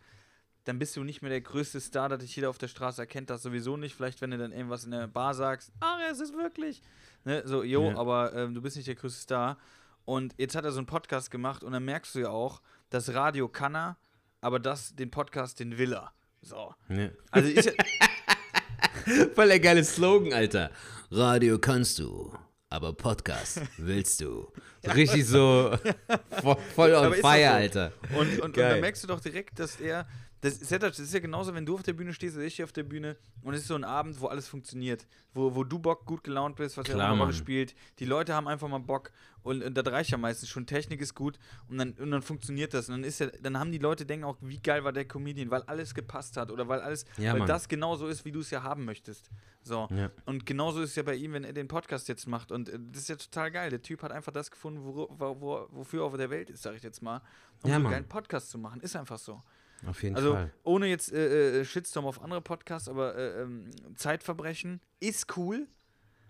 dann 0.63 0.79
bist 0.79 0.95
du 0.95 1.03
nicht 1.03 1.21
mehr 1.21 1.29
der 1.29 1.41
größte 1.41 1.79
Star, 1.79 2.09
dass 2.09 2.19
dich 2.21 2.35
jeder 2.35 2.49
auf 2.49 2.57
der 2.57 2.67
Straße 2.69 2.99
erkennt, 3.01 3.29
das 3.29 3.43
sowieso 3.43 3.77
nicht. 3.77 3.93
Vielleicht, 3.95 4.21
wenn 4.21 4.31
du 4.31 4.37
dann 4.37 4.51
irgendwas 4.51 4.83
in 4.85 4.91
der 4.91 5.07
Bar 5.07 5.33
sagst, 5.35 5.71
ach, 5.79 5.99
es 6.11 6.19
ist 6.19 6.33
wirklich. 6.35 6.81
Ne? 7.25 7.43
So, 7.45 7.61
jo, 7.63 7.91
Ja. 7.91 7.97
aber 7.97 8.33
ähm, 8.33 8.53
du 8.55 8.61
bist 8.61 8.75
nicht 8.75 8.87
der 8.87 8.95
größte 8.95 9.21
Star. 9.21 9.57
Und 10.05 10.33
jetzt 10.37 10.55
hat 10.55 10.65
er 10.65 10.71
so 10.71 10.77
einen 10.77 10.87
Podcast 10.87 11.31
gemacht 11.31 11.63
und 11.63 11.73
dann 11.73 11.83
merkst 11.83 12.15
du 12.15 12.19
ja 12.19 12.29
auch, 12.29 12.61
das 12.89 13.13
Radio 13.13 13.47
kann 13.47 13.75
er, 13.75 13.97
aber 14.41 14.59
das, 14.59 14.95
den 14.95 15.11
Podcast, 15.11 15.59
den 15.59 15.77
will 15.77 15.93
er. 15.93 16.11
So. 16.41 16.73
ja. 16.89 17.09
Also 17.31 17.49
ist 17.49 17.65
ja, 17.65 17.71
Voll 19.35 19.47
der 19.47 19.59
geile 19.59 19.83
Slogan, 19.83 20.33
Alter. 20.33 20.71
Radio 21.11 21.59
kannst 21.59 21.99
du, 21.99 22.33
aber 22.69 22.93
Podcast 22.93 23.61
willst 23.77 24.21
du. 24.21 24.51
Richtig 24.83 25.25
so 25.25 25.77
voll, 26.41 26.57
voll 26.75 26.93
on 26.93 27.13
fire, 27.13 27.21
so. 27.21 27.53
Alter. 27.53 27.91
Und, 28.15 28.33
und, 28.33 28.39
und 28.41 28.57
dann 28.57 28.79
merkst 28.81 29.03
du 29.03 29.07
doch 29.07 29.19
direkt, 29.19 29.59
dass 29.59 29.79
er. 29.79 30.07
Das 30.41 30.57
ist, 30.57 30.69
ja, 30.69 30.77
das 30.77 30.99
ist 30.99 31.13
ja 31.13 31.19
genauso, 31.19 31.53
wenn 31.55 31.65
du 31.65 31.73
auf 31.75 31.81
der 31.83 31.93
Bühne 31.93 32.13
stehst 32.13 32.35
oder 32.35 32.45
ich 32.45 32.55
hier 32.55 32.65
auf 32.65 32.71
der 32.71 32.83
Bühne 32.83 33.17
und 33.41 33.53
es 33.53 33.61
ist 33.61 33.67
so 33.67 33.75
ein 33.75 33.83
Abend, 33.83 34.19
wo 34.19 34.27
alles 34.27 34.47
funktioniert. 34.47 35.07
Wo, 35.33 35.55
wo 35.55 35.63
du 35.63 35.79
Bock, 35.79 36.05
gut 36.05 36.23
gelaunt 36.23 36.55
bist, 36.57 36.77
was 36.77 36.87
ja 36.87 36.95
auch 36.95 36.99
eine 36.99 37.19
Rolle 37.19 37.33
spielt. 37.33 37.73
Die 37.99 38.05
Leute 38.05 38.33
haben 38.33 38.47
einfach 38.47 38.67
mal 38.67 38.79
Bock 38.79 39.11
und, 39.41 39.63
und 39.63 39.73
das 39.75 39.85
reicht 39.87 40.11
ja 40.11 40.17
meistens 40.17 40.49
schon. 40.49 40.65
Technik 40.65 41.01
ist 41.01 41.15
gut 41.15 41.39
und 41.67 41.77
dann, 41.77 41.93
und 41.93 42.11
dann 42.11 42.21
funktioniert 42.21 42.73
das. 42.73 42.89
Und 42.89 42.95
dann, 42.95 43.03
ist 43.03 43.19
ja, 43.19 43.27
dann 43.41 43.57
haben 43.59 43.71
die 43.71 43.77
Leute 43.79 44.05
denken 44.05 44.25
auch, 44.25 44.37
wie 44.41 44.59
geil 44.59 44.83
war 44.83 44.93
der 44.93 45.05
Comedian, 45.05 45.49
weil 45.49 45.63
alles 45.63 45.93
gepasst 45.95 46.37
hat 46.37 46.51
oder 46.51 46.67
weil 46.67 46.81
alles, 46.81 47.05
Ja, 47.17 47.31
weil 47.31 47.39
Mann. 47.39 47.47
das 47.47 47.67
genauso 47.67 48.07
ist, 48.07 48.23
wie 48.25 48.31
du 48.31 48.41
es 48.41 48.51
ja 48.51 48.61
haben 48.61 48.85
möchtest. 48.85 49.29
So. 49.63 49.87
Ja. 49.91 50.11
Und 50.25 50.45
genauso 50.45 50.81
ist 50.81 50.91
es 50.91 50.95
ja 50.95 51.03
bei 51.03 51.15
ihm, 51.15 51.33
wenn 51.33 51.43
er 51.43 51.53
den 51.53 51.67
Podcast 51.67 52.07
jetzt 52.07 52.27
macht. 52.27 52.51
Und 52.51 52.69
äh, 52.69 52.77
das 52.91 53.03
ist 53.03 53.09
ja 53.09 53.15
total 53.15 53.51
geil. 53.51 53.69
Der 53.71 53.81
Typ 53.81 54.03
hat 54.03 54.11
einfach 54.11 54.31
das 54.31 54.51
gefunden, 54.51 54.81
wo, 54.83 55.07
wo, 55.09 55.41
wo, 55.41 55.67
wofür 55.71 56.01
er 56.01 56.05
auf 56.05 56.17
der 56.17 56.29
Welt 56.29 56.49
ist, 56.51 56.61
sag 56.61 56.75
ich 56.75 56.83
jetzt 56.83 57.01
mal. 57.01 57.21
Um 57.63 57.69
Ja, 57.69 57.75
so 57.77 57.81
einen 57.81 57.89
geilen 57.89 58.07
Podcast 58.07 58.51
zu 58.51 58.59
machen. 58.59 58.79
Ist 58.81 58.95
einfach 58.95 59.17
so. 59.17 59.41
Auf 59.87 60.01
jeden 60.03 60.15
Also 60.15 60.33
Fall. 60.33 60.51
ohne 60.63 60.87
jetzt 60.87 61.11
äh, 61.11 61.61
äh, 61.61 61.65
Shitstorm 61.65 62.05
auf 62.05 62.21
andere 62.21 62.41
Podcasts, 62.41 62.87
aber 62.89 63.15
äh, 63.15 63.41
ähm, 63.41 63.69
Zeitverbrechen 63.95 64.81
ist 64.99 65.37
cool, 65.37 65.67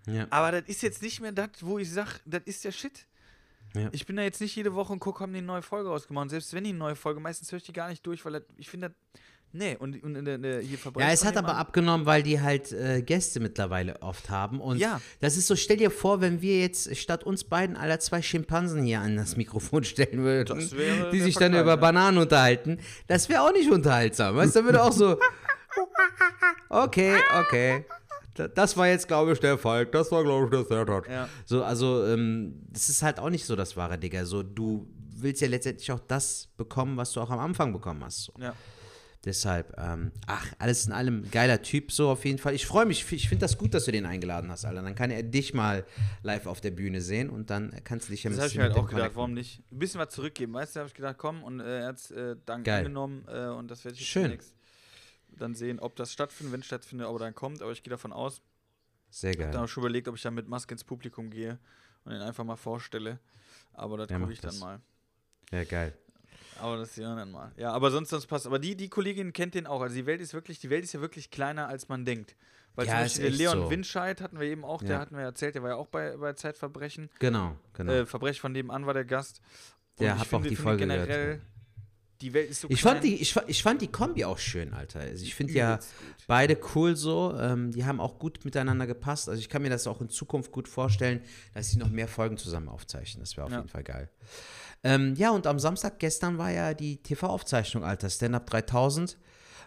Ja. 0.07 0.27
aber 0.29 0.51
das 0.59 0.69
ist 0.69 0.81
jetzt 0.81 1.01
nicht 1.01 1.21
mehr 1.21 1.31
das, 1.31 1.49
wo 1.61 1.79
ich 1.79 1.91
sag, 1.91 2.19
das 2.25 2.41
ist 2.45 2.63
der 2.63 2.71
Shit. 2.71 3.05
Ja. 3.73 3.89
Ich 3.91 4.05
bin 4.05 4.15
da 4.15 4.23
jetzt 4.23 4.39
nicht 4.41 4.55
jede 4.55 4.73
Woche 4.73 4.93
und 4.93 4.99
gucke, 4.99 5.19
haben 5.21 5.33
die 5.33 5.39
eine 5.39 5.47
neue 5.47 5.61
Folge 5.61 5.89
rausgemacht. 5.89 6.23
Und 6.23 6.29
selbst 6.29 6.53
wenn 6.53 6.63
die 6.63 6.69
eine 6.69 6.79
neue 6.79 6.95
Folge, 6.95 7.19
meistens 7.19 7.51
höre 7.51 7.57
ich 7.57 7.63
die 7.65 7.73
gar 7.73 7.89
nicht 7.89 8.05
durch, 8.07 8.23
weil 8.23 8.33
das, 8.33 8.43
ich 8.57 8.69
finde 8.69 8.89
das. 8.89 9.21
Nee, 9.57 9.77
und, 9.79 10.03
und 10.03 10.15
in 10.15 10.25
der, 10.25 10.35
in 10.35 10.41
der, 10.41 10.59
hier 10.59 10.77
Verbrechen 10.77 11.07
Ja, 11.07 11.13
es 11.13 11.23
hat 11.23 11.37
aber 11.37 11.55
abgenommen, 11.55 12.05
weil 12.05 12.23
die 12.23 12.41
halt 12.41 12.71
äh, 12.73 13.01
Gäste 13.01 13.39
mittlerweile 13.39 14.01
oft 14.01 14.29
haben. 14.29 14.59
Und 14.59 14.77
Ja. 14.79 14.99
das 15.21 15.37
ist 15.37 15.47
so, 15.47 15.55
stell 15.55 15.77
dir 15.77 15.91
vor, 15.91 16.19
wenn 16.19 16.41
wir 16.41 16.59
jetzt 16.59 16.95
statt 16.97 17.23
uns 17.23 17.43
beiden 17.45 17.77
aller 17.77 17.99
zwei 17.99 18.21
Schimpansen 18.21 18.83
hier 18.83 18.99
an 18.99 19.15
das 19.15 19.37
Mikrofon 19.37 19.83
stellen 19.85 20.23
würden, 20.23 20.59
Das 20.59 20.75
wäre 20.75 21.09
die 21.11 21.21
sich 21.21 21.35
dann 21.37 21.53
über. 21.53 21.77
Bananen 21.77 22.17
unterhalten, 22.17 22.79
das 23.07 23.29
wäre 23.29 23.41
auch 23.41 23.53
nicht 23.53 23.71
unterhaltsam. 23.71 24.35
Weißt 24.35 24.55
du, 24.55 24.59
da 24.59 24.65
würde 24.65 24.83
auch 24.83 24.91
so, 24.91 25.17
okay, 26.69 27.15
okay. 27.41 27.85
Da- 28.35 28.47
Das 28.47 28.75
war 28.75 28.87
jetzt, 28.87 29.07
glaube 29.07 29.31
ich, 29.33 29.39
der 29.39 29.57
Falk. 29.57 29.91
Das 29.91 30.11
war, 30.11 30.23
glaube 30.23 30.45
ich, 30.45 30.51
der 30.51 30.63
Sertat. 30.65 31.07
Ja. 31.09 31.29
So, 31.45 31.63
also, 31.63 32.05
ähm, 32.05 32.61
das 32.69 32.89
ist 32.89 33.01
halt 33.03 33.19
auch 33.19 33.29
nicht 33.29 33.45
so 33.45 33.55
das 33.55 33.77
wahre 33.77 33.97
Digga. 33.97 34.25
So, 34.25 34.43
du 34.43 34.87
willst 35.17 35.41
ja 35.41 35.47
letztendlich 35.47 35.89
auch 35.91 36.01
das 36.07 36.49
bekommen, 36.57 36.97
was 36.97 37.13
du 37.13 37.21
auch 37.21 37.29
am 37.29 37.39
Anfang 37.39 37.71
bekommen 37.71 38.03
hast. 38.03 38.23
So. 38.25 38.33
Ja. 38.39 38.53
Deshalb, 39.25 39.73
ähm, 39.79 40.11
ach, 40.27 40.53
alles 40.59 40.85
in 40.85 40.93
allem 40.93 41.29
geiler 41.31 41.61
Typ, 41.63 41.91
so 41.91 42.09
auf 42.09 42.25
jeden 42.25 42.37
Fall. 42.37 42.53
Ich 42.53 42.67
freue 42.67 42.85
mich, 42.85 43.11
ich 43.11 43.27
finde 43.27 43.41
das 43.41 43.57
gut, 43.57 43.73
dass 43.73 43.85
du 43.85 43.91
den 43.91 44.05
eingeladen 44.05 44.51
hast, 44.51 44.65
Alter. 44.65 44.83
Dann 44.83 44.93
kann 44.95 45.09
er 45.09 45.23
dich 45.23 45.53
mal 45.55 45.83
live 46.21 46.45
auf 46.45 46.61
der 46.61 46.71
Bühne 46.71 47.01
sehen 47.01 47.29
und 47.31 47.49
dann 47.49 47.73
kannst 47.83 48.07
du 48.07 48.11
dich 48.11 48.23
ja 48.23 48.29
Das 48.29 48.37
ein 48.37 48.37
habe 48.37 48.47
ich 48.47 48.53
bisschen 48.53 48.57
mir 48.59 48.63
halt 48.63 48.73
mit 48.75 48.83
auch 48.83 48.87
gedacht, 48.87 49.01
connecten. 49.01 49.17
warum 49.17 49.33
nicht? 49.33 49.63
Ein 49.71 49.79
bisschen 49.79 49.99
was 49.99 50.09
zurückgeben, 50.13 50.53
weißt 50.53 50.75
du, 50.75 50.79
habe 50.81 50.87
ich 50.87 50.93
gedacht, 50.93 51.17
komm, 51.17 51.43
und 51.43 51.59
äh, 51.59 51.79
er 51.81 51.87
hat 51.87 51.97
es 51.97 52.11
äh, 52.11 52.35
dank 52.45 52.65
Geil. 52.65 52.81
angenommen 52.81 53.25
äh, 53.27 53.47
und 53.47 53.69
das 53.71 53.83
werde 53.83 53.95
ich 53.95 54.01
jetzt 54.01 54.11
Schön. 54.11 54.23
demnächst 54.23 54.53
dann 55.37 55.53
sehen, 55.55 55.79
ob 55.79 55.95
das 55.95 56.13
stattfindet, 56.13 56.53
wenn 56.53 56.59
es 56.61 56.65
stattfindet, 56.67 57.07
ob 57.07 57.15
er 57.15 57.19
dann 57.25 57.35
kommt, 57.35 57.61
aber 57.61 57.71
ich 57.71 57.83
gehe 57.83 57.91
davon 57.91 58.13
aus. 58.13 58.41
Sehr 59.09 59.31
Ich 59.31 59.39
habe 59.39 59.51
geil. 59.51 59.63
auch 59.63 59.67
schon 59.67 59.81
überlegt, 59.81 60.07
ob 60.07 60.15
ich 60.15 60.21
dann 60.21 60.33
mit 60.33 60.47
Maske 60.47 60.73
ins 60.73 60.83
Publikum 60.83 61.29
gehe 61.29 61.59
und 62.05 62.13
ihn 62.13 62.21
einfach 62.21 62.43
mal 62.43 62.55
vorstelle. 62.55 63.19
Aber 63.73 63.97
das 63.97 64.09
Ja, 64.09 64.19
gucke 64.19 64.31
ich 64.31 64.39
dann 64.39 64.51
das. 64.51 64.59
mal. 64.59 64.79
Ja, 65.51 65.63
geil. 65.63 65.97
Aber 66.59 66.77
das 66.77 66.95
ja 66.95 67.15
dann 67.15 67.31
mal. 67.31 67.51
Ja, 67.57 67.71
aber 67.71 67.91
sonst, 67.91 68.09
sonst 68.09 68.27
passt. 68.27 68.45
Aber 68.47 68.59
die, 68.59 68.75
die 68.75 68.89
Kollegin 68.89 69.33
kennt 69.33 69.55
den 69.55 69.67
auch. 69.67 69.81
Also 69.81 69.95
die 69.95 70.05
Welt 70.05 70.21
ist 70.21 70.33
wirklich, 70.33 70.59
die 70.59 70.69
Welt 70.69 70.83
ist 70.83 70.93
ja 70.93 71.01
wirklich 71.01 71.29
kleiner, 71.31 71.67
als 71.67 71.89
man 71.89 72.05
denkt. 72.05 72.35
Weil 72.75 72.87
Ja, 72.87 72.93
zum 72.93 73.01
Beispiel 73.03 73.21
der 73.23 73.31
Leon 73.31 73.57
so. 73.59 73.69
Windscheid 73.69 74.21
hatten 74.21 74.39
wir 74.39 74.47
eben 74.47 74.65
auch, 74.65 74.81
der 74.81 74.95
Ja. 74.95 74.99
hatten 74.99 75.15
wir 75.15 75.23
erzählt, 75.23 75.55
der 75.55 75.63
war 75.63 75.69
ja 75.71 75.75
auch 75.75 75.87
bei, 75.87 76.15
bei 76.17 76.33
Zeitverbrechen. 76.33 77.09
Genau, 77.19 77.55
genau. 77.73 77.91
Äh, 77.91 78.05
Verbrechen 78.05 78.41
von 78.41 78.51
nebenan 78.51 78.85
war 78.85 78.93
der 78.93 79.05
Gast. 79.05 79.41
Der 79.99 80.13
ich 80.15 80.19
hat 80.19 80.33
auch 80.33 80.41
die 80.45 80.55
Folge 80.57 80.85
gehört, 80.85 81.07
generell, 81.07 81.41
die 82.21 82.33
Welt 82.33 82.49
ist 82.49 82.61
so 82.61 82.69
ich, 82.69 82.81
klein. 82.81 82.95
fand 82.95 83.03
die, 83.05 83.15
ich, 83.15 83.35
ich 83.47 83.63
fand 83.63 83.81
die 83.81 83.87
Kombi 83.87 84.25
auch 84.25 84.37
schön, 84.37 84.73
Alter. 84.73 84.99
Also 85.01 85.23
ich 85.23 85.35
finde 85.35 85.53
ja 85.53 85.77
gut. 85.77 85.85
beide 86.27 86.57
cool 86.75 86.95
so. 86.97 87.33
Ähm, 87.37 87.71
die 87.71 87.85
haben 87.85 87.99
auch 88.01 88.19
gut 88.19 88.43
miteinander 88.43 88.87
gepasst. 88.87 89.29
Also 89.29 89.39
ich 89.39 89.47
kann 89.49 89.61
mir 89.61 89.69
das 89.69 89.87
auch 89.87 90.01
in 90.01 90.09
Zukunft 90.09 90.51
gut 90.51 90.67
vorstellen, 90.67 91.21
dass 91.53 91.69
sie 91.69 91.77
noch 91.77 91.89
mehr 91.89 92.07
Folgen 92.09 92.37
zusammen 92.37 92.67
aufzeichnen. 92.69 93.21
Das 93.21 93.35
wäre 93.37 93.45
auf 93.45 93.51
Ja. 93.51 93.59
jeden 93.59 93.69
Fall 93.69 93.83
geil. 93.83 94.09
Ähm, 94.85 95.15
ja, 95.15 95.31
und 95.31 95.47
am 95.47 95.57
Samstag 95.57 95.97
gestern 95.97 96.37
war 96.37 96.51
ja 96.51 96.75
die 96.75 96.97
TV-Aufzeichnung, 96.97 97.83
Alter. 97.83 98.07
Stand-Up 98.07 98.45
3000. 98.45 99.17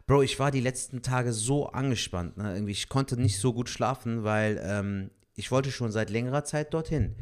Bro, 0.06 0.22
ich 0.22 0.38
war 0.38 0.52
die 0.52 0.60
letzten 0.60 1.02
Tage 1.02 1.32
so 1.32 1.66
angespannt. 1.66 2.36
Ne? 2.36 2.54
Irgendwie, 2.54 2.70
ich 2.70 2.88
konnte 2.88 3.20
nicht 3.20 3.38
so 3.40 3.52
gut 3.52 3.68
schlafen, 3.68 4.22
weil 4.22 4.60
ähm, 4.62 5.10
ich 5.34 5.50
wollte 5.50 5.72
schon 5.72 5.90
seit 5.90 6.10
längerer 6.10 6.44
Zeit 6.44 6.72
dorthin. 6.72 7.16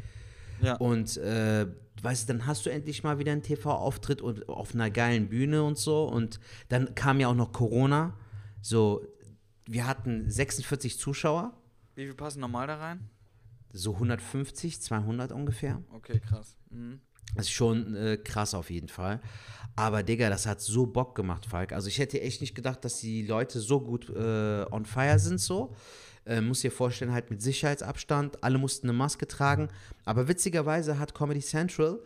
Ja. 0.61 0.75
Und 0.75 1.17
äh, 1.17 1.65
weißt 2.03 2.29
du, 2.29 2.33
dann 2.33 2.45
hast 2.45 2.67
du 2.67 2.69
endlich 2.69 3.03
mal 3.03 3.17
wieder 3.17 3.31
einen 3.31 3.41
TV-Auftritt 3.41 4.21
und 4.21 4.47
auf 4.47 4.75
einer 4.75 4.91
geilen 4.91 5.27
Bühne 5.27 5.63
und 5.63 5.79
so. 5.79 6.03
Und 6.03 6.39
dann 6.69 6.93
kam 6.93 7.19
ja 7.19 7.29
auch 7.29 7.35
noch 7.35 7.51
Corona. 7.51 8.15
So, 8.61 9.07
wir 9.65 9.87
hatten 9.87 10.29
46 10.29 10.99
Zuschauer, 10.99 11.53
Wie 11.95 12.05
viel 12.05 12.13
passen 12.13 12.41
normal 12.41 12.67
da 12.67 12.77
rein? 12.77 13.09
so 13.73 13.93
150, 13.93 14.81
200 14.81 15.31
ungefähr. 15.31 15.81
Okay, 15.91 16.19
krass. 16.19 16.57
Mhm. 16.69 17.01
Das 17.35 17.47
ist 17.47 17.51
schon 17.51 17.95
äh, 17.95 18.17
krass 18.17 18.53
auf 18.53 18.69
jeden 18.69 18.87
Fall. 18.87 19.21
Aber 19.75 20.01
Digga, 20.01 20.29
das 20.29 20.47
hat 20.47 20.59
so 20.59 20.87
Bock 20.87 21.13
gemacht, 21.13 21.45
Falk. 21.45 21.71
Also 21.71 21.87
ich 21.87 21.99
hätte 21.99 22.19
echt 22.19 22.41
nicht 22.41 22.55
gedacht, 22.55 22.83
dass 22.83 22.99
die 22.99 23.25
Leute 23.25 23.59
so 23.59 23.79
gut 23.79 24.09
äh, 24.09 24.65
on 24.71 24.85
fire 24.85 25.19
sind 25.19 25.39
so. 25.39 25.75
Äh, 26.25 26.41
muss 26.41 26.61
dir 26.61 26.71
vorstellen, 26.71 27.13
halt 27.13 27.29
mit 27.29 27.41
Sicherheitsabstand. 27.41 28.43
Alle 28.43 28.57
mussten 28.57 28.89
eine 28.89 28.97
Maske 28.97 29.27
tragen. 29.27 29.69
Aber 30.03 30.27
witzigerweise 30.27 30.97
hat 30.97 31.13
Comedy 31.13 31.41
Central, 31.41 32.01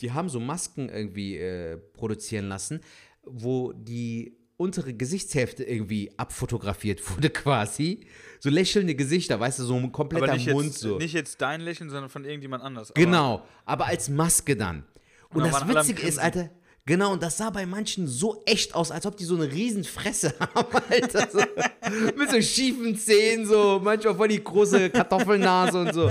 die 0.00 0.12
haben 0.12 0.28
so 0.28 0.40
Masken 0.40 0.88
irgendwie 0.88 1.36
äh, 1.36 1.76
produzieren 1.76 2.48
lassen, 2.48 2.80
wo 3.24 3.72
die 3.72 4.38
untere 4.58 4.94
Gesichtshälfte 4.94 5.64
irgendwie 5.64 6.10
abfotografiert 6.16 7.02
wurde 7.10 7.30
quasi. 7.30 8.06
So 8.40 8.50
lächelnde 8.50 8.94
Gesichter, 8.94 9.38
weißt 9.40 9.58
du, 9.58 9.64
so 9.64 9.74
ein 9.74 9.92
kompletter 9.92 10.24
Aber 10.26 10.34
nicht 10.34 10.48
Mund 10.50 10.66
jetzt, 10.66 10.78
so. 10.80 10.98
nicht 10.98 11.14
jetzt 11.14 11.40
dein 11.40 11.60
Lächeln, 11.60 11.90
sondern 11.90 12.10
von 12.10 12.24
irgendjemand 12.24 12.62
anders. 12.62 12.90
Aber- 12.90 13.00
Genau, 13.00 13.42
aber 13.64 13.86
als 13.86 14.08
Maske 14.08 14.56
dann. 14.56 14.84
Und, 15.30 15.42
Und 15.42 15.52
das 15.52 15.66
Witzige 15.68 16.06
ist. 16.06 16.18
Alter, 16.18 16.50
genau, 16.84 17.12
und 17.12 17.22
das 17.22 17.36
sah 17.36 17.50
bei 17.50 17.66
manchen 17.66 18.06
so 18.06 18.42
echt 18.46 18.74
aus, 18.74 18.90
als 18.90 19.04
ob 19.06 19.16
die 19.16 19.24
so 19.24 19.34
eine 19.34 19.50
riesen 19.50 19.84
Fresse 19.84 20.32
haben, 20.54 20.76
Alter. 20.88 21.28
So, 21.30 21.38
mit 22.16 22.30
so 22.30 22.40
schiefen 22.40 22.96
Zähnen, 22.96 23.46
so 23.46 23.80
manchmal 23.82 24.14
voll 24.14 24.28
die 24.28 24.42
große 24.42 24.90
Kartoffelnase 24.90 25.80
und 25.80 25.92
so. 25.94 26.10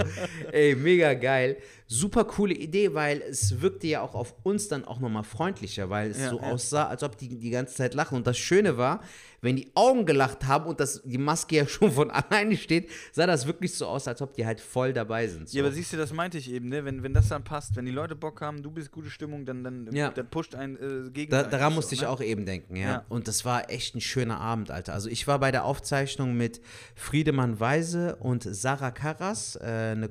Ey, 0.52 0.76
mega 0.76 1.14
geil. 1.14 1.58
Super 1.88 2.25
coole 2.25 2.53
Idee, 2.55 2.93
weil 2.95 3.21
es 3.21 3.61
wirkte 3.61 3.86
ja 3.88 4.01
auch 4.01 4.15
auf 4.15 4.33
uns 4.43 4.67
dann 4.67 4.86
auch 4.86 4.99
nochmal 4.99 5.23
freundlicher, 5.23 5.89
weil 5.89 6.09
es 6.09 6.19
Ja, 6.19 6.29
so 6.31 6.38
ja. 6.39 6.43
aussah, 6.51 6.88
als 6.88 7.03
ob 7.03 7.17
die 7.17 7.38
die 7.38 7.49
ganze 7.51 7.75
Zeit 7.75 7.93
lachen. 7.93 8.15
Und 8.15 8.25
das 8.25 8.38
Schöne 8.39 8.77
war, 8.77 9.01
wenn 9.41 9.55
die 9.55 9.69
Augen 9.75 10.07
gelacht 10.07 10.47
haben 10.47 10.65
und 10.65 10.79
das, 10.79 11.03
die 11.05 11.19
Maske 11.19 11.55
ja 11.57 11.67
schon 11.67 11.91
von 11.91 12.09
alleine 12.09 12.57
steht, 12.57 12.89
sah 13.11 13.27
das 13.27 13.45
wirklich 13.45 13.73
so 13.75 13.86
aus, 13.86 14.07
als 14.07 14.19
ob 14.23 14.33
die 14.33 14.45
halt 14.47 14.59
voll 14.61 14.93
dabei 14.93 15.27
sind. 15.27 15.47
So. 15.47 15.57
Ja, 15.57 15.63
aber 15.63 15.71
siehst 15.71 15.93
du, 15.93 15.97
das 15.97 16.11
meinte 16.11 16.39
ich 16.39 16.51
eben, 16.51 16.69
ne? 16.69 16.83
Wenn, 16.86 17.03
wenn 17.03 17.13
das 17.13 17.27
dann 17.29 17.43
passt, 17.43 17.75
wenn 17.75 17.86
die 17.86 17.91
Leute 17.91 18.15
Bock 18.15 18.41
haben, 18.41 18.63
du 18.63 18.71
bist 18.71 18.91
gute 18.91 19.11
Stimmung, 19.11 19.45
dann, 19.45 19.63
dann, 19.63 19.88
Ja. 19.93 20.09
dann 20.09 20.27
pusht 20.27 20.55
ein 20.55 20.75
äh, 20.77 21.11
gegen 21.11 21.29
Da, 21.29 21.43
daran 21.43 21.75
musste 21.75 21.93
ich 21.93 22.07
auch 22.07 22.21
eben 22.21 22.45
denken, 22.47 22.75
ja. 22.77 22.86
Ja. 22.89 23.05
Und 23.09 23.27
das 23.27 23.45
war 23.45 23.69
echt 23.69 23.93
ein 23.95 24.01
schöner 24.01 24.39
Abend, 24.39 24.71
Alter. 24.71 24.93
Also 24.93 25.07
ich 25.09 25.27
war 25.27 25.38
bei 25.39 25.51
der 25.51 25.65
Aufzeichnung 25.65 26.36
mit 26.36 26.61
Friedemann 26.95 27.59
Weise 27.59 28.15
und 28.15 28.41
Sarah 28.43 28.89
Karras, 28.91 29.55
äh, 29.57 29.91
eine 29.91 30.09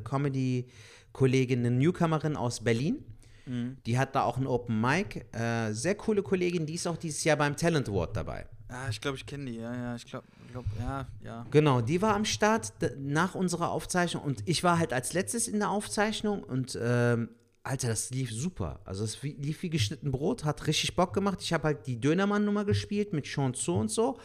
Comedy-Kollegin, 1.14 1.60
eine 1.60 1.70
Newcomerin 1.70 2.36
aus 2.36 2.62
Berlin. 2.62 3.04
Mhm. 3.46 3.76
Die 3.86 3.98
hat 3.98 4.14
da 4.14 4.24
auch 4.24 4.36
ein 4.36 4.46
Open 4.46 4.80
Mic. 4.80 5.24
Äh, 5.32 5.72
sehr 5.72 5.94
coole 5.94 6.22
Kollegin, 6.22 6.66
die 6.66 6.74
ist 6.74 6.86
auch 6.86 6.96
dieses 6.96 7.24
Jahr 7.24 7.36
beim 7.36 7.56
Talent 7.56 7.88
Award 7.88 8.16
dabei. 8.16 8.46
Ah, 8.68 8.88
ich 8.90 9.00
glaube, 9.00 9.16
ich 9.16 9.26
kenne 9.26 9.50
die, 9.50 9.58
ja, 9.58 9.74
ja, 9.74 9.94
ich 9.94 10.04
glaube, 10.06 10.26
glaub, 10.50 10.64
ja, 10.78 11.06
ja. 11.22 11.46
Genau, 11.50 11.80
die 11.80 12.02
war 12.02 12.14
am 12.14 12.24
Start 12.24 12.72
nach 12.98 13.34
unserer 13.34 13.70
Aufzeichnung 13.70 14.24
und 14.24 14.42
ich 14.46 14.64
war 14.64 14.78
halt 14.78 14.92
als 14.92 15.12
letztes 15.12 15.46
in 15.48 15.60
der 15.60 15.70
Aufzeichnung 15.70 16.42
und 16.42 16.76
ähm, 16.80 17.28
Alter, 17.62 17.88
das 17.88 18.10
lief 18.10 18.30
super. 18.30 18.80
Also 18.84 19.04
es 19.04 19.22
lief 19.22 19.62
wie 19.62 19.70
geschnitten 19.70 20.10
Brot, 20.10 20.44
hat 20.44 20.66
richtig 20.66 20.96
Bock 20.96 21.14
gemacht. 21.14 21.40
Ich 21.40 21.52
habe 21.52 21.64
halt 21.64 21.86
die 21.86 22.00
Dönermann-Nummer 22.00 22.64
gespielt 22.64 23.12
mit 23.12 23.26
Sean 23.26 23.54
Zo 23.54 23.78
und 23.78 23.90
so. 23.90 24.18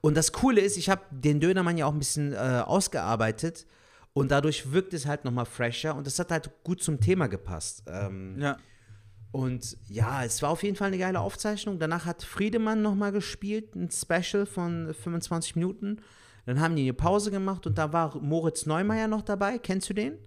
Und 0.00 0.16
das 0.16 0.32
Coole 0.32 0.60
ist, 0.60 0.76
ich 0.76 0.90
habe 0.90 1.02
den 1.10 1.40
Dönermann 1.40 1.78
ja 1.78 1.86
auch 1.86 1.92
ein 1.92 1.98
bisschen 1.98 2.32
äh, 2.32 2.62
ausgearbeitet 2.66 3.66
und 4.14 4.30
dadurch 4.30 4.72
wirkt 4.72 4.94
es 4.94 5.06
halt 5.06 5.24
nochmal 5.24 5.44
fresher 5.44 5.94
und 5.94 6.06
das 6.06 6.18
hat 6.18 6.30
halt 6.30 6.50
gut 6.64 6.82
zum 6.82 7.00
Thema 7.00 7.26
gepasst. 7.26 7.82
Ähm, 7.86 8.38
Ja, 8.40 8.56
und 9.34 9.76
ja, 9.88 10.24
es 10.24 10.42
war 10.42 10.50
auf 10.50 10.62
jeden 10.62 10.76
Fall 10.76 10.86
eine 10.86 10.98
geile 10.98 11.18
Aufzeichnung. 11.18 11.80
Danach 11.80 12.06
hat 12.06 12.22
Friedemann 12.22 12.82
nochmal 12.82 13.10
gespielt, 13.10 13.74
ein 13.74 13.90
Special 13.90 14.46
von 14.46 14.94
25 14.94 15.56
Minuten. 15.56 16.00
Dann 16.46 16.60
haben 16.60 16.76
die 16.76 16.82
eine 16.82 16.92
Pause 16.92 17.32
gemacht 17.32 17.66
und 17.66 17.76
da 17.76 17.92
war 17.92 18.16
Moritz 18.20 18.64
Neumeier 18.64 19.08
noch 19.08 19.22
dabei. 19.22 19.58
Kennst 19.58 19.90
du 19.90 19.94
den? 19.94 20.18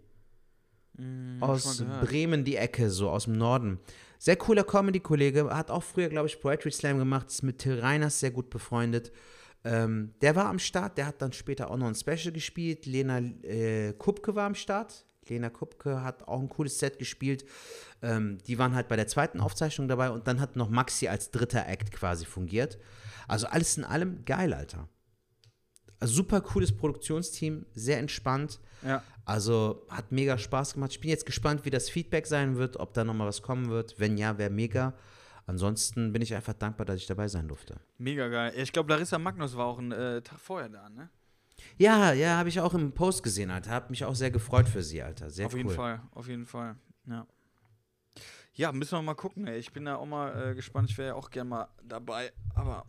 Ich 0.98 1.42
aus. 1.42 1.86
Bremen, 2.02 2.44
die 2.44 2.58
Ecke, 2.58 2.90
so 2.90 3.10
aus 3.10 3.24
dem 3.26 3.38
Norden. 3.38 3.80
Sehr 4.20 4.36
cooler 4.36 4.66
Comedy-Kollege, 4.66 5.56
hat 5.56 5.72
auch 5.72 5.84
früher, 5.84 6.10
glaube 6.10 6.28
ich, 6.28 6.42
Poetry 6.42 6.72
Slam 6.72 6.98
gemacht, 6.98 7.30
ist 7.30 7.44
mit 7.44 7.60
Till 7.60 7.80
Reiners 7.80 8.20
sehr 8.20 8.32
gut 8.32 8.50
befreundet. 8.50 9.14
Ähm, 9.64 10.14
der 10.22 10.36
war 10.36 10.46
am 10.46 10.60
Start, 10.60 10.98
der 10.98 11.08
hat 11.08 11.22
dann 11.22 11.34
später 11.34 11.70
auch 11.72 11.78
noch 11.78 11.88
ein 11.88 11.96
Special 11.96 12.32
gespielt. 12.32 12.86
Lena 12.86 13.20
äh, 13.20 13.94
Kupke 13.94 14.36
war 14.36 14.46
am 14.46 14.56
Start. 14.56 15.06
Lena 15.30 15.50
Kupke 15.50 16.04
hat 16.04 16.28
auch 16.28 16.40
ein 16.40 16.50
cooles 16.50 16.80
Set 16.80 17.00
gespielt. 17.00 17.46
Ähm, 18.02 18.38
die 18.48 18.58
waren 18.58 18.76
halt 18.76 18.88
bei 18.88 18.96
der 18.96 19.08
zweiten 19.08 19.40
Aufzeichnung 19.40 19.88
dabei 19.88 20.10
und 20.10 20.28
dann 20.28 20.40
hat 20.40 20.56
noch 20.56 20.70
Maxi 20.70 21.08
als 21.08 21.32
dritter 21.32 21.68
Act 21.68 21.92
quasi 21.92 22.26
fungiert. 22.26 22.78
Also 23.28 23.48
alles 23.48 23.78
in 23.78 23.84
allem 23.84 24.24
geil, 24.26 24.54
Alter. 24.54 24.88
Also 26.00 26.14
super 26.14 26.42
cooles 26.42 26.76
Produktionsteam, 26.76 27.66
sehr 27.74 27.98
entspannt. 27.98 28.60
Ja. 28.86 29.04
Also 29.26 29.86
hat 29.90 30.12
mega 30.12 30.38
Spaß 30.38 30.76
gemacht. 30.76 30.92
Ich 30.92 31.02
bin 31.02 31.10
jetzt 31.10 31.26
gespannt, 31.26 31.66
wie 31.66 31.70
das 31.70 31.90
Feedback 31.90 32.28
sein 32.28 32.58
wird, 32.58 32.78
ob 32.78 32.94
da 32.94 33.04
nochmal 33.04 33.28
was 33.28 33.42
kommen 33.42 33.70
wird. 33.70 34.00
Wenn 34.00 34.18
ja, 34.18 34.38
wäre 34.38 34.52
mega. 34.52 34.94
Ansonsten 35.48 36.12
bin 36.12 36.22
ich 36.22 36.36
einfach 36.36 36.54
dankbar, 36.54 36.86
dass 36.86 36.98
ich 36.98 37.08
dabei 37.08 37.30
sein 37.30 37.48
durfte. 37.48 37.80
Mega 37.98 38.28
geil. 38.28 38.54
Ich 38.58 38.74
glaube, 38.74 38.90
Larissa 38.92 39.18
Magnus 39.18 39.56
war 39.56 39.66
auch 39.66 39.80
einen 39.80 39.94
äh, 39.94 40.22
Tag 40.22 40.40
vorher 40.40 40.68
da, 40.70 40.90
ne? 40.90 41.10
Ja, 41.78 42.12
ja, 42.12 42.38
habe 42.38 42.50
ich 42.50 42.60
auch 42.60 42.74
im 42.74 42.92
Post 42.92 43.24
gesehen, 43.24 43.50
Alter. 43.50 43.72
Hab 43.72 43.90
mich 43.90 44.04
auch 44.04 44.14
sehr 44.14 44.30
gefreut 44.30 44.68
für 44.68 44.84
sie, 44.84 45.02
Alter. 45.02 45.30
Sehr 45.30 45.48
auf 45.48 45.54
cool. 45.54 45.60
jeden 45.60 45.70
Fall, 45.70 46.02
auf 46.12 46.28
jeden 46.28 46.46
Fall. 46.46 46.76
Ja. 47.06 47.26
Ja, 48.56 48.72
müssen 48.74 48.98
wir 48.98 49.02
mal 49.02 49.16
gucken, 49.16 49.48
ey. 49.48 49.58
Ich 49.58 49.72
bin 49.72 49.86
da 49.86 49.96
auch 49.96 50.06
mal 50.06 50.52
äh, 50.52 50.56
gespannt. 50.56 50.90
Ich 50.90 50.98
wäre 50.98 51.10
ja 51.10 51.16
auch 51.16 51.30
gern 51.30 51.48
mal 51.48 51.70
dabei. 51.84 52.34
Aber 52.54 52.86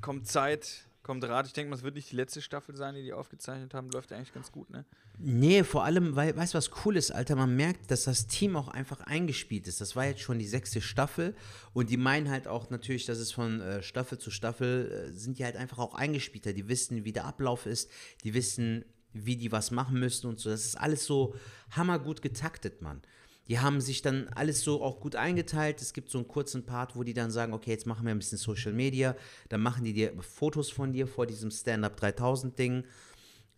kommt 0.00 0.26
Zeit, 0.26 0.88
kommt 1.04 1.22
Rat. 1.22 1.46
Ich 1.46 1.52
denke 1.52 1.70
mal, 1.70 1.76
es 1.76 1.84
wird 1.84 1.94
nicht 1.94 2.10
die 2.10 2.16
letzte 2.16 2.42
Staffel 2.42 2.76
sein, 2.76 2.96
die 2.96 3.02
die 3.02 3.12
aufgezeichnet 3.12 3.72
haben. 3.74 3.88
Läuft 3.90 4.10
ja 4.10 4.16
eigentlich 4.16 4.34
ganz 4.34 4.50
gut, 4.50 4.70
ne? 4.70 4.84
Nee, 5.18 5.62
vor 5.62 5.84
allem, 5.84 6.16
weil, 6.16 6.36
weißt 6.36 6.54
du, 6.54 6.58
was 6.58 6.70
cool 6.84 6.96
ist, 6.96 7.12
Alter? 7.12 7.36
Man 7.36 7.54
merkt, 7.54 7.90
dass 7.92 8.04
das 8.04 8.26
Team 8.26 8.56
auch 8.56 8.68
einfach 8.68 9.00
eingespielt 9.02 9.68
ist. 9.68 9.80
Das 9.80 9.94
war 9.94 10.06
jetzt 10.06 10.22
schon 10.22 10.40
die 10.40 10.48
sechste 10.48 10.80
Staffel 10.80 11.36
und 11.72 11.90
die 11.90 11.96
meinen 11.96 12.28
halt 12.30 12.48
auch 12.48 12.70
natürlich, 12.70 13.06
dass 13.06 13.18
es 13.18 13.30
von 13.30 13.60
äh, 13.60 13.82
Staffel 13.82 14.18
zu 14.18 14.32
Staffel 14.32 15.10
äh, 15.12 15.16
sind 15.16 15.38
die 15.38 15.44
halt 15.44 15.56
einfach 15.56 15.78
auch 15.78 15.94
eingespielter. 15.94 16.52
Die 16.52 16.68
wissen, 16.68 17.04
wie 17.04 17.12
der 17.12 17.26
Ablauf 17.26 17.66
ist, 17.66 17.90
die 18.24 18.34
wissen, 18.34 18.84
wie 19.12 19.36
die 19.36 19.52
was 19.52 19.70
machen 19.70 20.00
müssen 20.00 20.26
und 20.26 20.40
so. 20.40 20.50
Das 20.50 20.64
ist 20.64 20.76
alles 20.76 21.04
so 21.04 21.36
hammergut 21.70 22.22
getaktet, 22.22 22.82
Mann. 22.82 23.00
Die 23.48 23.58
haben 23.58 23.80
sich 23.80 24.00
dann 24.00 24.28
alles 24.34 24.62
so 24.62 24.82
auch 24.82 25.00
gut 25.00 25.16
eingeteilt. 25.16 25.82
Es 25.82 25.92
gibt 25.92 26.10
so 26.10 26.18
einen 26.18 26.28
kurzen 26.28 26.64
Part, 26.64 26.96
wo 26.96 27.02
die 27.02 27.12
dann 27.12 27.30
sagen, 27.30 27.52
okay, 27.52 27.70
jetzt 27.70 27.86
machen 27.86 28.06
wir 28.06 28.14
ein 28.14 28.18
bisschen 28.18 28.38
Social 28.38 28.72
Media. 28.72 29.14
Dann 29.48 29.60
machen 29.60 29.84
die 29.84 29.92
dir 29.92 30.12
Fotos 30.22 30.70
von 30.70 30.92
dir 30.92 31.06
vor 31.06 31.26
diesem 31.26 31.50
Stand-Up 31.50 31.96
3000 31.96 32.58
Ding. 32.58 32.84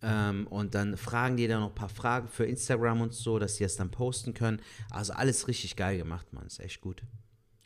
Ähm, 0.01 0.45
und 0.47 0.75
dann 0.75 0.95
fragen 0.97 1.37
die 1.37 1.47
dann 1.47 1.61
noch 1.61 1.69
ein 1.69 1.75
paar 1.75 1.89
Fragen 1.89 2.27
für 2.27 2.45
Instagram 2.45 3.01
und 3.01 3.13
so, 3.13 3.39
dass 3.39 3.55
sie 3.55 3.63
das 3.63 3.77
dann 3.77 3.89
posten 3.89 4.33
können. 4.33 4.61
Also 4.91 5.13
alles 5.13 5.47
richtig 5.47 5.75
geil 5.75 5.97
gemacht, 5.97 6.33
Mann. 6.33 6.45
Ist 6.45 6.59
echt 6.59 6.81
gut. 6.81 7.01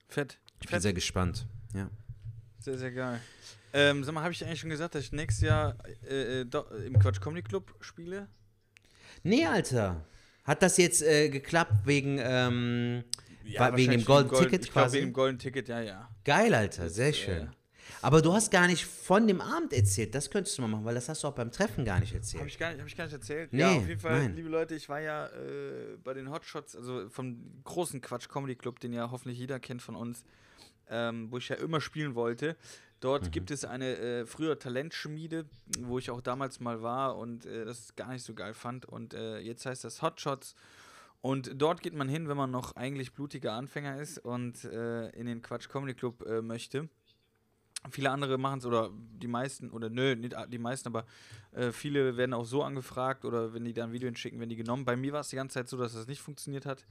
Fett. 0.08 0.38
Ich 0.56 0.68
bin 0.68 0.70
Fett. 0.70 0.82
sehr 0.82 0.94
gespannt. 0.94 1.48
Ja. 1.74 1.90
Sehr, 2.60 2.78
sehr 2.78 2.92
geil. 2.92 3.20
Ähm, 3.74 4.04
sag 4.04 4.14
mal, 4.14 4.22
habe 4.22 4.32
ich 4.32 4.40
dir 4.40 4.46
eigentlich 4.46 4.60
schon 4.60 4.70
gesagt, 4.70 4.96
dass 4.96 5.04
ich 5.04 5.12
nächstes 5.12 5.42
Jahr 5.42 5.76
äh, 6.08 6.42
äh, 6.42 6.86
im 6.86 7.00
Quatsch 7.00 7.20
Comedy 7.20 7.42
Club 7.42 7.74
spiele? 7.80 8.28
Nee, 9.24 9.46
Alter. 9.46 10.06
Hat 10.52 10.62
das 10.62 10.76
jetzt 10.76 11.02
äh, 11.02 11.30
geklappt 11.30 11.86
wegen, 11.86 12.20
ähm, 12.22 13.04
wa- 13.58 13.74
wegen 13.78 13.92
dem 13.92 14.04
Golden 14.04 14.28
Golden- 14.30 14.44
Ticket 14.50 14.66
Ich 14.66 14.72
quasi? 14.74 14.98
wegen 14.98 15.08
dem 15.08 15.14
Golden 15.14 15.40
Ticket, 15.40 15.70
ja, 15.70 15.80
ja. 15.80 16.10
Geil, 16.26 16.54
Alter. 16.54 16.90
Sehr 16.90 17.08
äh, 17.08 17.14
schön. 17.14 17.50
Aber 18.02 18.22
du 18.22 18.34
hast 18.34 18.52
gar 18.52 18.68
nicht 18.68 18.84
von 18.86 19.28
dem 19.28 19.40
Abend 19.40 19.72
erzählt. 19.72 20.14
Das 20.14 20.30
könntest 20.30 20.58
du 20.58 20.62
mal 20.64 20.68
machen, 20.68 20.84
weil 20.84 20.96
das 20.96 21.08
hast 21.08 21.24
du 21.24 21.30
auch 21.30 21.34
beim 21.36 21.52
Treffen 21.54 21.86
gar 21.86 22.02
nicht 22.02 22.14
erzählt. 22.14 22.42
Habe 22.42 22.50
ich, 22.50 22.60
gar 22.60 22.72
nicht- 22.72 22.82
hab 22.82 22.88
ich 22.88 22.98
gar 22.98 23.06
nicht 23.06 23.14
erzählt. 23.14 23.54
Nee, 23.54 23.62
ja, 23.62 23.72
auf 23.78 23.88
jeden 23.88 24.00
Fall, 24.02 24.20
nein. 24.24 24.36
liebe 24.36 24.50
Leute, 24.50 24.76
ich 24.76 24.90
war 24.90 25.00
ja 25.00 25.28
äh, 25.28 25.98
bei 26.04 26.14
den 26.14 26.30
Hotshots, 26.30 26.76
also 26.76 27.08
vom 27.10 27.38
großen 27.64 28.02
Quatsch 28.02 28.28
Comedy 28.28 28.56
Club, 28.56 28.82
den 28.82 28.92
ja 28.92 29.10
hoffentlich 29.10 29.40
jeder 29.40 29.58
kennt 29.62 29.82
von 29.82 29.96
uns, 29.96 30.26
ähm, 30.90 31.32
wo 31.32 31.38
ich 31.38 31.48
ja 31.48 31.56
immer 31.56 31.80
spielen 31.80 32.14
wollte. 32.16 32.58
Dort 33.02 33.26
Mhm. 33.26 33.32
gibt 33.32 33.52
es 33.52 33.66
eine 33.66 33.98
äh, 33.98 34.26
früher 34.26 34.58
Talentschmiede, 34.58 35.46
wo 35.80 36.00
ich 36.00 36.10
auch 36.10 36.22
damals 36.22 36.60
mal 36.60 36.82
war 36.82 37.18
und 37.18 37.46
äh, 37.46 37.66
das 37.66 37.96
gar 37.96 38.14
nicht 38.14 38.24
so 38.24 38.34
geil 38.34 38.54
fand. 38.54 38.86
Und 38.86 39.14
äh, 39.14 39.40
jetzt 39.40 39.66
heißt 39.66 39.84
das 39.84 40.02
Hotshots. 40.02 40.56
Und 41.20 41.52
dort 41.62 41.82
geht 41.82 41.94
man 41.94 42.08
hin, 42.10 42.30
wenn 42.30 42.38
man 42.38 42.50
noch 42.50 42.76
eigentlich 42.76 43.14
blutiger 43.14 43.54
Anfänger 43.54 44.00
ist 44.00 44.18
und 44.20 44.64
äh, 44.64 45.10
in 45.10 45.26
den 45.26 45.42
Quatsch 45.42 45.68
Comedy 45.70 45.94
Club 45.94 46.26
äh, 46.26 46.42
möchte. 46.42 46.90
Viele 47.90 48.12
andere 48.12 48.38
machen 48.38 48.60
es 48.60 48.66
oder 48.66 48.92
die 48.94 49.28
meisten, 49.28 49.72
oder 49.72 49.90
nö, 49.90 50.16
nicht 50.16 50.36
die 50.50 50.60
meisten, 50.60 50.88
aber 50.88 51.06
äh, 51.52 51.72
viele 51.72 52.16
werden 52.16 52.34
auch 52.36 52.46
so 52.46 52.62
angefragt 52.64 53.26
oder 53.26 53.56
wenn 53.56 53.66
die 53.66 53.74
dann 53.74 53.90
ein 53.90 53.94
Video 53.94 54.06
hinschicken, 54.06 54.40
werden 54.40 54.50
die 54.50 54.56
genommen. 54.56 54.86
Bei 54.86 54.96
mir 54.96 55.14
war 55.14 55.22
es 55.22 55.30
die 55.30 55.36
ganze 55.36 55.56
Zeit 55.56 55.68
so, 55.68 55.78
dass 55.78 55.94
das 55.94 56.06
nicht 56.06 56.22
funktioniert 56.22 56.68
hat. 56.68 56.86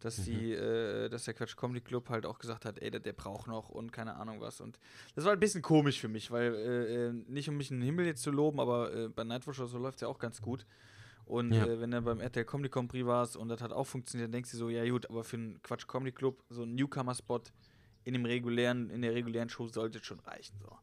Dass, 0.00 0.16
die, 0.24 0.52
äh, 0.52 1.08
dass 1.10 1.24
der 1.24 1.34
Quatsch 1.34 1.56
Comedy 1.56 1.80
Club 1.82 2.08
halt 2.08 2.24
auch 2.26 2.38
gesagt 2.38 2.64
hat, 2.64 2.78
ey, 2.80 2.90
der, 2.90 3.00
der 3.00 3.12
braucht 3.12 3.46
noch 3.46 3.68
und 3.68 3.92
keine 3.92 4.16
Ahnung 4.16 4.40
was. 4.40 4.60
Und 4.60 4.78
das 5.14 5.24
war 5.26 5.32
ein 5.32 5.40
bisschen 5.40 5.60
komisch 5.62 6.00
für 6.00 6.08
mich, 6.08 6.30
weil 6.30 6.54
äh, 6.54 7.06
äh, 7.08 7.12
nicht 7.12 7.48
um 7.48 7.56
mich 7.56 7.70
in 7.70 7.78
den 7.80 7.84
Himmel 7.84 8.06
jetzt 8.06 8.22
zu 8.22 8.30
loben, 8.30 8.60
aber 8.60 8.92
äh, 8.94 9.08
bei 9.08 9.24
Nightwatch 9.24 9.58
oder 9.58 9.68
so 9.68 9.78
läuft 9.78 9.96
es 9.96 10.00
ja 10.02 10.08
auch 10.08 10.18
ganz 10.18 10.40
gut. 10.40 10.64
Und 11.26 11.52
Ja. 11.52 11.66
äh, 11.66 11.80
wenn 11.80 11.90
du 11.90 12.00
beim 12.02 12.18
RTL 12.20 12.44
Comedy 12.44 12.70
Compris 12.70 13.04
warst 13.06 13.36
und 13.36 13.48
das 13.48 13.60
hat 13.60 13.72
auch 13.72 13.86
funktioniert, 13.86 14.28
dann 14.28 14.32
denkst 14.32 14.50
du 14.50 14.56
so, 14.56 14.68
ja 14.70 14.88
gut, 14.88 15.08
aber 15.08 15.22
für 15.22 15.36
einen 15.36 15.62
Quatsch 15.62 15.86
Comedy 15.86 16.12
Club, 16.12 16.42
so 16.48 16.62
ein 16.62 16.74
Newcomer-Spot 16.74 17.42
in 18.04 18.14
dem 18.14 18.24
regulären, 18.24 18.88
in 18.90 19.02
der 19.02 19.14
regulären 19.14 19.48
Show 19.50 19.68
sollte 19.68 19.98
es 19.98 20.06
schon 20.06 20.18
reichen. 20.20 20.56
So. 20.60 20.76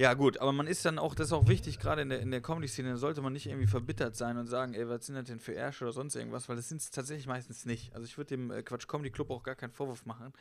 Ja, 0.00 0.14
gut, 0.14 0.38
aber 0.38 0.52
man 0.52 0.66
ist 0.66 0.82
dann 0.86 0.98
auch, 0.98 1.14
das 1.14 1.26
ist 1.26 1.34
auch 1.34 1.46
wichtig, 1.46 1.78
gerade 1.78 2.00
in 2.00 2.08
der, 2.08 2.20
in 2.20 2.30
der 2.30 2.40
Comedy-Szene, 2.40 2.88
da 2.88 2.96
sollte 2.96 3.20
man 3.20 3.34
nicht 3.34 3.46
irgendwie 3.46 3.66
verbittert 3.66 4.16
sein 4.16 4.38
und 4.38 4.46
sagen, 4.46 4.72
ey, 4.72 4.88
was 4.88 5.04
sind 5.04 5.14
das 5.14 5.26
denn 5.26 5.40
für 5.40 5.52
Ärsche 5.52 5.84
oder 5.84 5.92
sonst 5.92 6.16
irgendwas, 6.16 6.48
weil 6.48 6.56
das 6.56 6.70
sind 6.70 6.80
es 6.80 6.90
tatsächlich 6.90 7.26
meistens 7.26 7.66
nicht. 7.66 7.94
Also 7.94 8.06
ich 8.06 8.16
würde 8.16 8.28
dem 8.28 8.50
äh, 8.50 8.62
Quatsch 8.62 8.88
Comedy 8.88 9.10
Club 9.10 9.28
auch 9.28 9.42
gar 9.42 9.56
keinen 9.56 9.72
Vorwurf 9.72 10.06
machen, 10.06 10.32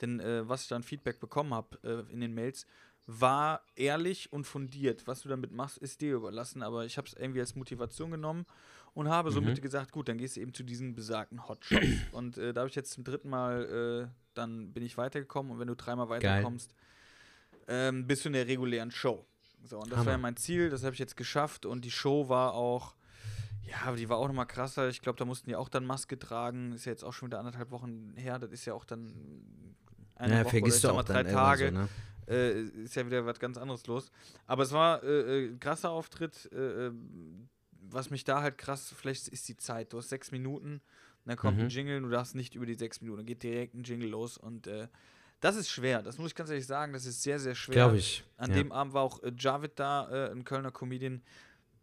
denn 0.00 0.20
äh, 0.20 0.48
was 0.48 0.62
ich 0.62 0.68
dann 0.68 0.84
Feedback 0.84 1.18
bekommen 1.18 1.52
habe 1.52 1.80
äh, 1.82 2.12
in 2.12 2.20
den 2.20 2.32
Mails, 2.32 2.64
war 3.08 3.62
ehrlich 3.74 4.32
und 4.32 4.44
fundiert. 4.44 5.08
Was 5.08 5.22
du 5.22 5.28
damit 5.28 5.50
machst, 5.50 5.78
ist 5.78 6.00
dir 6.00 6.14
überlassen, 6.14 6.62
aber 6.62 6.84
ich 6.84 6.96
habe 6.96 7.08
es 7.08 7.14
irgendwie 7.14 7.40
als 7.40 7.56
Motivation 7.56 8.12
genommen 8.12 8.46
und 8.94 9.08
habe 9.08 9.32
somit 9.32 9.60
gesagt, 9.60 9.90
gut, 9.90 10.08
dann 10.08 10.18
gehst 10.18 10.36
du 10.36 10.40
eben 10.42 10.54
zu 10.54 10.62
diesen 10.62 10.94
besagten 10.94 11.48
Hotshots. 11.48 11.86
und 12.12 12.38
äh, 12.38 12.52
da 12.52 12.60
habe 12.60 12.68
ich 12.68 12.76
jetzt 12.76 12.92
zum 12.92 13.02
dritten 13.02 13.30
Mal, 13.30 14.06
äh, 14.06 14.14
dann 14.34 14.72
bin 14.72 14.84
ich 14.84 14.96
weitergekommen 14.96 15.50
und 15.50 15.58
wenn 15.58 15.66
du 15.66 15.74
dreimal 15.74 16.08
weiterkommst, 16.08 16.72
ähm, 17.68 18.06
bist 18.06 18.24
du 18.24 18.30
in 18.30 18.32
der 18.32 18.46
regulären 18.48 18.90
Show. 18.90 19.24
So, 19.64 19.78
und 19.78 19.90
das 19.90 19.98
Hammer. 19.98 20.06
war 20.06 20.12
ja 20.14 20.18
mein 20.18 20.36
Ziel, 20.36 20.70
das 20.70 20.82
habe 20.82 20.94
ich 20.94 20.98
jetzt 20.98 21.16
geschafft 21.16 21.66
und 21.66 21.84
die 21.84 21.90
Show 21.90 22.28
war 22.28 22.54
auch, 22.54 22.94
ja, 23.62 23.92
die 23.94 24.08
war 24.08 24.16
auch 24.16 24.26
nochmal 24.28 24.46
krasser. 24.46 24.88
Ich 24.88 25.02
glaube, 25.02 25.18
da 25.18 25.24
mussten 25.24 25.48
die 25.50 25.56
auch 25.56 25.68
dann 25.68 25.84
Maske 25.84 26.18
tragen. 26.18 26.72
Ist 26.72 26.86
ja 26.86 26.92
jetzt 26.92 27.04
auch 27.04 27.12
schon 27.12 27.28
wieder 27.28 27.38
anderthalb 27.38 27.70
Wochen 27.70 28.14
her. 28.16 28.38
Das 28.38 28.50
ist 28.50 28.64
ja 28.64 28.72
auch 28.74 28.84
dann 28.84 29.12
eine 30.14 30.34
ja, 30.34 30.40
Woche 30.44 30.50
vergisst 30.50 30.82
du 30.84 30.88
oder 30.88 30.96
ich 30.96 31.00
auch 31.00 31.04
drei 31.12 31.24
Tage. 31.24 31.66
So, 31.66 31.72
ne? 31.72 31.88
äh, 32.28 32.62
ist 32.84 32.94
ja 32.96 33.04
wieder 33.06 33.26
was 33.26 33.38
ganz 33.38 33.58
anderes 33.58 33.86
los. 33.86 34.10
Aber 34.46 34.62
es 34.62 34.72
war 34.72 35.02
äh, 35.02 35.44
äh, 35.46 35.56
krasser 35.58 35.90
Auftritt. 35.90 36.48
Äh, 36.52 36.86
äh, 36.86 36.92
was 37.90 38.10
mich 38.10 38.24
da 38.24 38.42
halt 38.42 38.58
krass, 38.58 38.94
vielleicht 38.96 39.28
ist 39.28 39.48
die 39.48 39.56
Zeit. 39.56 39.92
Du 39.92 39.98
hast 39.98 40.08
sechs 40.10 40.30
Minuten. 40.30 40.80
dann 41.24 41.36
kommt 41.36 41.58
Mhm. 41.58 41.64
ein 41.64 41.68
Jingle, 41.68 42.00
du 42.00 42.08
darfst 42.08 42.34
nicht 42.34 42.54
über 42.54 42.64
die 42.64 42.74
sechs 42.74 43.00
Minuten, 43.02 43.18
dann 43.18 43.26
geht 43.26 43.42
direkt 43.42 43.74
ein 43.74 43.82
Jingle 43.82 44.08
los 44.08 44.38
und 44.38 44.66
äh, 44.66 44.88
das 45.40 45.56
ist 45.56 45.70
schwer, 45.70 46.02
das 46.02 46.18
muss 46.18 46.30
ich 46.30 46.34
ganz 46.34 46.50
ehrlich 46.50 46.66
sagen, 46.66 46.92
das 46.92 47.06
ist 47.06 47.22
sehr, 47.22 47.38
sehr 47.38 47.54
schwer. 47.54 47.74
Glaube 47.74 47.98
ich. 47.98 48.24
An 48.36 48.50
ja. 48.50 48.56
dem 48.56 48.72
Abend 48.72 48.94
war 48.94 49.02
auch 49.02 49.22
äh, 49.22 49.32
Javid 49.36 49.72
da, 49.78 50.08
äh, 50.10 50.30
ein 50.32 50.44
Kölner 50.44 50.70
Comedian, 50.70 51.22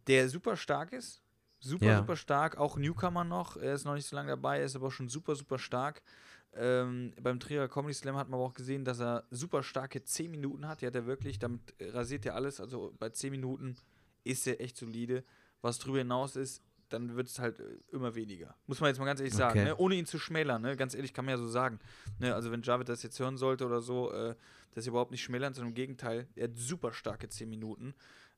der 0.07 0.29
super 0.29 0.57
stark 0.57 0.93
ist. 0.93 1.21
Super, 1.59 1.85
Ja. 1.85 1.97
super 1.97 2.15
stark. 2.15 2.57
Auch 2.57 2.77
Newcomer 2.77 3.23
noch. 3.23 3.57
Er 3.57 3.73
ist 3.73 3.85
noch 3.85 3.95
nicht 3.95 4.07
so 4.07 4.15
lange 4.15 4.29
dabei, 4.29 4.61
ist 4.61 4.75
aber 4.75 4.91
schon 4.91 5.09
super, 5.09 5.35
super 5.35 5.57
stark. 5.57 6.01
Ähm, 6.53 7.13
beim 7.21 7.39
Trierer 7.39 7.67
Comedy 7.67 7.93
Slam 7.93 8.15
hat 8.15 8.29
man 8.29 8.39
aber 8.39 8.47
auch 8.47 8.53
gesehen, 8.53 8.85
dass 8.85 8.99
er 8.99 9.25
super 9.31 9.63
starke 9.63 10.03
10 10.03 10.31
Minuten 10.31 10.67
hat. 10.67 10.81
Die 10.81 10.87
hat 10.87 10.95
er 10.95 11.05
wirklich, 11.05 11.39
damit 11.39 11.61
rasiert 11.79 12.25
er 12.25 12.35
alles. 12.35 12.59
Also 12.59 12.93
bei 12.99 13.09
10 13.09 13.31
Minuten 13.31 13.75
ist 14.23 14.47
er 14.47 14.61
echt 14.61 14.77
solide. 14.77 15.23
Was 15.61 15.79
drüber 15.79 15.97
hinaus 15.97 16.35
ist, 16.35 16.61
dann 16.89 17.15
wird 17.15 17.27
es 17.27 17.39
halt 17.39 17.59
äh, 17.59 17.63
immer 17.91 18.15
weniger. 18.15 18.55
Muss 18.67 18.79
man 18.79 18.89
jetzt 18.89 18.99
mal 18.99 19.05
ganz 19.05 19.19
ehrlich 19.19 19.33
sagen, 19.33 19.59
Okay. 19.59 19.69
ne? 19.69 19.75
ohne 19.77 19.95
ihn 19.95 20.05
zu 20.05 20.19
schmälern. 20.19 20.61
Ne? 20.61 20.75
Ganz 20.77 20.93
ehrlich 20.95 21.13
kann 21.13 21.25
man 21.25 21.33
ja 21.33 21.37
so 21.37 21.47
sagen. 21.47 21.79
Ne? 22.19 22.33
Also 22.35 22.51
wenn 22.51 22.61
Javid 22.61 22.87
das 22.89 23.03
jetzt 23.03 23.19
hören 23.19 23.37
sollte 23.37 23.65
oder 23.65 23.81
so, 23.81 24.11
äh, 24.11 24.35
das 24.73 24.83
ist 24.83 24.87
überhaupt 24.87 25.11
nicht 25.11 25.23
schmälern, 25.23 25.53
sondern 25.53 25.69
im 25.69 25.75
Gegenteil, 25.75 26.27
er 26.35 26.45
hat 26.49 26.55
super 26.57 26.93
starke 26.93 27.27
10 27.29 27.49
Minuten. 27.49 27.93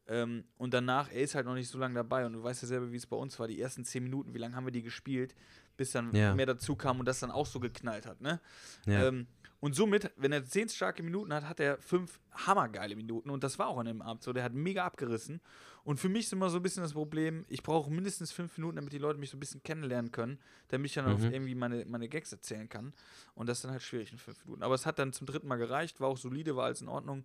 Ähm, 0.09 0.45
und 0.57 0.73
danach, 0.73 1.11
er 1.11 1.21
ist 1.21 1.35
halt 1.35 1.45
noch 1.45 1.55
nicht 1.55 1.69
so 1.69 1.77
lange 1.77 1.95
dabei 1.95 2.25
und 2.25 2.33
du 2.33 2.41
weißt 2.43 2.61
ja 2.61 2.67
selber, 2.69 2.91
wie 2.91 2.95
es 2.95 3.05
bei 3.05 3.17
uns 3.17 3.37
war. 3.39 3.47
Die 3.47 3.59
ersten 3.59 3.83
10 3.83 4.03
Minuten, 4.03 4.33
wie 4.33 4.37
lange 4.37 4.55
haben 4.55 4.65
wir 4.65 4.71
die 4.71 4.83
gespielt, 4.83 5.35
bis 5.75 5.91
dann 5.91 6.13
Ja. 6.15 6.33
mehr 6.33 6.45
dazu 6.45 6.75
kam 6.77 6.99
und 6.99 7.05
das 7.07 7.19
dann 7.19 7.31
auch 7.31 7.45
so 7.45 7.59
geknallt 7.59 8.05
hat. 8.05 8.21
Ne? 8.21 8.39
Ja. 8.85 9.07
Ähm, 9.07 9.27
und 9.59 9.73
somit, 9.75 10.11
wenn 10.17 10.31
er 10.31 10.45
10 10.45 10.69
starke 10.69 11.01
Minuten 11.03 11.33
hat, 11.33 11.43
hat 11.49 11.59
er 11.59 11.77
5 11.81 12.19
hammergeile 12.31 12.95
Minuten 12.95 13.29
und 13.31 13.43
das 13.43 13.57
war 13.59 13.67
auch 13.67 13.79
an 13.79 13.87
dem 13.87 14.01
Abend 14.01 14.23
so. 14.23 14.31
Der 14.31 14.43
hat 14.43 14.53
mega 14.53 14.85
abgerissen. 14.85 15.41
Und 15.87 16.01
für 16.01 16.09
mich 16.09 16.25
ist 16.25 16.33
immer 16.33 16.49
so 16.49 16.57
ein 16.57 16.63
bisschen 16.63 16.83
das 16.83 16.91
Problem, 16.91 17.45
ich 17.47 17.63
brauche 17.63 17.89
mindestens 17.89 18.33
5 18.33 18.57
Minuten, 18.57 18.75
damit 18.75 18.91
die 18.91 18.97
Leute 18.97 19.17
mich 19.19 19.29
so 19.29 19.37
ein 19.37 19.39
bisschen 19.39 19.63
kennenlernen 19.63 20.11
können, 20.11 20.37
damit 20.67 20.87
ich 20.87 20.95
dann 20.95 21.07
Mhm. 21.17 21.31
irgendwie 21.31 21.55
meine, 21.55 21.85
meine 21.85 22.09
Gags 22.09 22.29
erzählen 22.33 22.67
kann. 22.67 22.93
Und 23.35 23.47
das 23.47 23.59
ist 23.59 23.63
dann 23.63 23.71
halt 23.71 23.81
schwierig 23.81 24.11
in 24.11 24.17
5 24.17 24.43
Minuten. 24.43 24.63
Aber 24.63 24.75
es 24.75 24.85
hat 24.85 24.99
dann 24.99 25.13
zum 25.13 25.25
dritten 25.27 25.47
Mal 25.47 25.55
gereicht, 25.55 26.01
war 26.01 26.09
auch 26.09 26.17
solide, 26.17 26.57
war 26.57 26.65
alles 26.65 26.81
in 26.81 26.89
Ordnung. 26.89 27.23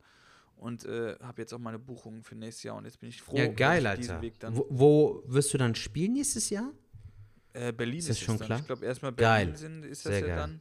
Und 0.55 0.85
äh, 0.85 1.17
habe 1.21 1.43
jetzt 1.43 1.53
auch 1.53 1.59
meine 1.59 1.81
Buchung 1.81 2.23
für 2.23 2.37
nächstes 2.37 2.63
Jahr 2.63 2.77
und 2.77 2.85
jetzt 2.85 3.01
bin 3.01 3.09
ich 3.09 3.21
froh, 3.21 3.37
ja, 3.37 3.49
geil, 3.49 3.83
dass 3.83 3.95
ich 3.95 3.99
diesen 4.03 4.13
Alter. 4.15 4.23
Weg 4.23 4.39
dann 4.39 4.57
Wo, 4.57 4.67
wo 4.71 5.23
wirst 5.27 5.53
du 5.53 5.59
dann 5.59 5.75
spielen 5.75 6.13
nächstes 6.13 6.49
Jahr? 6.51 6.71
äh, 7.55 7.73
Berlin 7.73 7.99
Ist 7.99 8.11
ist, 8.11 8.11
das 8.11 8.19
es 8.19 8.25
schon 8.27 8.39
dann. 8.39 8.47
klar? 8.47 8.61
Ich 8.61 8.67
glaube, 8.67 8.87
erstmal 8.87 9.13
Geil. 9.13 9.47
Berlin 9.47 9.57
sind, 9.57 9.85
ist 9.87 10.07
das 10.07 10.13
Sehr 10.13 10.21
ja 10.21 10.27
geil. 10.29 10.37
dann. 10.37 10.61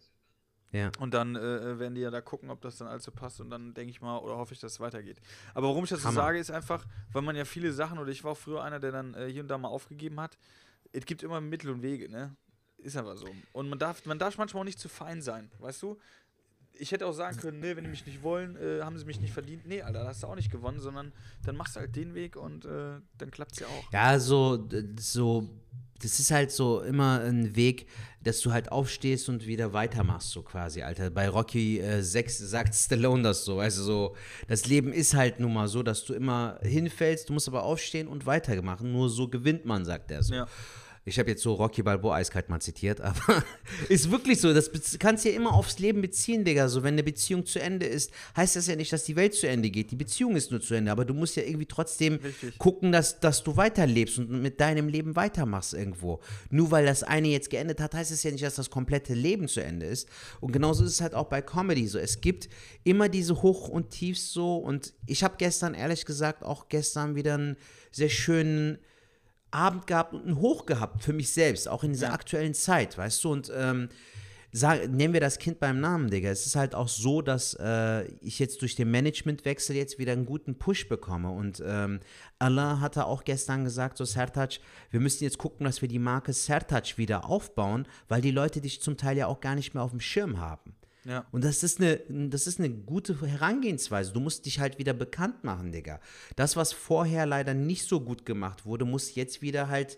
Ja. 0.72 0.92
Und 1.00 1.14
dann 1.14 1.36
äh, 1.36 1.80
werden 1.80 1.96
die 1.96 2.02
ja 2.02 2.12
da 2.12 2.22
gucken, 2.22 2.50
ob 2.50 2.62
das 2.62 2.78
dann 2.78 2.88
alles 2.88 3.04
so 3.04 3.12
passt. 3.12 3.42
Und 3.42 3.50
dann 3.50 3.74
denke 3.74 3.92
ich 3.92 4.02
mal, 4.02 4.18
oder 4.20 4.38
hoffe 4.38 4.54
ich, 4.54 4.60
dass 4.60 4.74
es 4.74 4.80
weitergeht. 4.80 5.22
Aber 5.54 5.68
warum 5.68 5.84
ich 5.84 5.90
das 5.90 6.02
so 6.02 6.08
Hammer. 6.08 6.22
sage, 6.22 6.40
ist 6.40 6.52
einfach, 6.52 6.86
weil 7.12 7.22
man 7.22 7.36
ja 7.36 7.46
viele 7.46 7.74
Sachen, 7.74 8.00
oder 8.00 8.10
ich 8.10 8.24
war 8.24 8.32
auch 8.32 8.38
früher 8.38 8.64
einer, 8.64 8.80
der 8.80 8.92
dann 8.92 9.14
äh, 9.14 9.28
hier 9.28 9.42
und 9.42 9.50
da 9.50 9.58
mal 9.58 9.68
aufgegeben 9.68 10.20
hat. 10.20 10.38
Es 10.94 11.06
gibt 11.06 11.24
immer 11.24 11.42
Mittel 11.42 11.72
und 11.72 11.82
Wege, 11.82 12.10
ne? 12.10 12.36
Ist 12.78 12.98
einfach 12.98 13.16
so. 13.16 13.28
Und 13.54 13.70
man 13.70 13.78
darf, 13.78 14.06
man 14.06 14.18
darf 14.18 14.38
manchmal 14.38 14.62
auch 14.62 14.66
nicht 14.66 14.80
zu 14.80 14.90
fein 14.90 15.22
sein, 15.22 15.52
weißt 15.60 15.82
du? 15.84 16.00
Ich 16.82 16.92
hätte 16.92 17.06
auch 17.06 17.14
sagen 17.14 17.38
können, 17.38 17.60
nee, 17.60 17.76
wenn 17.76 17.84
die 17.84 17.92
mich 17.92 18.08
nicht 18.08 18.24
wollen, 18.24 18.56
äh, 18.56 18.82
haben 18.82 18.98
sie 18.98 19.06
mich 19.06 19.22
nicht 19.22 19.34
verdient. 19.34 19.68
Nee, 19.68 19.84
Alter, 19.84 20.02
da 20.02 20.08
hast 20.08 20.24
du 20.24 20.28
auch 20.28 20.36
nicht 20.36 20.52
gewonnen, 20.52 20.80
sondern 20.80 21.12
dann 21.46 21.56
machst 21.56 21.76
du 21.76 21.80
halt 21.80 21.96
den 21.96 22.16
Weg 22.16 22.36
und 22.36 22.66
äh, 22.66 23.00
dann 23.20 23.30
klappt 23.30 23.52
es 23.52 23.60
ja 23.60 23.68
auch. 23.68 23.94
Ja, 23.94 24.18
so, 24.18 24.68
so, 24.98 25.48
das 26.02 26.20
ist 26.20 26.32
halt 26.32 26.52
so 26.52 26.82
immer 26.82 27.22
ein 27.22 27.56
Weg, 27.56 27.88
dass 28.24 28.42
du 28.42 28.52
halt 28.52 28.72
aufstehst 28.72 29.30
und 29.30 29.46
wieder 29.46 29.74
weitermachst, 29.74 30.32
so 30.32 30.42
quasi, 30.42 30.82
Alter. 30.82 31.12
Bei 31.12 31.30
Rocky 31.30 31.80
äh, 31.80 32.02
6 32.02 32.40
sagt 32.40 32.74
Stallone 32.74 33.22
das 33.22 33.46
so, 33.46 33.60
also 33.60 33.84
so, 33.84 34.16
das 34.48 34.66
Leben 34.66 34.92
ist 34.92 35.14
halt 35.14 35.40
nun 35.40 35.54
mal 35.54 35.68
so, 35.68 35.84
dass 35.84 36.04
du 36.04 36.16
immer 36.16 36.58
hinfällst, 36.64 37.30
du 37.30 37.34
musst 37.34 37.48
aber 37.48 37.62
aufstehen 37.62 38.08
und 38.08 38.26
weitermachen, 38.26 38.92
nur 38.92 39.08
so 39.10 39.28
gewinnt 39.28 39.66
man, 39.66 39.86
sagt 39.86 40.10
er 40.10 40.24
so. 40.24 40.34
Ja. 40.34 40.48
Ich 41.04 41.18
habe 41.18 41.32
jetzt 41.32 41.42
so 41.42 41.56
Rocky 41.56 41.82
Balboa 41.82 42.16
eiskalt 42.18 42.50
mal 42.50 42.60
zitiert, 42.60 43.02
aber 43.02 43.44
ist 43.90 44.12
wirklich 44.12 44.40
so. 44.40 44.54
Das 44.54 44.70
kannst 45.00 45.26
du 45.26 45.30
ja 45.30 45.36
immer 45.36 45.54
aufs 45.54 45.80
Leben 45.80 46.02
beziehen, 46.02 46.46
Digga. 46.46 46.70
So, 46.70 46.84
wenn 46.84 46.94
eine 46.94 47.04
Beziehung 47.04 47.46
zu 47.46 47.60
Ende 47.60 47.88
ist, 47.88 48.12
heißt 48.36 48.56
das 48.56 48.68
ja 48.68 48.76
nicht, 48.76 48.94
dass 48.94 49.04
die 49.04 49.16
Welt 49.16 49.34
zu 49.34 49.48
Ende 49.48 49.70
geht. 49.72 49.92
Die 49.92 49.96
Beziehung 49.96 50.36
ist 50.36 50.52
nur 50.52 50.62
zu 50.62 50.76
Ende, 50.76 50.92
aber 50.92 51.06
du 51.06 51.14
musst 51.14 51.36
ja 51.36 51.44
irgendwie 51.44 51.66
trotzdem 51.66 52.16
Richtig. 52.16 52.58
gucken, 52.60 52.92
dass, 52.92 53.20
dass 53.20 53.44
du 53.44 53.58
weiterlebst 53.58 54.20
und 54.20 54.42
mit 54.42 54.62
deinem 54.62 54.88
Leben 54.88 55.16
weitermachst 55.16 55.74
irgendwo. 55.74 56.20
Nur 56.50 56.70
weil 56.70 56.86
das 56.86 57.02
eine 57.02 57.30
jetzt 57.30 57.50
geendet 57.50 57.80
hat, 57.80 57.96
heißt 57.96 58.12
es 58.12 58.22
ja 58.22 58.32
nicht, 58.32 58.44
dass 58.44 58.56
das 58.56 58.70
komplette 58.70 59.16
Leben 59.16 59.48
zu 59.48 59.64
Ende 59.64 59.88
ist. 59.88 60.08
Und 60.40 60.52
genauso 60.52 60.84
ist 60.84 60.92
es 60.92 61.02
halt 61.02 61.16
auch 61.16 61.28
bei 61.28 61.42
Comedy 61.42 61.88
so. 61.88 61.98
Es 61.98 62.22
gibt 62.22 62.48
immer 62.84 63.10
diese 63.10 63.42
Hoch- 63.42 63.70
und 63.70 63.90
Tiefs 63.90 64.32
so. 64.32 64.58
Und 64.58 64.94
ich 65.08 65.24
habe 65.24 65.36
gestern, 65.40 65.74
ehrlich 65.74 66.06
gesagt, 66.06 66.44
auch 66.44 66.70
gestern 66.70 67.16
wieder 67.16 67.34
einen 67.34 67.58
sehr 67.92 68.10
schönen 68.10 68.78
Abend 69.52 69.88
gehabt 69.88 70.14
und 70.14 70.26
einen 70.26 70.38
Hoch 70.40 70.66
gehabt 70.66 71.04
für 71.04 71.14
mich 71.14 71.32
selbst, 71.34 71.68
auch 71.68 71.84
in 71.84 71.92
dieser 71.94 72.08
Ja. 72.08 72.14
aktuellen 72.14 72.54
Zeit, 72.54 72.98
weißt 72.98 73.24
du? 73.24 73.32
Und 73.32 73.52
ähm, 73.56 73.90
sag, 74.54 74.90
nennen 74.90 75.14
wir 75.14 75.22
das 75.22 75.40
Kind 75.40 75.60
beim 75.60 75.80
Namen, 75.80 76.10
Digga. 76.10 76.30
Es 76.30 76.46
ist 76.46 76.56
halt 76.56 76.76
auch 76.76 76.88
so, 76.88 77.22
dass 77.22 77.54
äh, 77.56 78.04
ich 78.22 78.40
jetzt 78.40 78.62
durch 78.62 78.76
den 78.76 78.92
Managementwechsel 78.92 79.76
jetzt 79.76 79.98
wieder 80.00 80.12
einen 80.14 80.26
guten 80.26 80.56
Push 80.58 80.90
bekomme. 80.90 81.30
Und 81.32 81.64
ähm, 81.66 82.00
Allah 82.40 82.80
hatte 82.80 83.06
auch 83.06 83.24
gestern 83.24 83.64
gesagt, 83.64 83.98
so 83.98 84.06
Sertac, 84.06 84.60
wir 84.90 85.00
müssen 85.00 85.24
jetzt 85.24 85.38
gucken, 85.38 85.66
dass 85.66 85.82
wir 85.82 85.88
die 85.90 86.00
Marke 86.00 86.34
Sertac 86.34 86.98
wieder 86.98 87.26
aufbauen, 87.26 87.88
weil 88.10 88.22
die 88.22 88.32
Leute 88.32 88.62
dich 88.62 88.82
zum 88.82 88.98
Teil 88.98 89.18
ja 89.18 89.28
auch 89.28 89.40
gar 89.42 89.56
nicht 89.56 89.74
mehr 89.74 89.84
auf 89.84 89.92
dem 89.92 90.02
Schirm 90.02 90.40
haben. 90.40 90.76
Ja. 91.06 91.26
Und 91.32 91.44
das 91.44 91.64
ist, 91.64 91.80
eine, 91.80 91.98
das 92.30 92.48
ist 92.48 92.60
eine 92.60 92.70
gute 92.70 93.20
Herangehensweise. 93.20 94.14
Du 94.14 94.20
musst 94.20 94.46
dich 94.46 94.60
halt 94.60 94.78
wieder 94.78 94.94
bekannt 94.94 95.44
machen, 95.44 95.72
Digga. 95.72 96.00
Das, 96.36 96.56
was 96.56 96.74
vorher 96.74 97.26
leider 97.26 97.54
nicht 97.54 97.88
so 97.88 98.02
gut 98.02 98.26
gemacht 98.26 98.66
wurde, 98.66 98.86
muss 98.86 99.16
jetzt 99.16 99.42
wieder 99.42 99.68
halt 99.68 99.98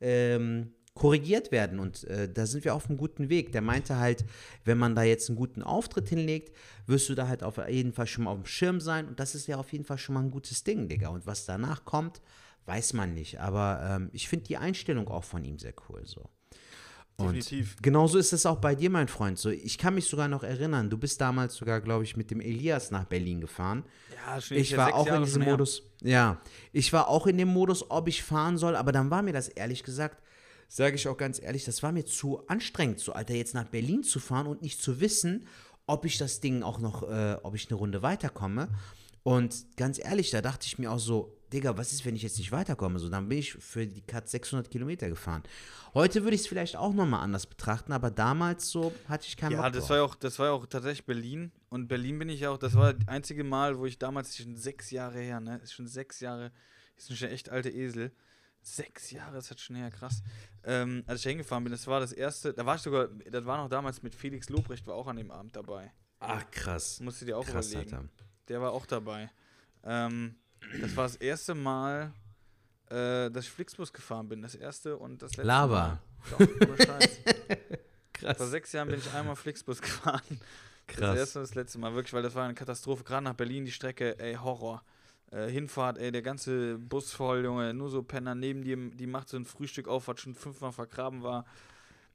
ähm, 0.00 0.74
korrigiert 0.94 1.52
werden. 1.52 1.78
Und 1.78 2.04
äh, 2.04 2.30
da 2.30 2.46
sind 2.46 2.64
wir 2.64 2.74
auf 2.74 2.88
einem 2.88 2.98
guten 2.98 3.28
Weg. 3.28 3.52
Der 3.52 3.62
meinte 3.62 3.96
halt, 3.96 4.24
wenn 4.64 4.78
man 4.78 4.94
da 4.94 5.02
jetzt 5.02 5.28
einen 5.28 5.36
guten 5.36 5.62
Auftritt 5.62 6.08
hinlegt, 6.08 6.54
wirst 6.86 7.08
du 7.08 7.14
da 7.14 7.28
halt 7.28 7.42
auf 7.42 7.56
jeden 7.68 7.92
Fall 7.92 8.06
schon 8.06 8.24
mal 8.24 8.32
auf 8.32 8.38
dem 8.38 8.46
Schirm 8.46 8.80
sein. 8.80 9.08
Und 9.08 9.20
das 9.20 9.34
ist 9.34 9.46
ja 9.46 9.56
auf 9.56 9.72
jeden 9.72 9.84
Fall 9.84 9.98
schon 9.98 10.14
mal 10.14 10.22
ein 10.22 10.30
gutes 10.30 10.64
Ding, 10.64 10.88
Digga. 10.88 11.08
Und 11.08 11.26
was 11.26 11.46
danach 11.46 11.86
kommt, 11.86 12.20
weiß 12.66 12.92
man 12.92 13.14
nicht. 13.14 13.40
Aber 13.40 13.80
ähm, 13.82 14.10
ich 14.12 14.28
finde 14.28 14.46
die 14.46 14.58
Einstellung 14.58 15.08
auch 15.08 15.24
von 15.24 15.44
ihm 15.44 15.58
sehr 15.58 15.74
cool 15.88 16.02
so. 16.04 16.28
Und 17.22 17.34
Definitiv. 17.34 17.76
Genauso 17.80 18.18
ist 18.18 18.32
es 18.32 18.46
auch 18.46 18.58
bei 18.58 18.74
dir, 18.74 18.90
mein 18.90 19.08
Freund. 19.08 19.38
So, 19.38 19.50
ich 19.50 19.78
kann 19.78 19.94
mich 19.94 20.06
sogar 20.06 20.28
noch 20.28 20.42
erinnern, 20.42 20.90
du 20.90 20.98
bist 20.98 21.20
damals 21.20 21.54
sogar, 21.54 21.80
glaube 21.80 22.04
ich, 22.04 22.16
mit 22.16 22.30
dem 22.30 22.40
Elias 22.40 22.90
nach 22.90 23.04
Berlin 23.04 23.40
gefahren. 23.40 23.84
Ja, 24.14 24.40
schon 24.40 24.56
Ich 24.56 24.76
war 24.76 24.94
auch 24.94 25.06
Jahre 25.06 25.18
in 25.18 25.24
diesem. 25.24 25.42
Modus. 25.44 25.82
Ja, 26.02 26.40
ich 26.72 26.92
war 26.92 27.08
auch 27.08 27.26
in 27.26 27.38
dem 27.38 27.48
Modus, 27.48 27.90
ob 27.90 28.08
ich 28.08 28.22
fahren 28.22 28.56
soll, 28.56 28.76
aber 28.76 28.92
dann 28.92 29.10
war 29.10 29.22
mir 29.22 29.32
das 29.32 29.48
ehrlich 29.48 29.82
gesagt, 29.82 30.22
sage 30.68 30.96
ich 30.96 31.06
auch 31.06 31.16
ganz 31.16 31.40
ehrlich, 31.40 31.64
das 31.64 31.82
war 31.82 31.92
mir 31.92 32.06
zu 32.06 32.46
anstrengend, 32.46 32.98
so 33.00 33.12
Alter, 33.12 33.34
jetzt 33.34 33.54
nach 33.54 33.68
Berlin 33.68 34.02
zu 34.02 34.20
fahren 34.20 34.46
und 34.46 34.62
nicht 34.62 34.80
zu 34.80 35.00
wissen, 35.00 35.46
ob 35.86 36.04
ich 36.04 36.18
das 36.18 36.40
Ding 36.40 36.62
auch 36.62 36.78
noch, 36.78 37.02
äh, 37.02 37.36
ob 37.42 37.54
ich 37.54 37.68
eine 37.70 37.78
Runde 37.78 38.02
weiterkomme. 38.02 38.68
Und 39.22 39.76
ganz 39.76 39.98
ehrlich, 40.02 40.30
da 40.30 40.40
dachte 40.40 40.66
ich 40.66 40.78
mir 40.78 40.90
auch 40.90 40.98
so, 40.98 41.36
Digga, 41.52 41.76
was 41.76 41.92
ist, 41.92 42.04
wenn 42.04 42.16
ich 42.16 42.22
jetzt 42.22 42.38
nicht 42.38 42.50
weiterkomme? 42.52 42.98
So, 42.98 43.08
dann 43.08 43.28
bin 43.28 43.38
ich 43.38 43.52
für 43.54 43.86
die 43.86 44.00
Cut 44.02 44.28
600 44.28 44.70
Kilometer 44.70 45.08
gefahren. 45.08 45.42
Heute 45.94 46.22
würde 46.22 46.34
ich 46.34 46.42
es 46.42 46.46
vielleicht 46.46 46.76
auch 46.76 46.94
nochmal 46.94 47.20
anders 47.20 47.46
betrachten, 47.46 47.92
aber 47.92 48.10
damals 48.10 48.70
so 48.70 48.92
hatte 49.08 49.26
ich 49.26 49.36
keinen 49.36 49.52
Ja, 49.52 49.62
Bock 49.62 49.72
das 49.72 49.80
drauf. 49.82 49.90
war 49.90 49.96
ja 49.98 50.02
auch, 50.04 50.14
das 50.14 50.38
war 50.38 50.46
ja 50.46 50.52
auch 50.52 50.66
tatsächlich 50.66 51.04
Berlin. 51.04 51.52
Und 51.68 51.88
Berlin 51.88 52.18
bin 52.18 52.28
ich 52.28 52.40
ja 52.40 52.50
auch, 52.50 52.58
das 52.58 52.74
war 52.74 52.94
das 52.94 53.06
einzige 53.08 53.44
Mal, 53.44 53.78
wo 53.78 53.86
ich 53.86 53.98
damals, 53.98 54.28
das 54.28 54.38
ist 54.38 54.44
schon 54.44 54.56
sechs 54.56 54.90
Jahre 54.90 55.18
her, 55.20 55.40
ne? 55.40 55.58
Ist 55.62 55.74
schon 55.74 55.86
sechs 55.86 56.20
Jahre, 56.20 56.52
ist 56.96 57.16
schon 57.16 57.28
echt 57.28 57.50
alte 57.50 57.68
Esel. 57.70 58.12
Sechs 58.64 59.10
Jahre, 59.10 59.34
das 59.34 59.50
hat 59.50 59.58
schon 59.60 59.74
her, 59.76 59.90
krass. 59.90 60.22
Ähm, 60.64 61.02
als 61.06 61.20
ich 61.20 61.26
hingefahren 61.26 61.64
bin, 61.64 61.72
das 61.72 61.86
war 61.88 61.98
das 62.00 62.12
erste, 62.12 62.54
da 62.54 62.64
war 62.64 62.76
ich 62.76 62.82
sogar, 62.82 63.08
das 63.08 63.44
war 63.44 63.56
noch 63.58 63.68
damals 63.68 64.02
mit 64.02 64.14
Felix 64.14 64.48
Lobrecht, 64.48 64.86
war 64.86 64.94
auch 64.94 65.08
an 65.08 65.16
dem 65.16 65.30
Abend 65.32 65.56
dabei. 65.56 65.92
Ach, 66.20 66.48
krass. 66.52 67.00
Musst 67.00 67.20
du 67.20 67.24
dir 67.26 67.36
auch 67.36 67.44
Krass, 67.44 67.72
überlegen. 67.72 67.94
Alter. 67.96 68.08
Der 68.48 68.60
war 68.60 68.70
auch 68.72 68.86
dabei. 68.86 69.30
Ähm, 69.82 70.36
das 70.80 70.96
war 70.96 71.04
das 71.04 71.16
erste 71.16 71.54
Mal, 71.54 72.12
äh, 72.88 73.30
dass 73.30 73.44
ich 73.44 73.50
Flixbus 73.50 73.92
gefahren 73.92 74.28
bin. 74.28 74.42
Das 74.42 74.54
erste 74.54 74.96
und 74.96 75.22
das 75.22 75.32
letzte 75.32 75.46
Lava. 75.46 75.98
Mal. 76.38 76.48
Scheiß. 76.86 77.20
Krass. 78.12 78.36
Vor 78.36 78.46
sechs 78.46 78.72
Jahren 78.72 78.88
bin 78.88 78.98
ich 78.98 79.12
einmal 79.12 79.36
Flixbus 79.36 79.80
gefahren. 79.82 80.22
Das 80.86 80.96
Krass. 80.96 81.18
erste 81.18 81.38
und 81.40 81.48
das 81.48 81.54
letzte 81.54 81.78
Mal, 81.78 81.94
wirklich, 81.94 82.12
weil 82.12 82.22
das 82.22 82.34
war 82.34 82.44
eine 82.44 82.54
Katastrophe. 82.54 83.04
Gerade 83.04 83.24
nach 83.24 83.34
Berlin, 83.34 83.64
die 83.64 83.72
Strecke, 83.72 84.18
ey, 84.18 84.34
Horror. 84.34 84.82
Äh, 85.30 85.48
Hinfahrt, 85.48 85.96
ey, 85.96 86.12
der 86.12 86.20
ganze 86.20 86.78
Bus 86.78 87.12
voll, 87.12 87.44
Junge. 87.44 87.72
Nur 87.72 87.88
so 87.88 88.02
Penner 88.02 88.34
neben 88.34 88.62
dir, 88.62 88.76
die 88.76 89.06
macht 89.06 89.28
so 89.30 89.36
ein 89.38 89.46
Frühstück 89.46 89.88
auf, 89.88 90.08
was 90.08 90.20
schon 90.20 90.34
fünfmal 90.34 90.72
vergraben 90.72 91.22
war. 91.22 91.46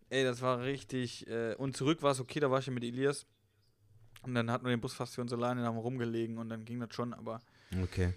Ey, 0.10 0.24
das 0.24 0.42
war 0.42 0.62
richtig. 0.62 1.28
Äh, 1.28 1.56
und 1.56 1.76
zurück 1.76 2.04
war 2.04 2.12
es 2.12 2.20
okay, 2.20 2.40
da 2.40 2.52
war 2.52 2.60
ich 2.60 2.68
ja 2.68 2.74
mit 2.74 2.84
Elias. 2.84 3.26
Und 4.22 4.36
dann 4.36 4.52
hatten 4.52 4.66
wir 4.66 4.70
den 4.70 4.82
Bus 4.82 4.94
fast 4.94 5.16
für 5.16 5.22
uns 5.22 5.34
alleine, 5.34 5.62
da 5.62 5.68
haben 5.68 5.76
wir 5.76 5.82
rumgelegen 5.82 6.38
und 6.38 6.50
dann 6.50 6.64
ging 6.66 6.80
das 6.80 6.94
schon, 6.94 7.14
aber. 7.14 7.42
Okay. 7.84 8.14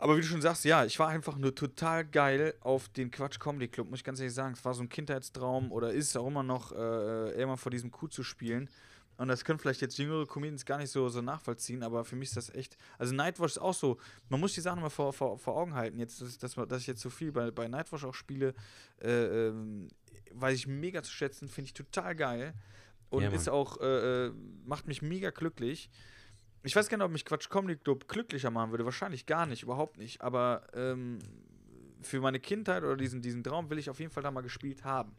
Aber 0.00 0.16
wie 0.16 0.22
du 0.22 0.26
schon 0.26 0.40
sagst, 0.40 0.64
ja, 0.64 0.84
ich 0.84 0.98
war 0.98 1.08
einfach 1.08 1.36
nur 1.36 1.54
total 1.54 2.06
geil 2.06 2.54
auf 2.60 2.88
den 2.88 3.10
Quatsch 3.10 3.38
Comedy 3.38 3.68
Club, 3.68 3.90
muss 3.90 4.00
ich 4.00 4.04
ganz 4.04 4.18
ehrlich 4.18 4.34
sagen. 4.34 4.54
Es 4.54 4.64
war 4.64 4.72
so 4.72 4.82
ein 4.82 4.88
Kindheitstraum 4.88 5.70
oder 5.70 5.92
ist 5.92 6.08
es 6.08 6.16
auch 6.16 6.26
immer 6.26 6.42
noch, 6.42 6.72
äh, 6.72 7.32
immer 7.40 7.56
vor 7.58 7.70
diesem 7.70 7.90
Kuh 7.90 8.08
zu 8.08 8.22
spielen. 8.22 8.70
Und 9.18 9.28
das 9.28 9.44
können 9.44 9.58
vielleicht 9.58 9.82
jetzt 9.82 9.98
jüngere 9.98 10.26
Comedians 10.26 10.64
gar 10.64 10.78
nicht 10.78 10.90
so, 10.90 11.10
so 11.10 11.20
nachvollziehen, 11.20 11.82
aber 11.82 12.06
für 12.06 12.16
mich 12.16 12.30
ist 12.30 12.38
das 12.38 12.48
echt. 12.54 12.78
Also 12.96 13.14
Nightwatch 13.14 13.52
ist 13.52 13.58
auch 13.58 13.74
so, 13.74 13.98
man 14.30 14.40
muss 14.40 14.54
die 14.54 14.62
Sachen 14.62 14.78
immer 14.78 14.88
vor, 14.88 15.12
vor, 15.12 15.38
vor 15.38 15.58
Augen 15.58 15.74
halten. 15.74 15.98
Jetzt, 15.98 16.22
dass, 16.22 16.38
dass, 16.38 16.54
dass 16.54 16.80
ich 16.80 16.86
jetzt 16.86 17.02
so 17.02 17.10
viel 17.10 17.30
bei, 17.30 17.50
bei 17.50 17.68
Nightwatch 17.68 18.04
auch 18.04 18.14
spiele, 18.14 18.54
äh, 19.02 19.48
ähm, 19.48 19.88
weiß 20.32 20.56
ich 20.56 20.66
mega 20.66 21.02
zu 21.02 21.12
schätzen, 21.12 21.48
finde 21.48 21.66
ich 21.66 21.74
total 21.74 22.16
geil. 22.16 22.54
Und 23.10 23.24
Ja, 23.24 23.30
ist 23.30 23.50
auch, 23.50 23.78
äh, 23.82 24.28
äh, 24.28 24.32
macht 24.64 24.86
mich 24.86 25.02
mega 25.02 25.28
glücklich. 25.28 25.90
Ich 26.62 26.76
weiß 26.76 26.88
gar 26.88 26.98
nicht, 26.98 27.04
ob 27.04 27.12
mich 27.12 27.24
Quatsch 27.24 27.48
Comedy 27.48 27.76
Club 27.76 28.06
glücklicher 28.08 28.50
machen 28.50 28.70
würde. 28.70 28.84
Wahrscheinlich 28.84 29.26
gar 29.26 29.46
nicht, 29.46 29.62
überhaupt 29.62 29.98
nicht. 29.98 30.20
Aber 30.20 30.62
ähm, 30.74 31.18
für 32.02 32.20
meine 32.20 32.40
Kindheit 32.40 32.82
oder 32.82 32.96
diesen, 32.96 33.22
diesen 33.22 33.42
Traum 33.42 33.70
will 33.70 33.78
ich 33.78 33.88
auf 33.88 33.98
jeden 33.98 34.10
Fall 34.12 34.22
da 34.22 34.30
mal 34.30 34.42
gespielt 34.42 34.84
haben. 34.84 35.12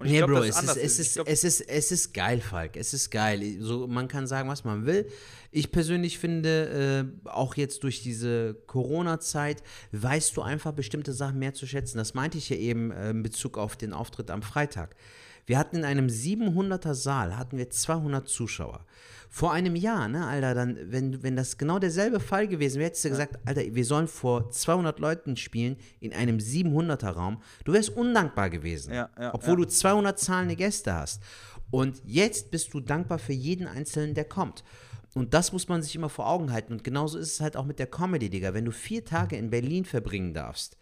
Und 0.00 0.06
ich 0.06 0.12
nee, 0.12 0.18
glaub, 0.18 0.30
Bro, 0.30 0.44
es 0.44 0.62
ist, 0.62 0.76
es, 0.76 0.98
ist, 0.98 1.14
glaub, 1.14 1.28
es, 1.28 1.44
ist, 1.44 1.60
es 1.60 1.92
ist 1.92 2.14
geil, 2.14 2.40
Falk. 2.40 2.76
Es 2.76 2.94
ist 2.94 3.10
geil. 3.10 3.58
So, 3.60 3.86
man 3.86 4.08
kann 4.08 4.26
sagen, 4.26 4.48
was 4.48 4.64
man 4.64 4.86
will. 4.86 5.06
Ich 5.50 5.70
persönlich 5.70 6.18
finde, 6.18 7.12
äh, 7.24 7.28
auch 7.28 7.54
jetzt 7.54 7.82
durch 7.82 8.02
diese 8.02 8.54
Corona-Zeit, 8.66 9.62
weißt 9.92 10.34
du 10.36 10.42
einfach 10.42 10.72
bestimmte 10.72 11.12
Sachen 11.12 11.38
mehr 11.38 11.52
zu 11.52 11.66
schätzen. 11.66 11.98
Das 11.98 12.14
meinte 12.14 12.38
ich 12.38 12.48
ja 12.48 12.56
eben 12.56 12.90
äh, 12.92 13.10
in 13.10 13.22
Bezug 13.22 13.58
auf 13.58 13.76
den 13.76 13.92
Auftritt 13.92 14.30
am 14.30 14.40
Freitag. 14.40 14.96
Wir 15.46 15.58
hatten 15.58 15.76
in 15.76 15.84
einem 15.84 16.06
700er 16.06 16.94
Saal, 16.94 17.36
hatten 17.36 17.58
wir 17.58 17.70
200 17.70 18.28
Zuschauer. 18.28 18.84
Vor 19.32 19.52
einem 19.52 19.76
Jahr, 19.76 20.08
ne, 20.08 20.26
Alter, 20.26 20.54
dann, 20.54 20.76
wenn, 20.86 21.22
wenn 21.22 21.36
das 21.36 21.56
genau 21.56 21.78
derselbe 21.78 22.18
Fall 22.18 22.48
gewesen 22.48 22.78
wäre, 22.78 22.88
hättest 22.88 23.04
du 23.04 23.10
gesagt, 23.10 23.38
Alter, 23.44 23.62
wir 23.62 23.84
sollen 23.84 24.08
vor 24.08 24.50
200 24.50 24.98
Leuten 24.98 25.36
spielen 25.36 25.76
in 26.00 26.12
einem 26.12 26.38
700er 26.38 27.10
Raum. 27.10 27.40
Du 27.64 27.72
wärst 27.72 27.90
undankbar 27.90 28.50
gewesen. 28.50 28.92
Ja, 28.92 29.08
ja, 29.18 29.32
obwohl 29.32 29.60
ja. 29.60 29.66
du 29.66 29.68
200 29.68 30.18
zahlende 30.18 30.56
Gäste 30.56 30.94
hast. 30.94 31.22
Und 31.70 32.02
jetzt 32.04 32.50
bist 32.50 32.74
du 32.74 32.80
dankbar 32.80 33.20
für 33.20 33.32
jeden 33.32 33.68
Einzelnen, 33.68 34.14
der 34.14 34.24
kommt. 34.24 34.64
Und 35.14 35.32
das 35.32 35.52
muss 35.52 35.68
man 35.68 35.82
sich 35.82 35.94
immer 35.94 36.08
vor 36.08 36.28
Augen 36.28 36.52
halten. 36.52 36.72
Und 36.72 36.82
genauso 36.82 37.16
ist 37.16 37.32
es 37.32 37.40
halt 37.40 37.56
auch 37.56 37.64
mit 37.64 37.78
der 37.78 37.86
Comedy, 37.86 38.30
Digga. 38.30 38.52
Wenn 38.52 38.64
du 38.64 38.72
vier 38.72 39.04
Tage 39.04 39.36
in 39.36 39.50
Berlin 39.50 39.84
verbringen 39.84 40.34
darfst 40.34 40.76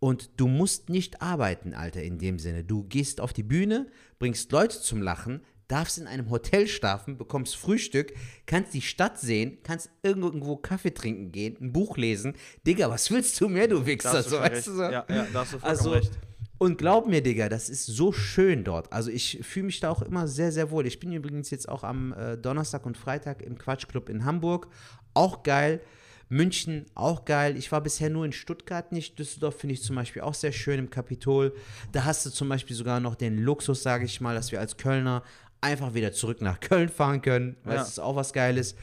und 0.00 0.30
du 0.40 0.46
musst 0.46 0.88
nicht 0.90 1.22
arbeiten, 1.22 1.74
Alter, 1.74 2.02
in 2.02 2.18
dem 2.18 2.38
Sinne. 2.38 2.64
Du 2.64 2.84
gehst 2.84 3.20
auf 3.20 3.32
die 3.32 3.42
Bühne, 3.42 3.86
bringst 4.18 4.52
Leute 4.52 4.80
zum 4.80 5.02
Lachen, 5.02 5.42
darfst 5.66 5.98
in 5.98 6.06
einem 6.06 6.30
Hotel 6.30 6.66
schlafen, 6.66 7.18
bekommst 7.18 7.56
Frühstück, 7.56 8.14
kannst 8.46 8.72
die 8.74 8.80
Stadt 8.80 9.18
sehen, 9.18 9.58
kannst 9.64 9.90
irgendwo 10.02 10.56
Kaffee 10.56 10.94
trinken 10.94 11.30
gehen, 11.32 11.56
ein 11.60 11.72
Buch 11.72 11.96
lesen. 11.98 12.34
Digga, 12.66 12.88
was 12.90 13.10
willst 13.10 13.38
du 13.40 13.48
mehr, 13.48 13.68
du 13.68 13.84
Wichser? 13.84 14.22
du 14.22 14.28
So, 14.30 14.38
weißt 14.38 14.52
recht. 14.54 14.66
du 14.66 14.72
so? 14.72 14.82
Ja, 14.82 15.04
ja, 15.08 15.26
da 15.32 15.40
hast 15.40 15.52
du 15.54 15.58
Also, 15.60 15.90
recht. 15.90 16.12
und 16.56 16.78
glaub 16.78 17.06
mir, 17.06 17.20
Digga, 17.22 17.48
das 17.50 17.68
ist 17.68 17.84
so 17.84 18.12
schön 18.12 18.64
dort. 18.64 18.90
Also 18.92 19.10
ich 19.10 19.40
fühle 19.42 19.66
mich 19.66 19.80
da 19.80 19.90
auch 19.90 20.00
immer 20.00 20.26
sehr, 20.26 20.52
sehr 20.52 20.70
wohl. 20.70 20.86
Ich 20.86 21.00
bin 21.00 21.12
übrigens 21.12 21.50
jetzt 21.50 21.68
auch 21.68 21.84
am 21.84 22.14
äh, 22.14 22.38
Donnerstag 22.38 22.86
und 22.86 22.96
Freitag 22.96 23.42
im 23.42 23.58
Quatschclub 23.58 24.08
in 24.08 24.24
Hamburg. 24.24 24.68
Auch 25.12 25.42
geil. 25.42 25.82
München 26.28 26.86
auch 26.94 27.24
geil. 27.24 27.56
Ich 27.56 27.72
war 27.72 27.80
bisher 27.80 28.10
nur 28.10 28.24
in 28.24 28.32
Stuttgart 28.32 28.92
nicht. 28.92 29.18
Düsseldorf 29.18 29.56
finde 29.60 29.74
ich 29.74 29.82
zum 29.82 29.96
Beispiel 29.96 30.22
auch 30.22 30.34
sehr 30.34 30.52
schön 30.52 30.78
im 30.78 30.90
Kapitol. 30.90 31.54
Da 31.92 32.04
hast 32.04 32.26
du 32.26 32.30
zum 32.30 32.48
Beispiel 32.48 32.76
sogar 32.76 33.00
noch 33.00 33.14
den 33.14 33.38
Luxus, 33.38 33.82
sage 33.82 34.04
ich 34.04 34.20
mal, 34.20 34.34
dass 34.34 34.52
wir 34.52 34.60
als 34.60 34.76
Kölner 34.76 35.22
einfach 35.60 35.94
wieder 35.94 36.12
zurück 36.12 36.40
nach 36.42 36.60
Köln 36.60 36.88
fahren 36.88 37.22
können. 37.22 37.56
Weil 37.64 37.74
Ja. 37.74 37.80
das 37.80 37.88
ist 37.90 37.98
auch 37.98 38.14
was 38.16 38.32
Geiles. 38.32 38.74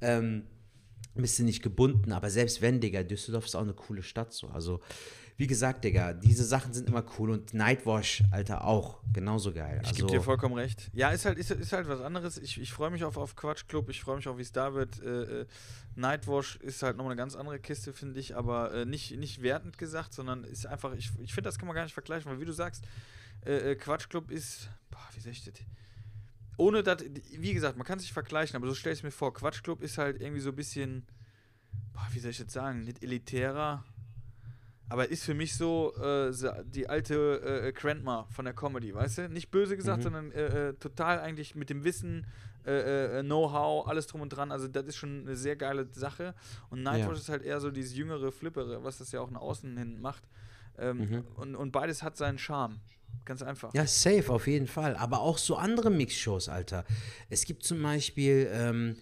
Ähm, 0.00 0.42
bist 1.14 1.38
du 1.38 1.42
nicht 1.44 1.62
gebunden, 1.62 2.12
aber 2.12 2.30
selbst 2.30 2.62
wenn, 2.62 2.80
Digga, 2.80 3.02
Düsseldorf 3.02 3.46
ist 3.46 3.56
auch 3.56 3.62
eine 3.62 3.72
coole 3.74 4.02
Stadt 4.02 4.32
so. 4.32 4.48
Also, 4.48 4.80
wie 5.38 5.46
gesagt, 5.46 5.84
Digga, 5.84 6.14
diese 6.14 6.44
Sachen 6.44 6.74
sind 6.74 6.88
immer 6.88 7.04
cool 7.16 7.30
und 7.30 7.54
Nightwash, 7.54 8.24
Alter, 8.32 8.64
auch 8.64 8.98
genauso 9.12 9.52
geil. 9.52 9.78
Ich 9.82 9.88
also, 9.90 10.06
gebe 10.06 10.18
dir 10.18 10.20
vollkommen 10.20 10.56
recht. 10.56 10.90
Ja, 10.92 11.10
ist 11.10 11.26
halt, 11.26 11.38
ist, 11.38 11.52
ist 11.52 11.72
halt 11.72 11.88
was 11.88 12.00
anderes. 12.00 12.38
Ich, 12.38 12.60
ich 12.60 12.72
freue 12.72 12.90
mich 12.90 13.04
auf, 13.04 13.16
auf 13.16 13.36
Quatsch 13.36 13.68
Club, 13.68 13.88
ich 13.88 14.00
freue 14.00 14.16
mich 14.16 14.26
auf, 14.26 14.36
wie 14.36 14.42
es 14.42 14.50
da 14.50 14.74
wird. 14.74 15.00
Äh, 15.00 15.42
äh, 15.42 15.46
Nightwash 15.94 16.56
ist 16.56 16.82
halt 16.82 16.96
nochmal 16.96 17.12
eine 17.12 17.18
ganz 17.18 17.36
andere 17.36 17.60
Kiste, 17.60 17.92
finde 17.92 18.18
ich, 18.18 18.36
aber 18.36 18.74
äh, 18.74 18.84
nicht, 18.84 19.16
nicht 19.16 19.40
wertend 19.40 19.78
gesagt, 19.78 20.12
sondern 20.12 20.42
ist 20.42 20.66
einfach, 20.66 20.92
ich, 20.94 21.12
ich 21.20 21.32
finde, 21.32 21.46
das 21.46 21.56
kann 21.56 21.68
man 21.68 21.76
gar 21.76 21.84
nicht 21.84 21.94
vergleichen, 21.94 22.28
weil 22.28 22.40
wie 22.40 22.44
du 22.44 22.52
sagst, 22.52 22.84
äh, 23.46 23.70
äh, 23.70 23.74
Quatsch 23.76 24.08
Club 24.08 24.32
ist, 24.32 24.68
boah, 24.90 25.08
wie 25.14 25.20
soll 25.20 25.30
ich 25.30 25.44
das? 25.44 25.54
Ohne 26.56 26.82
das, 26.82 27.04
wie 27.36 27.54
gesagt, 27.54 27.78
man 27.78 27.86
kann 27.86 28.00
sich 28.00 28.12
vergleichen, 28.12 28.56
aber 28.56 28.66
so 28.66 28.74
stell 28.74 28.92
ich 28.92 29.04
mir 29.04 29.12
vor, 29.12 29.32
Quatsch 29.32 29.62
Club 29.62 29.82
ist 29.82 29.98
halt 29.98 30.20
irgendwie 30.20 30.40
so 30.40 30.48
ein 30.48 30.56
bisschen, 30.56 31.06
boah, 31.92 32.08
wie 32.10 32.18
soll 32.18 32.32
ich 32.32 32.40
jetzt 32.40 32.52
sagen, 32.52 32.82
nicht 32.82 33.04
elitärer, 33.04 33.84
aber 34.88 35.08
ist 35.10 35.24
für 35.24 35.34
mich 35.34 35.56
so 35.56 35.94
äh, 35.96 36.32
die 36.64 36.88
alte 36.88 37.40
äh, 37.66 37.72
Grandma 37.72 38.26
von 38.30 38.44
der 38.44 38.54
Comedy, 38.54 38.94
weißt 38.94 39.18
du? 39.18 39.28
Nicht 39.28 39.50
böse 39.50 39.76
gesagt, 39.76 39.98
Mhm. 39.98 40.02
sondern 40.02 40.32
äh, 40.32 40.68
äh, 40.68 40.72
total 40.74 41.20
eigentlich 41.20 41.54
mit 41.54 41.70
dem 41.70 41.84
Wissen, 41.84 42.26
äh, 42.66 43.18
äh, 43.18 43.22
Know-how, 43.22 43.86
alles 43.86 44.06
drum 44.06 44.20
und 44.20 44.30
dran. 44.30 44.50
Also 44.52 44.68
das 44.68 44.84
ist 44.86 44.96
schon 44.96 45.20
eine 45.22 45.36
sehr 45.36 45.56
geile 45.56 45.88
Sache. 45.92 46.34
Und 46.70 46.82
Nightwatch 46.82 47.14
Ja. 47.16 47.20
ist 47.20 47.28
halt 47.28 47.42
eher 47.42 47.60
so 47.60 47.70
dieses 47.70 47.96
jüngere, 47.96 48.30
flippere, 48.32 48.82
was 48.84 48.98
das 48.98 49.12
ja 49.12 49.20
auch 49.20 49.30
nach 49.30 49.40
außen 49.40 49.76
hin 49.76 50.00
macht. 50.00 50.22
Ähm, 50.78 50.98
Mhm. 50.98 51.24
und, 51.36 51.56
und 51.56 51.72
beides 51.72 52.02
hat 52.02 52.16
seinen 52.16 52.38
Charme. 52.38 52.80
Ganz 53.24 53.42
einfach. 53.42 53.74
Ja, 53.74 53.86
safe, 53.86 54.30
auf 54.32 54.46
jeden 54.46 54.66
Fall. 54.66 54.96
Aber 54.96 55.20
auch 55.20 55.38
so 55.38 55.56
andere 55.56 55.90
Mixshows, 55.90 56.48
Alter. 56.48 56.84
Es 57.30 57.44
gibt 57.44 57.62
zum 57.64 57.82
Beispiel 57.82 58.48
ähm, 58.52 58.96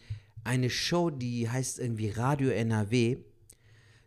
eine 0.45 0.71
Show, 0.71 1.11
die 1.11 1.49
heißt 1.51 1.79
irgendwie 1.81 2.11
Radio 2.11 2.51
NRW. 2.51 3.19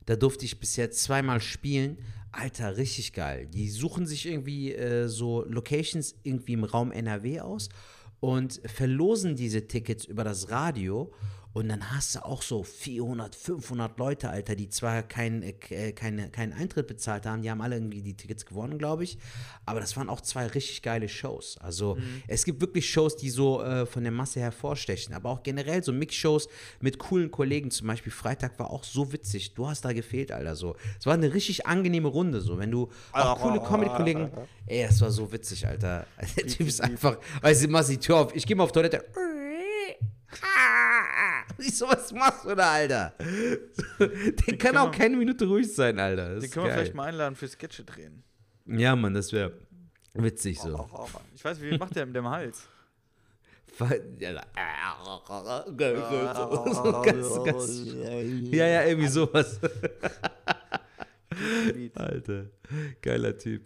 Da 0.10 0.16
durfte 0.16 0.44
ich 0.44 0.60
bisher 0.60 0.90
zweimal 0.90 1.40
spielen. 1.40 2.00
Alter, 2.32 2.78
richtig 2.78 3.14
geil. 3.14 3.46
Die 3.46 3.70
suchen 3.70 4.08
sich 4.08 4.26
irgendwie 4.26 4.74
äh, 4.74 5.08
so 5.08 5.46
Locations 5.46 6.16
irgendwie 6.24 6.54
im 6.54 6.64
Raum 6.64 6.92
NRW 6.92 7.42
aus 7.42 7.70
und 8.20 8.60
verlosen 8.66 9.36
diese 9.36 9.68
Tickets 9.68 10.06
über 10.06 10.24
das 10.24 10.50
Radio. 10.50 11.14
Und 11.52 11.70
dann 11.70 11.92
hast 11.92 12.16
du 12.16 12.26
auch 12.26 12.42
so 12.42 12.64
400, 12.64 13.36
500 13.36 13.98
Leute, 13.98 14.30
Alter, 14.30 14.56
die 14.56 14.70
zwar 14.70 15.02
keinen 15.02 15.42
äh, 15.42 15.54
äh, 15.70 15.92
keine, 15.94 16.30
keinen 16.30 16.54
Eintritt 16.54 16.88
bezahlt 16.88 17.26
haben, 17.26 17.42
die 17.42 17.50
haben 17.50 17.62
alle 17.62 17.76
irgendwie 17.76 18.02
die 18.02 18.16
Tickets 18.16 18.46
gewonnen, 18.46 18.78
glaube 18.78 19.04
ich. 19.04 19.18
Aber 19.66 19.80
das 19.80 19.98
waren 19.98 20.10
auch 20.10 20.22
zwei 20.22 20.46
richtig 20.48 20.82
geile 20.82 21.10
Shows. 21.10 21.58
Also 21.58 21.98
es 22.28 22.46
gibt 22.46 22.62
wirklich 22.62 22.90
Shows, 22.90 23.16
die 23.16 23.30
so 23.30 23.62
äh, 23.62 23.86
von 23.86 24.04
der 24.04 24.12
Masse 24.12 24.40
hervorstechen. 24.40 25.14
Aber 25.14 25.30
auch 25.30 25.44
generell 25.44 25.84
so 25.84 25.92
Mix-Shows 25.92 26.48
mit 26.82 27.00
coolen 27.00 27.32
Kollegen. 27.32 27.72
Zum 27.72 27.88
Beispiel 27.88 28.12
Freitag 28.12 28.58
war 28.60 28.70
auch 28.70 28.84
so 28.84 29.12
witzig. 29.12 29.54
Du 29.54 29.68
hast 29.68 29.84
da 29.86 29.94
gefehlt, 29.94 30.32
Alter. 30.32 30.56
So. 30.56 30.76
Es 31.00 31.06
war 31.06 31.14
eine 31.14 31.34
richtig 31.34 31.66
angenehme 31.66 32.08
Runde. 32.08 32.42
So. 32.42 32.58
Wenn 32.58 32.72
du 32.72 32.90
auch 33.12 33.40
coole 33.40 33.60
Comedy-Kollegen. 33.62 34.32
Ey, 34.66 34.86
das 34.88 35.02
war 35.02 35.12
so 35.12 35.32
witzig, 35.32 35.68
Alter. 35.68 36.06
Der 36.38 36.48
Typ 36.48 36.68
ist 36.68 36.82
einfach. 36.82 37.18
Weißt 37.42 37.64
du, 37.64 37.68
machst 37.68 37.90
die 37.90 37.98
Tür 37.98 38.18
auf. 38.18 38.36
Ich 38.36 38.46
gehe 38.46 38.56
mal 38.56 38.64
auf 38.64 38.72
Toilette. 38.72 39.06
Ich 41.58 41.78
so, 41.78 41.88
was 41.90 42.12
machst 42.14 42.46
du 42.46 42.56
da, 42.56 42.72
Alter? 42.74 43.14
Der 44.00 44.58
kann 44.58 44.78
auch 44.78 44.84
man- 44.86 44.92
keine 44.92 45.18
Minute 45.18 45.46
ruhig 45.46 45.74
sein, 45.74 46.00
Alter. 46.00 46.36
Das 46.36 46.44
Den 46.44 46.52
können 46.52 46.66
wir 46.66 46.70
geil. 46.70 46.78
vielleicht 46.80 46.96
mal 46.96 47.06
einladen 47.06 47.36
für 47.36 47.48
Sketche 47.48 47.84
drehen. 47.84 48.24
Ja, 48.66 48.96
Mann, 48.96 49.14
das 49.14 49.34
wäre 49.34 49.52
witzig 50.14 50.60
so. 50.60 50.88
Ich 51.36 51.44
weiß, 51.44 51.60
wie 51.62 51.78
macht 51.78 51.96
der 51.96 52.06
mit 52.06 52.16
dem 52.16 52.30
Hals? 52.30 52.68
Ja, 58.52 58.68
ja, 58.68 58.84
irgendwie 58.86 59.08
sowas. 59.08 59.60
Alter, 61.96 62.46
geiler 63.02 63.38
Typ. 63.38 63.66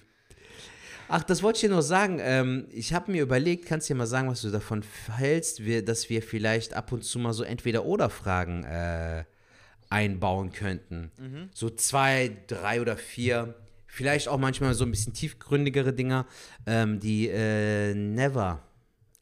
Ach, 1.10 1.24
das 1.24 1.43
wollte 1.43 1.58
ich 1.58 1.62
dir 1.62 1.70
noch 1.70 1.82
sagen. 1.82 2.20
Ähm, 2.22 2.68
ich 2.72 2.93
habe 2.93 3.12
mir 3.12 3.22
überlegt, 3.22 3.66
kannst 3.66 3.89
du 3.89 3.93
dir 3.93 3.97
mal 3.99 4.08
sagen, 4.08 4.30
was 4.30 4.41
du 4.41 4.49
davon 4.49 4.84
hältst, 5.16 5.64
wir, 5.64 5.84
dass 5.84 6.10
wir 6.10 6.22
vielleicht 6.24 6.74
ab 6.74 6.91
und 6.91 7.04
zu 7.04 7.20
mal 7.20 7.34
so 7.34 7.43
Entweder-Oder-Fragen 7.43 8.64
äh, 8.64 9.24
einbauen 9.89 10.51
könnten. 10.51 11.12
So 11.54 11.70
zwei, 11.70 12.36
drei 12.47 12.82
oder 12.82 12.97
vier. 12.97 13.56
Vielleicht 13.86 14.28
auch 14.28 14.39
manchmal 14.39 14.74
so 14.74 14.86
ein 14.86 14.91
bisschen 14.91 15.14
tiefgründigere 15.14 15.93
Dinger. 15.93 16.26
Ähm, 16.66 16.99
die 16.99 17.28
äh, 17.30 17.93
Never, 17.93 18.64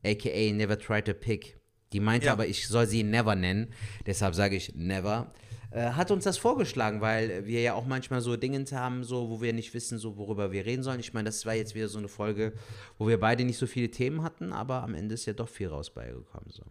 aka 0.05 0.53
Never 0.53 0.79
Try 0.79 1.01
to 1.01 1.13
Pick. 1.13 1.57
Die 1.91 1.99
meinte 1.99 2.27
Ja. 2.27 2.33
aber, 2.33 2.47
ich 2.47 2.69
soll 2.69 2.87
sie 2.87 3.03
Never 3.03 3.35
nennen. 3.35 3.73
Deshalb 4.05 4.33
sage 4.33 4.55
ich 4.55 4.73
Never. 4.75 5.33
Äh, 5.71 5.91
hat 5.91 6.11
uns 6.11 6.25
das 6.25 6.37
vorgeschlagen, 6.37 6.99
weil 6.99 7.45
wir 7.45 7.61
ja 7.61 7.73
auch 7.73 7.85
manchmal 7.85 8.19
so 8.19 8.35
Dinge 8.35 8.63
haben, 8.71 9.05
so, 9.05 9.29
wo 9.29 9.41
wir 9.41 9.53
nicht 9.53 9.73
wissen, 9.73 9.97
so, 9.97 10.17
worüber 10.17 10.51
wir 10.51 10.65
reden 10.65 10.83
sollen. 10.83 10.99
Ich 10.99 11.13
meine, 11.13 11.29
das 11.29 11.45
war 11.45 11.53
jetzt 11.53 11.75
wieder 11.75 11.87
so 11.87 11.97
eine 11.97 12.09
Folge, 12.09 12.53
wo 12.97 13.07
wir 13.07 13.17
beide 13.19 13.45
nicht 13.45 13.57
so 13.57 13.65
viele 13.67 13.89
Themen 13.89 14.21
hatten, 14.21 14.51
aber 14.51 14.83
am 14.83 14.93
Ende 14.95 15.15
ist 15.15 15.25
ja 15.25 15.33
doch 15.33 15.47
viel 15.47 15.69
raus 15.69 15.89
beigekommen. 15.89 16.49
So. 16.51 16.63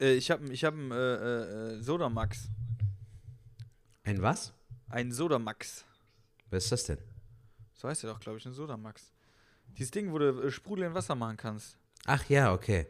Äh, 0.00 0.14
ich 0.14 0.30
habe 0.30 0.52
ich 0.52 0.64
hab 0.64 0.74
einen 0.74 0.92
äh, 0.92 1.74
äh, 1.74 1.82
Sodamax. 1.82 2.48
Ein 4.04 4.22
was? 4.22 4.52
Ein 4.88 5.10
Sodamax. 5.10 5.84
Was 6.50 6.64
ist 6.64 6.72
das 6.72 6.84
denn? 6.84 6.98
So 7.74 7.88
heißt 7.88 8.04
der 8.04 8.10
doch, 8.10 8.20
glaube 8.20 8.38
ich, 8.38 8.46
ein 8.46 8.52
Sodamax. 8.52 9.12
Dieses 9.76 9.90
Ding, 9.90 10.12
wo 10.12 10.18
du 10.18 10.40
äh, 10.40 10.50
Sprudel 10.52 10.84
in 10.84 10.94
Wasser 10.94 11.16
machen 11.16 11.36
kannst. 11.36 11.76
Ach 12.06 12.24
ja, 12.28 12.52
okay. 12.52 12.86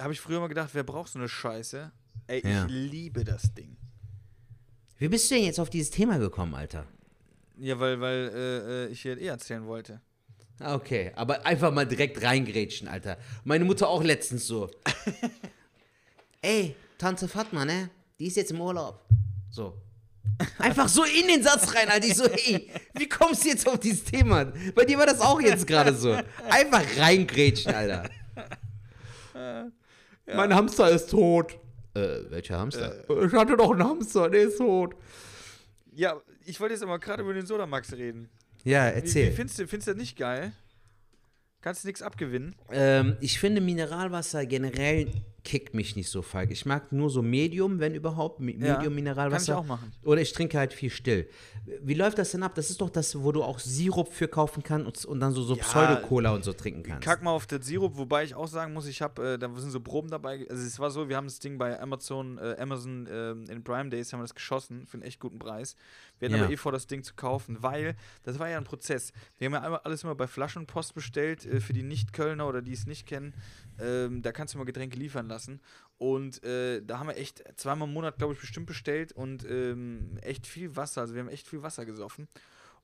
Habe 0.00 0.14
ich 0.14 0.20
früher 0.20 0.40
mal 0.40 0.48
gedacht, 0.48 0.70
wer 0.72 0.82
braucht 0.82 1.12
so 1.12 1.18
eine 1.18 1.28
Scheiße? 1.28 1.92
Ey, 2.26 2.42
Ja. 2.42 2.64
ich 2.64 2.72
liebe 2.72 3.22
das 3.22 3.52
Ding. 3.54 3.76
Wie 4.98 5.08
bist 5.08 5.30
du 5.30 5.34
denn 5.34 5.44
jetzt 5.44 5.58
auf 5.60 5.70
dieses 5.70 5.90
Thema 5.90 6.18
gekommen, 6.18 6.54
Alter? 6.54 6.86
Ja, 7.58 7.78
weil, 7.78 8.00
weil 8.00 8.30
äh, 8.34 8.84
äh, 8.86 8.88
ich 8.88 9.02
dir 9.02 9.18
eh 9.18 9.26
erzählen 9.26 9.66
wollte. 9.66 10.00
Ah, 10.60 10.74
Okay, 10.74 11.12
aber 11.16 11.44
einfach 11.46 11.72
mal 11.72 11.86
direkt 11.86 12.22
reingrätschen, 12.22 12.88
Alter. 12.88 13.18
Meine 13.44 13.64
Mutter 13.64 13.88
auch 13.88 14.02
letztens 14.02 14.46
so. 14.46 14.70
Ey, 16.42 16.76
Tante 16.98 17.26
Fatma, 17.28 17.64
ne? 17.64 17.90
Die 18.18 18.26
ist 18.26 18.36
jetzt 18.36 18.52
im 18.52 18.60
Urlaub. 18.60 19.04
So. 19.50 19.74
Einfach 20.58 20.88
so 20.88 21.04
in 21.04 21.28
den 21.28 21.42
Satz 21.42 21.74
rein, 21.74 21.88
Alter. 21.88 22.06
Ich 22.06 22.14
so, 22.16 22.24
ey, 22.24 22.70
wie 22.94 23.08
kommst 23.08 23.44
du 23.44 23.48
jetzt 23.48 23.68
auf 23.68 23.78
dieses 23.78 24.04
Thema? 24.04 24.52
Bei 24.74 24.84
dir 24.84 24.98
war 24.98 25.06
das 25.06 25.20
auch 25.20 25.40
jetzt 25.40 25.66
gerade 25.66 25.94
so. 25.94 26.16
Einfach 26.48 26.82
reingrätschen, 26.98 27.74
Alter. 27.74 28.08
Mein 30.26 30.54
Hamster 30.54 30.90
ist 30.90 31.10
tot. 31.10 31.58
Äh, 31.94 32.30
welcher 32.30 32.58
Hamster? 32.58 33.04
ich 33.24 33.32
hatte 33.32 33.56
doch 33.56 33.70
einen 33.72 33.84
Hamster, 33.84 34.28
der 34.28 34.42
ist 34.42 34.58
tot. 34.58 34.94
Ja, 35.92 36.20
ich 36.44 36.58
wollte 36.60 36.74
jetzt 36.74 36.82
aber 36.82 36.98
gerade 36.98 37.22
über 37.22 37.34
den 37.34 37.46
Sodamax 37.46 37.92
reden. 37.92 38.28
Ja, 38.64 38.90
Wie, 38.90 38.94
erzähl. 38.96 39.30
wie 39.30 39.36
findest 39.36 39.58
du, 39.60 39.66
findest 39.68 39.88
du 39.88 39.92
das 39.92 40.00
nicht 40.00 40.16
geil? 40.18 40.52
Kannst 41.60 41.84
du 41.84 41.88
nichts 41.88 42.02
abgewinnen? 42.02 42.56
Ähm, 42.72 43.16
ich 43.20 43.38
finde 43.38 43.60
Mineralwasser 43.60 44.44
generell 44.46 45.08
kickt 45.44 45.74
mich 45.74 45.94
nicht 45.94 46.08
so, 46.08 46.22
Falk. 46.22 46.50
Ich 46.50 46.64
mag 46.66 46.90
nur 46.90 47.10
so 47.10 47.20
Medium, 47.22 47.78
wenn 47.78 47.94
überhaupt. 47.94 48.40
Mi- 48.40 48.58
Ja, 48.58 48.74
Medium 48.76 48.94
Mineralwasser. 48.94 49.52
kann 49.54 49.64
ich 49.64 49.70
auch 49.70 49.76
machen. 49.76 49.92
Oder 50.02 50.20
ich 50.22 50.32
trinke 50.32 50.58
halt 50.58 50.72
viel 50.72 50.90
still. 50.90 51.28
Wie 51.82 51.94
läuft 51.94 52.18
das 52.18 52.30
denn 52.32 52.42
ab? 52.42 52.54
Das 52.54 52.70
ist 52.70 52.80
doch 52.80 52.90
das, 52.90 53.14
wo 53.22 53.30
du 53.30 53.42
auch 53.42 53.58
Sirup 53.58 54.12
für 54.12 54.26
kaufen 54.26 54.62
kannst 54.62 54.86
und, 54.86 55.04
und 55.12 55.20
dann 55.20 55.32
so, 55.32 55.42
so 55.42 55.54
Ja, 55.54 55.62
Pseudo-Cola 55.62 56.32
und 56.34 56.44
so 56.44 56.52
trinken 56.54 56.82
kannst. 56.82 57.02
Kack 57.04 57.22
mal 57.22 57.30
auf 57.30 57.46
den 57.46 57.60
Sirup, 57.62 57.96
wobei 57.96 58.24
ich 58.24 58.34
auch 58.34 58.48
sagen 58.48 58.72
muss, 58.72 58.86
ich 58.86 59.02
habe, 59.02 59.34
äh, 59.34 59.38
da 59.38 59.48
sind 59.54 59.70
so 59.70 59.80
Proben 59.80 60.08
dabei. 60.10 60.46
Also 60.50 60.62
es 60.66 60.78
war 60.78 60.90
so, 60.90 61.08
wir 61.08 61.16
haben 61.16 61.26
das 61.26 61.38
Ding 61.38 61.58
bei 61.58 61.78
Amazon, 61.78 62.38
äh, 62.38 62.56
Amazon 62.58 63.06
ähm, 63.10 63.44
in 63.50 63.62
Prime 63.62 63.90
Days 63.90 64.12
haben 64.12 64.20
wir 64.20 64.24
das 64.24 64.34
geschossen 64.34 64.86
für 64.86 64.94
einen 64.94 65.02
echt 65.02 65.20
guten 65.20 65.38
Preis. 65.38 65.76
Wir 66.18 66.28
hatten 66.28 66.38
Ja. 66.38 66.44
aber 66.44 66.52
eh 66.52 66.56
vor, 66.56 66.72
das 66.72 66.86
Ding 66.86 67.02
zu 67.02 67.14
kaufen, 67.14 67.58
weil 67.62 67.96
das 68.22 68.38
war 68.38 68.48
ja 68.48 68.56
ein 68.56 68.64
Prozess. 68.64 69.12
Wir 69.38 69.46
haben 69.46 69.54
ja 69.54 69.80
alles 69.84 70.04
immer 70.04 70.14
bei 70.14 70.26
Flaschenpost 70.26 70.94
bestellt 70.94 71.44
äh, 71.44 71.60
für 71.60 71.74
die 71.74 71.82
Nicht-Kölner 71.82 72.48
oder 72.48 72.62
die 72.62 72.72
es 72.72 72.86
nicht 72.86 73.06
kennen. 73.06 73.34
Ähm, 73.78 74.22
da 74.22 74.32
kannst 74.32 74.54
du 74.54 74.58
mal 74.58 74.64
Getränke 74.64 74.98
liefern 74.98 75.26
lassen. 75.28 75.33
Und 75.98 76.42
äh, 76.44 76.82
da 76.84 76.98
haben 76.98 77.08
wir 77.08 77.16
echt 77.16 77.42
zweimal 77.56 77.86
im 77.88 77.94
Monat, 77.94 78.18
glaube 78.18 78.34
ich, 78.34 78.40
bestimmt 78.40 78.66
bestellt 78.66 79.12
und 79.12 79.44
ähm, 79.48 80.18
echt 80.22 80.46
viel 80.46 80.74
Wasser. 80.76 81.02
Also 81.02 81.14
wir 81.14 81.20
haben 81.22 81.28
echt 81.28 81.46
viel 81.48 81.62
Wasser 81.62 81.84
gesoffen. 81.86 82.28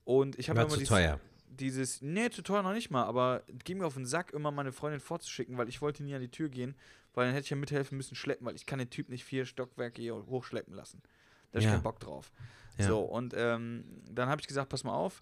Und 0.05 0.39
ich 0.39 0.49
habe 0.49 0.61
immer 0.61 0.69
zu 0.69 0.77
dieses- 0.77 0.89
teuer. 0.89 1.21
dieses, 1.49 2.01
nee, 2.03 2.31
zu 2.31 2.43
teuer 2.43 2.63
noch 2.63 2.73
nicht 2.73 2.91
mal, 2.91 3.05
aber 3.05 3.43
ging 3.65 3.79
mir 3.79 3.87
auf 3.87 3.95
den 3.95 4.07
Sack, 4.07 4.33
immer 4.33 4.51
meine 4.53 4.73
Freundin 4.73 5.01
vorzuschicken, 5.01 5.59
weil 5.59 5.69
ich 5.69 5.83
wollte 5.83 6.03
nie 6.03 6.15
an 6.15 6.21
die 6.21 6.31
Tür 6.31 6.49
gehen, 6.49 6.75
weil 7.13 7.27
dann 7.27 7.35
hätte 7.35 7.45
ich 7.45 7.51
ja 7.51 7.57
mithelfen 7.57 7.97
müssen, 7.97 8.15
schleppen, 8.15 8.47
weil 8.47 8.55
ich 8.55 8.67
kann 8.67 8.79
den 8.79 8.91
Typ 8.91 9.09
nicht 9.09 9.25
vier 9.25 9.45
Stockwerke 9.45 10.01
hier 10.01 10.15
hochschleppen 10.15 10.75
lassen. 10.75 11.03
Da 11.51 11.57
hab 11.57 11.61
ich 11.61 11.65
Ja. 11.67 11.73
keinen 11.73 11.83
Bock 11.83 11.99
drauf. 11.99 12.31
Ja. 12.79 12.87
So, 12.87 13.01
und 13.01 13.35
ähm, 13.37 13.85
dann 14.09 14.29
habe 14.29 14.41
ich 14.41 14.47
gesagt, 14.47 14.69
pass 14.71 14.85
mal 14.85 14.95
auf, 14.95 15.21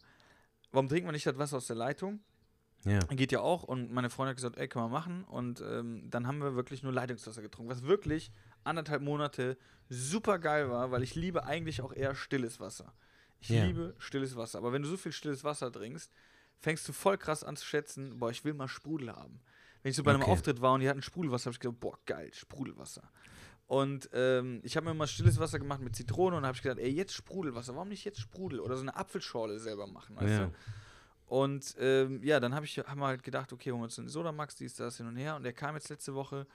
warum 0.70 0.88
trinken 0.88 1.08
wir 1.08 1.12
nicht 1.12 1.26
das 1.26 1.38
Wasser 1.38 1.56
aus 1.56 1.66
der 1.66 1.76
Leitung? 1.76 2.20
Ja. 2.84 3.00
Geht 3.10 3.32
ja 3.32 3.40
auch. 3.40 3.62
Und 3.64 3.92
meine 3.92 4.10
Freundin 4.10 4.30
hat 4.30 4.36
gesagt, 4.36 4.56
ey, 4.56 4.68
können 4.68 4.84
wir 4.86 4.88
machen. 4.90 5.24
Und 5.24 5.60
ähm, 5.60 6.08
dann 6.10 6.26
haben 6.26 6.38
wir 6.38 6.54
wirklich 6.54 6.82
nur 6.82 6.92
Leitungswasser 6.92 7.42
getrunken, 7.42 7.70
was 7.70 7.82
wirklich 7.82 8.30
anderthalb 8.64 9.02
Monate 9.02 9.56
super 9.88 10.38
geil 10.38 10.70
war, 10.70 10.90
weil 10.90 11.02
ich 11.02 11.14
liebe 11.14 11.44
eigentlich 11.44 11.80
auch 11.82 11.92
eher 11.92 12.14
stilles 12.14 12.60
Wasser. 12.60 12.94
Ich 13.40 13.48
Ja. 13.48 13.64
liebe 13.64 13.94
stilles 13.98 14.36
Wasser. 14.36 14.58
Aber 14.58 14.72
wenn 14.72 14.82
du 14.82 14.88
so 14.88 14.96
viel 14.96 15.12
stilles 15.12 15.44
Wasser 15.44 15.70
trinkst, 15.72 16.12
fängst 16.60 16.88
du 16.88 16.92
voll 16.92 17.18
krass 17.18 17.44
an 17.44 17.56
zu 17.56 17.64
schätzen, 17.64 18.18
boah, 18.18 18.30
ich 18.30 18.44
will 18.44 18.54
mal 18.54 18.68
Sprudel 18.68 19.14
haben. 19.14 19.40
Wenn 19.82 19.90
ich 19.90 19.96
so 19.96 20.02
bei 20.02 20.10
einem 20.12 20.22
Okay. 20.22 20.32
Auftritt 20.32 20.60
war 20.60 20.74
und 20.74 20.80
die 20.80 20.88
hatten 20.88 21.02
Sprudelwasser, 21.02 21.46
habe 21.46 21.52
ich 21.54 21.60
gedacht, 21.60 21.78
boah, 21.80 21.98
geil, 22.04 22.30
Sprudelwasser. 22.34 23.10
Und 23.66 24.08
ähm, 24.12 24.60
ich 24.64 24.76
habe 24.76 24.84
mir 24.86 24.90
immer 24.92 25.06
stilles 25.06 25.38
Wasser 25.38 25.58
gemacht 25.58 25.80
mit 25.80 25.94
Zitrone 25.94 26.36
und 26.36 26.44
habe 26.46 26.56
ich 26.56 26.62
gedacht, 26.62 26.78
ey, 26.78 26.90
jetzt 26.90 27.12
Sprudelwasser, 27.12 27.74
warum 27.74 27.88
nicht 27.88 28.04
jetzt 28.04 28.18
Sprudel 28.18 28.60
oder 28.60 28.76
so 28.76 28.82
eine 28.82 28.96
Apfelschorle 28.96 29.58
selber 29.60 29.86
machen, 29.86 30.16
weißt 30.16 30.38
Ja. 30.38 30.46
du? 30.46 30.52
Und 31.28 31.74
ähm, 31.78 32.22
ja, 32.24 32.40
dann 32.40 32.54
habe 32.54 32.64
ich 32.66 32.78
hab 32.78 32.96
mal 32.96 33.08
halt 33.08 33.22
gedacht, 33.22 33.52
okay, 33.52 33.70
holen 33.70 33.80
wir 33.80 33.84
uns 33.84 33.98
einen 33.98 34.08
Sodamax, 34.08 34.56
dies, 34.56 34.74
das, 34.74 34.96
hin 34.96 35.06
und 35.06 35.16
her. 35.16 35.36
Und 35.36 35.42
der 35.44 35.52
kam 35.52 35.74
jetzt 35.74 35.88
letzte 35.90 36.14
Woche. 36.14 36.46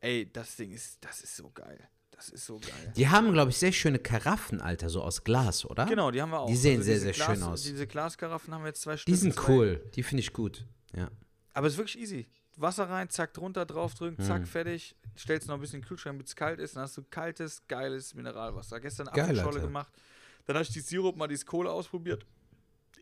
Ey, 0.00 0.30
das 0.32 0.56
Ding 0.56 0.70
ist, 0.72 1.04
das 1.04 1.20
ist 1.20 1.36
so 1.36 1.50
geil. 1.50 1.78
Das 2.10 2.28
ist 2.28 2.46
so 2.46 2.58
geil. 2.58 2.92
Die 2.96 3.08
haben, 3.08 3.32
glaube 3.32 3.50
ich, 3.50 3.56
sehr 3.58 3.72
schöne 3.72 3.98
Karaffen, 3.98 4.60
Alter, 4.60 4.88
so 4.88 5.02
aus 5.02 5.24
Glas, 5.24 5.64
oder? 5.64 5.84
Genau, 5.86 6.10
die 6.10 6.22
haben 6.22 6.30
wir 6.30 6.40
auch. 6.40 6.46
Die 6.46 6.56
sehen 6.56 6.82
sehr, 6.82 6.94
diese 6.94 7.06
sehr 7.06 7.12
Glas, 7.12 7.26
schön 7.38 7.42
aus. 7.42 7.62
Diese 7.62 7.86
Glaskaraffen 7.86 8.54
haben 8.54 8.62
wir 8.62 8.68
jetzt 8.68 8.82
zwei 8.82 8.96
Stück. 8.96 9.12
Die 9.12 9.18
sind 9.18 9.34
zwei- 9.34 9.48
cool. 9.52 9.90
Die 9.94 10.02
finde 10.02 10.20
ich 10.20 10.32
gut. 10.32 10.64
Ja. 10.94 11.10
Aber 11.52 11.66
es 11.66 11.74
ist 11.74 11.78
wirklich 11.78 11.98
easy. 11.98 12.26
Wasser 12.56 12.88
rein, 12.88 13.10
zack, 13.10 13.34
drunter, 13.34 13.66
draufdrücken, 13.66 14.24
zack, 14.24 14.42
Mhm. 14.42 14.46
fertig. 14.46 14.94
Stellst 15.18 15.48
noch 15.48 15.56
ein 15.56 15.60
bisschen 15.60 15.76
in 15.76 15.82
den 15.82 15.88
Kühlschrank, 15.88 16.16
bis 16.18 16.28
es 16.28 16.36
kalt 16.36 16.60
ist. 16.60 16.76
Dann 16.76 16.84
hast 16.84 16.96
du 16.96 17.02
kaltes, 17.10 17.66
geiles 17.66 18.14
Mineralwasser. 18.14 18.78
Gestern 18.80 19.08
Apfelscholle 19.08 19.60
gemacht. 19.60 19.92
Dann 20.46 20.54
habe 20.56 20.62
ich 20.62 20.70
die 20.70 20.80
Sirup 20.80 21.16
mal 21.16 21.26
dieses 21.26 21.44
Cola 21.44 21.70
ausprobiert. 21.70 22.24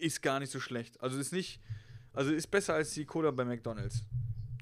Ist 0.02 0.20
gar 0.22 0.40
nicht 0.40 0.50
so 0.50 0.58
schlecht. 0.60 1.00
Also 1.00 1.18
ist 1.18 1.32
nicht, 1.32 1.60
also 2.12 2.32
ist 2.32 2.50
besser 2.50 2.74
als 2.74 2.92
die 2.92 3.04
Cola 3.04 3.30
bei 3.30 3.44
McDonalds. 3.44 4.04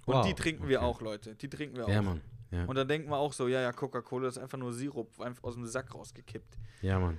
Und 0.07 0.15
Wow, 0.15 0.27
die 0.27 0.35
trinken 0.35 0.69
wir 0.69 0.79
okay. 0.79 0.87
auch, 0.87 1.01
Leute. 1.01 1.35
Die 1.35 1.49
trinken 1.49 1.77
wir 1.77 1.89
Ja, 1.89 2.01
auch. 2.01 2.05
Mann. 2.05 2.21
Ja, 2.51 2.65
Und 2.65 2.75
dann 2.75 2.89
denken 2.89 3.09
wir 3.11 3.17
auch 3.17 3.33
so, 3.33 3.47
ja, 3.49 3.61
ja, 3.61 3.73
Coca-Cola 3.73 4.29
ist 4.29 4.37
einfach 4.39 4.59
nur 4.59 4.73
Sirup, 4.73 5.21
einfach 5.21 5.45
aus 5.45 5.55
dem 5.55 5.67
Sack 5.67 5.95
rausgekippt. 5.95 6.59
ja 6.83 6.99
Mann. 6.99 7.17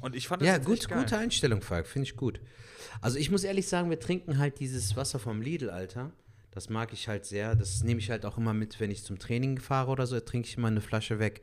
Und 0.00 0.14
ich 0.16 0.28
fand 0.28 0.42
das 0.42 0.48
Ja, 0.48 0.58
gut, 0.58 0.88
gute 0.88 1.16
Einstellung, 1.16 1.62
Falk. 1.62 1.86
Finde 1.86 2.08
ich 2.08 2.16
gut. 2.16 2.40
Also 3.00 3.18
ich 3.18 3.30
muss 3.30 3.44
ehrlich 3.44 3.68
sagen, 3.68 3.90
wir 3.90 4.00
trinken 4.00 4.38
halt 4.38 4.60
dieses 4.60 4.96
Wasser 4.96 5.18
vom 5.18 5.40
Lidl, 5.40 5.70
Alter. 5.70 6.10
Das 6.50 6.68
mag 6.68 6.92
ich 6.92 7.08
halt 7.08 7.24
sehr. 7.24 7.54
Das 7.56 7.82
nehme 7.82 8.00
ich 8.00 8.10
halt 8.10 8.24
auch 8.26 8.38
immer 8.38 8.54
mit, 8.54 8.78
wenn 8.80 8.90
ich 8.90 9.02
zum 9.02 9.18
Training 9.18 9.58
fahre 9.58 9.90
oder 9.90 10.06
so. 10.06 10.14
Da 10.14 10.20
trinke 10.20 10.46
ich 10.48 10.56
immer 10.56 10.68
eine 10.68 10.80
Flasche 10.80 11.18
weg. 11.18 11.42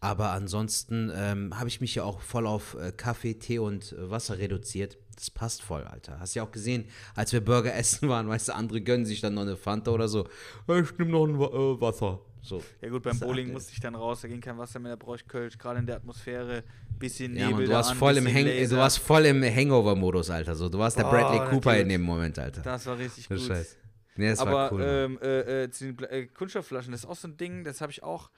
Aber 0.00 0.30
ansonsten 0.32 1.10
ähm, 1.14 1.58
habe 1.58 1.68
ich 1.68 1.80
mich 1.80 1.94
ja 1.94 2.04
auch 2.04 2.20
voll 2.20 2.46
auf 2.46 2.74
äh, 2.74 2.92
Kaffee, 2.92 3.34
Tee 3.34 3.58
und 3.60 3.92
äh, 3.92 4.10
Wasser 4.10 4.38
reduziert. 4.38 4.98
Das 5.14 5.30
passt 5.30 5.62
voll, 5.62 5.84
Alter. 5.84 6.18
Hast 6.20 6.34
ja 6.34 6.42
auch 6.42 6.50
gesehen, 6.50 6.86
als 7.14 7.32
wir 7.32 7.40
Burger 7.42 7.74
essen 7.74 8.08
waren, 8.08 8.28
weißt 8.28 8.48
du, 8.48 8.54
andere 8.54 8.80
gönnen 8.80 9.04
sich 9.06 9.20
dann 9.20 9.34
noch 9.34 9.42
eine 9.42 9.56
Fanta 9.56 9.90
oder 9.90 10.08
so. 10.08 10.26
"Äh, 10.68 10.80
Ich 10.80 10.96
nehme 10.98 11.10
noch 11.10 11.26
ein 11.26 11.34
äh, 11.34 11.80
Wasser. 11.80 12.20
So. 12.44 12.60
Ja 12.80 12.88
gut, 12.88 13.04
beim 13.04 13.18
Bowling 13.20 13.52
musste 13.52 13.72
ich 13.72 13.78
dann 13.78 13.94
raus, 13.94 14.22
da 14.22 14.26
ging 14.28 14.40
kein 14.40 14.58
Wasser 14.58 14.80
mehr, 14.80 14.96
da 14.96 15.04
brauche 15.04 15.14
ich 15.14 15.28
Kölsch, 15.28 15.56
gerade 15.58 15.78
in 15.78 15.86
der 15.86 15.94
Atmosphäre, 15.96 16.64
bisschen 16.98 17.36
Ja, 17.36 17.46
Nebel 17.46 17.60
Mann, 17.60 17.64
du 17.66 17.72
warst 17.72 17.90
an, 17.92 17.96
voll 17.98 18.16
im 18.16 18.24
bisschen 18.24 18.38
Hang 18.38 18.46
Laser. 18.46 18.74
du 18.74 18.80
warst 18.80 18.98
voll 18.98 19.26
im 19.26 19.42
Hangover-Modus, 19.44 20.30
Alter. 20.30 20.56
So, 20.56 20.68
du 20.68 20.76
warst 20.78 20.98
der 20.98 21.04
Boah, 21.04 21.10
Bradley 21.10 21.50
Cooper 21.50 21.76
in 21.78 21.88
dem 21.88 22.02
Moment, 22.02 22.38
Alter. 22.40 22.62
Das 22.62 22.84
war 22.86 22.98
richtig 22.98 23.28
Das 23.28 23.38
gut. 23.38 23.46
Scheiß. 23.48 23.76
Nee, 24.16 24.28
das 24.30 24.40
Aber 24.40 24.52
war 24.52 24.72
cool. 24.72 24.82
Ähm, 24.84 25.18
äh, 25.22 25.62
äh, 25.64 25.70
zu 25.70 25.92
den 25.92 26.04
äh, 26.08 26.26
Kunststoffflaschen, 26.26 26.90
das 26.90 27.04
ist 27.04 27.08
auch 27.08 27.14
so 27.16 27.28
ein 27.28 27.36
Ding, 27.36 27.62
das 27.62 27.80
habe 27.80 27.92
ich 27.92 28.02
auch, 28.02 28.28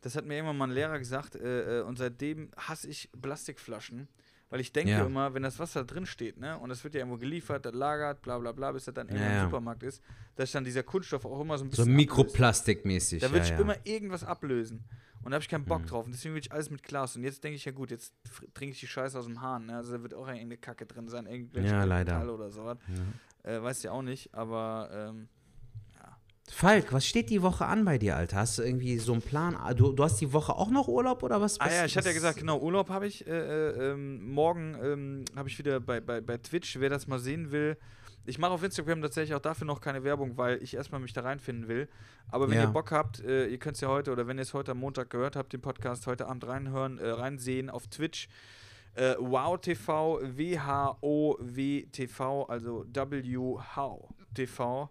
das 0.00 0.16
hat 0.16 0.24
mir 0.24 0.36
irgendwann 0.36 0.56
mal 0.56 0.64
ein 0.68 0.70
Lehrer 0.74 0.98
gesagt, 0.98 1.34
äh, 1.36 1.80
äh, 1.80 1.82
und 1.82 1.98
seitdem 1.98 2.50
hasse 2.56 2.88
ich 2.88 3.10
Plastikflaschen, 3.20 4.08
weil 4.50 4.60
ich 4.60 4.72
denke 4.72 4.90
Ja. 4.92 5.06
immer, 5.06 5.32
wenn 5.32 5.42
das 5.42 5.58
Wasser 5.58 5.84
drin 5.84 6.04
steht, 6.06 6.38
ne, 6.38 6.58
und 6.58 6.68
das 6.68 6.84
wird 6.84 6.94
ja 6.94 7.00
irgendwo 7.00 7.16
geliefert, 7.18 7.64
das 7.64 7.72
lagert, 7.74 8.20
bla 8.22 8.38
bla 8.38 8.52
bla, 8.52 8.72
bis 8.72 8.84
das 8.84 8.94
dann 8.94 9.08
irgendwann 9.08 9.26
Ja, 9.28 9.32
im 9.32 9.38
ja. 9.38 9.44
Supermarkt 9.44 9.82
ist, 9.84 10.02
dass 10.36 10.52
dann 10.52 10.64
dieser 10.64 10.82
Kunststoff 10.82 11.24
auch 11.24 11.40
immer 11.40 11.56
so 11.56 11.64
ein 11.64 11.70
so 11.70 11.82
bisschen 11.84 11.84
ablöst. 11.94 11.96
Mikroplastikmäßig. 11.96 13.20
Da 13.22 13.28
wird 13.30 13.38
ja, 13.38 13.44
sich 13.44 13.52
ja. 13.54 13.60
immer 13.60 13.76
irgendwas 13.84 14.24
ablösen. 14.24 14.84
Und 15.22 15.32
da 15.32 15.34
habe 15.34 15.42
ich 15.42 15.48
keinen 15.50 15.66
Bock 15.66 15.82
Mhm. 15.82 15.86
drauf. 15.86 16.06
Und 16.06 16.12
deswegen 16.12 16.34
will 16.34 16.40
ich 16.40 16.50
alles 16.50 16.70
mit 16.70 16.82
Glas. 16.82 17.14
Und 17.14 17.24
jetzt 17.24 17.44
denke 17.44 17.54
ich 17.56 17.64
ja 17.66 17.72
gut, 17.72 17.90
jetzt 17.90 18.14
trinke 18.54 18.72
ich 18.72 18.80
die 18.80 18.86
Scheiße 18.86 19.18
aus 19.18 19.26
dem 19.26 19.42
Hahn. 19.42 19.66
Ne? 19.66 19.76
Also 19.76 19.92
da 19.92 20.02
wird 20.02 20.14
auch 20.14 20.26
irgendeine 20.26 20.56
Kacke 20.56 20.86
drin 20.86 21.08
sein, 21.08 21.26
irgendwelche 21.26 21.68
Ja, 21.68 21.84
leider. 21.84 22.14
Metalle 22.14 22.32
oder 22.32 22.50
sowas. 22.50 22.78
Äh, 23.42 23.60
weiß 23.60 23.82
ja 23.82 23.92
auch 23.92 24.00
nicht, 24.02 24.32
aber 24.34 24.88
ähm, 24.92 25.28
Falk, 26.52 26.92
was 26.92 27.06
steht 27.06 27.30
die 27.30 27.42
Woche 27.42 27.64
an 27.66 27.84
bei 27.84 27.96
dir, 27.96 28.16
Alter? 28.16 28.36
Hast 28.38 28.58
du 28.58 28.62
irgendwie 28.62 28.98
so 28.98 29.12
einen 29.12 29.22
Plan? 29.22 29.54
Ah, 29.56 29.72
Du, 29.72 29.92
du 29.92 30.02
hast 30.04 30.20
die 30.20 30.32
Woche 30.32 30.54
auch 30.54 30.70
noch 30.70 30.88
Urlaub 30.88 31.22
oder 31.22 31.40
was? 31.40 31.60
Ah 31.60 31.70
ja, 31.72 31.84
ich 31.84 31.96
hatte 31.96 32.08
ja 32.08 32.12
gesagt, 32.14 32.38
genau, 32.38 32.58
Urlaub 32.58 32.88
habe 32.90 33.06
ich. 33.06 33.26
Äh, 33.26 33.30
äh, 33.30 33.92
ähm, 33.92 34.30
morgen 34.32 34.76
ähm, 34.82 35.24
habe 35.36 35.48
ich 35.48 35.58
wieder 35.58 35.80
bei, 35.80 36.00
bei, 36.00 36.20
bei 36.20 36.36
Twitch, 36.38 36.78
wer 36.80 36.90
das 36.90 37.06
mal 37.06 37.18
sehen 37.18 37.50
will. 37.52 37.76
Ich 38.26 38.38
mache 38.38 38.50
auf 38.52 38.62
Instagram 38.62 39.00
tatsächlich 39.00 39.34
auch 39.34 39.40
dafür 39.40 39.66
noch 39.66 39.80
keine 39.80 40.04
Werbung, 40.04 40.36
weil 40.36 40.62
ich 40.62 40.74
erstmal 40.74 41.00
mich 41.00 41.12
da 41.12 41.22
reinfinden 41.22 41.68
will. 41.68 41.88
Aber 42.28 42.48
wenn 42.50 42.56
Ja. 42.56 42.64
ihr 42.64 42.68
Bock 42.68 42.90
habt, 42.90 43.20
äh, 43.20 43.46
ihr 43.46 43.58
könnt 43.58 43.76
es 43.76 43.80
ja 43.80 43.88
heute 43.88 44.12
oder 44.12 44.26
wenn 44.26 44.36
ihr 44.36 44.42
es 44.42 44.52
heute 44.52 44.72
am 44.72 44.78
Montag 44.78 45.08
gehört 45.08 45.36
habt, 45.36 45.52
den 45.52 45.60
Podcast 45.62 46.06
heute 46.06 46.26
Abend 46.26 46.46
reinhören, 46.46 46.98
äh, 46.98 47.08
reinsehen 47.08 47.70
auf 47.70 47.86
Twitch. 47.86 48.28
Äh, 48.94 49.14
wow 49.20 49.58
TV, 49.58 50.20
W-H-O-W 50.20 51.86
TV, 51.92 52.44
also 52.46 52.84
W-How 52.92 54.08
TV. 54.34 54.90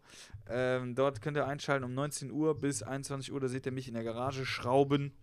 Ähm, 0.49 0.95
dort 0.95 1.21
könnt 1.21 1.37
ihr 1.37 1.47
einschalten 1.47 1.83
um 1.83 1.93
19 1.93 2.31
Uhr 2.31 2.59
bis 2.59 2.83
21 2.83 3.31
Uhr. 3.31 3.39
Da 3.39 3.47
seht 3.47 3.65
ihr 3.65 3.71
mich 3.71 3.87
in 3.87 3.93
der 3.93 4.03
Garage 4.03 4.45
schrauben. 4.45 5.13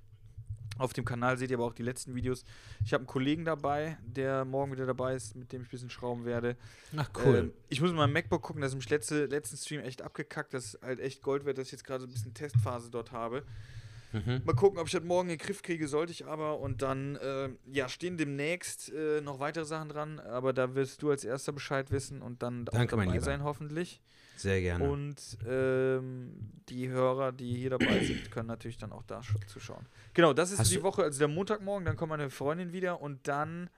Auf 0.79 0.93
dem 0.93 1.05
Kanal 1.07 1.39
seht 1.39 1.51
ihr 1.51 1.57
aber 1.57 1.65
auch 1.65 1.75
die 1.75 1.83
letzten 1.83 2.15
Videos. 2.15 2.45
Ich 2.85 2.93
habe 2.93 3.03
einen 3.03 3.07
Kollegen 3.07 3.45
dabei, 3.45 3.97
der 4.03 4.45
morgen 4.45 4.73
wieder 4.73 4.85
dabei 4.85 5.15
ist, 5.15 5.35
mit 5.35 5.51
dem 5.53 5.63
ich 5.63 5.69
ein 5.69 5.71
bisschen 5.71 5.91
schrauben 5.91 6.27
werde. 6.27 6.57
Ach, 6.97 7.09
cool. 7.25 7.37
Ähm, 7.37 7.53
ich 7.69 7.81
muss 7.81 7.91
mal 7.93 8.07
mein 8.07 8.13
MacBook 8.13 8.43
gucken, 8.43 8.61
das 8.61 8.75
ist 8.75 8.85
im 8.85 8.91
letzte, 8.91 9.25
letzten 9.25 9.57
Stream 9.57 9.81
echt 9.81 10.03
abgekackt. 10.03 10.53
Das 10.53 10.75
ist 10.75 10.83
halt 10.83 11.01
echt 11.01 11.23
Gold 11.23 11.47
wert, 11.47 11.57
dass 11.57 11.67
ich 11.67 11.73
jetzt 11.73 11.85
gerade 11.85 12.03
so 12.03 12.07
ein 12.07 12.13
bisschen 12.13 12.35
Testphase 12.35 12.91
dort 12.91 13.13
habe. 13.13 13.43
Mhm. 14.17 14.43
Mal 14.45 14.55
gucken, 14.55 14.79
ob 14.79 14.87
ich 14.87 14.93
das 14.93 15.03
morgen 15.03 15.29
in 15.29 15.37
den 15.39 15.45
Griff 15.47 15.63
kriege, 15.63 15.89
sollte 15.89 16.13
ich 16.13 16.27
aber. 16.27 16.59
Und 16.59 16.81
dann, 16.81 17.17
äh, 17.17 17.51
ja, 17.71 17.89
stehen 17.89 18.17
demnächst 18.17 18.91
äh, 18.93 19.21
noch 19.21 19.41
weitere 19.41 19.65
Sachen 19.65 19.91
dran, 19.91 20.21
aber 20.21 20.53
da 20.53 20.75
wirst 20.75 21.03
du 21.03 21.11
als 21.11 21.25
erster 21.25 21.53
Bescheid 21.53 21.91
wissen 21.91 22.23
und 22.23 22.43
dann 22.43 22.65
Danke, 22.65 22.97
auch 22.97 23.05
dabei 23.05 23.21
sein, 23.21 23.43
hoffentlich. 23.43 24.01
Sehr 24.37 24.61
gerne. 24.61 24.89
Und 24.89 25.39
ähm, 25.47 26.53
die 26.69 26.89
Hörer, 26.89 27.33
die 27.33 27.57
hier 27.57 27.71
dabei 27.71 28.05
sind, 28.05 28.31
können 28.31 28.49
natürlich 28.49 28.77
dann 28.77 28.93
auch 28.93 29.03
da 29.03 29.23
sch 29.23 29.35
zuschauen. 29.47 29.87
Genau, 30.15 30.33
das 30.33 30.51
ist 30.51 30.59
Hast 30.59 30.73
die 30.73 30.83
Woche, 30.83 31.03
also 31.03 31.19
der 31.19 31.29
Montagmorgen, 31.29 31.85
dann 31.87 31.97
kommt 31.97 32.11
meine 32.11 32.31
Freundin 32.31 32.73
wieder 32.73 33.01
und 33.01 33.27
dann 33.29 33.71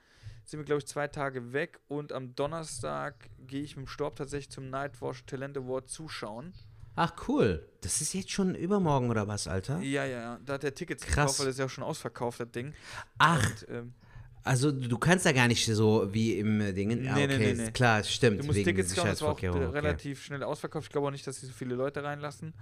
sind 0.44 0.60
wir, 0.60 0.64
glaube 0.64 0.80
ich, 0.80 0.86
zwei 0.86 1.06
Tage 1.06 1.52
weg 1.52 1.78
und 1.88 2.12
am 2.12 2.34
Donnerstag 2.34 3.30
gehe 3.46 3.62
ich 3.62 3.76
mit 3.76 3.86
dem 3.86 3.88
Storb 3.88 4.16
tatsächlich 4.16 4.50
zum 4.50 4.70
Nightwash 4.70 5.24
Talent 5.26 5.56
Award 5.58 5.88
zuschauen. 5.88 6.52
Ach, 6.98 7.12
cool. 7.28 7.64
Das 7.80 8.00
ist 8.00 8.12
jetzt 8.12 8.32
schon 8.32 8.56
übermorgen 8.56 9.08
oder 9.08 9.28
was, 9.28 9.46
Alter? 9.46 9.78
Ja, 9.78 10.04
ja, 10.04 10.20
ja, 10.20 10.38
da 10.44 10.54
hat 10.54 10.64
er 10.64 10.74
Tickets 10.74 11.04
Krass. 11.04 11.14
gekauft, 11.14 11.38
weil 11.38 11.46
das 11.46 11.54
ist 11.54 11.58
ja 11.60 11.64
auch 11.66 11.70
schon 11.70 11.84
ausverkauft, 11.84 12.40
das 12.40 12.50
Ding. 12.50 12.72
Ach, 13.18 13.46
Und, 13.46 13.66
ähm, 13.70 13.94
Also 14.42 14.72
du 14.72 14.98
kannst 14.98 15.24
da 15.24 15.30
gar 15.32 15.46
nicht 15.46 15.64
so 15.64 16.08
wie 16.12 16.38
im 16.38 16.58
Ding. 16.74 16.90
Ah, 17.08 17.14
Nee, 17.14 17.24
okay, 17.24 17.38
nee, 17.38 17.54
nee, 17.54 17.70
klar, 17.70 18.02
stimmt. 18.02 18.40
Du 18.40 18.46
musst 18.46 18.56
wegen 18.58 18.64
Tickets 18.66 18.94
kaufen, 18.96 19.10
das 19.10 19.22
war 19.22 19.28
auch 19.28 19.32
okay. 19.34 19.48
relativ 19.48 20.24
schnell 20.24 20.42
ausverkauft. 20.42 20.86
Ich 20.86 20.90
glaube 20.90 21.06
auch 21.06 21.12
nicht, 21.12 21.26
dass 21.26 21.40
sie 21.40 21.46
so 21.46 21.52
viele 21.52 21.76
Leute 21.76 22.02
reinlassen. 22.02 22.52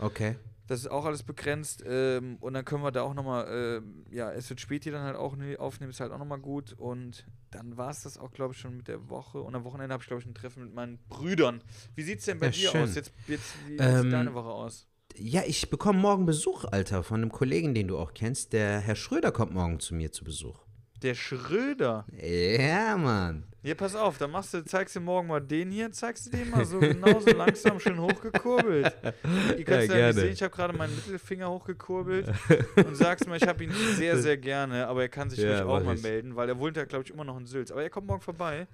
Okay. 0.00 0.36
Das 0.66 0.78
ist 0.80 0.86
auch 0.88 1.04
alles 1.04 1.24
begrenzt. 1.24 1.82
Ähm, 1.84 2.36
und 2.40 2.54
dann 2.54 2.64
können 2.64 2.82
wir 2.84 2.92
da 2.92 3.02
auch 3.02 3.14
nochmal, 3.14 3.46
ähm, 3.50 4.04
ja, 4.10 4.30
es 4.32 4.48
wird 4.50 4.60
Späti 4.60 4.90
dann 4.92 5.02
halt 5.02 5.16
auch 5.16 5.34
ne- 5.36 5.58
aufnehmen, 5.58 5.90
ist 5.90 5.98
halt 6.00 6.12
auch 6.12 6.18
nochmal 6.18 6.38
gut. 6.38 6.72
Und 6.74 7.26
dann 7.50 7.76
war 7.76 7.90
es 7.90 8.02
das 8.02 8.18
auch, 8.18 8.30
glaube 8.30 8.54
ich, 8.54 8.60
schon 8.60 8.76
mit 8.76 8.86
der 8.86 9.08
Woche. 9.08 9.40
Und 9.40 9.54
am 9.56 9.64
Wochenende 9.64 9.92
habe 9.92 10.02
ich, 10.02 10.06
glaube 10.06 10.22
ich, 10.22 10.28
ein 10.28 10.34
Treffen 10.34 10.62
mit 10.64 10.74
meinen 10.74 10.98
Brüdern. 11.08 11.64
Wie 11.96 12.02
sieht 12.02 12.20
es 12.20 12.26
denn 12.26 12.38
bei 12.38 12.46
Ja, 12.46 12.52
dir 12.52 12.70
schön. 12.70 12.82
aus? 12.82 12.94
Jetzt, 12.94 13.12
jetzt, 13.26 13.66
wie 13.66 13.76
Ähm, 13.78 14.02
sieht 14.02 14.12
deine 14.12 14.32
Woche 14.34 14.48
aus? 14.50 14.86
Ja, 15.16 15.42
ich 15.44 15.68
bekomme 15.70 15.98
morgen 15.98 16.24
Besuch, 16.24 16.64
Alter, 16.70 17.02
von 17.02 17.20
einem 17.20 17.32
Kollegen, 17.32 17.74
den 17.74 17.88
du 17.88 17.98
auch 17.98 18.14
kennst. 18.14 18.52
Der 18.52 18.78
Herr 18.78 18.94
Schröder 18.94 19.32
kommt 19.32 19.52
morgen 19.52 19.80
zu 19.80 19.94
mir 19.96 20.12
zu 20.12 20.24
Besuch. 20.24 20.60
Der 21.02 21.14
Schröder. 21.14 22.04
Ja, 22.20 22.96
Mann. 22.96 23.44
Ja, 23.62 23.74
pass 23.74 23.94
auf, 23.94 24.16
dann 24.16 24.30
machst 24.30 24.54
du, 24.54 24.64
zeigst 24.64 24.96
du 24.96 25.00
morgen 25.00 25.28
mal 25.28 25.40
den 25.40 25.70
hier, 25.70 25.92
zeigst 25.92 26.26
du 26.26 26.30
den 26.30 26.48
mal 26.48 26.64
so 26.64 26.78
genauso 26.80 27.30
langsam 27.30 27.78
schön 27.78 28.00
hochgekurbelt. 28.00 28.94
Ihr 29.58 29.64
könnt 29.64 29.68
Ja, 29.68 29.76
es 29.80 29.88
ja, 29.88 29.94
gerne. 29.94 30.06
nicht 30.06 30.14
sehen, 30.20 30.32
ich 30.32 30.42
habe 30.42 30.54
gerade 30.54 30.72
meinen 30.76 30.94
Mittelfinger 30.94 31.50
hochgekurbelt 31.50 32.26
und 32.76 32.96
sagst 32.96 33.26
mal, 33.28 33.36
ich 33.36 33.46
habe 33.46 33.62
ihn 33.64 33.70
sehr, 33.96 34.16
sehr 34.16 34.38
gerne, 34.38 34.86
aber 34.86 35.02
er 35.02 35.08
kann 35.10 35.28
sich 35.28 35.40
Ja, 35.40 35.66
auch 35.66 35.82
mal 35.84 35.94
ich. 35.96 36.02
melden, 36.02 36.36
weil 36.36 36.48
er 36.48 36.58
wohnt 36.58 36.78
ja, 36.78 36.84
glaube 36.86 37.04
ich, 37.04 37.10
immer 37.12 37.24
noch 37.24 37.38
in 37.38 37.44
Sülz. 37.44 37.70
Aber 37.70 37.82
er 37.82 37.90
kommt 37.90 38.06
morgen 38.06 38.22
vorbei. 38.22 38.66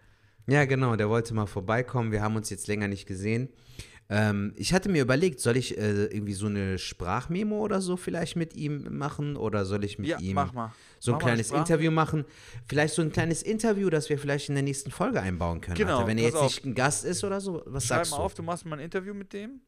Ja, 0.47 0.65
genau, 0.67 0.95
der 0.95 1.09
wollte 1.09 1.35
mal 1.35 1.47
vorbeikommen. 1.47 2.13
Wir 2.13 2.23
haben 2.23 2.37
uns 2.37 2.49
jetzt 2.51 2.69
länger 2.69 2.87
nicht 2.87 3.07
gesehen. 3.07 3.49
Ähm, 4.09 4.53
ich 4.57 4.73
hatte 4.73 4.89
mir 4.89 5.03
überlegt, 5.03 5.41
soll 5.41 5.57
ich 5.57 5.77
äh, 5.77 6.05
irgendwie 6.05 6.35
so 6.35 6.47
eine 6.47 6.79
Sprachmemo 6.79 7.59
oder 7.59 7.81
so 7.81 7.97
vielleicht 7.97 8.37
mit 8.37 8.55
ihm 8.55 8.97
machen 8.97 9.37
oder 9.37 9.65
soll 9.65 9.83
ich 9.85 9.99
mit 9.99 10.09
Ja, 10.09 10.19
ihm 10.19 10.37
so 11.01 11.11
ein 11.13 11.15
Mach 11.15 11.21
kleines 11.21 11.51
Interview 11.51 11.91
machen? 11.91 12.25
Vielleicht 12.67 12.95
so 12.95 13.03
ein 13.03 13.11
kleines 13.11 13.43
Interview, 13.43 13.91
das 13.91 14.09
wir 14.09 14.19
vielleicht 14.19 14.49
in 14.49 14.55
der 14.55 14.63
nächsten 14.63 14.93
Folge 14.93 15.21
einbauen 15.21 15.61
können. 15.61 15.77
Genau, 15.77 15.97
Alter. 15.99 16.07
Wenn 16.07 16.19
er 16.19 16.25
jetzt 16.25 16.37
auf. 16.37 16.45
nicht 16.45 16.65
ein 16.65 16.75
Gast 16.77 17.05
ist 17.05 17.25
oder 17.25 17.41
so, 17.41 17.63
was 17.67 17.85
Schreib 17.87 17.99
sagst 17.99 18.11
mal 18.13 18.17
du? 18.19 18.23
auf, 18.23 18.35
du 18.35 18.43
machst 18.45 18.65
mal 18.65 18.77
ein 18.79 18.85
Interview 18.85 19.13
mit 19.13 19.33
dem 19.33 19.61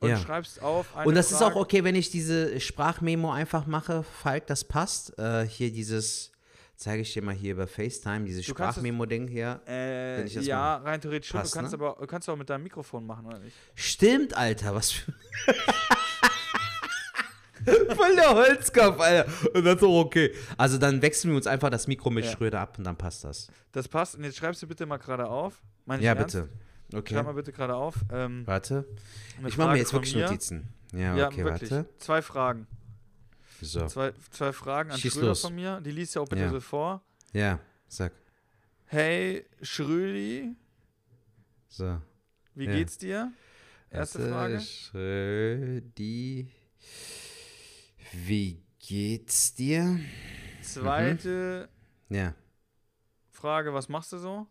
und 0.00 0.08
Ja. 0.08 0.18
schreibst 0.18 0.60
auf. 0.60 0.86
Und 1.04 1.14
das 1.14 1.30
ist 1.30 1.38
Frage. 1.38 1.54
auch 1.54 1.60
okay, 1.60 1.84
wenn 1.84 1.94
ich 1.94 2.10
diese 2.10 2.58
Sprachmemo 2.60 3.30
einfach 3.32 3.66
mache, 3.66 4.02
Falk, 4.02 4.48
das 4.48 4.64
passt. 4.64 5.16
Äh, 5.20 5.46
hier 5.46 5.70
dieses, 5.72 6.32
zeige 6.76 7.02
ich 7.02 7.12
dir 7.12 7.22
mal 7.22 7.34
hier 7.34 7.52
über 7.52 7.66
FaceTime, 7.66 8.24
dieses 8.24 8.44
Du 8.46 8.52
Sprachmemo-Ding 8.52 9.28
hier. 9.28 9.60
Äh, 9.66 10.26
ja, 10.26 10.76
rein 10.76 11.00
theoretisch 11.00 11.30
schon. 11.30 11.40
Passt, 11.40 11.54
du 11.54 11.58
kannst 11.58 11.72
ne? 11.72 11.78
aber 11.84 11.96
du 12.00 12.06
kannst 12.06 12.28
auch 12.28 12.36
mit 12.36 12.48
deinem 12.50 12.64
Mikrofon 12.64 13.06
machen, 13.06 13.26
oder 13.26 13.38
nicht? 13.38 13.56
Stimmt, 13.74 14.36
Alter, 14.36 14.74
was 14.74 14.90
für. 14.92 15.12
Voll 17.96 18.14
der 18.16 18.34
Holzkopf, 18.34 19.00
Alter. 19.00 19.30
Und 19.54 19.64
das 19.64 19.76
ist 19.76 19.82
auch 19.82 20.04
okay. 20.04 20.34
Also 20.58 20.76
dann 20.76 21.00
wechseln 21.00 21.30
wir 21.30 21.36
uns 21.36 21.46
einfach 21.46 21.70
das 21.70 21.86
Mikro 21.86 22.10
mit 22.10 22.24
Ja. 22.26 22.32
Schröder 22.32 22.60
ab 22.60 22.76
und 22.78 22.84
dann 22.84 22.96
passt 22.96 23.24
das. 23.24 23.48
Das 23.72 23.88
passt. 23.88 24.16
Und 24.16 24.24
jetzt 24.24 24.36
schreibst 24.36 24.62
du 24.62 24.66
bitte 24.66 24.84
mal 24.84 24.98
gerade 24.98 25.26
auf. 25.26 25.62
Meine 25.86 26.02
Ja, 26.02 26.12
ernst? 26.12 26.34
bitte. 26.36 26.48
Okay. 26.92 27.14
Schreib 27.14 27.24
mal 27.24 27.32
bitte 27.32 27.52
gerade 27.52 27.74
auf. 27.74 27.94
Ähm, 28.12 28.42
Warte. 28.46 28.84
Ich 29.46 29.56
mache 29.56 29.70
mir 29.72 29.78
jetzt 29.78 29.92
wirklich. 29.94 30.14
Notizen. 30.14 30.74
Ja, 30.92 31.16
Ja, 31.16 31.26
okay, 31.28 31.44
wirklich. 31.44 31.70
warte. 31.70 31.88
Zwei 31.98 32.20
Fragen. 32.20 32.66
So. 33.64 33.86
Zwei, 33.86 34.12
zwei 34.30 34.52
Fragen 34.52 34.90
an 34.90 34.98
Schieß 34.98 35.12
Schröder 35.14 35.28
los. 35.28 35.40
von 35.40 35.54
mir. 35.54 35.80
Die 35.80 35.90
liest 35.90 36.14
ja 36.14 36.20
auch 36.22 36.28
bitte 36.28 36.42
Ja. 36.42 36.50
so 36.50 36.60
vor. 36.60 37.02
Ja, 37.32 37.58
sag. 37.88 38.12
Hey, 38.86 39.46
Schrödi, 39.62 40.54
So. 41.68 42.00
wie 42.54 42.66
Ja. 42.66 42.72
geht's 42.72 42.98
dir? 42.98 43.32
Erste 43.90 44.18
Warte, 44.20 44.30
Frage. 44.32 44.60
Schrödi. 44.60 46.48
Wie 48.12 48.62
geht's 48.78 49.54
dir? 49.54 49.98
Zweite 50.62 51.68
Ja. 52.08 52.34
Frage, 53.30 53.72
was 53.74 53.88
machst 53.88 54.12
du 54.12 54.18
so? 54.18 54.46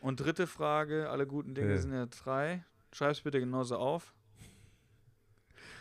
Und 0.00 0.20
dritte 0.20 0.46
Frage, 0.46 1.08
alle 1.08 1.26
guten 1.26 1.54
Dinge 1.54 1.72
Ja. 1.72 1.78
sind 1.78 1.92
ja 1.92 2.06
drei. 2.06 2.64
Schreib's 2.92 3.22
bitte 3.22 3.40
genauso 3.40 3.76
auf. 3.76 4.14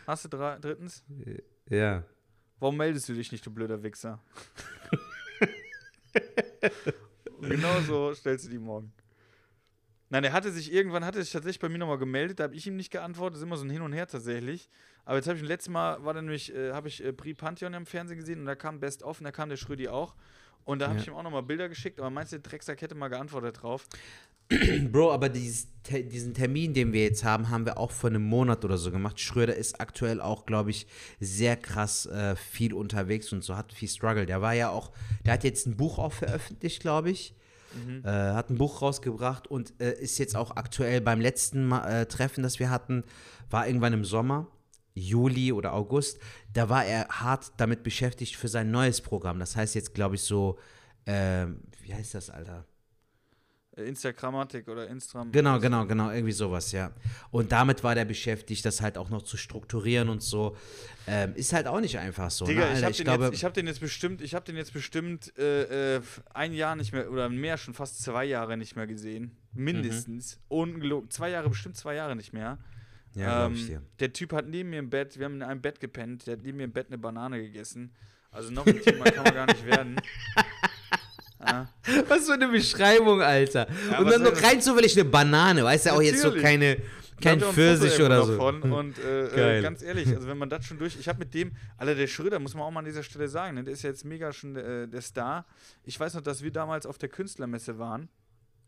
Hast 0.08 0.26
du 0.26 0.30
drei, 0.30 0.58
drittens? 0.60 1.04
Ja. 1.70 2.04
Warum 2.60 2.78
meldest 2.78 3.10
du 3.10 3.14
dich 3.14 3.32
nicht, 3.32 3.46
du 3.46 3.52
blöder 3.52 3.82
Wichser? 3.84 4.20
Genau 7.42 7.82
so 7.82 8.14
stellst 8.14 8.46
du 8.46 8.50
die 8.50 8.58
morgen. 8.60 8.94
Nein, 10.10 10.24
er 10.24 10.32
hatte 10.32 10.52
sich 10.52 10.72
irgendwann, 10.72 11.04
hatte 11.04 11.22
sich 11.22 11.32
tatsächlich 11.34 11.60
bei 11.60 11.68
mir 11.70 11.80
nochmal 11.80 11.98
gemeldet, 11.98 12.40
da 12.40 12.44
habe 12.46 12.56
ich 12.56 12.66
ihm 12.68 12.78
nicht 12.78 12.92
geantwortet, 12.92 13.34
das 13.36 13.40
ist 13.42 13.46
immer 13.48 13.58
so 13.58 13.66
ein 13.66 13.70
Hin 13.70 13.82
und 13.82 13.92
Her 13.94 14.08
tatsächlich. 14.08 14.70
Aber 15.06 15.18
jetzt 15.18 15.28
habe 15.28 15.38
ich 15.38 15.44
letztes 15.44 15.70
Mal, 15.70 16.04
war 16.06 16.14
dann 16.14 16.26
nämlich, 16.26 16.54
äh, 16.56 16.72
habe 16.72 16.88
ich 16.88 17.04
äh, 17.04 17.12
Brie 17.12 17.34
Pantheon 17.34 17.74
im 17.74 17.86
Fernsehen 17.86 18.20
gesehen 18.20 18.40
und 18.40 18.46
da 18.46 18.56
kam 18.56 18.80
Best 18.80 19.04
of 19.04 19.20
und 19.20 19.26
da 19.26 19.32
kam 19.32 19.50
der 19.50 19.58
Schrödi 19.58 19.90
auch. 19.90 20.16
Und 20.66 20.80
da 20.80 20.86
habe 20.88 20.96
Ja. 20.96 21.02
ich 21.02 21.08
ihm 21.08 21.16
auch 21.16 21.24
nochmal 21.24 21.44
Bilder 21.44 21.68
geschickt, 21.68 22.00
aber 22.00 22.10
meinst 22.10 22.32
du, 22.32 22.38
der 22.40 22.50
Drecksack 22.50 22.82
hätte 22.82 22.96
mal 22.96 23.10
geantwortet 23.10 23.62
drauf? 23.64 23.88
Bro, 24.92 25.12
aber 25.14 25.30
dieses, 25.30 25.68
Te- 25.84 26.04
diesen 26.04 26.34
Termin, 26.34 26.74
den 26.74 26.94
wir 26.94 27.04
jetzt 27.04 27.24
haben, 27.24 27.50
haben 27.50 27.66
wir 27.66 27.78
auch 27.78 27.92
vor 27.92 28.10
einem 28.10 28.24
Monat 28.24 28.64
oder 28.64 28.78
so 28.78 28.92
gemacht. 28.92 29.20
Schröder 29.20 29.56
ist 29.56 29.82
aktuell 29.82 30.22
auch, 30.22 30.46
glaube 30.46 30.70
ich, 30.70 30.88
sehr 31.20 31.58
krass 31.58 32.06
äh, 32.06 32.36
viel 32.36 32.74
unterwegs 32.74 33.34
und 33.34 33.44
so 33.44 33.56
hat 33.58 33.74
viel 33.74 33.90
Struggle. 33.90 34.26
Der 34.26 34.42
war 34.42 34.54
ja 34.54 34.70
auch, 34.70 34.92
der 35.26 35.34
hat 35.34 35.44
jetzt 35.44 35.66
ein 35.68 35.76
Buch 35.76 35.98
auch 36.00 36.14
veröffentlicht, 36.14 36.82
glaube 36.82 37.10
ich. 37.12 37.36
Äh, 38.06 38.10
hat 38.10 38.52
ein 38.52 38.58
Buch 38.60 38.84
rausgebracht 38.84 39.48
und 39.48 39.74
äh, 39.82 39.94
ist 40.00 40.20
jetzt 40.20 40.36
auch 40.36 40.56
aktuell 40.56 41.02
beim 41.02 41.20
letzten 41.20 41.66
Mal, 41.66 42.02
äh, 42.02 42.06
Treffen, 42.06 42.44
das 42.44 42.60
wir 42.60 42.70
hatten, 42.70 43.04
war 43.50 43.66
irgendwann 43.66 43.94
im 43.94 44.06
Sommer, 44.06 44.48
Juli 44.94 45.52
oder 45.52 45.74
August. 45.74 46.20
Da 46.54 46.70
war 46.70 46.86
er 46.86 47.08
hart 47.08 47.52
damit 47.58 47.82
beschäftigt 47.82 48.36
für 48.36 48.48
sein 48.48 48.70
neues 48.70 49.02
Programm. 49.02 49.40
Das 49.40 49.56
heißt 49.56 49.74
jetzt, 49.74 49.96
glaube 49.96 50.16
ich, 50.16 50.22
so, 50.22 50.60
ähm, 51.08 51.62
wie 51.82 51.94
heißt 51.96 52.14
das, 52.14 52.30
Alter? 52.30 52.66
Äh, 53.76 53.84
Instagrammatik 53.86 54.68
oder 54.68 54.88
Instagram. 54.88 55.32
Genau, 55.32 55.60
genau, 55.60 55.86
genau, 55.86 56.12
irgendwie 56.12 56.32
sowas, 56.32 56.72
ja. 56.72 56.92
Und 57.32 57.52
damit 57.52 57.84
war 57.84 57.96
der 57.96 58.06
beschäftigt, 58.06 58.64
das 58.66 58.82
halt 58.82 58.98
auch 58.98 59.10
noch 59.10 59.24
zu 59.24 59.36
strukturieren 59.38 60.10
und 60.10 60.22
so. 60.22 60.56
Ähm, 61.08 61.34
ist 61.36 61.54
halt 61.54 61.68
auch 61.68 61.80
nicht 61.80 61.98
einfach 61.98 62.30
so. 62.30 62.46
Digga, 62.46 62.66
ne, 62.72 62.78
ich 62.80 62.84
habe 62.84 62.94
den, 62.94 63.04
glaube, 63.04 63.24
jetzt- 63.26 63.34
ich 63.36 63.44
hab 63.46 63.54
den 63.54 63.68
jetzt 63.68 63.80
bestimmt, 63.80 64.22
ich 64.22 64.36
habe 64.36 64.46
den 64.46 64.56
jetzt 64.58 64.74
bestimmt 64.74 65.38
äh, 65.38 65.96
äh, 65.98 66.02
ein 66.34 66.54
Jahr 66.54 66.76
nicht 66.76 66.94
mehr 66.94 67.12
oder 67.12 67.30
mehr, 67.30 67.58
schon 67.58 67.74
fast 67.74 68.02
zwei 68.04 68.26
Jahre 68.26 68.58
nicht 68.58 68.76
mehr 68.76 68.86
gesehen. 68.88 69.36
Mindestens. 69.54 70.40
Ungelogen. 70.50 71.10
Zwei 71.10 71.30
Jahre, 71.32 71.50
bestimmt 71.50 71.76
zwei 71.78 71.96
Jahre 71.96 72.16
nicht 72.16 72.32
mehr. 72.34 72.58
ja, 73.16 73.40
glaub 73.40 73.52
Ähm, 73.52 73.56
ich 73.56 73.68
dir. 73.68 73.82
Der 74.00 74.14
Typ 74.14 74.34
hat 74.34 74.48
neben 74.48 74.70
mir 74.70 74.80
im 74.80 74.90
Bett, 74.90 75.18
wir 75.18 75.26
haben 75.26 75.36
in 75.36 75.44
einem 75.44 75.62
Bett 75.62 75.80
gepennt, 75.80 76.26
der 76.28 76.38
hat 76.38 76.44
neben 76.44 76.58
mir 76.58 76.64
im 76.66 76.72
Bett 76.74 76.88
eine 76.88 76.98
Banane 76.98 77.42
gegessen. 77.42 77.94
Also 78.32 78.50
noch 78.52 78.66
intimer 78.66 79.06
kann 79.06 79.24
man 79.26 79.34
gar 79.34 79.46
nicht 79.48 79.66
werden. 79.66 80.00
Ja. 81.46 81.68
Was 82.08 82.26
für 82.26 82.34
eine 82.34 82.48
Beschreibung, 82.48 83.22
Alter. 83.22 83.68
Ja, 83.92 84.00
und 84.00 84.10
dann 84.10 84.24
noch 84.24 84.42
rein 84.42 84.62
zufällig 84.62 84.96
eine 84.96 85.06
Banane, 85.06 85.64
weißt 85.64 85.88
du, 85.88 85.90
auch 85.92 86.02
jetzt 86.02 86.22
so 86.22 86.32
keine, 86.32 86.78
kein 87.22 87.40
Pfirsich 87.40 88.00
oder 88.02 88.24
so. 88.24 88.32
Davon. 88.34 88.62
Und 88.72 89.00
äh, 89.00 89.60
äh, 89.60 89.62
ganz 89.62 89.82
ehrlich, 89.82 90.08
also 90.10 90.28
wenn 90.28 90.38
man 90.38 90.50
das 90.50 90.66
schon 90.66 90.78
durch. 90.78 90.98
Ich 91.00 91.08
habe 91.08 91.20
mit 91.20 91.34
dem, 91.34 91.52
Alter, 91.78 91.96
der 91.96 92.08
Schröder, 92.08 92.40
muss 92.40 92.54
man 92.54 92.64
auch 92.64 92.72
mal 92.72 92.80
an 92.80 92.86
dieser 92.86 93.04
Stelle 93.04 93.28
sagen, 93.28 93.56
ne, 93.56 93.64
der 93.64 93.74
ist 93.74 93.84
ja 93.84 93.90
jetzt 93.90 94.06
mega 94.06 94.32
schon 94.34 94.56
äh, 94.56 94.88
der 94.88 95.02
Star. 95.02 95.46
Ich 95.84 96.00
weiß 96.00 96.14
noch, 96.16 96.22
dass 96.22 96.44
wir 96.44 96.52
damals 96.52 96.86
auf 96.86 96.98
der 96.98 97.10
Künstlermesse 97.10 97.78
waren. 97.80 98.10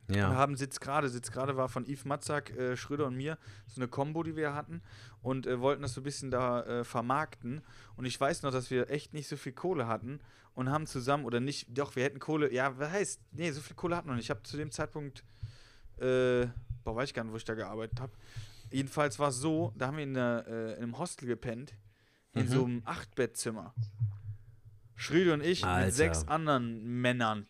Und 0.08 0.16
Ja. 0.16 0.36
haben 0.36 0.56
Sitz 0.56 0.80
gerade, 0.80 1.10
Sitz 1.10 1.32
gerade 1.32 1.58
war 1.58 1.68
von 1.68 1.86
Yves 1.86 2.06
Matzak, 2.06 2.52
äh, 2.56 2.78
Schröder 2.78 3.08
und 3.08 3.16
mir, 3.16 3.38
so 3.66 3.82
eine 3.82 3.88
Combo, 3.88 4.22
die 4.24 4.36
wir 4.36 4.54
hatten 4.54 4.82
und 5.22 5.48
äh, 5.48 5.60
wollten 5.60 5.82
das 5.82 5.94
so 5.96 6.02
ein 6.02 6.04
bisschen 6.04 6.30
da 6.30 6.62
äh, 6.64 6.84
vermarkten. 6.84 7.62
Und 7.96 8.06
ich 8.06 8.20
weiß 8.20 8.44
noch, 8.44 8.52
dass 8.52 8.70
wir 8.70 8.90
echt 8.92 9.14
nicht 9.14 9.28
so 9.28 9.36
viel 9.36 9.54
Kohle 9.54 9.88
hatten 9.88 10.20
und 10.54 10.70
haben 10.70 10.86
zusammen, 10.86 11.26
oder 11.26 11.40
nicht, 11.40 11.76
doch, 11.78 11.96
wir 11.96 12.04
hätten 12.04 12.20
Kohle, 12.20 12.54
ja, 12.54 12.78
was 12.78 12.92
heißt, 12.92 13.22
nee, 13.32 13.50
so 13.52 13.62
viel 13.62 13.76
Kohle 13.76 13.96
hatten 13.98 14.08
wir 14.10 14.16
nicht. 14.16 14.26
Ich 14.26 14.30
habe 14.30 14.44
zu 14.44 14.58
dem 14.58 14.70
Zeitpunkt, 14.72 15.24
äh, 15.98 16.46
boah, 16.84 16.96
weiß 16.96 17.10
ich 17.10 17.14
gar 17.16 17.24
nicht, 17.24 17.34
wo 17.34 17.38
ich 17.38 17.44
da 17.46 17.56
gearbeitet 17.56 18.00
habe. 18.00 18.14
Jedenfalls 18.72 19.18
war 19.20 19.30
es 19.30 19.38
so, 19.38 19.74
da 19.76 19.88
haben 19.88 19.98
wir 19.98 20.04
in, 20.04 20.14
der, 20.14 20.46
äh, 20.48 20.74
in 20.74 20.84
einem 20.84 20.98
Hostel 21.00 21.26
gepennt, 21.28 21.74
in 22.34 22.44
Mhm. 22.46 22.48
so 22.50 22.66
einem 22.66 22.82
Achtbettzimmer. 22.86 23.74
Schröder 24.96 25.34
und 25.34 25.42
ich 25.44 25.64
Alter. 25.66 25.86
mit 25.88 25.94
sechs 25.96 26.28
anderen 26.28 27.02
Männern. 27.02 27.48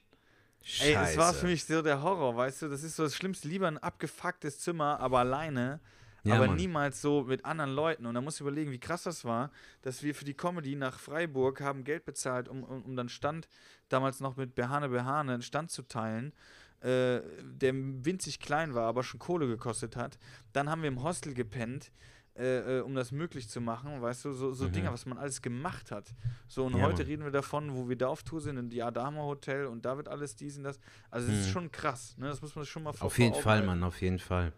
Ey, 0.79 0.93
es 0.93 1.17
war 1.17 1.27
Scheiße. 1.27 1.39
für 1.39 1.45
mich 1.47 1.63
so 1.65 1.81
der 1.81 2.01
Horror, 2.01 2.35
weißt 2.35 2.63
du? 2.63 2.69
Das 2.69 2.83
ist 2.83 2.95
so 2.95 3.03
das 3.03 3.15
Schlimmste. 3.15 3.47
Lieber 3.47 3.67
ein 3.67 3.77
abgefucktes 3.77 4.59
Zimmer, 4.59 4.99
aber 4.99 5.19
alleine. 5.19 5.79
Ja, 6.23 6.37
aber 6.37 6.47
Mann. 6.47 6.55
niemals 6.55 7.01
so 7.01 7.23
mit 7.23 7.45
anderen 7.45 7.71
Leuten. 7.71 8.07
Und 8.07 8.15
da 8.15 8.21
muss 8.21 8.35
ich 8.35 8.41
überlegen, 8.41 8.71
wie 8.71 8.79
krass 8.79 9.03
das 9.03 9.25
war, 9.25 9.51
dass 9.83 10.01
wir 10.01 10.15
für 10.15 10.25
die 10.25 10.33
Comedy 10.33 10.75
nach 10.75 10.97
Freiburg 10.97 11.61
haben 11.61 11.83
Geld 11.83 12.03
bezahlt, 12.03 12.49
um, 12.49 12.63
um, 12.63 12.81
um 12.81 12.95
dann 12.95 13.09
Stand, 13.09 13.47
damals 13.89 14.21
noch 14.21 14.35
mit 14.35 14.55
Behane 14.55 14.89
Behane, 14.89 15.33
einen 15.33 15.43
Stand 15.43 15.69
zu 15.69 15.83
teilen, 15.83 16.33
äh, 16.81 17.21
der 17.43 17.73
winzig 17.75 18.39
klein 18.39 18.73
war, 18.73 18.87
aber 18.87 19.03
schon 19.03 19.19
Kohle 19.19 19.47
gekostet 19.47 19.95
hat. 19.95 20.17
Dann 20.51 20.67
haben 20.67 20.81
wir 20.81 20.87
im 20.87 21.03
Hostel 21.03 21.35
gepennt. 21.35 21.91
Äh, 22.37 22.79
äh, 22.79 22.81
um 22.81 22.93
das 22.95 23.13
möglich 23.13 23.47
zu 23.47 23.61
machen, 23.61 24.01
weißt 24.01 24.25
du, 24.25 24.33
so, 24.33 24.51
so 24.51 24.65
Mhm. 24.65 24.73
Dinger, 24.73 24.91
was 24.93 25.05
man 25.05 25.17
alles 25.17 25.41
gemacht 25.41 25.89
hat. 25.91 26.13
So, 26.49 26.65
und 26.65 26.75
Ja, 26.75 26.81
heute 26.83 26.97
Mann. 27.03 27.05
reden 27.07 27.23
wir 27.23 27.31
davon, 27.31 27.73
wo 27.77 27.87
wir 27.87 27.95
da 27.95 28.07
auf 28.09 28.23
Tour 28.23 28.41
sind, 28.41 28.57
in 28.57 28.69
die 28.69 28.83
Adama 28.83 29.21
Hotel 29.21 29.67
und 29.67 29.85
da 29.85 29.95
wird 29.95 30.09
alles 30.09 30.35
dies 30.35 30.57
und 30.57 30.63
das. 30.65 30.77
Also, 31.09 31.31
es 31.31 31.39
ist 31.39 31.47
Mhm. 31.47 31.51
schon 31.53 31.71
krass, 31.71 32.17
ne? 32.17 32.27
Das 32.27 32.41
muss 32.41 32.53
man 32.53 32.65
schon 32.65 32.83
mal 32.83 32.91
vor 32.91 33.07
Auf 33.07 33.17
jeden 33.19 33.33
vor 33.35 33.43
Fall, 33.43 33.53
halten. 33.59 33.67
Mann, 33.67 33.83
auf 33.83 34.01
jeden 34.01 34.19
Fall. 34.19 34.51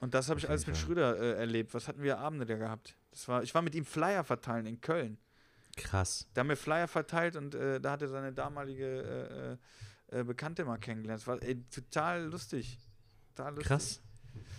Und 0.00 0.14
das 0.14 0.28
habe 0.28 0.40
ich 0.40 0.48
alles 0.48 0.62
jeden 0.62 0.72
mit 0.72 0.76
Fall. 0.78 0.86
Schröder 0.86 1.16
äh, 1.16 1.38
erlebt. 1.38 1.74
Was 1.74 1.86
hatten 1.86 2.02
wir 2.02 2.18
Abende 2.18 2.44
da 2.44 2.56
gehabt? 2.56 2.96
Das 3.12 3.28
war, 3.28 3.42
ich 3.44 3.54
war 3.54 3.62
mit 3.62 3.74
ihm 3.76 3.84
Flyer 3.84 4.24
verteilen 4.24 4.66
in 4.66 4.80
Köln. 4.80 5.16
Krass. 5.76 6.26
Da 6.34 6.40
haben 6.40 6.48
wir 6.48 6.56
Flyer 6.56 6.88
verteilt 6.88 7.36
und 7.36 7.54
äh, 7.54 7.80
da 7.80 7.92
hat 7.92 8.02
er 8.02 8.08
seine 8.08 8.32
damalige 8.32 9.58
äh, 10.10 10.18
äh, 10.20 10.24
Bekannte 10.24 10.64
mal 10.64 10.78
kennengelernt. 10.78 11.20
Das 11.22 11.26
war 11.28 11.40
ey, 11.42 11.62
total 11.70 12.24
lustig. 12.24 12.78
Total 13.34 13.50
lustig. 13.54 13.68
Krass. 13.68 14.02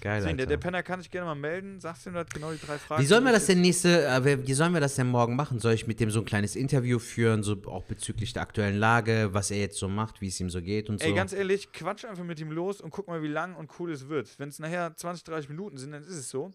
Geil. 0.02 0.20
Deswegen, 0.22 0.38
der, 0.38 0.46
der 0.46 0.58
Penner 0.58 0.84
kann 0.84 1.00
sich 1.02 1.10
gerne 1.10 1.26
mal 1.26 1.36
melden. 1.36 1.80
Sagst 1.80 2.06
du 2.06 2.12
ihm 2.12 2.14
das 2.14 2.28
genau 2.30 2.52
die 2.52 2.60
drei 2.60 2.78
Fragen? 2.78 3.02
Wie 3.02 3.06
sollen 3.08 3.24
wir 3.24 3.32
das 3.32 3.48
denn 3.48 3.62
nächste, 3.62 4.06
äh, 4.06 4.48
wie 4.48 4.54
sollen 4.54 4.74
wir 4.74 4.80
das 4.80 4.96
denn 4.96 5.08
morgen 5.08 5.36
machen? 5.36 5.60
Soll 5.60 5.74
ich 5.74 5.88
mit 5.88 6.00
dem 6.00 6.12
so 6.12 6.20
ein 6.20 6.26
kleines 6.26 6.56
Interview 6.56 7.00
führen, 7.00 7.42
so 7.44 7.58
auch 7.66 7.84
bezüglich 7.84 8.32
der 8.34 8.44
aktuellen 8.44 8.78
Lage, 8.78 9.30
was 9.34 9.50
er 9.52 9.58
jetzt 9.58 9.78
so 9.80 9.88
macht, 9.88 10.22
wie 10.22 10.28
es 10.28 10.40
ihm 10.40 10.50
so 10.50 10.62
geht 10.62 10.90
und 10.90 11.02
Ey, 11.02 11.10
so? 11.10 11.16
ganz 11.16 11.34
ehrlich, 11.34 11.72
quatsch 11.72 12.06
einfach 12.06 12.24
mit 12.24 12.40
ihm 12.40 12.52
los 12.52 12.80
und 12.80 12.92
guck 12.92 13.08
mal, 13.08 13.22
wie 13.24 13.28
lang 13.28 13.56
und 13.56 13.72
cool 13.80 13.92
es 13.92 14.08
wird. 14.08 14.38
Wenn 14.38 14.50
es 14.50 14.60
nachher 14.60 14.96
20, 14.96 15.24
30 15.24 15.50
Minuten 15.50 15.78
sind, 15.78 15.92
dann 15.92 16.04
ist 16.04 16.10
es 16.16 16.30
so. 16.30 16.52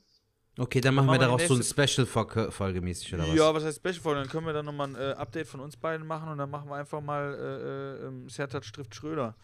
okay, 0.58 0.80
dann 0.80 0.94
machen 0.94 1.08
wir 1.08 1.18
daraus 1.18 1.46
so 1.46 1.54
ein 1.54 1.58
nächste- 1.58 2.06
Special-Folge 2.06 2.80
mäßig 2.80 3.12
oder 3.14 3.26
was? 3.26 3.34
Ja, 3.34 3.52
was 3.54 3.64
heißt 3.64 3.78
Special 3.78 3.94
Folge? 4.00 4.20
Dann 4.20 4.28
können 4.30 4.46
wir 4.46 4.52
dann 4.52 4.66
nochmal 4.66 4.88
ein 4.88 4.94
äh, 4.94 5.14
Update 5.14 5.48
von 5.48 5.60
uns 5.60 5.76
beiden 5.76 6.06
machen 6.06 6.28
und 6.30 6.38
dann 6.38 6.48
machen 6.50 6.68
wir 6.70 6.76
einfach 6.76 7.00
mal 7.00 7.34
äh, 7.34 8.04
äh, 8.04 8.08
ähm, 8.08 8.28
Sertat 8.28 8.62
trifft 8.72 8.94
Schröder. 8.94 9.34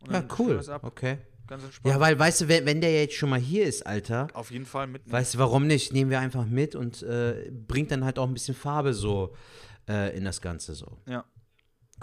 Und 0.00 0.12
Ja, 0.12 0.24
cool. 0.38 0.60
Okay. 0.82 1.18
Ganz 1.48 1.64
entspannt. 1.64 1.94
Ja, 1.94 2.00
weil, 2.00 2.18
weißt 2.18 2.42
du, 2.42 2.48
wenn, 2.48 2.66
wenn 2.66 2.80
der 2.80 2.92
jetzt 2.92 3.14
schon 3.14 3.30
mal 3.30 3.40
hier 3.40 3.64
ist, 3.64 3.86
Alter, 3.86 4.28
Auf 4.34 4.50
jeden 4.50 4.66
Fall 4.66 4.86
mitnehmen. 4.86 5.12
weißt 5.12 5.34
du, 5.34 5.38
warum 5.38 5.66
nicht? 5.66 5.92
Nehmen 5.92 6.10
wir 6.10 6.20
einfach 6.20 6.44
mit 6.44 6.74
und 6.74 7.02
äh, 7.02 7.50
bringt 7.50 7.90
dann 7.90 8.04
halt 8.04 8.18
auch 8.18 8.26
ein 8.26 8.34
bisschen 8.34 8.54
Farbe 8.54 8.94
so 8.94 9.34
äh, 9.88 10.16
in 10.16 10.24
das 10.24 10.40
Ganze 10.40 10.74
so. 10.74 10.98
Ja. 11.06 11.24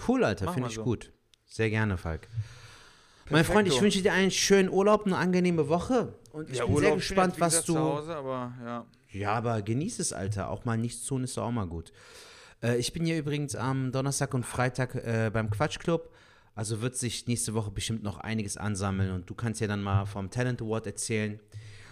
Cool, 0.08 0.26
Alter, 0.26 0.52
finde 0.52 0.70
ich 0.70 0.76
so. 0.76 0.84
gut. 0.84 1.14
Sehr 1.46 1.70
gerne, 1.70 1.98
Falk. 1.98 2.28
Mein 3.30 3.46
Freund, 3.46 3.68
ich 3.68 3.74
Perfekto. 3.76 3.82
wünsche 3.84 4.02
dir 4.02 4.14
einen 4.14 4.32
schönen 4.32 4.70
Urlaub, 4.70 5.06
eine 5.06 5.18
angenehme 5.18 5.68
Woche. 5.70 6.16
Und 6.32 6.50
ich 6.50 6.58
ja, 6.58 6.66
bin 6.66 6.76
Urlaub, 6.76 6.90
sehr 6.90 6.98
gespannt, 6.98 7.34
jetzt, 7.34 7.42
was 7.42 7.66
du. 7.66 7.74
Zu 7.74 7.80
Hause, 7.80 8.16
aber 8.16 8.54
ja. 8.64 8.86
Ja, 9.12 9.34
aber 9.34 9.62
genieß 9.62 10.00
es, 10.00 10.12
Alter. 10.12 10.50
Auch 10.50 10.66
mal 10.66 10.78
nichts 10.78 11.06
tun 11.06 11.24
ist 11.24 11.38
auch 11.38 11.52
mal 11.52 11.66
gut. 11.68 11.94
Äh, 12.62 12.78
ich 12.78 12.94
bin 12.94 13.06
hier 13.06 13.18
übrigens 13.18 13.56
am 13.56 13.92
Donnerstag 13.92 14.34
und 14.34 14.46
Freitag 14.46 14.96
äh, 14.96 15.32
beim 15.34 15.50
Quatschclub. 15.50 16.12
Also 16.56 16.82
wird 16.82 16.96
sich 16.96 17.28
nächste 17.28 17.54
Woche 17.54 17.70
bestimmt 17.70 18.02
noch 18.02 18.18
einiges 18.20 18.56
ansammeln 18.58 19.12
und 19.12 19.30
du 19.30 19.36
kannst 19.36 19.60
ja 19.62 19.68
dann 19.68 19.84
mal 19.84 20.06
vom 20.06 20.30
Talent 20.32 20.62
Award 20.62 20.88
erzählen. 20.88 21.40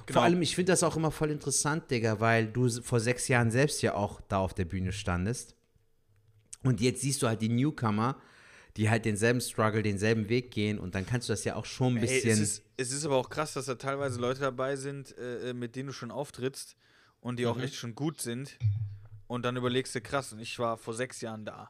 Genau. 0.05 0.19
Vor 0.19 0.23
allem, 0.23 0.41
ich 0.41 0.55
finde 0.55 0.71
das 0.71 0.83
auch 0.83 0.95
immer 0.95 1.11
voll 1.11 1.31
interessant, 1.31 1.91
Digga, 1.91 2.19
weil 2.19 2.47
du 2.47 2.69
vor 2.81 2.99
sechs 2.99 3.27
Jahren 3.27 3.51
selbst 3.51 3.81
ja 3.81 3.93
auch 3.95 4.21
da 4.21 4.37
auf 4.37 4.53
der 4.53 4.65
Bühne 4.65 4.91
standest. 4.91 5.55
Und 6.63 6.79
jetzt 6.81 7.01
siehst 7.01 7.21
du 7.21 7.27
halt 7.27 7.41
die 7.41 7.49
Newcomer, 7.49 8.17
die 8.77 8.89
halt 8.89 9.03
denselben 9.05 9.41
Struggle, 9.41 9.83
denselben 9.83 10.29
Weg 10.29 10.51
gehen 10.51 10.79
und 10.79 10.95
dann 10.95 11.05
kannst 11.05 11.27
du 11.29 11.33
das 11.33 11.43
ja 11.43 11.55
auch 11.55 11.65
schon 11.65 11.93
ein 11.93 11.97
Ey, 11.97 12.01
bisschen. 12.07 12.31
es, 12.31 12.39
ist, 12.39 12.63
es 12.77 12.91
ist 12.91 13.05
aber 13.05 13.17
auch 13.17 13.29
krass, 13.29 13.53
dass 13.53 13.65
da 13.65 13.75
teilweise 13.75 14.19
Leute 14.19 14.39
dabei 14.41 14.75
sind, 14.77 15.15
äh, 15.17 15.49
äh, 15.49 15.53
mit 15.53 15.75
denen 15.75 15.87
du 15.87 15.93
schon 15.93 16.09
auftrittst 16.09 16.75
und 17.19 17.37
die 17.37 17.45
auch 17.47 17.57
Mhm. 17.57 17.63
echt 17.63 17.75
schon 17.75 17.95
gut 17.95 18.21
sind. 18.21 18.57
Und 19.27 19.43
dann 19.45 19.55
überlegst 19.57 19.93
du, 19.95 20.01
krass, 20.01 20.31
und 20.33 20.39
ich 20.39 20.57
war 20.59 20.77
vor 20.77 20.93
sechs 20.93 21.21
Jahren 21.21 21.45
da. 21.45 21.69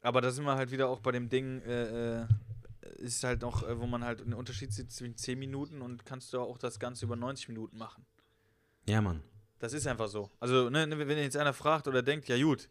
Aber 0.00 0.20
da 0.20 0.30
sind 0.30 0.44
wir 0.44 0.54
halt 0.54 0.70
wieder 0.70 0.88
auch 0.88 1.00
bei 1.00 1.12
dem 1.12 1.28
Ding, 1.28 1.60
äh, 1.62 2.20
äh, 2.20 2.26
ist 2.98 3.24
halt 3.24 3.42
noch, 3.42 3.62
äh, 3.68 3.78
wo 3.80 3.86
man 3.86 4.04
halt 4.04 4.20
einen 4.20 4.34
Unterschied 4.34 4.72
sieht 4.72 4.92
zwischen 4.92 5.16
10 5.16 5.38
Minuten 5.38 5.82
und 5.82 6.04
kannst 6.04 6.32
du 6.32 6.40
auch 6.40 6.58
das 6.58 6.78
Ganze 6.78 7.04
über 7.04 7.16
90 7.16 7.48
Minuten 7.48 7.78
machen. 7.78 8.04
ja, 8.86 9.00
Mann. 9.00 9.22
Das 9.60 9.72
ist 9.72 9.88
einfach 9.88 10.06
so. 10.06 10.30
Also, 10.38 10.70
ne, 10.70 10.86
ne, 10.86 10.96
wenn 10.96 11.18
jetzt 11.18 11.36
einer 11.36 11.52
fragt 11.52 11.88
oder 11.88 12.00
denkt, 12.00 12.28
ja 12.28 12.40
gut, 12.40 12.68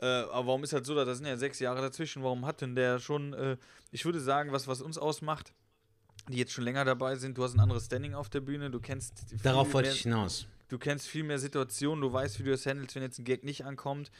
äh, 0.00 0.06
aber 0.06 0.48
warum 0.48 0.64
ist 0.64 0.72
halt 0.72 0.84
so, 0.84 0.96
da 0.96 1.14
sind 1.14 1.26
ja 1.26 1.36
sechs 1.36 1.60
Jahre 1.60 1.80
dazwischen, 1.80 2.24
warum 2.24 2.44
hat 2.44 2.60
denn 2.60 2.74
der 2.74 2.98
schon, 2.98 3.34
äh, 3.34 3.56
ich 3.92 4.04
würde 4.04 4.18
sagen, 4.20 4.50
was, 4.50 4.66
was 4.66 4.80
uns 4.80 4.98
ausmacht, 4.98 5.52
die 6.28 6.38
jetzt 6.38 6.52
schon 6.52 6.64
länger 6.64 6.84
dabei 6.84 7.14
sind, 7.14 7.38
du 7.38 7.44
hast 7.44 7.54
ein 7.54 7.60
anderes 7.60 7.86
Standing 7.86 8.14
auf 8.14 8.28
der 8.28 8.40
Bühne, 8.40 8.68
du 8.68 8.80
kennst 8.80 9.26
Darauf 9.44 9.72
wollte 9.72 9.90
ich 9.90 10.02
hinaus. 10.02 10.46
du 10.68 10.78
kennst 10.78 11.06
viel 11.06 11.22
mehr 11.22 11.38
Situationen, 11.38 12.00
du 12.02 12.12
weißt, 12.12 12.38
wie 12.40 12.42
du 12.42 12.50
das 12.50 12.66
handelst, 12.66 12.96
wenn 12.96 13.02
jetzt 13.02 13.18
ein 13.20 13.24
Gag 13.24 13.44
nicht 13.44 13.64
ankommt. 13.64 14.10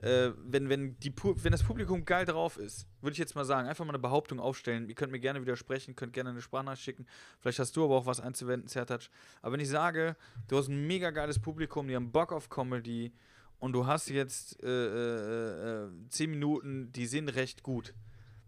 Äh, 0.00 0.30
wenn, 0.44 0.68
wenn, 0.68 0.98
die, 1.00 1.12
wenn 1.16 1.50
das 1.50 1.64
Publikum 1.64 2.04
geil 2.04 2.24
drauf 2.24 2.56
ist, 2.56 2.86
würde 3.00 3.12
ich 3.12 3.18
jetzt 3.18 3.34
mal 3.34 3.44
sagen, 3.44 3.66
einfach 3.66 3.84
mal 3.84 3.90
eine 3.90 3.98
Behauptung 3.98 4.38
aufstellen. 4.38 4.88
Ihr 4.88 4.94
könnt 4.94 5.10
mir 5.10 5.18
gerne 5.18 5.40
widersprechen, 5.40 5.96
könnt 5.96 6.12
gerne 6.12 6.30
eine 6.30 6.40
Sprachnachricht 6.40 6.84
schicken. 6.84 7.06
Vielleicht 7.40 7.58
hast 7.58 7.76
du 7.76 7.84
aber 7.84 7.96
auch 7.96 8.06
was 8.06 8.20
einzuwenden, 8.20 8.68
Zertatsch. 8.68 9.10
Aber 9.42 9.54
wenn 9.54 9.60
ich 9.60 9.68
sage, 9.68 10.16
du 10.46 10.56
hast 10.56 10.68
ein 10.68 10.86
mega 10.86 11.10
geiles 11.10 11.40
Publikum, 11.40 11.88
die 11.88 11.96
haben 11.96 12.12
Bock 12.12 12.32
auf 12.32 12.48
Comedy 12.48 13.12
und 13.58 13.72
du 13.72 13.86
hast 13.86 14.08
jetzt 14.08 14.62
äh, 14.62 14.68
äh, 14.68 15.86
äh, 15.86 15.90
zehn 16.10 16.30
Minuten, 16.30 16.92
die 16.92 17.06
sind 17.06 17.28
recht 17.30 17.64
gut, 17.64 17.92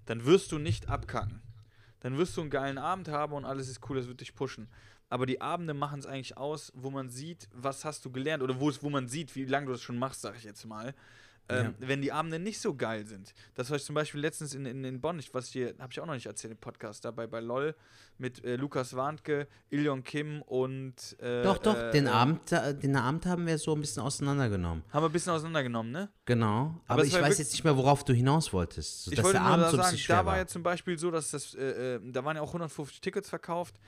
dann 0.06 0.24
wirst 0.26 0.52
du 0.52 0.58
nicht 0.58 0.88
abkacken. 0.88 1.42
Dann 1.98 2.16
wirst 2.16 2.36
du 2.36 2.42
einen 2.42 2.50
geilen 2.50 2.78
Abend 2.78 3.08
haben 3.08 3.32
und 3.32 3.44
alles 3.44 3.68
ist 3.68 3.88
cool, 3.88 3.96
das 3.96 4.06
wird 4.06 4.20
dich 4.20 4.36
pushen. 4.36 4.68
Aber 5.08 5.26
die 5.26 5.40
Abende 5.40 5.74
machen 5.74 5.98
es 5.98 6.06
eigentlich 6.06 6.36
aus, 6.36 6.72
wo 6.76 6.90
man 6.90 7.10
sieht, 7.10 7.48
was 7.52 7.84
hast 7.84 8.04
du 8.04 8.12
gelernt 8.12 8.44
oder 8.44 8.60
wo 8.60 8.88
man 8.88 9.08
sieht, 9.08 9.34
wie 9.34 9.44
lange 9.44 9.66
du 9.66 9.72
das 9.72 9.82
schon 9.82 9.98
machst, 9.98 10.20
sag 10.20 10.36
ich 10.36 10.44
jetzt 10.44 10.64
mal. 10.64 10.94
Ähm, 11.50 11.74
Wenn 11.78 12.02
die 12.02 12.12
Abende 12.12 12.38
nicht 12.38 12.60
so 12.60 12.74
geil 12.74 13.06
sind. 13.06 13.34
Das 13.54 13.70
war 13.70 13.76
ich 13.76 13.84
zum 13.84 13.94
Beispiel 13.94 14.20
letztens 14.20 14.54
in, 14.54 14.66
in, 14.66 14.84
in 14.84 15.00
Bonn, 15.00 15.18
ich, 15.18 15.32
was 15.34 15.48
hier, 15.48 15.74
habe 15.78 15.92
ich 15.92 16.00
auch 16.00 16.06
noch 16.06 16.14
nicht 16.14 16.26
erzählt 16.26 16.52
im 16.52 16.58
Podcast, 16.58 17.04
dabei 17.04 17.26
bei 17.26 17.40
LOL 17.40 17.74
mit 18.18 18.44
äh, 18.44 18.56
Lukas 18.56 18.94
Warnke, 18.94 19.48
Ilion 19.70 20.04
Kim 20.04 20.42
und. 20.42 21.16
Äh, 21.20 21.42
Doch, 21.42 21.58
doch, 21.58 21.76
äh, 21.76 21.90
den, 21.90 22.06
Abend, 22.06 22.52
äh, 22.52 22.74
den 22.74 22.96
Abend 22.96 23.26
haben 23.26 23.46
wir 23.46 23.58
so 23.58 23.74
ein 23.74 23.80
bisschen 23.80 24.02
auseinandergenommen. 24.02 24.84
Haben 24.90 25.02
wir 25.02 25.08
ein 25.08 25.12
bisschen 25.12 25.32
auseinandergenommen, 25.32 25.90
ne? 25.90 26.10
Genau. 26.26 26.80
Aber, 26.86 27.02
es 27.02 27.08
ich 27.08 27.20
weiß 27.20 27.38
jetzt 27.38 27.52
nicht 27.52 27.64
mehr, 27.64 27.76
worauf 27.76 28.04
du 28.04 28.12
hinaus 28.12 28.52
wolltest. 28.52 29.04
So, 29.04 29.12
ich 29.12 29.18
wollte 29.22 29.38
der 29.38 29.40
nur 29.42 29.50
Abend 29.50 29.66
da 29.66 29.70
so 29.70 29.76
sagen, 29.78 29.98
da 30.08 30.16
war 30.16 30.26
war. 30.26 30.36
ja 30.36 30.46
zum 30.46 30.62
Beispiel 30.62 30.98
so, 30.98 31.10
dass 31.10 31.30
das, 31.30 31.54
äh, 31.54 31.96
äh, 31.96 32.00
da 32.04 32.24
waren 32.24 32.36
ja 32.36 32.42
auch 32.42 32.48
150 32.48 33.00
Tickets 33.00 33.28
verkauft, 33.28 33.80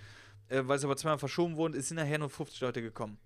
weil 0.48 0.76
es 0.76 0.84
aber 0.84 0.96
zweimal 0.96 1.18
verschoben 1.18 1.56
wurden, 1.56 1.74
es 1.74 1.88
sind 1.88 1.96
nachher 1.96 2.18
nur 2.18 2.28
50 2.28 2.60
Leute 2.60 2.82
gekommen. 2.82 3.18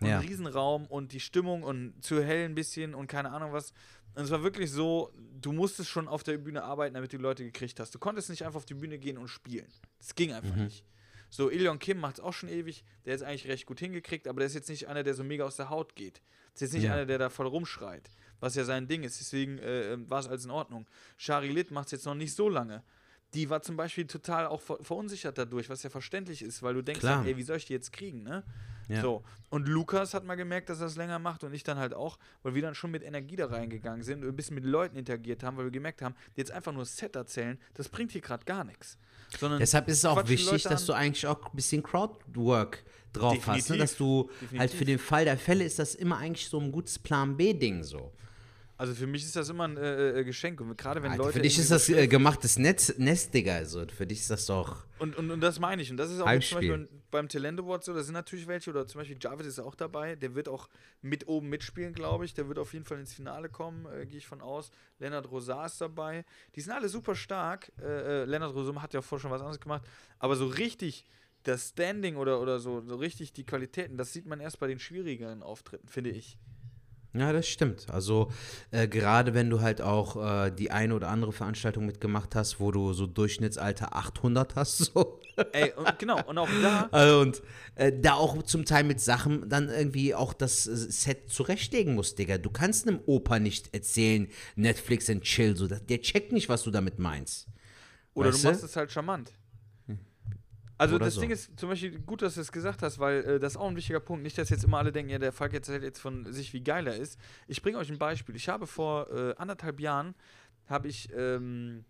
Und 0.00 0.08
Ja. 0.08 0.18
ein 0.18 0.26
Riesenraum 0.26 0.86
und 0.86 1.12
die 1.12 1.20
Stimmung 1.20 1.62
und 1.62 2.02
zu 2.04 2.22
hell 2.22 2.44
ein 2.46 2.54
bisschen 2.54 2.94
und 2.94 3.06
keine 3.06 3.30
Ahnung 3.30 3.52
was. 3.52 3.72
Und 4.14 4.24
es 4.24 4.30
war 4.30 4.42
wirklich 4.42 4.70
so, 4.70 5.12
du 5.40 5.52
musstest 5.52 5.88
schon 5.90 6.08
auf 6.08 6.22
der 6.22 6.38
Bühne 6.38 6.62
arbeiten, 6.64 6.94
damit 6.94 7.12
du 7.12 7.16
die 7.16 7.22
Leute 7.22 7.44
gekriegt 7.44 7.80
hast. 7.80 7.94
Du 7.94 7.98
konntest 7.98 8.30
nicht 8.30 8.44
einfach 8.44 8.58
auf 8.58 8.64
die 8.66 8.74
Bühne 8.74 8.98
gehen 8.98 9.18
und 9.18 9.28
spielen. 9.28 9.66
Das 9.98 10.14
ging 10.14 10.32
einfach 10.32 10.54
Mhm. 10.54 10.64
nicht. 10.64 10.84
So, 11.30 11.50
Ilion 11.50 11.80
Kim 11.80 11.98
macht 11.98 12.18
es 12.18 12.20
auch 12.24 12.32
schon 12.32 12.48
ewig. 12.48 12.84
Der 13.06 13.14
ist 13.16 13.22
eigentlich 13.22 13.48
recht 13.48 13.66
gut 13.66 13.80
hingekriegt, 13.80 14.28
aber 14.28 14.40
der 14.40 14.46
ist 14.46 14.54
jetzt 14.54 14.68
nicht 14.68 14.86
einer, 14.86 15.02
der 15.02 15.14
so 15.14 15.24
mega 15.24 15.44
aus 15.44 15.56
der 15.56 15.68
Haut 15.68 15.96
geht. 15.96 16.20
Das 16.52 16.62
ist 16.62 16.68
jetzt 16.68 16.72
nicht 16.74 16.84
Ja. 16.84 16.92
einer, 16.92 17.06
der 17.06 17.18
da 17.18 17.28
voll 17.28 17.48
rumschreit, 17.48 18.08
was 18.38 18.54
ja 18.54 18.64
sein 18.64 18.86
Ding 18.86 19.02
ist. 19.02 19.18
Deswegen 19.18 19.58
äh, 19.58 19.96
war 20.08 20.20
es 20.20 20.28
alles 20.28 20.44
in 20.44 20.52
Ordnung. 20.52 20.86
Shari 21.16 21.48
Litt 21.48 21.72
macht 21.72 21.86
es 21.86 21.92
jetzt 21.92 22.04
noch 22.06 22.14
nicht 22.14 22.34
so 22.34 22.48
lange. 22.48 22.84
Die 23.32 23.50
war 23.50 23.62
zum 23.62 23.76
Beispiel 23.76 24.06
total 24.06 24.46
auch 24.46 24.60
ver 24.60 24.78
verunsichert 24.80 25.36
dadurch, 25.36 25.68
was 25.68 25.82
ja 25.82 25.90
verständlich 25.90 26.40
ist, 26.42 26.62
weil 26.62 26.74
du 26.74 26.82
denkst, 26.82 27.00
Klar. 27.00 27.26
ey, 27.26 27.36
wie 27.36 27.42
soll 27.42 27.56
ich 27.56 27.64
die 27.66 27.72
jetzt 27.72 27.92
kriegen, 27.92 28.22
ne? 28.22 28.44
Ja. 28.88 29.00
So. 29.00 29.22
Und 29.50 29.68
Lukas 29.68 30.14
hat 30.14 30.24
mal 30.24 30.34
gemerkt, 30.34 30.68
dass 30.68 30.80
er 30.80 30.86
es 30.86 30.96
länger 30.96 31.18
macht 31.18 31.44
und 31.44 31.54
ich 31.54 31.62
dann 31.62 31.78
halt 31.78 31.94
auch, 31.94 32.18
weil 32.42 32.54
wir 32.54 32.62
dann 32.62 32.74
schon 32.74 32.90
mit 32.90 33.04
Energie 33.04 33.36
da 33.36 33.46
reingegangen 33.46 34.02
sind 34.02 34.24
und 34.24 34.28
ein 34.28 34.36
bisschen 34.36 34.56
mit 34.56 34.64
Leuten 34.64 34.96
interagiert 34.96 35.44
haben, 35.44 35.56
weil 35.56 35.64
wir 35.64 35.70
gemerkt 35.70 36.02
haben, 36.02 36.14
jetzt 36.34 36.50
einfach 36.50 36.72
nur 36.72 36.84
Set 36.84 37.14
erzählen, 37.14 37.58
das 37.74 37.88
bringt 37.88 38.10
hier 38.12 38.20
gerade 38.20 38.44
gar 38.44 38.64
nichts. 38.64 38.98
Sondern 39.38 39.60
Deshalb 39.60 39.88
ist 39.88 39.98
es 39.98 40.04
auch 40.04 40.26
wichtig, 40.28 40.64
dass 40.64 40.86
du 40.86 40.92
eigentlich 40.92 41.26
auch 41.26 41.40
ein 41.46 41.56
bisschen 41.56 41.82
Crowdwork 41.82 42.84
drauf 43.12 43.46
hast. 43.46 43.70
Ne? 43.70 43.78
Definitiv. 43.78 43.78
Dass 43.78 43.96
du 43.96 44.28
halt 44.28 44.42
Definitiv. 44.42 44.78
für 44.78 44.84
den 44.84 44.98
Fall 44.98 45.24
der 45.24 45.38
Fälle 45.38 45.64
ist 45.64 45.78
das 45.78 45.94
immer 45.94 46.18
eigentlich 46.18 46.48
so 46.48 46.58
ein 46.58 46.72
gutes 46.72 46.98
Plan 46.98 47.36
B-Ding 47.36 47.82
so. 47.84 48.12
Also 48.76 48.92
für 48.94 49.06
mich 49.06 49.22
ist 49.22 49.36
das 49.36 49.48
immer 49.48 49.68
ein 49.68 49.76
äh, 49.76 50.20
äh, 50.20 50.24
Geschenk 50.24 50.60
und 50.60 50.76
gerade 50.76 51.00
wenn 51.02 51.12
Alter, 51.12 51.24
Leute 51.24 51.34
für 51.34 51.42
dich 51.42 51.58
ist 51.58 51.70
das 51.70 51.88
äh, 51.88 52.08
gemachtes 52.08 52.58
Netz, 52.58 52.98
Nest, 52.98 53.32
Digga. 53.32 53.54
Also 53.54 53.86
für 53.86 54.04
dich 54.04 54.20
ist 54.20 54.30
das 54.30 54.46
doch. 54.46 54.84
Und, 54.98 55.16
und, 55.16 55.30
und 55.30 55.40
das 55.40 55.60
meine 55.60 55.80
ich. 55.80 55.92
Und 55.92 55.96
das 55.96 56.10
ist 56.10 56.20
auch 56.20 56.26
zum. 56.26 56.34
Beispiel 56.34 56.88
beim 57.12 57.28
Talent 57.28 57.60
Award 57.60 57.84
so, 57.84 57.94
da 57.94 58.02
sind 58.02 58.14
natürlich 58.14 58.48
welche, 58.48 58.70
oder 58.70 58.84
zum 58.86 59.00
Beispiel 59.00 59.16
Javid 59.20 59.46
ist 59.46 59.60
auch 59.60 59.76
dabei, 59.76 60.16
der 60.16 60.34
wird 60.34 60.48
auch 60.48 60.68
mit 61.02 61.28
oben 61.28 61.48
mitspielen, 61.48 61.94
glaube 61.94 62.24
ich. 62.24 62.34
Der 62.34 62.48
wird 62.48 62.58
auf 62.58 62.72
jeden 62.72 62.84
Fall 62.84 62.98
ins 62.98 63.14
Finale 63.14 63.48
kommen, 63.48 63.86
äh, 63.86 64.06
gehe 64.06 64.18
ich 64.18 64.26
von 64.26 64.40
aus. 64.40 64.72
Lennart 64.98 65.30
Rosar 65.30 65.66
ist 65.66 65.80
dabei. 65.80 66.24
Die 66.56 66.60
sind 66.60 66.72
alle 66.72 66.88
super 66.88 67.14
stark. 67.14 67.70
Äh, 67.80 68.22
äh, 68.22 68.24
Lennart 68.24 68.54
Rosar 68.54 68.82
hat 68.82 68.92
ja 68.92 69.02
vorher 69.02 69.22
schon 69.22 69.30
was 69.30 69.40
anderes 69.40 69.60
gemacht, 69.60 69.84
aber 70.18 70.34
so 70.34 70.46
richtig 70.46 71.04
das 71.44 71.68
Standing 71.68 72.16
oder, 72.16 72.40
oder 72.40 72.58
so, 72.58 72.80
so 72.80 72.96
richtig 72.96 73.32
die 73.32 73.44
Qualitäten, 73.44 73.96
das 73.96 74.12
sieht 74.12 74.26
man 74.26 74.40
erst 74.40 74.58
bei 74.58 74.66
den 74.66 74.78
schwierigeren 74.78 75.42
Auftritten, 75.42 75.86
finde 75.88 76.10
ich. 76.10 76.38
Ja, 77.16 77.32
das 77.32 77.46
stimmt. 77.46 77.86
Also 77.90 78.32
äh, 78.72 78.88
gerade 78.88 79.34
wenn 79.34 79.48
du 79.48 79.60
halt 79.60 79.80
auch 79.80 80.16
äh, 80.46 80.50
die 80.50 80.72
eine 80.72 80.96
oder 80.96 81.08
andere 81.08 81.32
Veranstaltung 81.32 81.86
mitgemacht 81.86 82.34
hast, 82.34 82.58
wo 82.58 82.72
du 82.72 82.92
so 82.92 83.06
Durchschnittsalter 83.06 83.94
800 83.94 84.56
hast, 84.56 84.78
so. 84.94 85.20
Ey, 85.52 85.72
und 85.74 85.98
genau, 85.98 86.20
und 86.26 86.38
auch 86.38 86.48
da, 86.60 86.88
Also 86.92 87.20
und 87.20 87.42
äh, 87.76 87.92
da 87.96 88.14
auch 88.14 88.42
zum 88.42 88.64
Teil 88.64 88.82
mit 88.82 89.00
Sachen 89.00 89.48
dann 89.48 89.68
irgendwie 89.68 90.12
auch 90.14 90.32
das 90.32 90.66
äh, 90.66 90.74
Set 90.74 91.30
zurechtlegen 91.30 91.94
musst, 91.94 92.18
Digga. 92.18 92.38
Du 92.38 92.50
kannst 92.50 92.88
einem 92.88 93.00
Opa 93.06 93.38
nicht 93.38 93.72
erzählen, 93.72 94.28
Netflix 94.56 95.08
and 95.08 95.22
chill, 95.22 95.56
so. 95.56 95.68
Der 95.68 96.00
checkt 96.00 96.32
nicht, 96.32 96.48
was 96.48 96.64
du 96.64 96.72
damit 96.72 96.98
meinst. 96.98 97.46
Oder 98.14 98.28
Weißt 98.30 98.38
du 98.38 98.42
du? 98.48 98.52
machst 98.52 98.64
es 98.64 98.76
halt 98.76 98.90
charmant. 98.90 99.32
Also 100.76 100.96
Oder 100.96 101.04
das 101.04 101.14
so. 101.14 101.20
Ding 101.20 101.30
ist 101.30 101.58
zum 101.58 101.68
Beispiel 101.68 102.00
gut, 102.00 102.22
dass 102.22 102.34
du 102.34 102.40
es 102.40 102.50
gesagt 102.50 102.82
hast, 102.82 102.98
weil 102.98 103.24
äh, 103.24 103.40
das 103.40 103.52
ist 103.52 103.56
auch 103.56 103.68
ein 103.68 103.76
wichtiger 103.76 104.00
Punkt. 104.00 104.22
Nicht, 104.22 104.36
dass 104.38 104.50
jetzt 104.50 104.64
immer 104.64 104.78
alle 104.78 104.90
denken, 104.90 105.10
ja, 105.10 105.18
der 105.18 105.32
Falk 105.32 105.54
erzählt 105.54 105.82
jetzt 105.82 106.00
von 106.00 106.32
sich, 106.32 106.52
wie 106.52 106.62
geil 106.62 106.86
er 106.86 106.96
ist. 106.96 107.18
Ich 107.46 107.62
bringe 107.62 107.78
euch 107.78 107.90
ein 107.90 107.98
Beispiel. 107.98 108.34
Ich 108.34 108.48
habe 108.48 108.66
vor 108.66 109.08
äh, 109.10 109.34
anderthalb 109.36 109.78
Jahren, 109.78 110.14
habe 110.66 110.88
ich 110.88 111.12
ähm, 111.14 111.84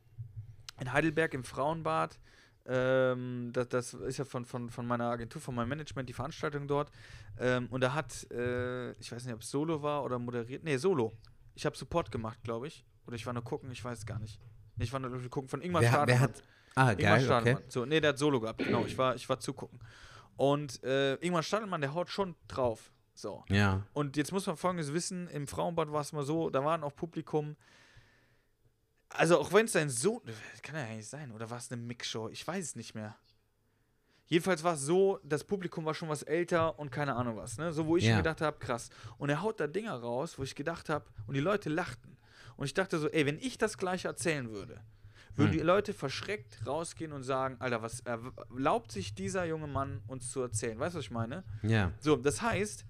in 0.81 0.93
Heidelberg 0.93 1.33
im 1.33 1.45
Frauenbad, 1.45 2.19
ähm, 2.67 3.51
das, 3.53 3.69
das 3.69 3.95
ist 3.95 4.19
ja 4.19 4.25
von, 4.25 4.45
von, 4.45 4.71
von 4.71 4.87
meiner 4.87 5.05
Agentur, 5.05 5.41
von 5.41 5.55
meinem 5.55 5.69
Management, 5.69 6.09
die 6.09 6.15
Veranstaltung 6.15 6.67
dort. 6.67 6.91
Ähm, 7.39 7.69
und 7.71 7.83
da 7.83 7.95
hat, 7.95 8.31
äh, 8.31 8.93
ich 8.93 9.13
weiß 9.13 9.25
nicht, 9.25 9.35
ob 9.35 9.43
es 9.43 9.51
Solo 9.51 9.83
war 9.83 10.05
oder 10.05 10.19
moderiert, 10.19 10.65
nee, 10.65 10.77
Solo. 10.77 11.13
Ich 11.55 11.67
habe 11.67 11.77
Support 11.77 12.11
gemacht, 12.11 12.43
glaube 12.43 12.67
ich. 12.67 12.85
Oder 13.07 13.17
ich 13.17 13.27
war 13.27 13.33
nur 13.33 13.45
gucken, 13.45 13.71
ich 13.71 13.85
weiß 13.85 14.07
gar 14.07 14.19
nicht. 14.19 14.41
Ich 14.79 14.93
war 14.93 15.01
nur 15.01 15.11
gucken 15.29 15.49
von 15.49 15.61
Ingmar 15.61 15.83
Wer, 15.83 15.91
wer 15.91 15.99
Stadelmann. 15.99 16.23
hat. 16.23 16.43
Ah, 16.77 16.91
Ingmar 16.93 16.97
geil, 16.97 17.13
okay. 17.17 17.25
Stadelmann. 17.25 17.63
So, 17.69 17.85
nee, 17.85 18.01
der 18.01 18.11
hat 18.11 18.19
Solo 18.19 18.41
gehabt, 18.41 18.59
genau. 18.59 18.85
Ich 18.85 18.97
war, 18.99 19.15
ich 19.15 19.29
war 19.29 19.39
zugucken. 19.39 19.79
Und 20.37 20.83
äh, 20.83 21.15
Ingmar 21.17 21.43
Stadelmann, 21.43 21.81
der 21.81 21.95
haut 21.95 22.09
schon 22.11 22.35
drauf. 22.49 22.91
So. 23.15 23.45
Ja. 23.49 23.87
Und 23.93 24.17
jetzt 24.17 24.33
muss 24.33 24.47
man 24.47 24.57
folgendes 24.57 24.93
wissen: 24.93 25.29
Im 25.29 25.47
Frauenbad 25.47 25.93
war 25.93 26.01
es 26.01 26.13
mal 26.13 26.25
so, 26.25 26.51
da 26.51 26.65
waren 26.65 26.83
auch 26.83 26.95
Publikum. 26.97 27.57
Also, 29.11 29.39
auch 29.39 29.53
wenn 29.53 29.67
es 29.67 29.73
sein 29.73 29.89
Sohn. 29.89 30.21
Kann 30.63 30.75
ja 30.75 30.87
nicht 30.97 31.09
sein. 31.09 31.31
Oder 31.31 31.49
war 31.49 31.59
es 31.59 31.71
eine 31.71 31.81
Mixshow? 31.81 32.29
Ich 32.31 32.45
weiß 32.47 32.65
es 32.65 32.75
nicht 32.77 32.95
mehr. 32.97 33.15
Jedenfalls 34.27 34.65
war 34.65 34.75
es 34.75 34.81
so, 34.81 35.21
das 35.23 35.45
Publikum 35.45 35.85
war 35.85 35.95
schon 35.95 36.09
was 36.09 36.23
älter 36.23 36.79
und 36.79 36.91
keine 36.91 37.15
Ahnung 37.15 37.37
was. 37.37 37.59
Ne? 37.59 37.73
So, 37.73 37.87
wo 37.87 37.97
ich 37.97 38.05
Ja. 38.05 38.15
schon 38.15 38.23
gedacht 38.25 38.41
habe, 38.41 38.59
krass. 38.59 38.89
Und 39.19 39.29
er 39.29 39.43
haut 39.43 39.61
da 39.61 39.67
Dinger 39.67 39.95
raus, 39.95 40.39
wo 40.39 40.43
ich 40.43 40.55
gedacht 40.57 40.89
habe, 40.89 41.05
und 41.27 41.35
die 41.35 41.41
Leute 41.41 41.69
lachten. 41.69 42.17
Und 42.57 42.65
ich 42.65 42.75
dachte 42.75 42.99
so, 42.99 43.09
ey, 43.11 43.27
wenn 43.27 43.39
ich 43.39 43.59
das 43.59 43.77
gleich 43.79 44.07
erzählen 44.07 44.51
würde, 44.51 44.81
würden 45.37 45.53
Hm. 45.53 45.59
die 45.59 45.65
Leute 45.65 45.93
verschreckt 45.95 46.67
rausgehen 46.67 47.13
und 47.13 47.23
sagen, 47.23 47.57
Alter, 47.59 47.83
was 47.83 48.01
erlaubt 48.01 48.93
sich 48.93 49.15
dieser 49.15 49.45
junge 49.45 49.67
Mann 49.67 50.03
uns 50.07 50.31
zu 50.31 50.41
erzählen? 50.41 50.79
Weißt 50.79 50.95
du, 50.95 50.99
was 50.99 51.05
ich 51.07 51.11
meine? 51.11 51.45
Ja. 51.63 51.93
So, 52.01 52.17
das 52.17 52.43
heißt, 52.43 52.85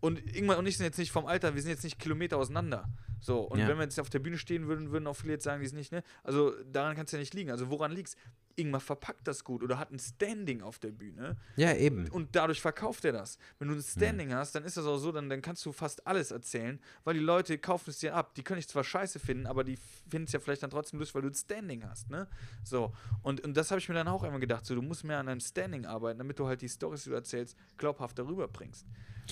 und 0.00 0.18
Ingmar 0.36 0.58
und 0.58 0.66
ich 0.66 0.76
sind 0.76 0.86
jetzt 0.86 0.98
nicht 0.98 1.12
vom 1.12 1.26
Alter, 1.26 1.54
wir 1.54 1.62
sind 1.62 1.70
jetzt 1.70 1.84
nicht 1.84 1.98
Kilometer 1.98 2.38
auseinander. 2.38 2.88
So, 3.20 3.40
und 3.40 3.58
Ja. 3.58 3.68
wenn 3.68 3.76
wir 3.78 3.84
jetzt 3.84 3.98
auf 4.00 4.10
der 4.10 4.18
Bühne 4.18 4.38
stehen 4.38 4.66
würden, 4.68 4.90
würden 4.90 5.06
auch 5.06 5.14
viele 5.16 5.34
jetzt 5.34 5.44
sagen, 5.44 5.60
die 5.62 5.66
sind 5.68 5.78
nicht, 5.78 5.92
ne? 5.92 6.02
Also 6.22 6.52
daran 6.70 6.94
kann 6.96 7.06
es 7.06 7.12
ja 7.12 7.18
nicht 7.18 7.34
liegen. 7.34 7.50
Also 7.50 7.70
woran 7.70 7.92
liegt's? 7.92 8.16
Ingmar 8.58 8.80
verpackt 8.80 9.28
das 9.28 9.44
gut 9.44 9.62
oder 9.62 9.78
hat 9.78 9.90
ein 9.92 9.98
Standing 9.98 10.62
auf 10.62 10.78
der 10.78 10.90
Bühne 10.90 11.36
Ja, 11.56 11.74
eben. 11.74 12.08
und 12.08 12.34
dadurch 12.34 12.62
verkauft 12.62 13.04
er 13.04 13.12
das. 13.12 13.36
Wenn 13.58 13.68
du 13.68 13.74
ein 13.74 13.82
Standing 13.82 14.32
hast, 14.32 14.54
dann 14.54 14.64
ist 14.64 14.78
das 14.78 14.86
auch 14.86 14.96
so, 14.96 15.12
dann, 15.12 15.28
dann 15.28 15.42
kannst 15.42 15.66
du 15.66 15.72
fast 15.72 16.06
alles 16.06 16.30
erzählen, 16.30 16.80
weil 17.04 17.12
die 17.12 17.20
Leute 17.20 17.58
kaufen 17.58 17.90
es 17.90 17.98
dir 17.98 18.14
ab. 18.14 18.34
Die 18.34 18.42
können 18.42 18.56
dich 18.56 18.68
zwar 18.68 18.82
scheiße 18.82 19.18
finden, 19.18 19.46
aber 19.46 19.62
die 19.62 19.76
finden 20.08 20.24
es 20.26 20.32
ja 20.32 20.40
vielleicht 20.40 20.62
dann 20.62 20.70
trotzdem 20.70 20.98
lustig, 20.98 21.14
weil 21.16 21.22
du 21.22 21.28
ein 21.28 21.34
Standing 21.34 21.84
hast, 21.86 22.08
ne? 22.08 22.28
So, 22.64 22.94
und, 23.22 23.42
und 23.44 23.54
das 23.58 23.70
habe 23.70 23.78
ich 23.78 23.90
mir 23.90 23.94
dann 23.94 24.08
auch 24.08 24.24
immer 24.24 24.38
gedacht, 24.38 24.64
so, 24.64 24.74
du 24.74 24.80
musst 24.80 25.04
mehr 25.04 25.18
an 25.18 25.26
deinem 25.26 25.40
Standing 25.40 25.84
arbeiten, 25.84 26.16
damit 26.18 26.38
du 26.38 26.46
halt 26.46 26.62
die 26.62 26.68
Storys, 26.68 27.04
die 27.04 27.10
du 27.10 27.14
erzählst, 27.14 27.56
glaubhaft 27.76 28.18
darüber 28.18 28.48
bringst. 28.48 28.86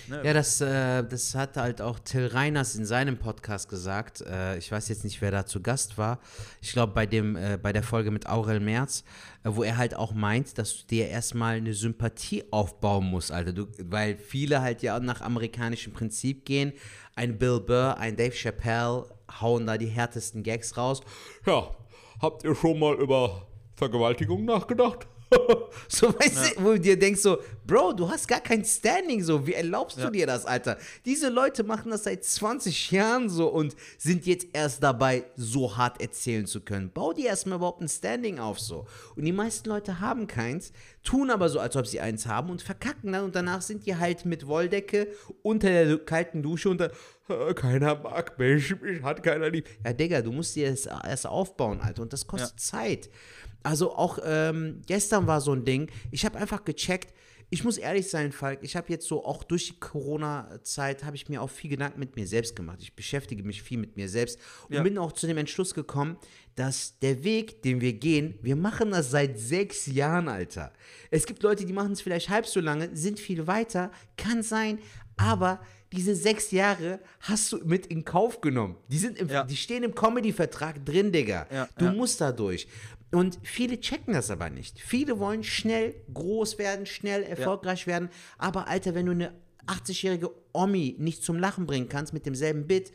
Ne? 0.09 0.23
Ja, 0.24 0.32
das, 0.35 0.61
äh, 0.61 1.02
das 1.05 1.35
hat 1.35 1.56
halt 1.56 1.81
auch 1.81 1.98
Till 2.01 2.27
Reiners 2.27 2.74
in 2.74 2.85
seinem 2.85 3.16
Podcast 3.16 3.69
gesagt. 3.69 3.84
Äh, 4.23 4.59
ich 4.59 4.70
weiß 4.70 4.89
jetzt 4.89 5.05
nicht, 5.05 5.20
wer 5.20 5.31
da 5.31 5.47
zu 5.47 5.61
Gast 5.61 5.98
war. 5.98 6.20
Ich 6.61 6.73
glaube, 6.73 6.93
bei 6.93 7.05
äh, 7.05 7.59
bei 7.61 7.73
der 7.73 7.82
Folge 7.82 8.11
mit 8.11 8.28
Aurel 8.28 8.61
Merz, 8.61 9.05
äh, 9.44 9.51
wo 9.52 9.62
er 9.62 9.77
halt 9.77 9.94
auch 9.94 10.12
meint, 10.12 10.59
dass 10.59 10.78
du 10.78 10.86
dir 10.86 11.09
erstmal 11.09 11.56
eine 11.56 11.74
Sympathie 11.74 12.44
aufbauen 12.51 13.06
musst, 13.06 13.32
Alter. 13.32 13.52
Du, 13.52 13.66
weil 13.78 14.16
viele 14.16 14.61
halt 14.62 14.82
ja 14.82 14.98
nach 15.01 15.20
amerikanischem 15.20 15.93
Prinzip 15.93 16.44
gehen. 16.44 16.73
Ein 17.15 17.39
Bill 17.39 17.61
Burr, 17.61 17.98
ein 17.98 18.16
Dave 18.16 18.35
Chappelle 18.35 19.06
hauen 19.40 19.66
da 19.66 19.78
die 19.78 19.86
härtesten 19.86 20.43
Gags 20.43 20.77
raus. 20.77 21.01
Ja, 21.47 21.70
habt 22.20 22.44
ihr 22.44 22.55
schon 22.55 22.78
mal 22.78 22.94
über 22.94 23.47
Vergewaltigung 23.74 24.44
nachgedacht? 24.44 25.06
So, 25.89 26.09
weißt 26.19 26.57
du, 26.57 26.65
wo 26.65 26.73
du 26.73 26.81
dir 26.81 26.99
denkst 26.99 27.21
so, 27.21 27.39
Bro, 27.67 27.93
du 27.95 28.09
hast 28.09 28.27
gar 28.27 28.41
kein 28.41 28.65
Standing 28.65 29.23
so, 29.23 29.47
wie 29.47 29.53
erlaubst 29.55 29.99
du 30.03 30.11
dir 30.11 30.27
das, 30.27 30.45
Alter? 30.47 30.77
Diese 31.05 31.29
Leute 31.29 31.63
machen 31.65 31.91
das 31.91 32.05
seit 32.05 32.25
20 32.25 32.91
Jahren 32.91 33.29
so 33.29 33.49
und 33.49 33.75
sind 33.99 34.27
jetzt 34.27 34.47
erst 34.53 34.83
dabei, 34.83 35.25
so 35.37 35.77
hart 35.77 36.01
erzählen 36.01 36.47
zu 36.47 36.61
können. 36.61 36.91
Bau 36.93 37.13
dir 37.13 37.27
erstmal 37.27 37.57
überhaupt 37.59 37.81
ein 37.83 37.89
Standing 37.89 38.39
auf 38.39 38.59
so. 38.61 38.87
Und 39.17 39.25
die 39.25 39.33
meisten 39.33 39.69
Leute 39.69 40.01
haben 40.01 40.27
keins, 40.27 40.73
tun 41.03 41.31
aber 41.31 41.49
so, 41.49 41.59
als 41.61 41.77
ob 41.77 41.87
sie 41.87 42.01
eins 42.01 42.27
haben 42.27 42.51
und 42.51 42.63
verkacken 42.63 43.13
dann 43.13 43.25
und 43.25 43.35
danach 43.37 43.63
sind 43.63 43.87
die 43.87 43.97
halt 43.97 44.25
mit 44.25 44.47
Wolldecke 44.47 45.09
unter 45.43 45.69
der 45.69 45.99
kalten 45.99 46.43
Dusche 46.43 46.71
und 46.71 46.79
dann, 46.79 46.91
"Äh, 47.29 47.55
keiner 47.55 47.97
mag 47.97 48.39
mich, 48.39 48.81
mich 48.81 49.03
hat 49.03 49.23
keiner 49.23 49.51
lieb. 49.51 49.69
Ja, 49.85 49.93
Digga, 49.93 50.23
du 50.23 50.33
musst 50.33 50.57
dir 50.57 50.71
das 50.71 50.87
erst 50.87 51.27
aufbauen, 51.27 51.81
Alter, 51.81 52.03
und 52.03 52.13
das 52.13 52.27
kostet 52.27 52.51
Ja. 52.53 52.57
Zeit. 52.57 53.11
Also 53.65 53.93
auch 53.97 54.19
ähm, 54.24 54.82
gestern 54.86 55.27
war 55.27 55.41
so 55.41 55.53
ein 55.53 55.65
Ding, 55.65 55.91
ich 56.12 56.24
habe 56.24 56.39
einfach 56.39 56.65
gecheckt, 56.65 57.12
ich 57.51 57.62
muss 57.65 57.77
ehrlich 57.78 58.09
sein, 58.09 58.32
Falk, 58.32 58.61
ich 58.62 58.74
habe 58.77 58.86
jetzt 58.91 59.07
so 59.07 59.24
auch 59.24 59.43
durch 59.45 59.66
die 59.69 59.78
Corona-Zeit 59.78 61.05
habe 61.05 61.16
ich 61.16 61.28
mir 61.28 61.41
auch 61.43 61.51
viel 61.51 61.70
Gedanken 61.70 62.01
mit 62.01 62.16
mir 62.16 62.27
selbst 62.27 62.57
gemacht. 62.57 62.78
Ich 62.81 62.95
beschäftige 62.97 63.43
mich 63.45 63.62
viel 63.62 63.78
mit 63.78 63.97
mir 63.97 64.09
selbst 64.09 64.39
und 64.69 64.74
Ja. 64.74 64.82
bin 64.82 64.99
auch 64.99 65.12
zu 65.12 65.27
dem 65.27 65.39
Entschluss 65.39 65.74
gekommen, 65.74 66.16
dass 66.57 66.99
der 67.01 67.23
Weg, 67.24 67.62
den 67.62 67.81
wir 67.81 67.93
gehen, 67.95 68.39
wir 68.43 68.57
machen 68.57 68.91
das 68.91 69.11
seit 69.11 69.39
sechs 69.39 69.86
Jahren, 69.86 70.28
Alter. 70.28 70.73
Es 71.11 71.27
gibt 71.27 71.43
Leute, 71.43 71.65
die 71.65 71.73
machen 71.73 71.93
es 71.93 72.01
vielleicht 72.01 72.28
halb 72.28 72.47
so 72.47 72.61
lange, 72.61 72.91
sind 72.97 73.20
viel 73.20 73.47
weiter, 73.47 73.91
kann 74.16 74.43
sein, 74.43 74.78
aber 75.16 75.61
diese 75.93 76.16
sechs 76.16 76.51
Jahre 76.51 76.99
hast 77.20 77.53
du 77.53 77.59
mit 77.65 77.86
in 77.86 78.05
Kauf 78.05 78.41
genommen. 78.41 78.77
Die, 78.89 78.99
sind 78.99 79.16
im, 79.19 79.28
Ja. 79.28 79.45
die 79.45 79.57
stehen 79.57 79.85
im 79.85 79.95
Comedy-Vertrag 79.95 80.85
drin, 80.85 81.12
Digga. 81.12 81.47
Ja, 81.53 81.69
du 81.78 81.86
musst 81.93 82.20
da 82.20 82.32
durch. 82.32 82.66
Und 83.15 83.39
viele 83.43 83.81
checken 83.81 84.12
das 84.15 84.31
aber 84.31 84.51
nicht. 84.51 84.81
Viele 84.81 85.19
wollen 85.19 85.45
schnell 85.45 85.95
groß 86.12 86.59
werden, 86.59 86.85
schnell 86.85 87.23
erfolgreich 87.23 87.86
werden. 87.86 88.09
Aber 88.39 88.66
Alter, 88.69 88.95
wenn 88.95 89.07
du 89.07 89.12
eine 89.12 89.32
80-jährige 89.66 90.31
Omi 90.53 90.97
nicht 90.99 91.23
zum 91.23 91.39
Lachen 91.39 91.66
bringen 91.66 91.89
kannst 91.89 92.12
mit 92.12 92.27
demselben 92.27 92.66
Bit, 92.66 92.93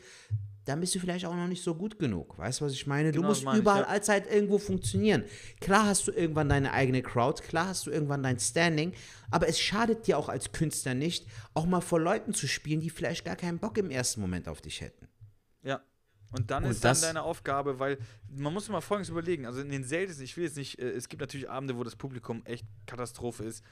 dann 0.66 0.80
bist 0.80 0.94
du 0.94 0.98
vielleicht 1.00 1.24
auch 1.24 1.34
noch 1.34 1.48
nicht 1.48 1.64
so 1.64 1.74
gut 1.74 1.98
genug. 1.98 2.38
Weißt 2.38 2.60
du, 2.60 2.66
was 2.66 2.72
ich 2.72 2.86
meine? 2.86 3.12
Du 3.12 3.16
Genau, 3.16 3.28
musst 3.28 3.40
das 3.40 3.44
meine 3.46 3.56
ich, 3.58 3.62
überall 3.62 3.82
ja. 3.82 3.88
allzeit 3.88 4.30
irgendwo 4.30 4.58
funktionieren. 4.58 5.24
Klar 5.60 5.86
hast 5.86 6.06
du 6.06 6.12
irgendwann 6.12 6.48
deine 6.48 6.72
eigene 6.72 7.02
Crowd, 7.02 7.42
klar 7.42 7.68
hast 7.68 7.86
du 7.86 7.90
irgendwann 7.90 8.22
dein 8.22 8.38
Standing, 8.38 8.92
aber 9.30 9.48
es 9.48 9.58
schadet 9.58 10.06
dir 10.06 10.18
auch 10.18 10.28
als 10.28 10.52
Künstler 10.52 10.94
nicht, 10.94 11.26
auch 11.54 11.66
mal 11.66 11.80
vor 11.80 11.98
Leuten 11.98 12.34
zu 12.34 12.46
spielen, 12.46 12.80
die 12.80 12.90
vielleicht 12.90 13.24
gar 13.24 13.36
keinen 13.36 13.58
Bock 13.58 13.78
im 13.78 13.90
ersten 13.90 14.20
Moment 14.20 14.48
auf 14.48 14.60
dich 14.60 14.80
hätten. 14.82 15.09
Und 16.32 16.50
dann 16.50 16.64
Und 16.64 16.70
ist 16.70 16.84
dann 16.84 17.00
deine 17.00 17.22
Aufgabe, 17.22 17.78
weil 17.78 17.98
man 18.28 18.52
muss 18.52 18.68
mal 18.68 18.80
Folgendes 18.80 19.10
überlegen. 19.10 19.46
Also 19.46 19.60
in 19.60 19.70
den 19.70 19.84
seltensten, 19.84 20.24
ich 20.24 20.36
will 20.36 20.44
jetzt 20.44 20.56
nicht, 20.56 20.78
äh, 20.78 20.90
es 20.90 21.08
gibt 21.08 21.20
natürlich 21.20 21.50
Abende, 21.50 21.76
wo 21.76 21.84
das 21.84 21.96
Publikum 21.96 22.42
echt 22.44 22.64
Katastrophe 22.86 23.44
ist. 23.44 23.64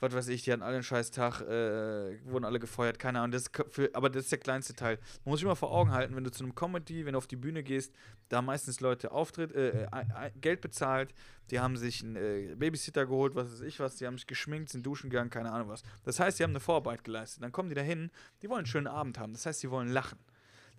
Was 0.00 0.14
weiß 0.14 0.28
ich, 0.28 0.42
die 0.42 0.52
hatten 0.52 0.62
alle 0.62 0.76
einen 0.76 0.82
scheiß 0.82 1.10
Tag, 1.10 1.42
äh, 1.42 2.18
wurden 2.24 2.46
alle 2.46 2.58
gefeuert, 2.58 2.98
keine 2.98 3.20
Ahnung. 3.20 3.32
Das 3.32 3.50
für, 3.68 3.90
aber 3.92 4.08
das 4.08 4.24
ist 4.24 4.32
der 4.32 4.38
kleinste 4.38 4.74
Teil. 4.74 4.96
Man 5.24 5.32
muss 5.32 5.40
sich 5.40 5.44
immer 5.44 5.56
vor 5.56 5.70
Augen 5.70 5.92
halten, 5.92 6.16
wenn 6.16 6.24
du 6.24 6.30
zu 6.30 6.42
einem 6.42 6.54
Comedy, 6.54 7.04
wenn 7.04 7.12
du 7.12 7.18
auf 7.18 7.26
die 7.26 7.36
Bühne 7.36 7.62
gehst, 7.62 7.94
da 8.30 8.38
haben 8.38 8.46
meistens 8.46 8.80
Leute 8.80 9.12
Auftritt, 9.12 9.52
äh, 9.52 9.82
äh, 9.82 10.30
Geld 10.40 10.62
bezahlt, 10.62 11.12
die 11.50 11.60
haben 11.60 11.76
sich 11.76 12.02
einen 12.02 12.16
äh, 12.16 12.54
Babysitter 12.56 13.04
geholt, 13.04 13.34
was 13.34 13.52
weiß 13.52 13.60
ich 13.60 13.78
was, 13.78 13.96
die 13.96 14.06
haben 14.06 14.16
sich 14.16 14.26
geschminkt, 14.26 14.70
sind 14.70 14.86
duschen 14.86 15.10
gegangen, 15.10 15.28
keine 15.28 15.52
Ahnung 15.52 15.68
was. 15.68 15.82
Das 16.04 16.18
heißt, 16.18 16.38
die 16.38 16.44
haben 16.44 16.52
eine 16.52 16.60
Vorarbeit 16.60 17.04
geleistet. 17.04 17.42
Dann 17.42 17.52
kommen 17.52 17.68
die 17.68 17.74
da 17.74 17.82
hin, 17.82 18.10
die 18.40 18.48
wollen 18.48 18.60
einen 18.60 18.66
schönen 18.66 18.86
Abend 18.86 19.18
haben. 19.18 19.34
Das 19.34 19.44
heißt, 19.44 19.62
die 19.62 19.70
wollen 19.70 19.88
lachen. 19.88 20.18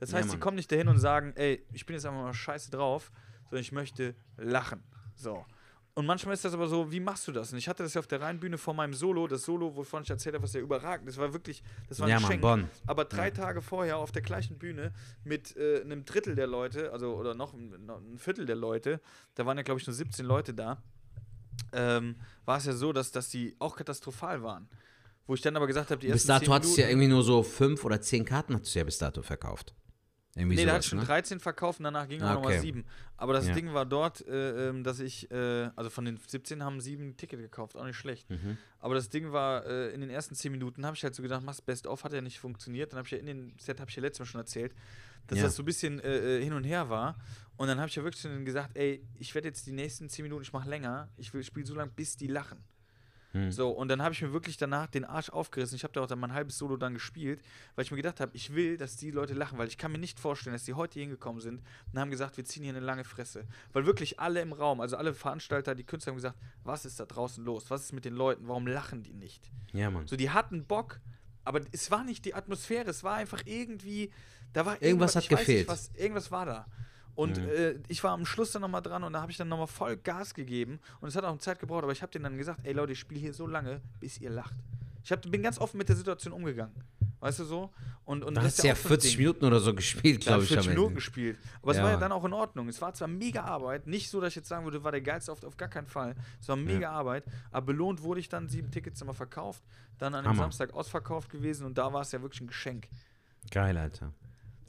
Das 0.02 0.12
Ja, 0.12 0.18
heißt, 0.18 0.30
die 0.30 0.34
Mann. 0.34 0.40
kommen 0.42 0.56
nicht 0.58 0.72
dahin 0.72 0.88
und 0.88 0.98
sagen, 0.98 1.32
ey, 1.36 1.64
ich 1.72 1.86
bin 1.86 1.94
jetzt 1.96 2.06
einfach 2.08 2.22
mal 2.24 2.34
scheiße 2.34 2.72
drauf, 2.72 3.12
sondern 3.50 3.62
ich 3.62 3.72
möchte 3.72 4.16
lachen. 4.36 4.84
So. 5.16 5.46
Und 5.94 6.06
manchmal 6.08 6.34
ist 6.34 6.44
das 6.44 6.54
aber 6.56 6.68
so, 6.68 6.92
wie 6.92 7.00
machst 7.00 7.28
du 7.28 7.32
das? 7.32 7.52
Und 7.52 7.60
ich 7.60 7.68
hatte 7.70 7.84
das 7.84 7.94
ja 7.94 8.00
auf 8.00 8.08
der 8.08 8.20
Rheinbühne 8.20 8.58
vor 8.58 8.74
meinem 8.74 8.96
Solo, 8.96 9.28
das 9.28 9.44
Solo, 9.44 9.76
wovon 9.76 10.02
ich 10.02 10.10
erzählt 10.10 10.34
habe, 10.34 10.44
was 10.44 10.54
ja 10.54 10.62
überragend 10.62 11.08
Das 11.08 11.18
war 11.18 11.34
wirklich, 11.34 11.62
das 11.88 12.00
war 12.00 12.08
ein 12.08 12.12
Ja, 12.12 12.16
Mann, 12.20 12.24
Geschenk. 12.30 12.42
Bonn. 12.42 12.70
Aber 12.88 13.06
drei 13.06 13.30
Tage 13.30 13.62
vorher 13.62 13.98
auf 13.98 14.12
der 14.12 14.24
gleichen 14.24 14.58
Bühne 14.58 14.92
mit 15.24 15.56
äh, 15.56 15.82
einem 15.82 16.04
Drittel 16.06 16.34
der 16.34 16.48
Leute, 16.48 16.92
also 16.94 17.16
oder 17.16 17.36
noch, 17.36 17.54
ein- 17.54 17.86
noch 17.86 18.00
ein 18.00 18.18
Viertel 18.18 18.48
der 18.48 18.56
Leute, 18.56 19.02
da 19.36 19.46
waren 19.46 19.58
ja, 19.58 19.64
glaube 19.64 19.80
ich, 19.82 19.86
nur 19.86 19.94
17 19.94 20.26
Leute 20.26 20.54
da, 20.56 20.82
ähm, 21.74 22.16
war 22.46 22.58
es 22.58 22.66
ja 22.66 22.74
so, 22.74 22.92
dass, 22.94 23.12
dass 23.12 23.30
die 23.30 23.56
auch 23.60 23.76
katastrophal 23.76 24.42
waren. 24.44 24.68
Wo 25.28 25.36
ich 25.36 25.42
dann 25.42 25.56
aber 25.56 25.68
gesagt 25.68 25.92
habe, 25.92 26.00
die 26.02 26.08
Bis 26.08 26.28
ersten 26.28 26.28
dato 26.30 26.46
10 26.46 26.54
hattest 26.54 26.78
du 26.78 26.82
ja 26.82 26.88
irgendwie 26.90 27.08
nur 27.08 27.24
so 27.24 27.44
fünf 27.44 27.86
oder 27.86 28.02
zehn 28.02 28.26
Karten 28.26 28.56
hattest 28.56 28.74
du 28.76 28.80
ja 28.80 28.86
bis 28.86 28.98
dato 28.98 29.22
verkauft. 29.22 29.74
Irgendwie 30.36 30.56
Nee, 30.56 30.62
sowas, 30.62 30.74
hatte 30.76 30.84
ich 30.84 30.90
schon 30.90 31.00
ne? 31.00 31.06
13 31.06 31.40
verkauft 31.42 31.80
und 31.80 31.84
danach 31.84 32.08
ging 32.08 32.22
Ah, 32.22 32.32
auch 32.32 32.36
nochmal 32.36 32.54
okay. 32.54 32.62
7. 32.62 32.86
Aber 33.18 33.34
das 33.34 33.48
Ja. 33.48 33.54
Ding 33.54 33.74
war 33.74 33.86
dort, 33.86 34.26
äh, 34.28 34.70
ähm, 34.70 34.84
dass 34.84 35.00
ich, 35.02 35.30
äh, 35.30 35.70
also 35.76 35.90
von 35.90 36.06
den 36.06 36.18
17 36.18 36.64
haben 36.64 36.80
7 36.80 37.10
ein 37.10 37.18
Ticket 37.18 37.40
gekauft, 37.42 37.76
auch 37.76 37.84
nicht 37.86 37.98
schlecht. 37.98 38.30
Mhm. 38.30 38.58
Aber 38.80 38.96
das 38.96 39.10
Ding 39.10 39.34
war, 39.34 39.66
äh, 39.66 39.90
in 39.94 40.00
den 40.00 40.10
ersten 40.10 40.34
10 40.36 40.52
Minuten 40.54 40.86
habe 40.86 40.96
ich 40.96 41.04
halt 41.04 41.16
so 41.16 41.22
gedacht, 41.22 41.44
machst 41.44 41.66
Best 41.66 41.86
of, 41.86 42.04
hat 42.06 42.14
ja 42.14 42.22
nicht 42.22 42.40
funktioniert. 42.40 42.94
Dann 42.94 43.00
habe 43.00 43.08
ich 43.08 43.12
ja 43.12 43.18
in 43.18 43.26
den 43.26 43.54
Set, 43.60 43.80
habe 43.82 43.90
ich 43.90 43.96
ja 43.98 44.02
letztes 44.02 44.20
Mal 44.20 44.26
schon 44.26 44.40
erzählt, 44.42 44.74
dass 45.28 45.38
Ja. 45.38 45.44
das 45.46 45.56
so 45.58 45.64
ein 45.64 45.66
bisschen 45.66 46.00
äh, 46.00 46.38
äh, 46.40 46.44
hin 46.44 46.54
und 46.54 46.64
her 46.64 46.90
war. 46.90 47.18
Und 47.58 47.68
dann 47.68 47.78
habe 47.80 47.90
ich 47.90 47.96
ja 47.96 48.04
wirklich 48.04 48.22
zu 48.22 48.30
denen 48.30 48.46
gesagt, 48.46 48.76
ey, 48.78 49.06
ich 49.20 49.36
werde 49.36 49.50
jetzt 49.50 49.68
die 49.68 49.74
nächsten 49.74 50.08
10 50.08 50.24
Minuten, 50.24 50.44
ich 50.44 50.54
mache 50.54 50.70
länger, 50.70 51.10
ich 51.18 51.34
will 51.34 51.44
spielen 51.44 51.66
so 51.66 51.76
lange, 51.76 51.92
bis 51.92 52.16
die 52.16 52.28
lachen. 52.28 52.64
Hm. 53.34 53.52
So, 53.52 53.70
und 53.70 53.88
dann 53.88 54.02
habe 54.02 54.14
ich 54.14 54.22
mir 54.22 54.34
wirklich 54.34 54.58
danach 54.58 54.88
den 54.88 55.06
Arsch 55.06 55.30
aufgerissen. 55.30 55.76
Ich 55.76 55.84
habe 55.84 55.94
da 55.94 56.02
auch 56.02 56.08
dann 56.08 56.20
mein 56.20 56.34
halbes 56.34 56.58
Solo 56.58 56.76
dann 56.76 56.94
gespielt, 56.94 57.42
weil 57.76 57.86
ich 57.86 57.92
mir 57.92 57.98
gedacht 57.98 58.20
habe, 58.20 58.32
ich 58.36 58.54
will, 58.54 58.78
dass 58.78 58.98
die 58.98 59.12
Leute 59.12 59.34
lachen, 59.34 59.58
weil 59.58 59.68
ich 59.68 59.78
kann 59.78 59.92
mir 59.92 59.98
nicht 59.98 60.20
vorstellen, 60.20 60.54
dass 60.54 60.66
die 60.66 60.74
heute 60.74 60.96
hier 60.96 61.04
hingekommen 61.04 61.42
sind 61.42 61.62
und 61.92 62.00
haben 62.00 62.12
gesagt, 62.12 62.38
wir 62.38 62.46
ziehen 62.46 62.64
hier 62.64 62.74
eine 62.74 62.86
lange 62.86 63.04
Fresse. 63.04 63.46
Weil 63.72 63.86
wirklich 63.86 64.20
alle 64.20 64.42
im 64.42 64.52
Raum, 64.52 64.82
also 64.82 64.98
alle 64.98 65.14
Veranstalter, 65.14 65.76
die 65.76 65.84
Künstler 65.84 66.12
haben 66.12 66.18
gesagt, 66.18 66.38
was 66.64 66.86
ist 66.86 67.00
da 67.00 67.06
draußen 67.06 67.44
los? 67.44 67.70
Was 67.70 67.84
ist 67.84 67.94
mit 67.94 68.06
den 68.06 68.14
Leuten? 68.14 68.48
Warum 68.48 68.68
lachen 68.68 69.04
die 69.04 69.14
nicht? 69.14 69.50
Ja, 69.72 69.90
Mann. 69.90 70.08
So, 70.08 70.18
die 70.18 70.30
hatten 70.30 70.66
Bock, 70.66 71.00
aber 71.46 71.62
es 71.72 71.90
war 71.90 72.04
nicht 72.04 72.26
die 72.26 72.34
Atmosphäre, 72.34 72.90
es 72.90 73.04
war 73.04 73.16
einfach 73.16 73.42
irgendwie, 73.46 74.12
da 74.54 74.66
war 74.66 74.82
Irgendwas 74.82 75.16
hat 75.16 75.24
ich 75.24 75.32
weiß 75.32 75.40
gefehlt. 75.40 75.60
Nicht, 75.60 75.70
was, 75.70 75.92
irgendwas 75.96 76.32
war 76.32 76.46
da. 76.46 76.66
Und 77.16 77.38
äh, 77.38 77.80
ich 77.88 78.04
war 78.04 78.12
am 78.12 78.26
Schluss 78.26 78.52
dann 78.52 78.62
nochmal 78.62 78.82
dran 78.82 79.04
und 79.04 79.14
da 79.14 79.22
habe 79.22 79.32
ich 79.32 79.38
dann 79.38 79.50
nochmal 79.50 79.68
voll 79.68 79.98
Gas 79.98 80.34
gegeben. 80.34 80.80
Und 81.02 81.10
es 81.10 81.16
hat 81.16 81.24
auch 81.26 81.38
Zeit 81.40 81.60
gebraucht, 81.60 81.84
aber 81.84 81.92
ich 81.92 82.02
habe 82.02 82.12
denen 82.12 82.24
dann 82.24 82.38
gesagt, 82.38 82.62
ey 82.64 82.74
Leute, 82.74 82.94
ich 82.94 83.00
spiele 83.00 83.20
hier 83.20 83.34
so 83.34 83.48
lange, 83.48 83.82
bis 84.00 84.18
ihr 84.20 84.30
lacht. 84.30 84.56
Ich 85.04 85.12
hab, 85.12 85.22
bin 85.30 85.42
ganz 85.42 85.60
offen 85.60 85.78
mit 85.78 85.90
der 85.90 85.96
Situation 85.96 86.32
umgegangen. 86.34 86.76
Weißt 87.20 87.40
du 87.40 87.44
so? 87.44 87.70
Und, 88.06 88.24
und 88.24 88.36
das 88.36 88.46
hast 88.46 88.64
du 88.64 88.68
ja 88.68 88.74
auch 88.74 88.78
so 88.78 88.84
ein 88.86 88.88
40 88.90 89.12
Ding. 89.12 89.20
Minuten 89.20 89.46
oder 89.46 89.60
so 89.60 89.76
gespielt, 89.76 90.22
glaube 90.22 90.44
ich 90.44 90.52
ich. 90.52 90.58
am 90.58 90.64
40 90.64 90.70
Ende. 90.72 90.80
Minuten 90.80 90.96
gespielt. 90.96 91.38
Aber 91.62 91.72
es 91.72 91.78
Ja. 91.78 91.84
war 91.84 91.92
ja 91.92 91.98
dann 91.98 92.12
auch 92.12 92.26
in 92.26 92.34
Ordnung. 92.34 92.68
Es 92.68 92.82
war 92.82 92.94
zwar 92.96 93.08
mega 93.08 93.44
Arbeit, 93.44 93.86
nicht 93.86 94.10
so, 94.10 94.20
dass 94.20 94.30
ich 94.30 94.38
jetzt 94.38 94.48
sagen 94.48 94.64
würde, 94.66 94.84
war 94.84 94.92
der 94.92 95.02
geilste 95.02 95.32
auf, 95.32 95.44
auf 95.44 95.56
gar 95.58 95.70
keinen 95.70 95.86
Fall. 95.86 96.16
Es 96.40 96.48
war 96.48 96.56
mega 96.56 96.90
Arbeit, 96.92 97.26
aber 97.52 97.68
belohnt 97.68 98.02
wurde 98.02 98.20
ich 98.20 98.30
dann, 98.30 98.48
sieben 98.50 98.72
Tickets 98.72 99.02
immer 99.02 99.14
verkauft, 99.14 99.62
dann 100.00 100.16
an 100.16 100.24
dem. 100.26 100.36
Samstag 100.36 100.74
ausverkauft 100.74 101.30
gewesen 101.30 101.66
und 101.68 101.78
da 101.78 101.94
war 101.94 102.02
es 102.02 102.12
ja 102.12 102.22
wirklich 102.24 102.42
ein 102.42 102.48
Geschenk. 102.48 102.88
Geil, 103.52 103.78
Alter. 103.78 104.14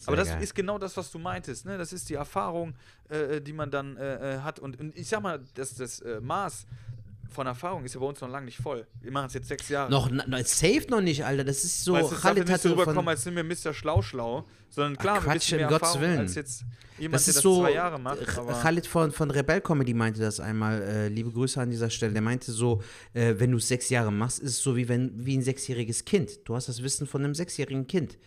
Sehr 0.03 0.09
aber 0.09 0.17
das 0.17 0.29
geil. 0.29 0.43
ist 0.43 0.55
genau 0.55 0.79
das, 0.79 0.97
was 0.97 1.11
du 1.11 1.19
meintest. 1.19 1.65
Ne? 1.67 1.79
Das 1.79 1.93
ist 1.93 2.09
die 2.09 2.15
Erfahrung, 2.15 2.75
äh, 3.09 3.41
die 3.41 3.53
man 3.53 3.71
dann 3.71 3.97
äh, 3.97 4.37
äh, 4.37 4.39
hat. 4.41 4.59
Und, 4.59 4.79
und 4.81 4.97
ich 4.97 5.09
sag 5.09 5.23
mal, 5.23 5.41
das, 5.55 5.75
das 5.75 6.01
äh, 6.01 6.21
Maß 6.21 6.67
von 7.31 7.47
Erfahrung 7.47 7.83
ist 7.85 7.95
ja 7.95 8.01
bei 8.01 8.07
uns 8.07 8.21
noch 8.21 8.29
lange 8.29 8.45
nicht 8.47 8.59
voll. 8.59 8.87
Wir 9.01 9.11
machen 9.11 9.27
es 9.29 9.33
jetzt 9.35 9.49
sechs 9.49 9.69
Jahre. 9.71 9.91
Noch, 9.91 10.11
na, 10.11 10.45
safe 10.45 10.85
noch 10.91 11.01
nicht, 11.01 11.25
Alter. 11.25 11.45
Das 11.45 11.65
ist 11.65 11.83
so. 11.83 11.95
weißt 11.95 12.13
jetzt 12.13 12.49
nicht 12.49 12.61
so 12.61 12.71
rüberkommen, 12.71 12.95
von, 12.97 13.09
als 13.09 13.23
sind 13.23 13.35
wir 13.37 13.43
Mr. 13.45 13.73
Schlau-Schlau, 13.73 14.45
sondern 14.69 14.97
klar, 14.99 15.17
Ach, 15.19 15.25
wir 15.25 15.33
Quatsch, 15.33 15.47
wissen 15.47 15.57
mehr 15.59 15.69
Gottes 15.69 15.89
Erfahrung 15.95 16.03
Willen. 16.09 16.19
als 16.19 16.35
jetzt 16.35 16.65
jemand, 16.99 17.15
das 17.15 17.29
ist 17.29 17.37
das 17.37 17.43
so. 17.43 17.61
zwei 17.63 17.73
Jahre 17.73 17.99
macht. 17.99 18.21
Ch- 18.21 18.39
Aber 18.39 18.53
Khaled 18.53 18.87
von, 18.87 19.13
von 19.13 19.31
Rebel 19.31 19.63
Comedy 19.63 19.95
meinte 19.95 20.21
das 20.21 20.41
einmal. 20.41 20.83
Äh, 20.83 21.09
liebe 21.09 21.31
Grüße 21.31 21.59
an 21.59 21.71
dieser 21.71 21.89
Stelle. 21.89 22.13
Der 22.13 22.21
meinte 22.23 22.53
so, 22.53 22.83
äh, 23.15 23.35
wenn 23.39 23.51
du 23.51 23.57
es 23.57 23.69
sechs 23.69 23.89
Jahre 23.89 24.13
machst, 24.13 24.41
ist 24.41 24.51
es 24.51 24.59
so 24.63 24.77
wie, 24.77 24.87
wenn, 24.89 25.25
wie 25.25 25.35
ein 25.37 25.43
sechsjähriges 25.43 26.05
Kind. 26.05 26.41
Du 26.47 26.55
hast 26.55 26.69
das 26.69 26.83
Wissen 26.83 27.07
von 27.07 27.25
einem 27.25 27.35
sechsjährigen 27.35 27.87
Kind. 27.87 28.19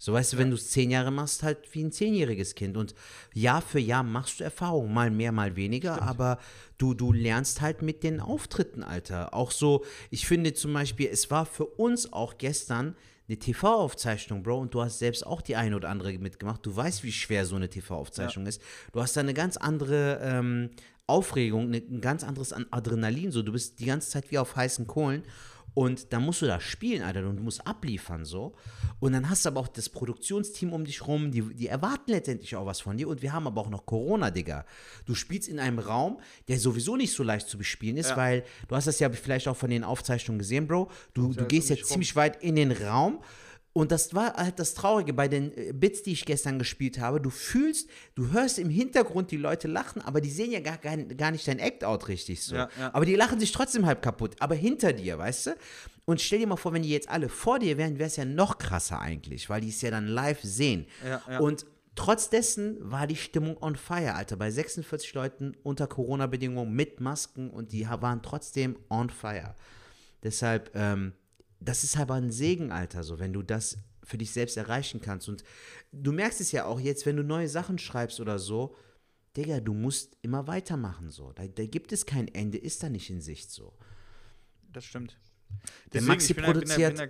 So 0.00 0.12
weißt 0.12 0.32
du, 0.32 0.38
wenn 0.38 0.50
du 0.50 0.56
es 0.56 0.70
zehn 0.70 0.90
Jahre 0.90 1.10
machst, 1.10 1.42
halt 1.42 1.58
wie 1.74 1.82
ein 1.82 1.90
zehnjähriges 1.92 2.54
Kind. 2.54 2.76
Und 2.76 2.94
Jahr 3.34 3.60
für 3.60 3.80
Jahr 3.80 4.04
machst 4.04 4.38
du 4.40 4.44
Erfahrungen, 4.44 4.94
mal 4.94 5.10
mehr, 5.10 5.32
mal 5.32 5.56
weniger, 5.56 6.00
aber 6.02 6.38
du, 6.78 6.94
du 6.94 7.12
lernst 7.12 7.60
halt 7.60 7.82
mit 7.82 8.02
den 8.04 8.20
Auftritten, 8.20 8.82
Alter. 8.84 9.34
Auch 9.34 9.50
so, 9.50 9.84
ich 10.10 10.26
finde 10.26 10.54
zum 10.54 10.72
Beispiel, 10.72 11.08
es 11.12 11.30
war 11.32 11.46
für 11.46 11.66
uns 11.66 12.12
auch 12.12 12.38
gestern 12.38 12.94
eine 13.28 13.38
TV-Aufzeichnung, 13.38 14.42
Bro, 14.42 14.58
und 14.60 14.72
du 14.74 14.80
hast 14.82 15.00
selbst 15.00 15.26
auch 15.26 15.42
die 15.42 15.56
eine 15.56 15.76
oder 15.76 15.90
andere 15.90 16.16
mitgemacht. 16.18 16.64
Du 16.64 16.74
weißt, 16.74 17.02
wie 17.04 17.12
schwer 17.12 17.44
so 17.44 17.56
eine 17.56 17.68
TV-Aufzeichnung 17.68 18.46
ist. 18.46 18.62
Du 18.92 19.02
hast 19.02 19.16
da 19.16 19.20
eine 19.20 19.34
ganz 19.34 19.56
andere 19.56 20.20
ähm, 20.22 20.70
Aufregung, 21.06 21.66
eine, 21.66 21.78
ein 21.78 22.00
ganz 22.00 22.22
anderes 22.24 22.52
An- 22.52 22.66
Adrenalin. 22.70 23.30
So, 23.32 23.42
du 23.42 23.52
bist 23.52 23.80
die 23.80 23.86
ganze 23.86 24.10
Zeit 24.10 24.30
wie 24.30 24.38
auf 24.38 24.56
heißen 24.56 24.86
Kohlen. 24.86 25.24
Und 25.74 26.12
dann 26.12 26.24
musst 26.24 26.42
du 26.42 26.46
da 26.46 26.58
spielen, 26.60 27.02
Alter, 27.02 27.28
und 27.28 27.36
du 27.36 27.42
musst 27.42 27.64
abliefern, 27.66 28.24
so. 28.24 28.54
Und 28.98 29.12
dann 29.12 29.30
hast 29.30 29.44
du 29.44 29.50
aber 29.50 29.60
auch 29.60 29.68
das 29.68 29.88
Produktionsteam 29.88 30.72
um 30.72 30.84
dich 30.84 31.06
rum, 31.06 31.30
die, 31.30 31.42
die 31.54 31.68
erwarten 31.68 32.10
letztendlich 32.10 32.56
auch 32.56 32.66
was 32.66 32.80
von 32.80 32.96
dir. 32.96 33.06
Und 33.08 33.22
wir 33.22 33.32
haben 33.32 33.46
aber 33.46 33.60
auch 33.60 33.70
noch 33.70 33.86
Corona, 33.86 34.30
Digga. 34.30 34.64
Du 35.06 35.14
spielst 35.14 35.48
in 35.48 35.60
einem 35.60 35.78
Raum, 35.78 36.18
der 36.48 36.58
sowieso 36.58 36.96
nicht 36.96 37.12
so 37.12 37.22
leicht 37.22 37.48
zu 37.48 37.58
bespielen 37.58 37.96
ist, 37.96 38.10
Ja. 38.10 38.16
weil 38.16 38.44
du 38.66 38.74
hast 38.74 38.86
das 38.88 38.98
ja 38.98 39.08
vielleicht 39.10 39.46
auch 39.46 39.56
von 39.56 39.70
den 39.70 39.84
Aufzeichnungen 39.84 40.40
gesehen, 40.40 40.66
Bro. 40.66 40.90
Du, 41.14 41.32
du 41.32 41.44
gehst 41.46 41.68
jetzt 41.70 41.78
dich 41.78 41.84
rum. 41.84 41.90
ziemlich 41.92 42.16
weit 42.16 42.42
in 42.42 42.56
den 42.56 42.72
Raum. 42.72 43.20
Und 43.78 43.92
das 43.92 44.12
war 44.12 44.34
halt 44.34 44.58
das 44.58 44.74
Traurige 44.74 45.12
bei 45.12 45.28
den 45.28 45.56
äh, 45.56 45.72
Bits, 45.72 46.02
die 46.02 46.10
ich 46.10 46.24
gestern 46.24 46.58
gespielt 46.58 46.98
habe. 46.98 47.20
Du 47.20 47.30
fühlst, 47.30 47.88
du 48.16 48.32
hörst 48.32 48.58
im 48.58 48.70
Hintergrund 48.70 49.30
die 49.30 49.36
Leute 49.36 49.68
lachen, 49.68 50.02
aber 50.02 50.20
die 50.20 50.30
sehen 50.30 50.50
ja 50.50 50.58
gar, 50.58 50.78
gar, 50.78 50.96
gar 50.96 51.30
nicht 51.30 51.46
dein 51.46 51.60
Act-Out 51.60 52.08
richtig 52.08 52.42
so. 52.42 52.56
Ja, 52.56 52.68
ja. 52.76 52.92
Aber 52.92 53.04
die 53.04 53.14
lachen 53.14 53.38
sich 53.38 53.52
trotzdem 53.52 53.86
halb 53.86 54.02
kaputt. 54.02 54.34
Aber 54.40 54.56
hinter 54.56 54.92
dir, 54.92 55.16
weißt 55.16 55.46
du? 55.46 55.56
Und 56.06 56.20
stell 56.20 56.40
dir 56.40 56.48
mal 56.48 56.56
vor, 56.56 56.72
wenn 56.72 56.82
die 56.82 56.88
jetzt 56.88 57.08
alle 57.08 57.28
vor 57.28 57.60
dir 57.60 57.78
wären, 57.78 58.00
wäre 58.00 58.08
es 58.08 58.16
ja 58.16 58.24
noch 58.24 58.58
krasser 58.58 59.00
eigentlich, 59.00 59.48
weil 59.48 59.60
die 59.60 59.68
es 59.68 59.80
ja 59.80 59.92
dann 59.92 60.08
live 60.08 60.40
sehen. 60.42 60.86
Ja. 61.06 61.38
Und 61.38 61.64
trotz 61.94 62.30
dessen 62.30 62.78
war 62.80 63.06
die 63.06 63.14
Stimmung 63.14 63.62
on 63.62 63.76
fire, 63.76 64.16
Alter. 64.16 64.36
Bei 64.36 64.50
46 64.50 65.14
Leuten 65.14 65.56
unter 65.62 65.86
Corona-Bedingungen 65.86 66.74
mit 66.74 66.98
Masken 66.98 67.48
und 67.48 67.70
die 67.70 67.88
waren 67.88 68.22
trotzdem 68.22 68.76
on 68.90 69.08
fire. 69.08 69.54
Deshalb, 70.24 70.72
ähm, 70.74 71.12
das 71.60 71.84
ist 71.84 71.96
aber 71.96 72.14
ein 72.14 72.30
Segen, 72.30 72.72
Alter, 72.72 73.02
so, 73.04 73.18
wenn 73.18 73.32
du 73.32 73.42
das 73.42 73.78
für 74.04 74.18
dich 74.18 74.30
selbst 74.32 74.56
erreichen 74.56 75.00
kannst. 75.00 75.28
Und 75.28 75.44
du 75.92 76.12
merkst 76.12 76.40
es 76.40 76.52
ja 76.52 76.64
auch 76.64 76.80
jetzt, 76.80 77.04
wenn 77.06 77.16
du 77.16 77.22
neue 77.22 77.48
Sachen 77.48 77.78
schreibst 77.78 78.20
oder 78.20 78.38
so, 78.38 78.74
Digga, 79.36 79.60
du 79.60 79.74
musst 79.74 80.16
immer 80.22 80.46
weitermachen, 80.46 81.10
so. 81.10 81.32
Da, 81.32 81.46
da 81.46 81.66
gibt 81.66 81.92
es 81.92 82.06
kein 82.06 82.26
Ende, 82.28 82.58
ist 82.58 82.82
da 82.82 82.88
nicht 82.88 83.10
in 83.10 83.20
Sicht, 83.20 83.50
so. 83.50 83.72
das 84.72 84.84
stimmt. 84.84 85.18
Der 85.92 86.00
Deswegen, 86.00 86.06
Maxi 86.08 86.34
bin 86.34 86.44
ja- 86.44 86.50
produziert- 86.52 86.98
ja- 86.98 87.08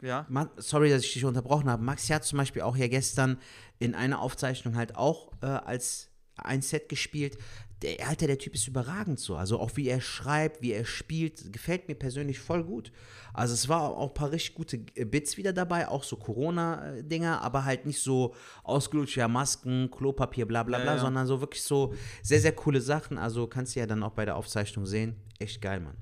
Ja, 0.00 0.26
Ma- 0.28 0.50
Sorry, 0.58 0.90
dass 0.90 1.02
ich 1.04 1.12
dich 1.12 1.24
unterbrochen 1.24 1.68
habe. 1.68 1.82
Maxi 1.82 2.12
hat 2.12 2.24
zum 2.24 2.36
Beispiel 2.38 2.62
auch 2.62 2.76
ja 2.76 2.86
gestern 2.86 3.38
in 3.80 3.94
einer 3.96 4.20
Aufzeichnung 4.20 4.76
halt 4.76 4.94
auch 4.94 5.32
äh, 5.42 5.46
als 5.46 6.08
ein 6.36 6.62
Set 6.62 6.88
gespielt. 6.88 7.36
Der, 7.82 8.08
Alter, 8.08 8.26
der 8.26 8.38
Typ 8.38 8.54
ist 8.54 8.66
überragend 8.66 9.20
so. 9.20 9.36
Also 9.36 9.60
auch 9.60 9.76
wie 9.76 9.88
er 9.88 10.00
schreibt, 10.00 10.62
wie 10.62 10.72
er 10.72 10.84
spielt, 10.84 11.52
gefällt 11.52 11.86
mir 11.86 11.94
persönlich 11.94 12.40
voll 12.40 12.64
gut. 12.64 12.90
Also 13.32 13.54
es 13.54 13.68
war 13.68 13.82
auch 13.96 14.08
ein 14.08 14.14
paar 14.14 14.32
richtig 14.32 14.54
gute 14.54 14.78
Bits 14.78 15.36
wieder 15.36 15.52
dabei, 15.52 15.86
auch 15.86 16.02
so 16.02 16.16
Corona-Dinger, 16.16 17.40
aber 17.40 17.64
halt 17.64 17.86
nicht 17.86 18.00
so 18.02 18.34
ausgelutscht, 18.64 19.16
ja, 19.16 19.28
Masken, 19.28 19.90
Klopapier, 19.90 20.46
bla 20.46 20.64
bla 20.64 20.78
Ja, 20.78 20.84
bla, 20.84 20.94
ja. 20.94 21.00
sondern 21.00 21.26
so 21.26 21.40
wirklich 21.40 21.62
so 21.62 21.94
sehr, 22.22 22.40
sehr 22.40 22.52
coole 22.52 22.80
Sachen. 22.80 23.16
Also 23.16 23.46
kannst 23.46 23.76
du 23.76 23.80
ja 23.80 23.86
dann 23.86 24.02
auch 24.02 24.12
bei 24.12 24.24
der 24.24 24.36
Aufzeichnung 24.36 24.84
sehen. 24.84 25.14
Echt 25.38 25.62
geil, 25.62 25.78
Mann. 25.78 25.96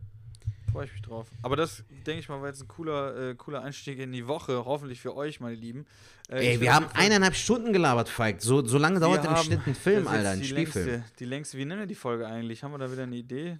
Freue 0.76 0.84
ich 0.86 0.92
mich 0.92 1.02
drauf. 1.02 1.26
Aber 1.42 1.56
das, 1.56 1.84
denke 2.06 2.20
ich 2.20 2.28
mal, 2.28 2.40
war 2.40 2.48
jetzt 2.48 2.62
ein 2.62 2.68
cooler, 2.68 3.30
äh, 3.30 3.34
cooler 3.34 3.62
Einstieg 3.62 3.98
in 3.98 4.12
die 4.12 4.26
Woche, 4.26 4.64
hoffentlich 4.64 5.00
für 5.00 5.16
euch, 5.16 5.40
meine 5.40 5.56
Lieben. 5.56 5.86
Äh, 6.28 6.52
Ey, 6.52 6.60
wir 6.60 6.74
haben 6.74 6.86
eineinhalb 6.92 7.34
Stunden 7.34 7.72
gelabert, 7.72 8.08
Falk. 8.08 8.42
So, 8.42 8.64
so 8.66 8.76
lange 8.78 9.00
dauert 9.00 9.24
im 9.24 9.36
Schnitt 9.36 9.60
ein 9.66 9.74
Film, 9.74 10.06
Alter, 10.06 10.30
ein 10.30 10.40
die 10.40 10.46
Spielfilm. 10.46 10.86
Längste, 10.86 11.10
die 11.18 11.24
längste, 11.24 11.58
wie 11.58 11.64
nennen 11.64 11.80
wir 11.80 11.86
die 11.86 11.94
Folge 11.94 12.26
eigentlich? 12.26 12.62
Haben 12.62 12.72
wir 12.72 12.78
da 12.78 12.90
wieder 12.92 13.04
eine 13.04 13.16
Idee? 13.16 13.58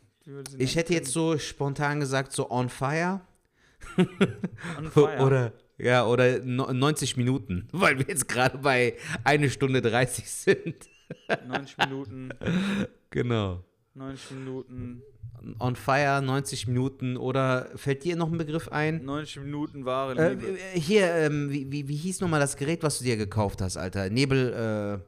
Ich 0.59 0.77
hätte 0.77 0.93
jetzt 0.93 1.13
so 1.13 1.39
spontan 1.39 2.01
gesagt, 2.01 2.33
so 2.33 2.51
on 2.51 2.69
fire. 2.69 3.21
On 3.97 4.91
fire. 4.91 5.19
Oder, 5.25 5.53
ja, 5.79 6.05
oder 6.07 6.41
no- 6.41 6.73
90 6.73 7.17
Minuten, 7.17 7.69
weil 7.73 7.99
wir 7.99 8.07
jetzt 8.09 8.29
gerade 8.29 8.59
bei 8.59 8.97
eine 9.25 9.49
Stunde 9.51 9.81
30 9.81 10.31
sind. 10.31 10.75
90 11.49 11.79
Minuten, 11.79 12.29
Genau. 13.11 13.63
90 13.95 14.31
Minuten, 14.33 15.03
On 15.61 15.77
fire, 15.77 16.21
90 16.23 16.67
Minuten. 16.67 17.17
Oder 17.17 17.69
fällt 17.77 18.03
dir 18.05 18.17
noch 18.17 18.31
ein 18.33 18.37
Begriff 18.39 18.69
ein? 18.69 19.05
90 19.05 19.43
Minuten 19.43 19.85
wahre 19.85 20.17
Äh, 20.19 20.31
Liebe. 20.31 20.47
äh, 20.75 20.81
hier, 20.81 21.07
ähm, 21.15 21.51
wie, 21.53 21.71
wie, 21.71 21.87
wie 21.89 21.95
hieß 21.97 22.21
nochmal 22.21 22.41
das 22.41 22.57
Gerät, 22.57 22.83
was 22.83 22.99
du 22.99 23.05
dir 23.05 23.17
gekauft 23.17 23.63
hast, 23.63 23.77
Alter? 23.77 24.11
Nebel, 24.11 25.01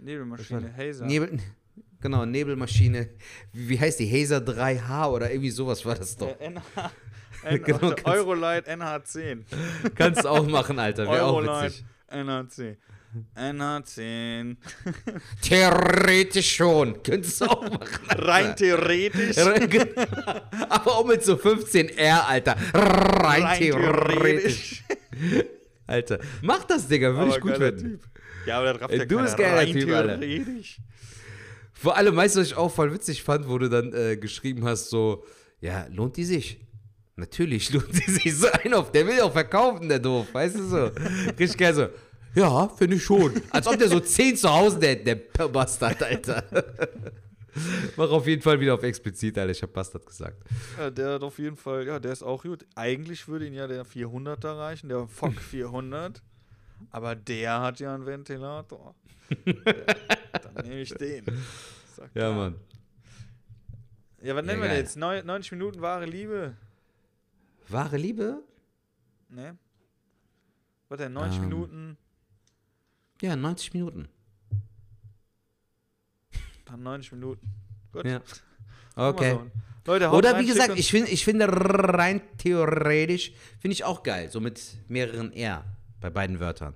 äh, 0.00 0.02
Nebelmaschine, 0.02 0.72
Hazer. 0.76 1.04
Nebel, 1.04 1.38
genau, 2.00 2.24
Nebelmaschine. 2.24 3.10
Wie, 3.52 3.68
wie 3.68 3.78
heißt 3.80 4.00
die? 4.00 4.10
Hazer 4.10 4.38
3H 4.38 5.10
oder 5.10 5.30
irgendwie 5.30 5.50
sowas 5.50 5.84
war 5.84 5.94
das 5.94 6.16
doch. 6.16 6.28
Äh, 6.40 6.50
NH, 6.50 6.90
N 7.44 7.62
Genau, 7.64 7.78
kannst- 7.90 8.06
Eurolight 8.06 8.68
NH10. 8.70 9.42
Kannst 9.94 10.24
du 10.24 10.28
auch 10.28 10.46
machen, 10.46 10.78
Alter. 10.78 11.04
Wäre 11.06 11.24
auch 11.24 11.34
Eurolight 11.36 11.64
witzig. 11.72 11.84
NH10. 12.10 12.76
NH10. 13.36 14.56
Theoretisch 15.42 16.56
schon. 16.56 17.02
Könntest 17.02 17.40
du 17.40 17.44
auch 17.44 17.62
machen. 17.62 18.06
Rein 18.08 18.56
theoretisch. 18.56 19.36
Aber 20.68 20.96
auch 20.96 21.06
mit 21.06 21.22
so 21.22 21.34
15R, 21.34 22.26
Alter. 22.26 22.56
Rein, 22.72 23.42
Rein 23.42 23.58
theoretisch. 23.58 24.82
Alter, 25.86 26.20
mach 26.40 26.64
das, 26.64 26.88
Digga. 26.88 27.14
Würde 27.14 27.32
ich 27.32 27.40
gut 27.40 27.56
finden. 27.56 27.78
Typ. 27.78 28.00
Ja, 28.46 28.58
aber 28.58 28.72
das 28.72 28.82
rafft 28.82 28.94
ja 28.94 29.04
du 29.04 29.18
bist 29.20 29.36
geiler 29.36 29.58
Rein 29.58 29.72
Typ, 29.72 29.90
Alter. 29.92 30.20
theoretisch. 30.20 30.78
Vor 31.72 31.96
allem, 31.96 32.16
weißt 32.16 32.36
du, 32.36 32.40
was 32.40 32.46
ich 32.46 32.56
auch 32.56 32.72
voll 32.72 32.92
witzig 32.94 33.22
fand, 33.22 33.48
wo 33.48 33.58
du 33.58 33.68
dann 33.68 33.92
äh, 33.92 34.16
geschrieben 34.16 34.64
hast, 34.64 34.88
so, 34.88 35.24
ja, 35.60 35.86
lohnt 35.90 36.16
die 36.16 36.24
sich? 36.24 36.60
Natürlich 37.16 37.72
lohnt 37.72 37.92
die 37.92 38.10
sich. 38.10 38.34
So 38.36 38.46
ein 38.64 38.72
auf, 38.72 38.90
der 38.90 39.06
will 39.06 39.20
auch 39.20 39.32
verkaufen, 39.32 39.88
der 39.88 39.98
doof, 39.98 40.28
weißt 40.32 40.56
du 40.56 40.62
so. 40.64 40.90
Richtig 41.38 41.58
geil 41.58 41.74
so, 41.74 41.88
ja, 42.34 42.68
finde 42.68 42.96
ich 42.96 43.04
schon. 43.04 43.40
Als 43.50 43.66
ob 43.66 43.78
der 43.78 43.88
so 43.88 44.00
10 44.00 44.36
zu 44.36 44.48
Hause, 44.50 44.78
der, 44.78 44.96
der 44.96 45.16
Bastard, 45.48 46.02
Alter. 46.02 46.44
Mach 47.96 48.10
auf 48.10 48.26
jeden 48.26 48.40
Fall 48.40 48.58
wieder 48.60 48.74
auf 48.74 48.82
explizit, 48.82 49.36
Alter. 49.38 49.50
Ich 49.50 49.62
hab 49.62 49.72
Bastard 49.72 50.06
gesagt. 50.06 50.42
Ja, 50.78 50.90
der 50.90 51.14
hat 51.14 51.22
auf 51.22 51.38
jeden 51.38 51.56
Fall, 51.56 51.86
ja, 51.86 51.98
der 51.98 52.12
ist 52.12 52.22
auch 52.22 52.42
gut. 52.42 52.64
Eigentlich 52.74 53.28
würde 53.28 53.46
ihn 53.46 53.52
ja 53.54 53.66
der 53.66 53.84
400er 53.84 54.56
reichen, 54.58 54.88
der 54.88 55.06
Fock 55.06 55.34
400. 55.34 56.22
Aber 56.90 57.14
der 57.14 57.60
hat 57.60 57.78
ja 57.80 57.94
einen 57.94 58.06
Ventilator. 58.06 58.94
Der, 59.46 59.64
dann 60.54 60.66
nehme 60.66 60.80
ich 60.80 60.92
den. 60.94 61.24
Sag 61.96 62.10
Ja. 62.14 62.32
Mann. 62.32 62.56
Ja, 64.22 64.34
was 64.36 64.44
nennen 64.44 64.60
wir 64.60 64.68
geil. 64.68 64.76
denn 64.76 64.84
jetzt? 64.84 64.96
Neu- 64.96 65.22
90 65.22 65.52
Minuten 65.52 65.80
wahre 65.82 66.06
Liebe? 66.06 66.54
Wahre 67.68 67.96
Liebe? 67.96 68.42
Ne? 69.28 69.56
Was 70.88 70.98
denn? 70.98 71.12
90 71.12 71.38
Ähm. 71.38 71.44
Minuten? 71.48 71.96
Ja, 73.22 73.36
90 73.36 73.72
Minuten. 73.72 74.08
Dann 76.66 76.82
90 76.82 77.12
Minuten. 77.12 77.48
Gut. 77.92 78.04
Ja. 78.04 78.20
Okay. 78.94 79.38
Leute, 79.86 80.10
Oder 80.10 80.34
rein, 80.34 80.42
wie 80.42 80.46
gesagt, 80.46 80.78
ich, 80.78 80.90
find, 80.90 81.08
ich 81.10 81.24
finde 81.24 81.46
rein 81.48 82.20
theoretisch, 82.36 83.32
finde 83.58 83.72
ich 83.72 83.84
auch 83.84 84.02
geil, 84.02 84.30
so 84.30 84.38
mit 84.38 84.60
mehreren 84.86 85.32
R 85.32 85.64
bei 85.98 86.10
beiden 86.10 86.40
Wörtern. 86.40 86.74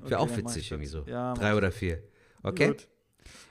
Wäre 0.00 0.22
Okay, 0.22 0.32
auch 0.32 0.34
witzig 0.34 0.70
irgendwie 0.70 0.88
so. 0.88 1.04
Ja, 1.06 1.34
Drei 1.34 1.54
oder 1.54 1.70
vier. 1.70 2.02
Okay? 2.42 2.68
Gut. 2.68 2.88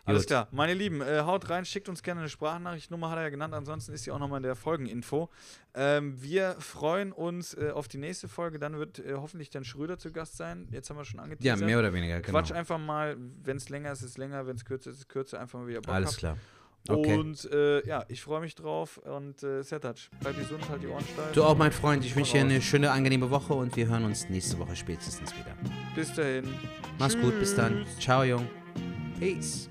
Alles 0.08 0.24
Gut. 0.24 0.28
klar. 0.28 0.48
Meine 0.52 0.74
Lieben, 0.74 1.02
äh, 1.02 1.20
haut 1.22 1.50
rein, 1.50 1.66
schickt 1.66 1.90
uns 1.90 2.02
gerne 2.02 2.22
eine 2.22 2.30
Sprachnachricht. 2.30 2.90
Nummer 2.92 3.10
hat 3.10 3.18
er 3.18 3.24
ja 3.24 3.30
genannt, 3.30 3.54
ansonsten 3.54 3.92
ist 3.94 4.04
sie 4.06 4.12
auch 4.12 4.20
nochmal 4.20 4.38
in 4.38 4.44
der 4.44 4.56
Folgeninfo. 4.56 5.30
Ähm, 5.76 6.22
wir 6.22 6.56
freuen 6.60 7.12
uns 7.12 7.54
äh, 7.54 7.72
auf 7.74 7.88
die 7.88 7.98
nächste 7.98 8.28
Folge. 8.28 8.58
Dann 8.58 8.78
wird 8.80 9.00
äh, 9.00 9.14
hoffentlich 9.16 9.50
dann 9.50 9.64
Schröder 9.66 9.98
zu 10.00 10.12
Gast 10.12 10.38
sein. 10.38 10.68
Jetzt 10.72 10.90
haben 10.90 10.98
wir 10.98 11.06
schon 11.06 11.18
Ja, 11.20 11.24
angeteasert. 11.26 11.66
mehr 11.66 11.78
oder 11.80 11.92
weniger, 11.94 12.22
genau. 12.22 12.40
Quatsch 12.40 12.52
einfach 12.54 12.78
mal, 12.80 13.18
wenn 13.44 13.58
es 13.58 13.70
länger 13.70 13.92
ist, 13.92 14.02
ist 14.02 14.12
es 14.12 14.18
länger, 14.18 14.48
wenn 14.48 14.56
es 14.56 14.64
kürzer 14.66 14.90
ist, 14.92 14.96
ist 14.96 15.02
es 15.04 15.08
kürzer, 15.10 15.40
einfach 15.40 15.60
mal 15.60 15.68
wieder 15.68 15.82
Bock 15.82 15.94
Alles 15.94 16.10
habt. 16.12 16.18
klar. 16.20 16.38
Okay. 16.90 17.18
Und 17.18 17.52
äh, 17.52 17.86
ja, 17.86 18.06
ich 18.08 18.22
freue 18.24 18.40
mich 18.40 18.56
drauf 18.56 18.98
und 19.00 19.44
äh, 19.44 19.62
Sertac, 19.62 19.98
bleib 20.22 20.38
gesund, 20.40 20.70
halt 20.70 20.82
die 20.82 20.88
Ohren 20.88 21.04
steif. 21.04 21.34
Du 21.34 21.44
auch, 21.44 21.58
mein 21.58 21.74
Freund. 21.74 22.06
Ich 22.06 22.16
wünsche 22.16 22.34
dir 22.34 22.42
eine 22.42 22.62
schöne, 22.62 22.92
angenehme 22.92 23.30
Woche 23.30 23.54
und 23.56 23.76
wir 23.76 23.88
hören 23.90 24.06
uns 24.06 24.30
nächste 24.30 24.58
Woche 24.58 24.74
spätestens 24.74 25.34
wieder. 25.36 25.54
Bis 25.96 26.14
dahin. 26.14 26.46
Mach's 26.98 27.20
gut, 27.20 27.38
bis 27.40 27.54
dann. 27.56 27.84
Tschüss. 27.84 28.00
Ciao, 28.00 28.24
Jung. 28.24 28.48
Peace. 29.20 29.70